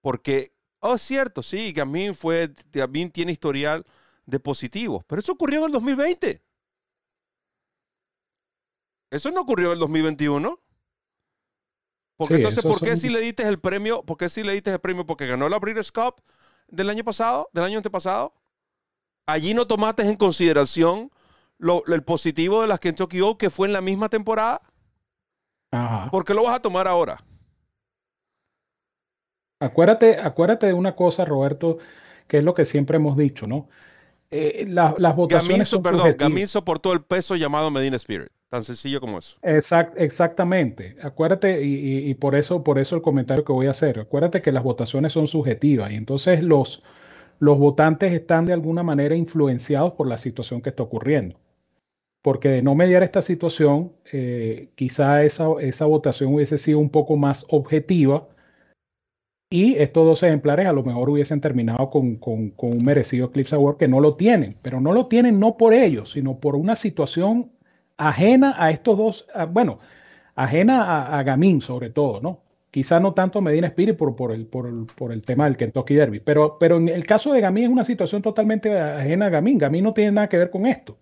Porque, 0.00 0.52
oh, 0.80 0.98
cierto, 0.98 1.42
sí, 1.42 1.72
Gamin 1.72 2.14
fue, 2.14 2.52
Gamin 2.72 3.10
tiene 3.10 3.32
historial 3.32 3.84
de 4.26 4.40
positivos, 4.40 5.04
pero 5.06 5.20
eso 5.20 5.32
ocurrió 5.32 5.60
en 5.60 5.66
el 5.66 5.72
2020. 5.72 6.42
Eso 9.10 9.30
no 9.30 9.40
ocurrió 9.40 9.68
en 9.68 9.72
el 9.74 9.78
2021. 9.80 10.60
Porque 12.18 12.34
entonces, 12.34 12.62
¿por 12.62 12.80
qué 12.80 12.96
si 12.96 13.08
le 13.08 13.20
diste 13.20 13.48
el 13.48 13.58
premio? 13.58 14.02
¿Por 14.02 14.18
qué 14.18 14.28
si 14.28 14.42
le 14.42 14.52
diste 14.52 14.70
el 14.70 14.80
premio? 14.80 15.06
Porque 15.06 15.26
ganó 15.26 15.48
la 15.48 15.58
Breeders' 15.58 15.92
Cup 15.92 16.20
del 16.66 16.90
año 16.90 17.04
pasado, 17.04 17.48
del 17.54 17.64
año 17.64 17.78
antepasado. 17.78 18.34
Allí 19.26 19.54
no 19.54 19.66
tomaste 19.66 20.02
en 20.02 20.16
consideración 20.16 21.10
el 21.86 22.02
positivo 22.02 22.62
de 22.62 22.68
las 22.68 22.80
Kentucky 22.80 23.20
Oaks 23.20 23.38
que 23.38 23.50
fue 23.50 23.66
en 23.66 23.72
la 23.72 23.80
misma 23.80 24.08
temporada? 24.08 24.60
¿Por 26.10 26.24
qué 26.24 26.34
lo 26.34 26.44
vas 26.44 26.56
a 26.56 26.62
tomar 26.62 26.86
ahora? 26.86 27.22
Acuérdate, 29.60 30.18
acuérdate 30.18 30.66
de 30.66 30.72
una 30.72 30.94
cosa, 30.94 31.24
Roberto, 31.24 31.78
que 32.26 32.38
es 32.38 32.44
lo 32.44 32.54
que 32.54 32.64
siempre 32.64 32.96
hemos 32.96 33.16
dicho, 33.16 33.46
¿no? 33.46 33.68
Eh, 34.30 34.66
las 34.68 35.16
votaciones 35.16 35.68
son 35.68 35.82
perdón, 35.82 36.14
soportó 36.46 36.92
el 36.92 37.02
peso 37.02 37.34
llamado 37.34 37.70
Medina 37.70 37.96
Spirit. 37.96 38.28
Tan 38.50 38.64
sencillo 38.64 39.00
como 39.00 39.18
eso. 39.18 39.36
exactamente. 39.42 40.96
Acuérdate, 41.02 41.62
y, 41.62 42.14
por, 42.14 42.34
eso, 42.34 42.64
por 42.64 42.78
eso 42.78 42.96
el 42.96 43.02
comentario 43.02 43.44
que 43.44 43.52
voy 43.52 43.66
a 43.66 43.72
hacer. 43.72 44.00
Acuérdate 44.00 44.40
que 44.40 44.52
las 44.52 44.62
votaciones 44.62 45.12
son 45.12 45.26
subjetivas 45.26 45.90
y 45.90 45.96
entonces 45.96 46.42
los, 46.42 46.82
los 47.40 47.58
votantes 47.58 48.12
están 48.12 48.46
de 48.46 48.54
alguna 48.54 48.82
manera 48.82 49.14
influenciados 49.14 49.92
por 49.92 50.06
la 50.06 50.16
situación 50.16 50.62
que 50.62 50.70
está 50.70 50.82
ocurriendo 50.82 51.38
porque 52.22 52.48
de 52.50 52.62
no 52.62 52.74
mediar 52.74 53.02
esta 53.02 53.22
situación, 53.22 53.92
eh, 54.12 54.70
quizá 54.74 55.22
esa, 55.22 55.48
esa 55.60 55.86
votación 55.86 56.34
hubiese 56.34 56.58
sido 56.58 56.78
un 56.78 56.90
poco 56.90 57.16
más 57.16 57.46
objetiva 57.48 58.28
y 59.50 59.76
estos 59.76 60.04
dos 60.04 60.22
ejemplares 60.22 60.66
a 60.66 60.72
lo 60.72 60.82
mejor 60.82 61.08
hubiesen 61.08 61.40
terminado 61.40 61.88
con, 61.88 62.16
con, 62.16 62.52
un 62.58 62.84
merecido 62.84 63.28
Eclipse 63.28 63.54
Award 63.54 63.78
que 63.78 63.88
no 63.88 64.00
lo 64.00 64.16
tienen, 64.16 64.56
pero 64.62 64.80
no 64.80 64.92
lo 64.92 65.06
tienen 65.06 65.40
no 65.40 65.56
por 65.56 65.72
ellos, 65.72 66.12
sino 66.12 66.38
por 66.38 66.54
una 66.54 66.76
situación 66.76 67.50
ajena 67.98 68.54
a 68.56 68.70
estos 68.70 68.96
dos, 68.96 69.26
bueno, 69.50 69.78
ajena 70.34 71.18
a, 71.18 71.22
Gamín 71.22 71.60
sobre 71.60 71.90
todo, 71.90 72.20
¿no? 72.20 72.40
Quizá 72.70 73.00
no 73.00 73.12
tanto 73.14 73.40
Medina 73.40 73.66
Spirit 73.68 73.96
por, 73.96 74.14
por, 74.14 74.32
el, 74.32 74.46
por, 74.46 74.66
el, 74.66 74.86
por 74.96 75.12
el 75.12 75.22
tema 75.22 75.46
del 75.46 75.56
Kentucky 75.56 75.94
Derby, 75.94 76.20
pero, 76.20 76.58
pero 76.58 76.76
en 76.76 76.88
el 76.88 77.06
caso 77.06 77.32
de 77.32 77.40
Gamín 77.40 77.64
es 77.64 77.70
una 77.70 77.84
situación 77.84 78.22
totalmente 78.22 78.78
ajena 78.78 79.26
a 79.26 79.30
Gamín. 79.30 79.58
Gamín 79.58 79.84
no 79.84 79.94
tiene 79.94 80.12
nada 80.12 80.28
que 80.28 80.38
ver 80.38 80.50
con 80.50 80.66
esto. 80.66 80.98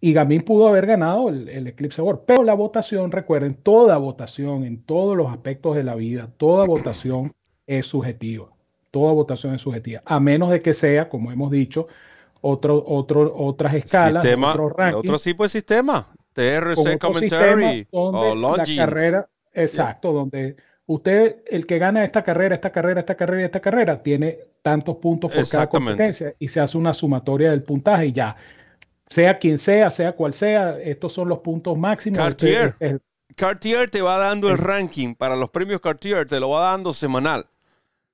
Y 0.00 0.14
Gamín 0.14 0.42
pudo 0.42 0.68
haber 0.68 0.86
ganado 0.86 1.28
el, 1.28 1.48
el 1.48 1.66
Eclipse 1.66 2.00
Award. 2.00 2.20
Pero 2.26 2.42
la 2.42 2.54
votación, 2.54 3.12
recuerden, 3.12 3.54
toda 3.54 3.98
votación 3.98 4.64
en 4.64 4.82
todos 4.82 5.16
los 5.16 5.30
aspectos 5.30 5.76
de 5.76 5.84
la 5.84 5.94
vida, 5.94 6.30
toda 6.38 6.66
votación 6.66 7.30
es 7.66 7.86
subjetiva. 7.86 8.50
Toda 8.90 9.12
votación 9.12 9.54
es 9.54 9.60
subjetiva. 9.60 10.02
A 10.04 10.18
menos 10.18 10.50
de 10.50 10.60
que 10.60 10.74
sea, 10.74 11.08
como 11.08 11.30
hemos 11.30 11.50
dicho, 11.50 11.86
otro, 12.40 12.82
otro, 12.86 13.34
otras 13.36 13.74
escalas, 13.74 14.22
sistema, 14.22 14.54
otro 14.94 15.18
tipo 15.18 15.42
de 15.42 15.48
sistema. 15.48 16.08
TRC 16.32 16.98
Commentary 16.98 17.86
o 17.90 18.34
la 18.34 18.64
carrera, 18.64 19.28
exacto, 19.52 20.12
donde 20.12 20.56
usted, 20.86 21.42
el 21.46 21.66
que 21.66 21.78
gana 21.78 22.04
esta 22.04 22.22
carrera, 22.22 22.54
esta 22.54 22.70
carrera, 22.70 23.00
esta 23.00 23.16
carrera 23.16 23.42
y 23.42 23.44
esta 23.44 23.60
carrera, 23.60 24.02
tiene 24.02 24.38
tantos 24.62 24.96
puntos 24.96 25.32
por 25.32 25.48
cada 25.48 25.68
competencia 25.68 26.34
y 26.38 26.48
se 26.48 26.60
hace 26.60 26.78
una 26.78 26.94
sumatoria 26.94 27.50
del 27.50 27.62
puntaje 27.62 28.06
y 28.06 28.12
ya. 28.12 28.36
Sea 29.08 29.38
quien 29.38 29.58
sea, 29.58 29.90
sea 29.90 30.12
cual 30.12 30.34
sea, 30.34 30.78
estos 30.78 31.12
son 31.12 31.28
los 31.28 31.40
puntos 31.40 31.76
máximos. 31.76 32.18
Cartier, 32.18 32.76
Cartier 33.36 33.90
te 33.90 34.02
va 34.02 34.16
dando 34.18 34.48
el 34.48 34.58
ranking 34.58 35.14
para 35.14 35.34
los 35.34 35.50
premios 35.50 35.80
Cartier, 35.80 36.26
te 36.26 36.38
lo 36.38 36.50
va 36.50 36.70
dando 36.70 36.94
semanal. 36.94 37.44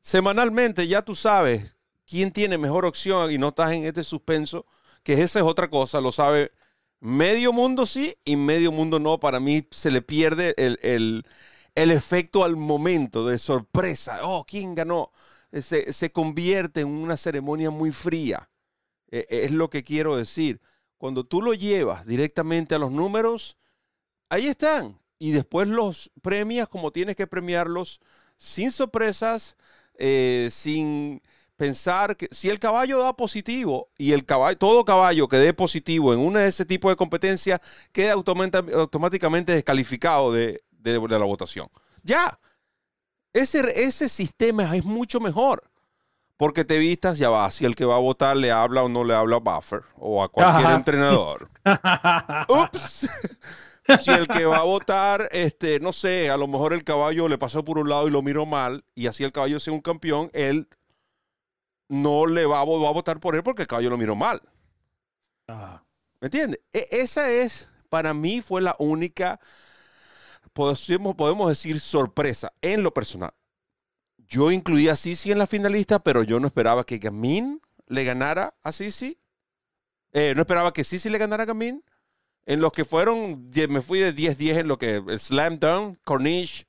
Semanalmente 0.01 0.86
ya 0.89 1.03
tú 1.03 1.15
sabes 1.15 1.76
quién 2.07 2.33
tiene 2.33 2.59
mejor 2.59 2.87
opción 2.87 3.31
y 3.31 3.39
no 3.39 3.49
estás 3.49 3.73
en 3.73 3.85
este 3.85 4.05
suspenso, 4.05 4.66
que 5.03 5.15
esa 5.15 5.41
es 5.41 5.45
otra 5.45 5.69
cosa, 5.69 6.01
lo 6.01 6.12
sabe 6.12 6.53
medio 7.01 7.53
mundo 7.53 7.87
sí 7.87 8.16
y 8.24 8.37
medio 8.37 8.73
mundo 8.73 8.99
no. 8.99 9.19
Para 9.20 9.41
mí 9.41 9.66
se 9.70 9.91
le 9.91 10.03
pierde 10.03 10.55
el, 10.57 11.24
efecto 11.74 12.45
al 12.45 12.57
momento 12.57 13.27
de 13.27 13.39
sorpresa. 13.39 14.20
Oh, 14.23 14.45
¿quién 14.47 14.74
ganó? 14.74 15.12
Se, 15.53 15.93
se 15.93 16.11
convierte 16.11 16.81
en 16.81 16.89
una 16.89 17.16
ceremonia 17.16 17.70
muy 17.70 17.93
fría. 17.93 18.51
E, 19.11 19.27
es 19.31 19.51
lo 19.53 19.70
que 19.70 19.85
quiero 19.85 20.16
decir. 20.16 20.61
Cuando 20.99 21.24
tú 21.24 21.43
lo 21.43 21.55
llevas 21.55 22.07
directamente 22.07 22.74
a 22.74 22.78
los 22.78 22.91
números, 22.91 23.59
ahí 24.28 24.47
están. 24.47 24.99
Y 25.19 25.31
después 25.33 25.69
los 25.69 26.11
premias 26.23 26.69
como 26.69 26.91
tienes 26.91 27.16
que 27.16 27.27
premiarlos, 27.27 28.01
sin 28.39 28.70
sorpresas, 28.73 29.57
eh, 29.99 30.49
sin 30.51 31.23
pensar 31.57 32.16
que 32.16 32.28
si 32.31 32.49
el 32.49 32.59
caballo 32.59 32.99
da 32.99 33.15
positivo 33.15 33.89
y 33.99 34.12
el 34.12 34.24
caballo, 34.24 34.57
todo 34.59 34.85
caballo 34.85 35.28
que 35.28 35.39
dé 35.39 35.53
positivo 35.53 36.12
en 36.12 36.20
una 36.20 36.41
de 36.41 36.49
ese 36.49 36.65
tipo 36.65 36.89
de 36.91 36.97
competencia 36.97 37.61
queda 37.93 38.12
automáticamente 38.12 39.53
descalificado 39.53 40.33
de, 40.33 40.62
la 40.83 41.24
votación. 41.24 41.69
Ya, 42.03 42.39
ese, 43.33 43.83
ese 43.83 44.09
sistema 44.09 44.77
es 44.77 44.85
mucho 44.85 45.20
mejor. 45.20 45.65
Porque 46.39 46.66
te 46.66 46.77
vistas, 46.77 47.16
ya 47.16 47.31
va, 47.31 47.51
si 47.51 47.65
el 47.65 47.74
que 47.74 47.87
va 47.87 47.97
a 47.97 48.01
votar 48.01 48.37
le 48.37 48.53
habla 48.53 48.83
o 48.83 48.91
no 48.91 49.05
le 49.05 49.15
habla 49.15 49.37
a 49.37 49.41
Buffer 49.41 49.85
o 49.97 50.23
a 50.23 50.28
cualquier 50.28 50.70
entrenador. 50.70 51.49
Ups. 52.49 53.09
si 54.01 54.11
el 54.11 54.28
que 54.28 54.45
va 54.45 54.59
a 54.59 54.65
votar, 54.65 55.31
este, 55.33 55.81
no 55.81 55.95
sé, 55.95 56.28
a 56.28 56.37
lo 56.37 56.47
mejor 56.47 56.74
el 56.74 56.85
caballo 56.85 57.27
le 57.27 57.39
pasó 57.39 57.65
por 57.65 57.78
un 57.78 57.89
lado 57.89 58.07
y 58.07 58.11
lo 58.11 58.20
miró 58.20 58.45
mal, 58.45 58.85
y 58.95 59.07
así 59.07 59.24
el 59.24 59.33
caballo 59.33 59.59
sea 59.61 59.73
un 59.73 59.81
campeón, 59.81 60.31
él 60.35 60.69
no 61.88 62.26
le 62.26 62.46
va 62.46 62.60
a, 62.60 62.64
votar 62.64 63.20
por 63.20 63.36
él 63.36 63.42
porque 63.42 63.62
el 63.62 63.68
caballo 63.68 63.90
lo 63.90 63.96
miró 63.96 64.14
mal. 64.14 64.42
¿Me 66.20 66.26
entiendes? 66.26 66.60
E, 66.72 66.88
esa 66.90 67.30
es, 67.30 67.68
para 67.88 68.14
mí, 68.14 68.42
fue 68.42 68.60
la 68.62 68.74
única, 68.78 69.40
podemos, 70.52 71.14
podemos 71.14 71.48
decir, 71.48 71.80
sorpresa 71.80 72.52
en 72.60 72.82
lo 72.82 72.92
personal. 72.92 73.32
Yo 74.28 74.50
incluí 74.50 74.88
a 74.88 74.96
Sisi 74.96 75.30
en 75.30 75.38
la 75.38 75.46
finalista, 75.46 76.00
pero 76.00 76.24
yo 76.24 76.40
no 76.40 76.48
esperaba 76.48 76.84
que 76.84 76.98
Gamin 76.98 77.60
le 77.86 78.04
ganara 78.04 78.54
a 78.62 78.72
Sisi. 78.72 79.18
Eh, 80.12 80.32
no 80.34 80.42
esperaba 80.42 80.72
que 80.72 80.82
Sisi 80.82 81.08
le 81.10 81.18
ganara 81.18 81.44
a 81.44 81.46
Gamin. 81.46 81.84
En 82.44 82.60
los 82.60 82.72
que 82.72 82.84
fueron, 82.84 83.50
me 83.68 83.82
fui 83.82 84.00
de 84.00 84.14
10-10 84.14 84.58
en 84.58 84.68
lo 84.68 84.78
que 84.78 84.96
el 84.96 85.20
Slam 85.20 85.58
Dunk, 85.58 85.98
Cornish, 86.04 86.66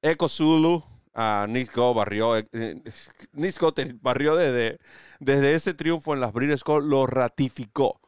Echo 0.00 0.28
Zulu, 0.28 0.84
a 1.14 1.46
Nisco 1.48 1.94
barrió, 1.94 2.36
eh, 2.36 2.48
eh, 2.52 2.82
Nisco 3.32 3.74
barrió 4.00 4.36
desde, 4.36 4.78
desde 5.20 5.54
ese 5.54 5.74
triunfo 5.74 6.14
en 6.14 6.20
las 6.20 6.32
Breeders' 6.32 6.64
lo 6.66 7.06
ratificó. 7.06 8.00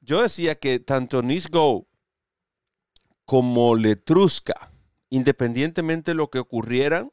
Yo 0.00 0.22
decía 0.22 0.54
que 0.54 0.80
tanto 0.80 1.22
Nisco 1.22 1.86
como 3.24 3.76
Letrusca, 3.76 4.72
independientemente 5.10 6.12
de 6.12 6.16
lo 6.16 6.30
que 6.30 6.38
ocurrieran, 6.38 7.12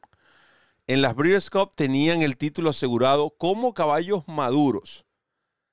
en 0.86 1.02
las 1.02 1.14
Breeders' 1.14 1.50
Cup 1.50 1.72
tenían 1.76 2.22
el 2.22 2.38
título 2.38 2.70
asegurado 2.70 3.30
como 3.36 3.74
caballos 3.74 4.24
maduros. 4.26 5.04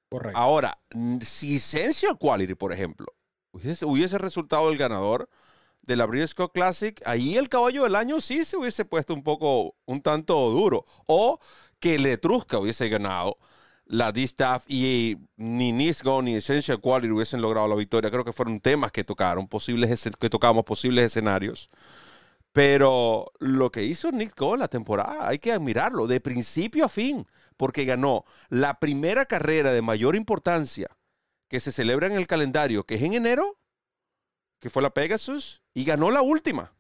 Correcto. 0.10 0.38
Ahora, 0.38 0.78
si 1.22 1.56
Essential 1.56 2.18
Quality, 2.20 2.56
por 2.56 2.74
ejemplo, 2.74 3.08
hubiese, 3.52 4.18
resultado 4.18 4.70
el 4.70 4.78
ganador 4.78 5.30
de 5.86 5.96
la 5.96 6.06
Briscoe 6.06 6.52
Classic, 6.52 7.02
ahí 7.06 7.38
el 7.38 7.50
caballo 7.50 7.84
del 7.84 7.96
año 7.96 8.22
sí 8.22 8.46
se 8.46 8.58
hubiese 8.58 8.86
puesto 8.86 9.14
un 9.14 9.24
poco, 9.24 9.76
un 9.86 10.02
tanto 10.02 10.50
duro. 10.50 10.86
O 11.06 11.40
que 11.80 12.00
Letrusca 12.00 12.60
hubiese 12.60 12.90
ganado 12.90 13.38
la 13.86 14.12
D-Staff 14.12 14.66
y 14.68 15.18
ni 15.38 15.72
Nisgo 15.72 16.22
ni 16.22 16.36
Essential 16.36 16.82
Quality 16.82 17.12
hubiesen 17.12 17.42
logrado 17.42 17.68
la 17.68 17.76
victoria. 17.76 18.10
Creo 18.10 18.26
que 18.26 18.34
fueron 18.34 18.60
temas 18.60 18.92
que 18.92 19.04
tocaron, 19.04 19.48
posibles, 19.48 20.10
que 20.20 20.30
tocamos 20.30 20.64
posibles 20.64 21.06
escenarios. 21.06 21.70
Pero 22.52 23.34
lo 23.40 23.70
que 23.70 23.84
hizo 23.84 24.12
Nick 24.12 24.42
en 24.42 24.60
la 24.60 24.70
temporada, 24.70 25.28
hay 25.28 25.40
que 25.40 25.52
admirarlo 25.52 26.08
de 26.08 26.22
principio 26.22 26.86
a 26.86 26.90
fin, 26.90 27.28
porque 27.58 27.84
ganó 27.84 28.24
la 28.50 28.80
primera 28.80 29.26
carrera 29.26 29.74
de 29.74 29.82
mayor 29.82 30.16
importancia 30.16 30.88
que 31.50 31.60
se 31.60 31.72
celebra 31.72 32.08
en 32.08 32.14
el 32.14 32.28
calendario, 32.28 32.86
que 32.86 32.96
es 32.96 33.02
en 33.02 33.14
enero, 33.14 33.60
que 34.60 34.70
fue 34.70 34.82
la 34.82 34.92
Pegasus, 34.92 35.62
y 35.76 35.84
ganó 35.84 36.10
la 36.10 36.24
última. 36.24 36.74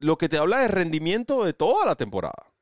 Lo 0.00 0.18
que 0.18 0.28
te 0.28 0.36
habla 0.36 0.58
de 0.58 0.68
rendimiento 0.68 1.44
de 1.44 1.54
toda 1.54 1.86
la 1.86 1.94
temporada. 1.94 2.52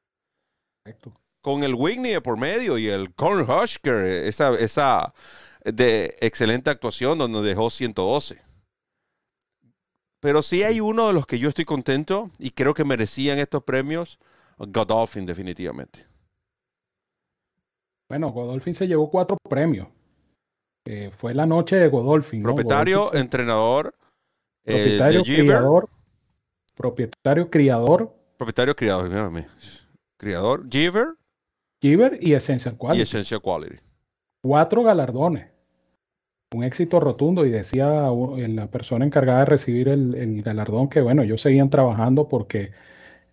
Con 1.40 1.65
el 1.65 1.74
Whitney 1.74 2.20
por 2.20 2.36
medio 2.39 2.78
y 2.78 2.89
el 2.89 3.15
Corn 3.15 3.48
Husker, 3.48 4.05
esa, 4.05 4.55
esa 4.55 5.15
de 5.65 6.16
excelente 6.20 6.70
actuación 6.70 7.19
donde 7.19 7.43
dejó 7.43 7.70
112. 7.70 8.40
Pero 10.20 10.43
sí 10.43 10.62
hay 10.62 10.81
uno 10.81 11.09
de 11.09 11.12
los 11.12 11.27
que 11.27 11.39
yo 11.39 11.48
estoy 11.48 11.65
contento 11.65 12.31
y 12.39 12.51
creo 12.51 12.74
que 12.74 12.85
merecían 12.85 13.39
estos 13.39 13.62
premios, 13.62 14.19
Godolphin 14.59 15.27
definitivamente. 15.27 16.06
Bueno, 18.09 18.31
Godolphin 18.31 18.74
se 18.74 18.89
llevó 18.89 19.10
cuatro 19.10 19.36
premios. 19.48 19.89
Eh, 20.86 21.12
fue 21.19 21.35
la 21.35 21.47
noche 21.47 21.77
de 21.77 21.89
Godolphin. 21.89 22.43
Propietario, 22.43 23.15
entrenador, 23.15 23.94
propietario, 24.68 25.22
criador, 25.22 25.88
propietario, 26.74 27.50
criador. 27.50 28.14
Propietario, 28.36 28.76
criador, 28.76 29.08
mírame. 29.08 29.46
Criador, 30.16 30.66
Giver. 30.70 31.08
Giver 31.80 32.18
y 32.20 32.34
Essential 32.34 32.76
Quality. 32.76 32.98
Y 32.98 33.02
Essential 33.02 33.40
Quality. 33.40 33.76
Cuatro 34.42 34.82
galardones. 34.82 35.48
Un 36.54 36.64
éxito 36.64 36.98
rotundo 36.98 37.44
y 37.44 37.50
decía 37.50 38.10
la 38.48 38.70
persona 38.70 39.04
encargada 39.04 39.40
de 39.40 39.44
recibir 39.44 39.88
el, 39.88 40.42
galardón 40.42 40.88
que, 40.88 41.00
bueno, 41.02 41.22
ellos 41.22 41.42
seguían 41.42 41.68
trabajando 41.68 42.28
porque 42.28 42.72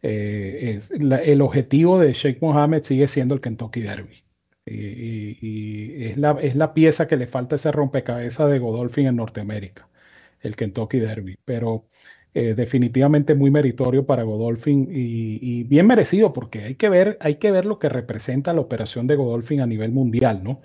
eh, 0.01 0.81
el 0.91 1.41
objetivo 1.41 1.97
de 1.97 2.11
Sheikh 2.13 2.41
Mohammed 2.41 2.83
sigue 2.83 3.07
siendo 3.07 3.33
el 3.33 3.41
Kentucky 3.41 3.81
Derby. 3.81 4.25
Y, 4.67 6.05
es, 6.05 6.17
la, 6.17 6.31
es, 6.41 6.55
la, 6.55 6.73
pieza 6.73 7.07
que 7.07 7.17
le 7.17 7.27
falta 7.27 7.55
ese 7.55 7.71
rompecabezas 7.71 8.49
de 8.49 8.59
Godolphin 8.59 9.07
en 9.07 9.17
Norteamérica, 9.17 9.87
el 10.45 10.55
Kentucky 10.55 10.99
Derby. 10.99 11.38
Pero 11.45 11.85
eh, 12.34 12.53
definitivamente 12.55 13.35
muy 13.35 13.51
meritorio 13.51 14.05
para 14.05 14.23
Godolphin 14.23 14.89
y, 14.91 15.63
bien 15.63 15.88
merecido 15.88 16.34
porque 16.34 16.63
hay 16.63 16.76
que, 16.76 16.89
ver, 16.89 17.17
hay 17.22 17.35
que 17.35 17.51
ver 17.51 17.65
lo 17.65 17.80
que 17.80 17.89
representa 17.89 18.53
la 18.53 18.61
operación 18.61 19.07
de 19.07 19.15
Godolphin 19.15 19.61
a 19.61 19.67
nivel 19.67 19.91
mundial, 19.91 20.43
¿no? 20.43 20.61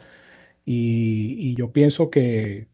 Y, 0.64 1.54
yo 1.56 1.72
pienso 1.72 2.10
que 2.10 2.68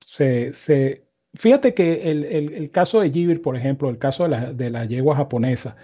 se, 0.00 0.52
se 0.52 1.06
fíjate 1.34 1.74
que 1.74 2.10
el, 2.10 2.24
el, 2.24 2.70
caso 2.70 3.00
de 3.00 3.10
Jibir, 3.10 3.42
por 3.42 3.56
ejemplo, 3.56 3.90
el 3.90 3.98
caso 3.98 4.24
de 4.24 4.28
la, 4.30 4.52
de 4.52 4.70
la 4.70 4.84
yegua 4.86 5.16
japonesa, 5.16 5.76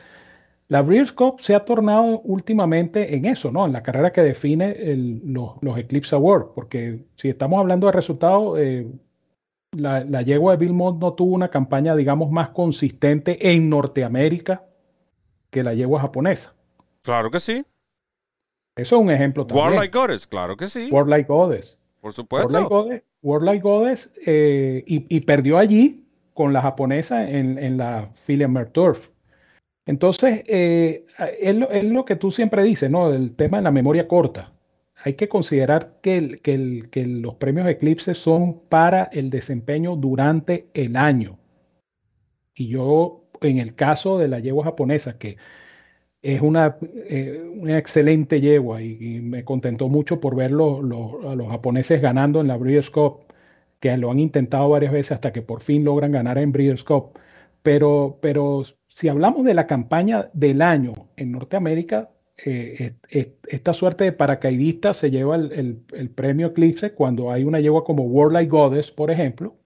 la 0.68 0.82
Breeders' 0.82 1.12
Cup 1.12 1.40
se 1.40 1.54
ha 1.54 1.64
tornado 1.64 2.20
últimamente 2.20 3.16
en 3.16 3.24
eso, 3.24 3.50
¿no? 3.50 3.66
En 3.66 3.72
la 3.72 3.82
carrera 3.82 4.12
que 4.12 4.20
define 4.22 4.76
los, 5.24 5.78
Eclipse 5.78 6.14
Awards, 6.14 6.50
porque 6.54 7.06
si 7.16 7.28
estamos 7.28 7.58
hablando 7.58 7.86
de 7.86 7.92
resultados, 7.92 8.58
eh, 8.60 8.86
la, 9.78 10.22
yegua 10.22 10.52
de 10.52 10.58
Bill 10.58 10.74
Mott 10.74 10.98
no 10.98 11.14
tuvo 11.14 11.34
una 11.34 11.48
campaña, 11.48 11.94
digamos, 11.96 12.30
más 12.30 12.50
consistente 12.50 13.52
en 13.52 13.68
Norteamérica 13.68 14.64
que 15.50 15.62
la 15.62 15.74
yegua 15.74 16.00
japonesa. 16.00 16.54
Claro 17.02 17.30
que 17.30 17.40
sí. 17.40 17.64
Eso 18.76 18.96
es 18.96 19.02
un 19.02 19.10
ejemplo 19.10 19.46
también. 19.46 19.68
Warlike 19.68 19.98
Goddess, 19.98 20.26
claro 20.26 20.56
que 20.56 20.68
sí. 20.68 20.88
Warlike 20.90 21.28
Goddess. 21.28 21.78
Por 22.00 22.12
supuesto. 22.12 22.88
Warlike 23.22 23.62
Goddess, 23.62 24.12
eh, 24.24 24.84
y, 24.86 25.04
y 25.14 25.20
perdió 25.22 25.58
allí 25.58 26.04
con 26.34 26.52
la 26.52 26.62
japonesa 26.62 27.28
en, 27.28 27.58
en 27.58 27.76
la 27.76 28.10
Philem 28.26 28.54
Turf. 28.70 29.08
Entonces, 29.88 30.44
eh, 30.46 31.06
es, 31.40 31.84
lo, 31.84 32.04
que 32.04 32.14
tú 32.14 32.30
siempre 32.30 32.62
dices, 32.62 32.90
¿no? 32.90 33.10
El 33.10 33.34
tema 33.34 33.56
de 33.56 33.64
la 33.64 33.70
memoria 33.70 34.06
corta. 34.06 34.52
Hay 35.04 35.14
que 35.14 35.28
considerar 35.28 36.00
que, 36.02 36.20
los 37.06 37.34
premios 37.36 37.68
Eclipse 37.68 38.14
son 38.14 38.60
para 38.68 39.04
el 39.04 39.30
desempeño 39.30 39.96
durante 39.96 40.68
el 40.74 40.96
año. 40.96 41.38
Y 42.54 42.68
yo, 42.68 43.24
en 43.40 43.58
el 43.58 43.74
caso 43.74 44.18
de 44.18 44.28
la 44.28 44.40
yegua 44.40 44.64
japonesa, 44.64 45.18
que 45.18 45.36
es 46.22 46.40
una, 46.40 46.76
eh, 46.82 47.48
una 47.56 47.78
excelente 47.78 48.40
yegua 48.40 48.82
y, 48.82 49.20
me 49.20 49.44
contentó 49.44 49.88
mucho 49.88 50.20
por 50.20 50.34
ver 50.34 50.50
a 50.52 50.54
los 50.54 51.48
japoneses 51.48 52.00
ganando 52.02 52.40
en 52.40 52.48
la 52.48 52.56
Breeders' 52.56 52.90
Cup, 52.90 53.20
que 53.80 53.96
lo 53.96 54.10
han 54.10 54.18
intentado 54.20 54.68
varias 54.68 54.92
veces 54.92 55.12
hasta 55.12 55.32
que 55.32 55.42
por 55.42 55.62
fin 55.62 55.84
logran 55.84 56.12
ganar 56.12 56.38
en 56.38 56.52
Breeders' 56.52 56.84
Cup. 56.84 57.18
Pero, 57.62 58.18
pero 58.20 58.64
si 58.88 59.08
hablamos 59.08 59.44
de 59.44 59.54
la 59.54 59.66
campaña 59.66 60.30
del 60.32 60.62
año 60.62 61.08
en 61.16 61.32
Norteamérica, 61.32 62.10
eh, 62.44 62.94
esta 63.48 63.74
suerte 63.74 64.04
de 64.04 64.12
paracaidista 64.12 64.94
se 64.94 65.10
lleva 65.10 65.36
el, 65.36 65.82
premio 66.14 66.48
Eclipse 66.48 66.92
cuando 66.92 67.30
hay 67.32 67.44
una 67.44 67.60
yegua 67.60 67.84
como 67.84 68.04
World 68.04 68.34
Like 68.34 68.50
Goddess, 68.50 68.90
por 68.92 69.10
ejemplo, 69.10 69.56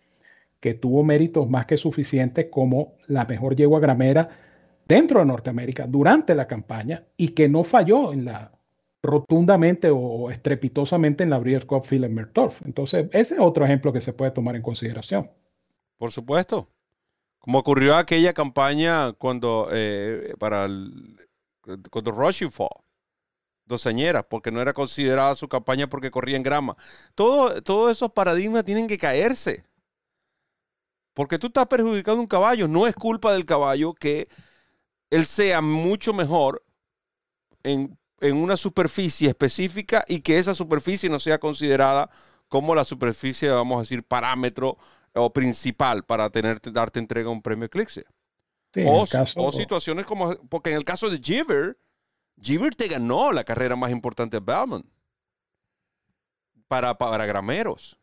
que 0.60 0.74
tuvo 0.74 1.04
méritos 1.04 1.48
más 1.50 1.66
que 1.66 1.76
suficientes 1.76 2.46
como 2.50 2.94
la 3.06 3.24
mejor 3.26 3.56
yegua 3.56 3.80
gramera 3.80 4.28
dentro 4.86 5.20
de 5.20 5.26
Norteamérica 5.26 5.86
durante 5.86 6.34
la 6.34 6.46
campaña 6.46 7.04
y 7.16 7.28
que 7.28 7.48
no 7.48 7.64
falló 7.64 8.12
en 8.12 8.24
la 8.24 8.52
rotundamente 9.02 9.90
o 9.90 10.30
estrepitosamente 10.30 11.24
en 11.24 11.30
la 11.30 11.38
Breeders' 11.38 11.64
Cup 11.64 11.88
Turf. 12.32 12.62
Entonces, 12.64 13.08
ese 13.12 13.34
es 13.34 13.40
otro 13.40 13.64
ejemplo 13.64 13.92
que 13.92 14.00
se 14.00 14.12
puede 14.12 14.30
tomar 14.30 14.54
en 14.54 14.62
consideración. 14.62 15.30
Por 15.98 16.12
supuesto. 16.12 16.68
Como 17.40 17.58
ocurrió 17.58 17.96
aquella 17.96 18.32
campaña 18.32 19.12
cuando 19.14 19.68
eh, 19.72 20.34
para 20.38 20.66
el, 20.66 21.16
cuando 21.90 22.10
Rushing 22.10 22.50
Fall, 22.50 22.68
doceñera, 23.64 24.22
porque 24.22 24.50
no 24.50 24.60
era 24.60 24.72
considerada 24.72 25.34
su 25.34 25.48
campaña 25.48 25.86
porque 25.88 26.10
corría 26.10 26.36
en 26.36 26.42
grama. 26.42 26.76
Todo, 27.14 27.62
todos 27.62 27.92
esos 27.92 28.10
paradigmas 28.12 28.64
tienen 28.64 28.86
que 28.86 28.98
caerse. 28.98 29.64
Porque 31.14 31.38
tú 31.38 31.48
estás 31.48 31.66
perjudicando 31.66 32.20
un 32.20 32.26
caballo. 32.26 32.68
No 32.68 32.86
es 32.86 32.94
culpa 32.94 33.32
del 33.32 33.44
caballo 33.44 33.94
que 33.94 34.28
él 35.10 35.26
sea 35.26 35.60
mucho 35.60 36.14
mejor 36.14 36.64
en, 37.62 37.98
en 38.20 38.36
una 38.36 38.56
superficie 38.56 39.28
específica 39.28 40.04
y 40.08 40.20
que 40.20 40.38
esa 40.38 40.54
superficie 40.54 41.10
no 41.10 41.18
sea 41.18 41.38
considerada 41.38 42.10
como 42.48 42.74
la 42.74 42.84
superficie, 42.84 43.50
vamos 43.50 43.76
a 43.76 43.80
decir, 43.80 44.02
parámetro 44.04 44.76
o 45.14 45.32
principal 45.32 46.04
para 46.04 46.30
tenerte, 46.30 46.70
darte 46.70 46.98
entrega 46.98 47.30
un 47.30 47.42
premio 47.42 47.66
Eclipse. 47.66 48.04
O, 49.36 49.52
situaciones 49.52 50.06
como, 50.06 50.34
porque 50.48 50.70
en 50.70 50.76
el 50.76 50.84
caso 50.84 51.10
de 51.10 51.18
Giver, 51.18 51.78
Giver 52.40 52.74
te 52.74 52.88
ganó 52.88 53.32
la 53.32 53.44
carrera 53.44 53.76
más 53.76 53.90
importante 53.90 54.38
de 54.38 54.44
Bellman 54.44 54.84
para, 56.68 56.96
para 56.96 57.26
grameros 57.26 57.98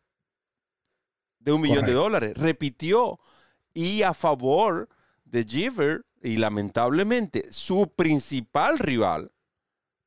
de 1.40 1.52
un 1.52 1.60
millón 1.60 1.86
de 1.86 1.92
dólares. 1.92 2.34
Repitió 2.36 3.18
y 3.74 4.02
a 4.02 4.14
favor 4.14 4.88
de 5.24 5.44
Giver 5.44 6.04
y 6.22 6.36
lamentablemente 6.36 7.52
su 7.52 7.90
principal 7.94 8.78
rival 8.78 9.32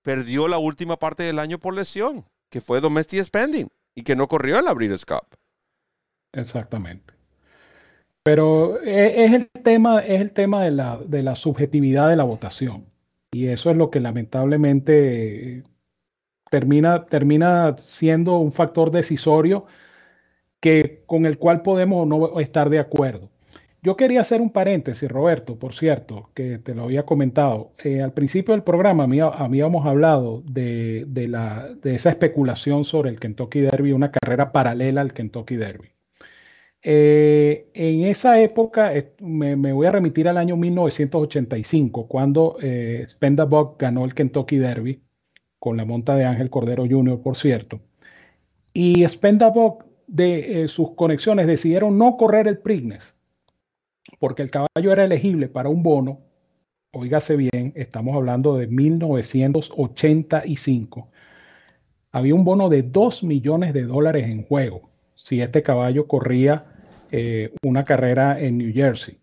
perdió 0.01 0.47
la 0.47 0.57
última 0.57 0.97
parte 0.97 1.23
del 1.23 1.39
año 1.39 1.59
por 1.59 1.73
lesión, 1.73 2.25
que 2.49 2.61
fue 2.61 2.81
Domestic 2.81 3.23
Spending 3.23 3.69
y 3.95 4.03
que 4.03 4.15
no 4.15 4.27
corrió 4.27 4.59
en 4.59 4.65
la 4.65 4.73
Breeders' 4.73 5.05
Cup. 5.05 5.37
Exactamente. 6.33 7.12
Pero 8.23 8.81
e, 8.81 9.25
es 9.25 9.33
el 9.33 9.49
tema, 9.63 9.99
es 9.99 10.21
el 10.21 10.31
tema 10.31 10.63
de 10.63 10.71
la, 10.71 10.97
de 10.97 11.23
la 11.23 11.35
subjetividad 11.35 12.09
de 12.09 12.15
la 12.15 12.23
votación. 12.23 12.85
Y 13.31 13.47
eso 13.47 13.71
es 13.71 13.77
lo 13.77 13.89
que 13.89 13.99
lamentablemente 13.99 15.63
termina, 16.49 17.05
termina 17.07 17.75
siendo 17.79 18.37
un 18.37 18.51
factor 18.51 18.91
decisorio 18.91 19.65
que, 20.59 21.03
con 21.07 21.25
el 21.25 21.37
cual 21.37 21.61
podemos 21.61 22.07
no 22.07 22.39
estar 22.39 22.69
de 22.69 22.79
acuerdo. 22.79 23.29
Yo 23.81 23.97
quería 23.97 24.21
hacer 24.21 24.39
un 24.39 24.51
paréntesis, 24.51 25.11
Roberto, 25.11 25.59
por 25.59 25.73
cierto, 25.73 26.29
que 26.33 26.57
te 26.57 26.73
lo 26.73 26.83
había 26.83 27.05
comentado. 27.05 27.73
Eh, 27.83 28.01
al 28.01 28.13
principio 28.13 28.53
del 28.53 28.63
programa 28.63 29.03
habíamos 29.03 29.85
hablado 29.85 30.41
de, 30.45 31.03
de, 31.07 31.27
la, 31.27 31.67
de 31.81 31.95
esa 31.95 32.11
especulación 32.11 32.85
sobre 32.85 33.09
el 33.09 33.19
Kentucky 33.19 33.59
Derby, 33.59 33.91
una 33.91 34.11
carrera 34.11 34.53
paralela 34.53 35.01
al 35.01 35.11
Kentucky 35.13 35.57
Derby. 35.57 35.89
Eh, 36.85 37.69
en 37.73 38.03
esa 38.03 38.41
época, 38.41 38.91
me, 39.21 39.71
voy 39.71 39.87
a 39.87 39.91
remitir 39.91 40.27
al 40.27 40.37
año 40.37 40.57
1985, 40.57 42.07
cuando 42.07 42.57
eh, 42.61 43.05
ganó 43.79 44.03
el 44.03 44.13
Kentucky 44.13 44.57
Derby, 44.57 45.01
con 45.59 45.77
la 45.77 45.85
monta 45.85 46.15
de 46.15 46.25
Ángel 46.25 46.49
Cordero 46.49 46.85
Jr., 46.87 47.21
por 47.21 47.37
cierto. 47.37 47.79
Y 48.73 49.07
Spendabuck, 49.07 49.85
de 50.07 50.63
eh, 50.63 50.67
sus 50.67 50.91
conexiones, 50.95 51.47
decidieron 51.47 51.97
no 51.97 52.17
correr 52.17 52.47
el 52.47 52.57
Prignes, 52.57 53.15
porque 54.19 54.41
el 54.41 54.51
caballo 54.51 54.91
era 54.91 55.05
elegible 55.05 55.47
para 55.47 55.69
un 55.69 55.83
bono. 55.83 56.19
Óigase 56.91 57.37
bien, 57.37 57.71
estamos 57.75 58.15
hablando 58.15 58.57
de 58.57 58.67
1985. 58.67 61.07
Había 62.11 62.35
un 62.35 62.43
bono 62.43 62.67
de 62.69 62.83
2 62.83 63.23
millones 63.23 63.73
de 63.73 63.83
dólares 63.83 64.27
en 64.27 64.43
juego 64.43 64.93
si 65.23 65.41
este 65.41 65.63
caballo 65.63 66.07
corría 66.07 66.65
eh, 67.15 67.53
una 67.61 67.85
carrera 67.85 68.41
en 68.41 68.57
New 68.57 68.73
Jersey. 68.73 69.19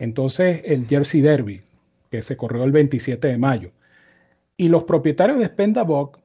Entonces, 0.00 0.60
el 0.64 0.88
Jersey 0.88 1.20
Derby, 1.20 1.62
que 2.10 2.20
se 2.20 2.36
corrió 2.36 2.64
el 2.64 2.72
27 2.72 3.28
de 3.28 3.38
mayo. 3.38 3.70
Y 4.56 4.68
los 4.68 4.82
propietarios 4.82 5.38
de 5.38 5.46
Spendabog 5.46 6.18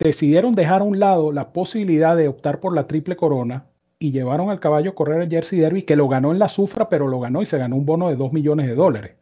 decidieron 0.00 0.56
dejar 0.56 0.80
a 0.80 0.84
un 0.84 0.98
lado 0.98 1.30
la 1.30 1.52
posibilidad 1.52 2.16
de 2.16 2.26
optar 2.26 2.58
por 2.58 2.74
la 2.74 2.88
triple 2.88 3.14
corona 3.14 3.66
y 4.00 4.10
llevaron 4.10 4.50
al 4.50 4.58
caballo 4.58 4.90
a 4.90 4.94
correr 4.96 5.22
el 5.22 5.30
Jersey 5.30 5.60
Derby, 5.60 5.82
que 5.82 5.94
lo 5.94 6.08
ganó 6.08 6.32
en 6.32 6.40
la 6.40 6.48
Sufra, 6.48 6.88
pero 6.88 7.06
lo 7.06 7.20
ganó 7.20 7.40
y 7.40 7.46
se 7.46 7.58
ganó 7.58 7.76
un 7.76 7.86
bono 7.86 8.08
de 8.08 8.16
2 8.16 8.32
millones 8.32 8.66
de 8.66 8.74
dólares. 8.74 9.12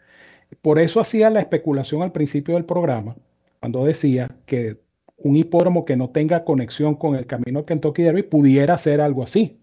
Por 0.63 0.79
eso 0.79 1.01
hacía 1.01 1.29
la 1.29 1.41
especulación 1.41 2.01
al 2.01 2.13
principio 2.13 2.55
del 2.55 2.65
programa, 2.65 3.15
cuando 3.61 3.85
decía 3.85 4.31
que 4.47 4.79
un 5.19 5.37
hipódromo 5.37 5.85
que 5.85 5.97
no 5.97 6.09
tenga 6.09 6.45
conexión 6.45 6.95
con 6.95 7.15
el 7.15 7.27
camino 7.27 7.67
Kentucky 7.67 8.05
Derby 8.05 8.23
pudiera 8.23 8.73
hacer 8.73 9.03
algo 9.03 9.23
así 9.23 9.60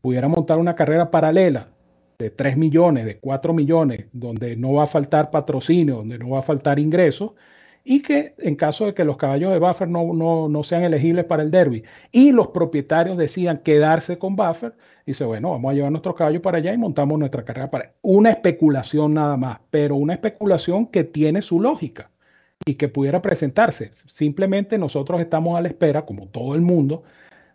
pudiera 0.00 0.28
montar 0.28 0.58
una 0.58 0.74
carrera 0.74 1.10
paralela 1.10 1.68
de 2.18 2.30
3 2.30 2.56
millones, 2.56 3.06
de 3.06 3.18
4 3.18 3.52
millones, 3.54 4.06
donde 4.12 4.56
no 4.56 4.74
va 4.74 4.84
a 4.84 4.86
faltar 4.86 5.30
patrocinio, 5.30 5.96
donde 5.96 6.18
no 6.18 6.30
va 6.30 6.40
a 6.40 6.42
faltar 6.42 6.78
ingresos, 6.78 7.32
y 7.82 8.02
que 8.02 8.34
en 8.38 8.56
caso 8.56 8.86
de 8.86 8.94
que 8.94 9.04
los 9.04 9.16
caballos 9.16 9.52
de 9.52 9.58
Buffer 9.58 9.88
no, 9.88 10.48
no, 10.48 10.62
sean 10.62 10.82
elegibles 10.82 11.24
para 11.24 11.42
el 11.42 11.50
derby 11.50 11.82
y 12.12 12.32
los 12.32 12.48
propietarios 12.48 13.16
decidan 13.16 13.58
quedarse 13.58 14.18
con 14.18 14.36
Buffer, 14.36 14.74
dice, 15.06 15.24
bueno, 15.24 15.50
vamos 15.50 15.70
a 15.70 15.74
llevar 15.74 15.90
nuestro 15.90 16.14
caballo 16.14 16.42
para 16.42 16.58
allá 16.58 16.74
y 16.74 16.78
montamos 16.78 17.18
nuestra 17.18 17.44
carrera 17.44 17.70
para 17.70 17.94
Una 18.02 18.30
especulación 18.30 19.14
nada 19.14 19.36
más, 19.36 19.60
pero 19.70 19.96
una 19.96 20.12
especulación 20.12 20.86
que 20.86 21.04
tiene 21.04 21.40
su 21.42 21.60
lógica 21.60 22.10
y 22.66 22.74
que 22.74 22.88
pudiera 22.88 23.22
presentarse. 23.22 23.90
Simplemente 23.92 24.76
nosotros 24.76 25.20
estamos 25.20 25.58
a 25.58 25.62
la 25.62 25.68
espera, 25.68 26.04
como 26.04 26.28
todo 26.28 26.54
el 26.54 26.60
mundo, 26.60 27.02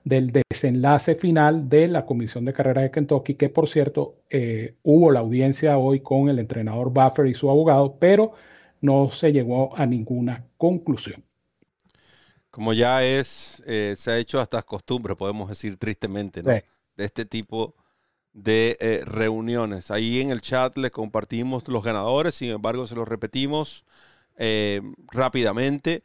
del 0.06 0.32
desenlace 0.32 1.16
final 1.16 1.68
de 1.68 1.88
la 1.88 2.06
Comisión 2.06 2.46
de 2.46 2.54
Carreras 2.54 2.84
de 2.84 2.92
Kentucky, 2.92 3.34
que 3.34 3.50
por 3.50 3.68
cierto 3.68 4.22
eh, 4.30 4.76
hubo 4.84 5.12
la 5.12 5.20
audiencia 5.20 5.80
hoy 5.80 6.00
con 6.00 6.30
el 6.30 6.38
entrenador 6.38 6.92
Buffer 6.92 7.26
y 7.26 7.34
su 7.34 7.50
abogado, 7.50 7.98
pero 8.00 8.34
no 8.82 9.10
se 9.10 9.34
llegó 9.34 9.76
a 9.76 9.88
ninguna 9.88 10.46
conclusión. 10.58 11.24
Como 12.52 12.72
ya 12.74 13.04
es, 13.04 13.64
eh, 13.66 13.96
se 13.98 14.12
ha 14.12 14.18
hecho 14.20 14.40
hasta 14.40 14.62
costumbre, 14.62 15.16
podemos 15.16 15.50
decir 15.50 15.76
tristemente, 15.76 16.44
de 16.44 16.64
este 16.98 17.26
tipo 17.26 17.76
de 18.32 18.78
eh, 18.80 19.02
reuniones. 19.04 19.90
Ahí 19.90 20.22
en 20.22 20.30
el 20.30 20.40
chat 20.40 20.78
les 20.78 20.92
compartimos 20.92 21.68
los 21.68 21.84
ganadores, 21.84 22.36
sin 22.36 22.52
embargo 22.52 22.86
se 22.86 22.96
los 22.96 23.08
repetimos 23.08 23.84
rápidamente. 25.12 26.04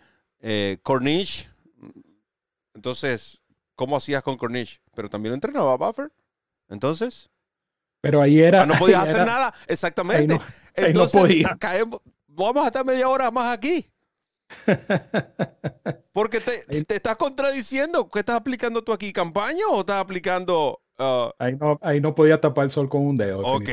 Cornish, 0.82 1.50
entonces 2.74 3.39
cómo 3.80 3.96
hacías 3.96 4.22
con 4.22 4.36
Cornish, 4.36 4.78
pero 4.94 5.08
también 5.08 5.30
lo 5.30 5.36
entrenaba 5.36 5.74
Buffer. 5.78 6.12
Entonces. 6.68 7.30
Pero 8.02 8.20
ahí 8.20 8.38
era. 8.38 8.62
Ah, 8.62 8.66
no 8.66 8.74
podías 8.74 9.04
hacer 9.04 9.24
nada, 9.24 9.54
exactamente. 9.66 10.38
Entonces, 10.74 11.14
no 11.14 11.20
podía. 11.22 11.58
vamos 12.26 12.62
a 12.62 12.66
estar 12.66 12.84
media 12.84 13.08
hora 13.08 13.30
más 13.30 13.56
aquí. 13.56 13.90
Porque 16.12 16.40
te, 16.40 16.84
te, 16.84 16.96
estás 16.96 17.16
contradiciendo. 17.16 18.10
¿Qué 18.10 18.18
estás 18.18 18.36
aplicando 18.36 18.84
tú 18.84 18.92
aquí? 18.92 19.14
¿Campaña 19.14 19.64
o 19.70 19.80
estás 19.80 20.02
aplicando.? 20.02 20.82
Uh, 20.98 21.30
ahí, 21.38 21.56
no, 21.56 21.78
ahí 21.80 22.02
no 22.02 22.14
podía 22.14 22.38
tapar 22.38 22.66
el 22.66 22.70
sol 22.72 22.86
con 22.86 23.06
un 23.06 23.16
dedo. 23.16 23.40
Ok. 23.40 23.70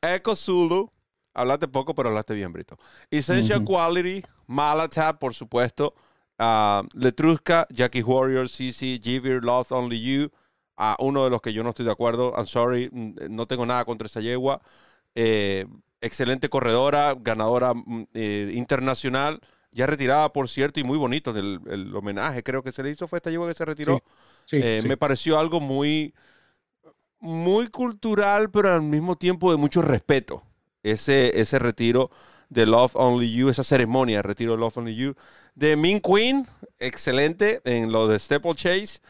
Echo 0.00 0.36
Zulu. 0.36 0.88
Hablaste 1.34 1.66
poco, 1.66 1.96
pero 1.96 2.10
hablaste 2.10 2.34
bien, 2.34 2.52
Brito. 2.52 2.78
Essential 3.10 3.64
Quality. 3.64 4.22
Malatab, 4.46 5.18
por 5.18 5.34
supuesto. 5.34 5.94
Uh, 6.38 6.86
Letruska, 6.94 7.66
Jackie 7.70 8.02
Warrior, 8.02 8.48
CC, 8.48 9.00
Jivir, 9.02 9.42
Lost 9.42 9.72
Only 9.72 10.00
You, 10.00 10.30
a 10.76 10.96
uno 11.00 11.24
de 11.24 11.30
los 11.30 11.42
que 11.42 11.52
yo 11.52 11.64
no 11.64 11.70
estoy 11.70 11.84
de 11.84 11.90
acuerdo. 11.90 12.32
I'm 12.36 12.46
sorry, 12.46 12.88
mm, 12.92 13.28
no 13.30 13.46
tengo 13.46 13.66
nada 13.66 13.84
contra 13.84 14.06
esa 14.06 14.20
yegua. 14.20 14.60
Eh, 15.14 15.66
excelente 16.00 16.48
corredora, 16.48 17.16
ganadora 17.18 17.74
mm, 17.74 18.04
eh, 18.14 18.52
internacional, 18.54 19.40
ya 19.72 19.86
retirada, 19.86 20.32
por 20.32 20.48
cierto, 20.48 20.80
y 20.80 20.84
muy 20.84 20.96
bonito 20.96 21.36
el, 21.36 21.60
el, 21.68 21.94
homenaje, 21.94 22.42
creo 22.42 22.62
que 22.62 22.72
se 22.72 22.82
le 22.82 22.90
hizo, 22.90 23.08
fue 23.08 23.18
esta 23.18 23.30
yegua 23.30 23.48
que 23.48 23.54
se 23.54 23.64
retiró. 23.64 24.02
Sí, 24.44 24.56
Eh, 24.62 24.80
sí. 24.82 24.88
Me 24.88 24.96
pareció 24.96 25.38
algo 25.38 25.60
muy, 25.60 26.14
muy 27.20 27.68
cultural, 27.68 28.50
pero 28.50 28.72
al 28.72 28.82
mismo 28.82 29.16
tiempo 29.16 29.50
de 29.50 29.56
mucho 29.56 29.82
respeto. 29.82 30.42
Ese, 30.82 31.38
ese 31.40 31.58
retiro 31.58 32.10
de 32.48 32.64
Love 32.64 32.94
Only 32.94 33.32
You, 33.32 33.48
esa 33.50 33.64
ceremonia 33.64 34.18
de 34.18 34.22
retiro 34.22 34.52
de 34.52 34.58
Love 34.58 34.78
Only 34.78 34.94
You. 34.94 35.14
De 35.58 35.74
Min 35.74 35.98
Queen, 36.00 36.46
excelente 36.78 37.60
en 37.64 37.90
lo 37.90 38.06
de 38.06 38.16
Steeplechase. 38.20 39.00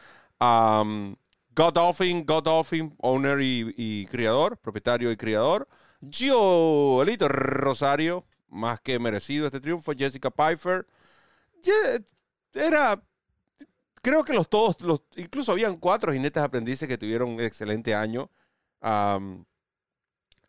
Um, 0.41 1.15
Godolphin, 1.53 2.25
Godolphin, 2.25 2.95
owner 2.97 3.39
y, 3.39 3.71
y 3.77 4.07
criador, 4.07 4.57
propietario 4.57 5.11
y 5.11 5.15
criador. 5.15 5.67
Gio 6.09 7.03
Elito 7.03 7.27
Rosario, 7.27 8.25
más 8.47 8.79
que 8.79 8.97
merecido 8.97 9.45
este 9.45 9.59
triunfo. 9.59 9.91
Jessica 9.95 10.31
Pfeiffer. 10.31 10.87
Era 12.55 12.99
creo 14.01 14.23
que 14.23 14.33
los 14.33 14.49
todos, 14.49 14.75
incluso 15.17 15.51
habían 15.51 15.77
cuatro 15.77 16.11
jinetes 16.11 16.41
aprendices 16.41 16.87
que 16.87 16.97
tuvieron 16.97 17.29
un 17.29 17.41
excelente 17.41 17.93
año. 17.93 18.27
Um, 18.81 19.45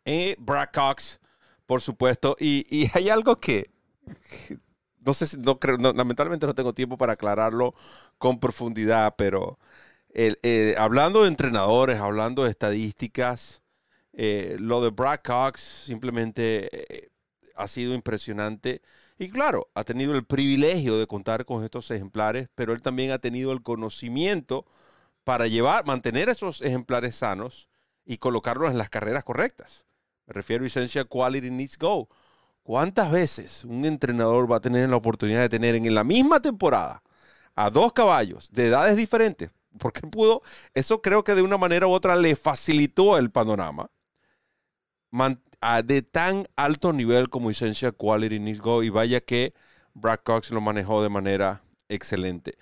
eh, 0.03 0.35
Brad 0.39 0.69
Cox, 0.73 1.19
por 1.67 1.79
supuesto. 1.79 2.35
Y, 2.39 2.65
y 2.75 2.89
hay 2.95 3.09
algo 3.09 3.39
que 3.39 3.69
no 5.05 5.13
sé 5.13 5.27
si, 5.27 5.37
no 5.37 5.59
creo, 5.59 5.77
lamentablemente 5.77 6.45
no 6.47 6.55
tengo 6.55 6.73
tiempo 6.73 6.97
para 6.97 7.13
aclararlo 7.13 7.73
con 8.17 8.39
profundidad, 8.39 9.15
pero 9.17 9.57
el- 10.13 10.37
eh, 10.43 10.75
hablando 10.77 11.23
de 11.23 11.29
entrenadores, 11.29 11.99
hablando 11.99 12.43
de 12.43 12.51
estadísticas, 12.51 13.61
eh, 14.13 14.57
lo 14.59 14.81
de 14.83 14.89
Brad 14.91 15.21
Cox 15.23 15.61
simplemente 15.61 16.69
eh, 16.95 17.09
ha 17.55 17.67
sido 17.67 17.93
impresionante. 17.95 18.81
Y 19.19 19.29
claro, 19.29 19.69
ha 19.75 19.83
tenido 19.83 20.15
el 20.15 20.25
privilegio 20.25 20.97
de 20.97 21.07
contar 21.07 21.45
con 21.45 21.63
estos 21.63 21.91
ejemplares, 21.91 22.49
pero 22.55 22.73
él 22.73 22.81
también 22.81 23.11
ha 23.11 23.19
tenido 23.19 23.51
el 23.53 23.61
conocimiento 23.63 24.65
para 25.23 25.47
llevar, 25.47 25.85
mantener 25.85 26.29
esos 26.29 26.61
ejemplares 26.61 27.15
sanos 27.17 27.69
y 28.05 28.17
colocarlos 28.17 28.71
en 28.71 28.77
las 28.77 28.89
carreras 28.89 29.23
correctas. 29.23 29.85
Me 30.27 30.33
refiero 30.33 30.63
a 30.63 30.67
Essential 30.67 31.07
Quality 31.07 31.51
Needs 31.51 31.77
Go. 31.77 32.09
¿Cuántas 32.63 33.11
veces 33.11 33.65
un 33.65 33.85
entrenador 33.85 34.51
va 34.51 34.57
a 34.57 34.61
tener 34.61 34.87
la 34.89 34.95
oportunidad 34.95 35.41
de 35.41 35.49
tener 35.49 35.75
en 35.75 35.93
la 35.95 36.03
misma 36.03 36.41
temporada 36.41 37.01
a 37.55 37.69
dos 37.69 37.91
caballos 37.93 38.51
de 38.51 38.67
edades 38.67 38.95
diferentes? 38.95 39.49
Porque 39.79 40.01
pudo, 40.01 40.41
eso 40.73 41.01
creo 41.01 41.23
que 41.23 41.33
de 41.35 41.41
una 41.41 41.57
manera 41.57 41.87
u 41.87 41.91
otra 41.91 42.15
le 42.15 42.35
facilitó 42.35 43.17
el 43.17 43.31
panorama 43.31 43.89
man- 45.11 45.41
a- 45.61 45.81
de 45.81 46.01
tan 46.01 46.47
alto 46.55 46.93
nivel 46.93 47.29
como 47.29 47.49
Essential 47.51 47.95
Quality 47.95 48.39
Needs 48.39 48.61
Go 48.61 48.83
y 48.83 48.89
vaya 48.89 49.19
que 49.19 49.53
Brad 49.93 50.19
Cox 50.23 50.51
lo 50.51 50.61
manejó 50.61 51.03
de 51.03 51.09
manera 51.09 51.63
excelente. 51.89 52.57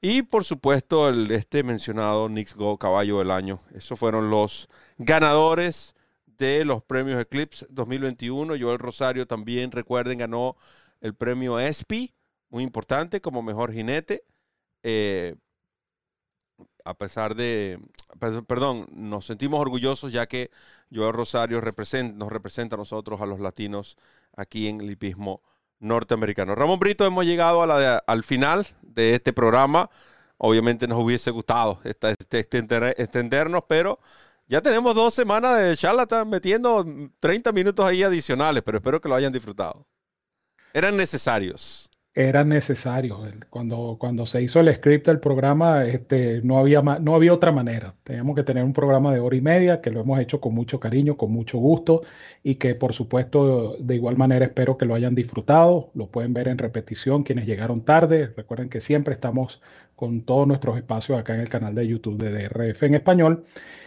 Y 0.00 0.22
por 0.22 0.44
supuesto 0.44 1.08
el, 1.08 1.30
este 1.30 1.62
mencionado 1.62 2.28
Knicks 2.28 2.54
Go 2.54 2.78
Caballo 2.78 3.18
del 3.20 3.30
Año. 3.30 3.60
Esos 3.74 3.98
fueron 3.98 4.30
los 4.30 4.68
ganadores 4.98 5.94
de 6.36 6.64
los 6.64 6.82
premios 6.82 7.20
Eclipse 7.20 7.66
2021. 7.70 8.54
Joel 8.60 8.78
Rosario 8.78 9.26
también, 9.26 9.70
recuerden, 9.70 10.18
ganó 10.18 10.56
el 11.00 11.14
premio 11.14 11.58
ESPY, 11.58 12.14
muy 12.50 12.62
importante, 12.62 13.20
como 13.20 13.42
mejor 13.42 13.72
jinete. 13.72 14.24
Eh, 14.82 15.36
a 16.84 16.94
pesar 16.94 17.34
de, 17.34 17.80
per- 18.18 18.44
perdón, 18.44 18.86
nos 18.92 19.26
sentimos 19.26 19.60
orgullosos 19.60 20.12
ya 20.12 20.26
que 20.26 20.50
Joel 20.92 21.14
Rosario 21.14 21.60
nos 21.60 22.30
representa 22.32 22.76
a 22.76 22.78
nosotros, 22.78 23.20
a 23.20 23.26
los 23.26 23.40
latinos, 23.40 23.96
aquí 24.36 24.68
en 24.68 24.80
el 24.80 24.90
hipismo 24.90 25.42
norteamericano. 25.80 26.54
Ramón 26.54 26.78
Brito, 26.78 27.04
hemos 27.06 27.24
llegado 27.24 27.62
al 27.62 28.24
final 28.24 28.66
de 28.82 29.14
este 29.14 29.32
programa. 29.32 29.90
Obviamente 30.36 30.86
nos 30.86 31.02
hubiese 31.02 31.30
gustado 31.30 31.80
esta- 31.84 32.10
este- 32.10 32.40
extender- 32.48 32.94
extendernos, 32.98 33.64
pero 33.66 33.98
ya 34.46 34.60
tenemos 34.60 34.94
dos 34.94 35.14
semanas 35.14 35.60
de 35.62 35.76
charlatán 35.76 36.28
metiendo 36.28 36.84
30 37.20 37.52
minutos 37.52 37.84
ahí 37.86 38.02
adicionales, 38.02 38.62
pero 38.64 38.78
espero 38.78 39.00
que 39.00 39.08
lo 39.08 39.14
hayan 39.14 39.32
disfrutado. 39.32 39.86
Eran 40.74 40.96
necesarios. 40.96 41.90
Era 42.16 42.44
necesario. 42.44 43.26
El- 43.26 43.46
Cuando, 43.48 43.96
cuando 43.98 44.24
se 44.26 44.40
hizo 44.40 44.60
el 44.60 44.72
script 44.72 45.06
del 45.06 45.18
programa, 45.18 45.84
este, 45.84 46.40
no 46.44 46.58
había, 46.58 46.80
no 46.80 47.14
había 47.16 47.32
otra 47.34 47.50
manera. 47.50 47.96
Teníamos 48.04 48.36
que 48.36 48.44
tener 48.44 48.62
un 48.62 48.72
programa 48.72 49.12
de 49.12 49.18
hora 49.18 49.34
y 49.36 49.40
media, 49.40 49.80
que 49.80 49.90
lo 49.90 50.00
hemos 50.00 50.20
hecho 50.20 50.40
con 50.40 50.54
mucho 50.54 50.78
cariño, 50.78 51.16
con 51.16 51.32
mucho 51.32 51.58
gusto, 51.58 52.02
y 52.44 52.54
que 52.56 52.76
por 52.76 52.92
supuesto, 52.94 53.76
de 53.80 53.96
igual 53.96 54.16
manera, 54.16 54.44
espero 54.46 54.78
que 54.78 54.86
lo 54.86 54.94
hayan 54.94 55.16
disfrutado. 55.16 55.90
Lo 55.94 56.08
pueden 56.08 56.32
ver 56.34 56.46
en 56.48 56.58
repetición 56.58 57.24
quienes 57.24 57.46
llegaron 57.46 57.84
tarde. 57.84 58.28
Recuerden 58.36 58.68
que 58.68 58.80
siempre 58.80 59.14
estamos 59.14 59.60
con 59.96 60.22
todos 60.24 60.46
nuestros 60.46 60.76
espacios 60.76 61.18
acá 61.18 61.34
en 61.34 61.40
el 61.40 61.48
canal 61.48 61.74
de 61.74 61.86
YouTube 61.88 62.16
de 62.18 62.30
DRF 62.30 62.86
en 62.86 62.94
español. 62.94 63.44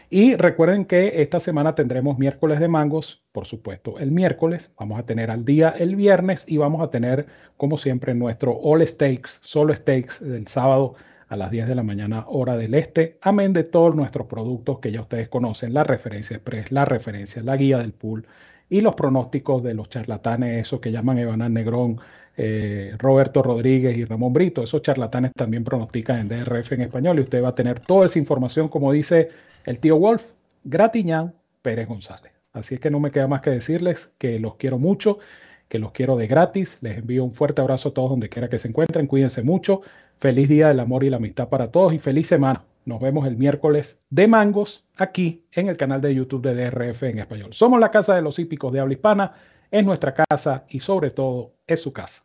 Y 0.09 0.35
recuerden 0.35 0.85
que 0.85 1.21
esta 1.21 1.41
semana 1.41 1.75
tendremos 1.75 2.17
miércoles 2.17 2.61
de 2.61 2.69
mangos, 2.69 3.23
por 3.33 3.45
supuesto, 3.45 3.99
el 3.99 4.11
miércoles. 4.11 4.71
Vamos 4.79 4.99
a 4.99 5.05
tener 5.05 5.29
al 5.29 5.43
día 5.43 5.75
el 5.77 5.97
viernes 5.97 6.45
y 6.47 6.57
vamos 6.57 6.81
a 6.81 6.89
tener, 6.89 7.27
como 7.57 7.77
siempre, 7.77 8.13
nuestro 8.13 8.53
All 8.53 8.87
Stakes, 8.87 9.31
solo 9.41 9.75
Stakes 9.75 10.23
del 10.23 10.47
sábado 10.47 10.95
a 11.27 11.35
las 11.35 11.51
10 11.51 11.67
de 11.67 11.75
la 11.75 11.83
mañana, 11.83 12.23
hora 12.27 12.55
del 12.55 12.73
este. 12.73 13.17
Amén 13.21 13.51
de 13.51 13.65
todos 13.65 13.95
nuestros 13.95 14.27
productos 14.27 14.79
que 14.79 14.93
ya 14.93 15.01
ustedes 15.01 15.27
conocen: 15.27 15.73
la 15.73 15.83
referencia 15.83 16.37
express, 16.37 16.71
la 16.71 16.85
referencia, 16.85 17.43
la 17.43 17.57
guía 17.57 17.79
del 17.79 17.91
pool 17.91 18.25
y 18.69 18.79
los 18.79 18.95
pronósticos 18.95 19.61
de 19.61 19.73
los 19.73 19.89
charlatanes, 19.89 20.61
esos 20.61 20.79
que 20.79 20.91
llaman 20.91 21.17
Evanán 21.17 21.53
Negrón, 21.53 21.99
eh, 22.37 22.93
Roberto 22.97 23.43
Rodríguez 23.43 23.97
y 23.97 24.05
Ramón 24.05 24.31
Brito. 24.31 24.63
Esos 24.63 24.81
charlatanes 24.81 25.31
también 25.35 25.65
pronostican 25.65 26.19
en 26.19 26.29
DRF 26.29 26.71
en 26.73 26.81
español 26.81 27.19
y 27.19 27.23
usted 27.23 27.43
va 27.43 27.49
a 27.49 27.55
tener 27.55 27.81
toda 27.81 28.05
esa 28.05 28.19
información, 28.19 28.69
como 28.69 28.93
dice 28.93 29.29
el 29.67 29.79
tío 29.79 29.97
Wolf, 29.97 30.23
Gratiñán 30.63 31.35
Pérez 31.61 31.89
González. 31.89 32.31
Así 32.53 32.75
es 32.75 32.81
que 32.81 32.89
no 32.89 33.01
me 33.01 33.11
queda 33.11 33.27
más 33.27 33.41
que 33.41 33.49
decirles 33.49 34.09
que 34.17 34.39
los 34.39 34.55
quiero 34.55 34.79
mucho, 34.79 35.19
que 35.67 35.77
los 35.77 35.91
quiero 35.91 36.15
de 36.15 36.25
gratis. 36.25 36.77
Les 36.79 36.97
envío 36.97 37.25
un 37.25 37.33
fuerte 37.33 37.61
abrazo 37.61 37.89
a 37.89 37.93
todos 37.93 38.11
donde 38.11 38.29
quiera 38.29 38.47
que 38.47 38.59
se 38.59 38.69
encuentren. 38.69 39.07
Cuídense 39.07 39.43
mucho. 39.43 39.81
Feliz 40.19 40.47
día 40.47 40.69
del 40.69 40.79
amor 40.79 41.03
y 41.03 41.09
la 41.09 41.17
amistad 41.17 41.49
para 41.49 41.69
todos 41.69 41.93
y 41.93 41.99
feliz 41.99 42.27
semana. 42.27 42.63
Nos 42.85 43.01
vemos 43.01 43.27
el 43.27 43.35
miércoles 43.35 43.99
de 44.09 44.27
mangos 44.27 44.85
aquí 44.95 45.43
en 45.51 45.67
el 45.67 45.75
canal 45.75 45.99
de 45.99 46.15
YouTube 46.15 46.43
de 46.43 46.55
DRF 46.55 47.03
en 47.03 47.19
español. 47.19 47.53
Somos 47.53 47.81
la 47.81 47.91
casa 47.91 48.15
de 48.15 48.21
los 48.21 48.39
hípicos 48.39 48.71
de 48.71 48.79
habla 48.79 48.93
hispana. 48.93 49.33
Es 49.69 49.85
nuestra 49.85 50.13
casa 50.13 50.63
y 50.69 50.79
sobre 50.79 51.11
todo 51.11 51.51
es 51.67 51.81
su 51.81 51.91
casa. 51.91 52.23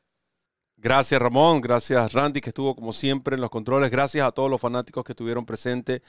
Gracias 0.76 1.20
Ramón, 1.20 1.60
gracias 1.60 2.12
Randy 2.12 2.40
que 2.40 2.50
estuvo 2.50 2.74
como 2.74 2.92
siempre 2.92 3.34
en 3.34 3.40
los 3.40 3.50
controles, 3.50 3.88
gracias 3.88 4.26
a 4.26 4.32
todos 4.32 4.50
los 4.50 4.60
fanáticos 4.60 5.04
que 5.04 5.12
estuvieron 5.12 5.46
presentes 5.46 6.02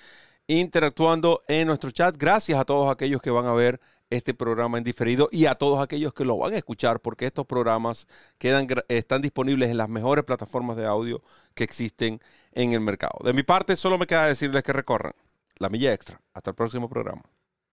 interactuando 0.48 1.42
en 1.48 1.68
nuestro 1.68 1.92
chat, 1.92 2.16
gracias 2.18 2.60
a 2.60 2.66
todos 2.66 2.92
aquellos 2.92 3.22
que 3.22 3.32
van 3.32 3.46
a 3.46 3.54
ver 3.54 3.80
este 4.10 4.34
programa 4.34 4.78
en 4.78 4.84
diferido 4.84 5.30
y 5.32 5.46
a 5.46 5.56
todos 5.56 5.82
aquellos 5.82 6.14
que 6.14 6.26
lo 6.26 6.38
van 6.38 6.54
a 6.54 6.58
escuchar 6.58 7.00
porque 7.00 7.26
estos 7.26 7.46
programas 7.46 8.08
quedan, 8.38 8.68
están 8.88 9.22
disponibles 9.22 9.70
en 9.70 9.78
las 9.78 9.90
mejores 9.90 10.24
plataformas 10.24 10.78
de 10.78 10.86
audio 10.86 11.22
que 11.56 11.64
existen 11.64 12.20
en 12.52 12.74
el 12.74 12.82
mercado. 12.82 13.20
De 13.24 13.34
mi 13.34 13.44
parte 13.44 13.76
solo 13.76 13.98
me 13.98 14.06
queda 14.06 14.28
decirles 14.28 14.64
que 14.64 14.74
recorran 14.74 15.14
la 15.58 15.70
milla 15.70 15.94
extra. 15.94 16.22
Hasta 16.34 16.52
el 16.52 16.56
próximo 16.56 16.90
programa. 16.90 17.24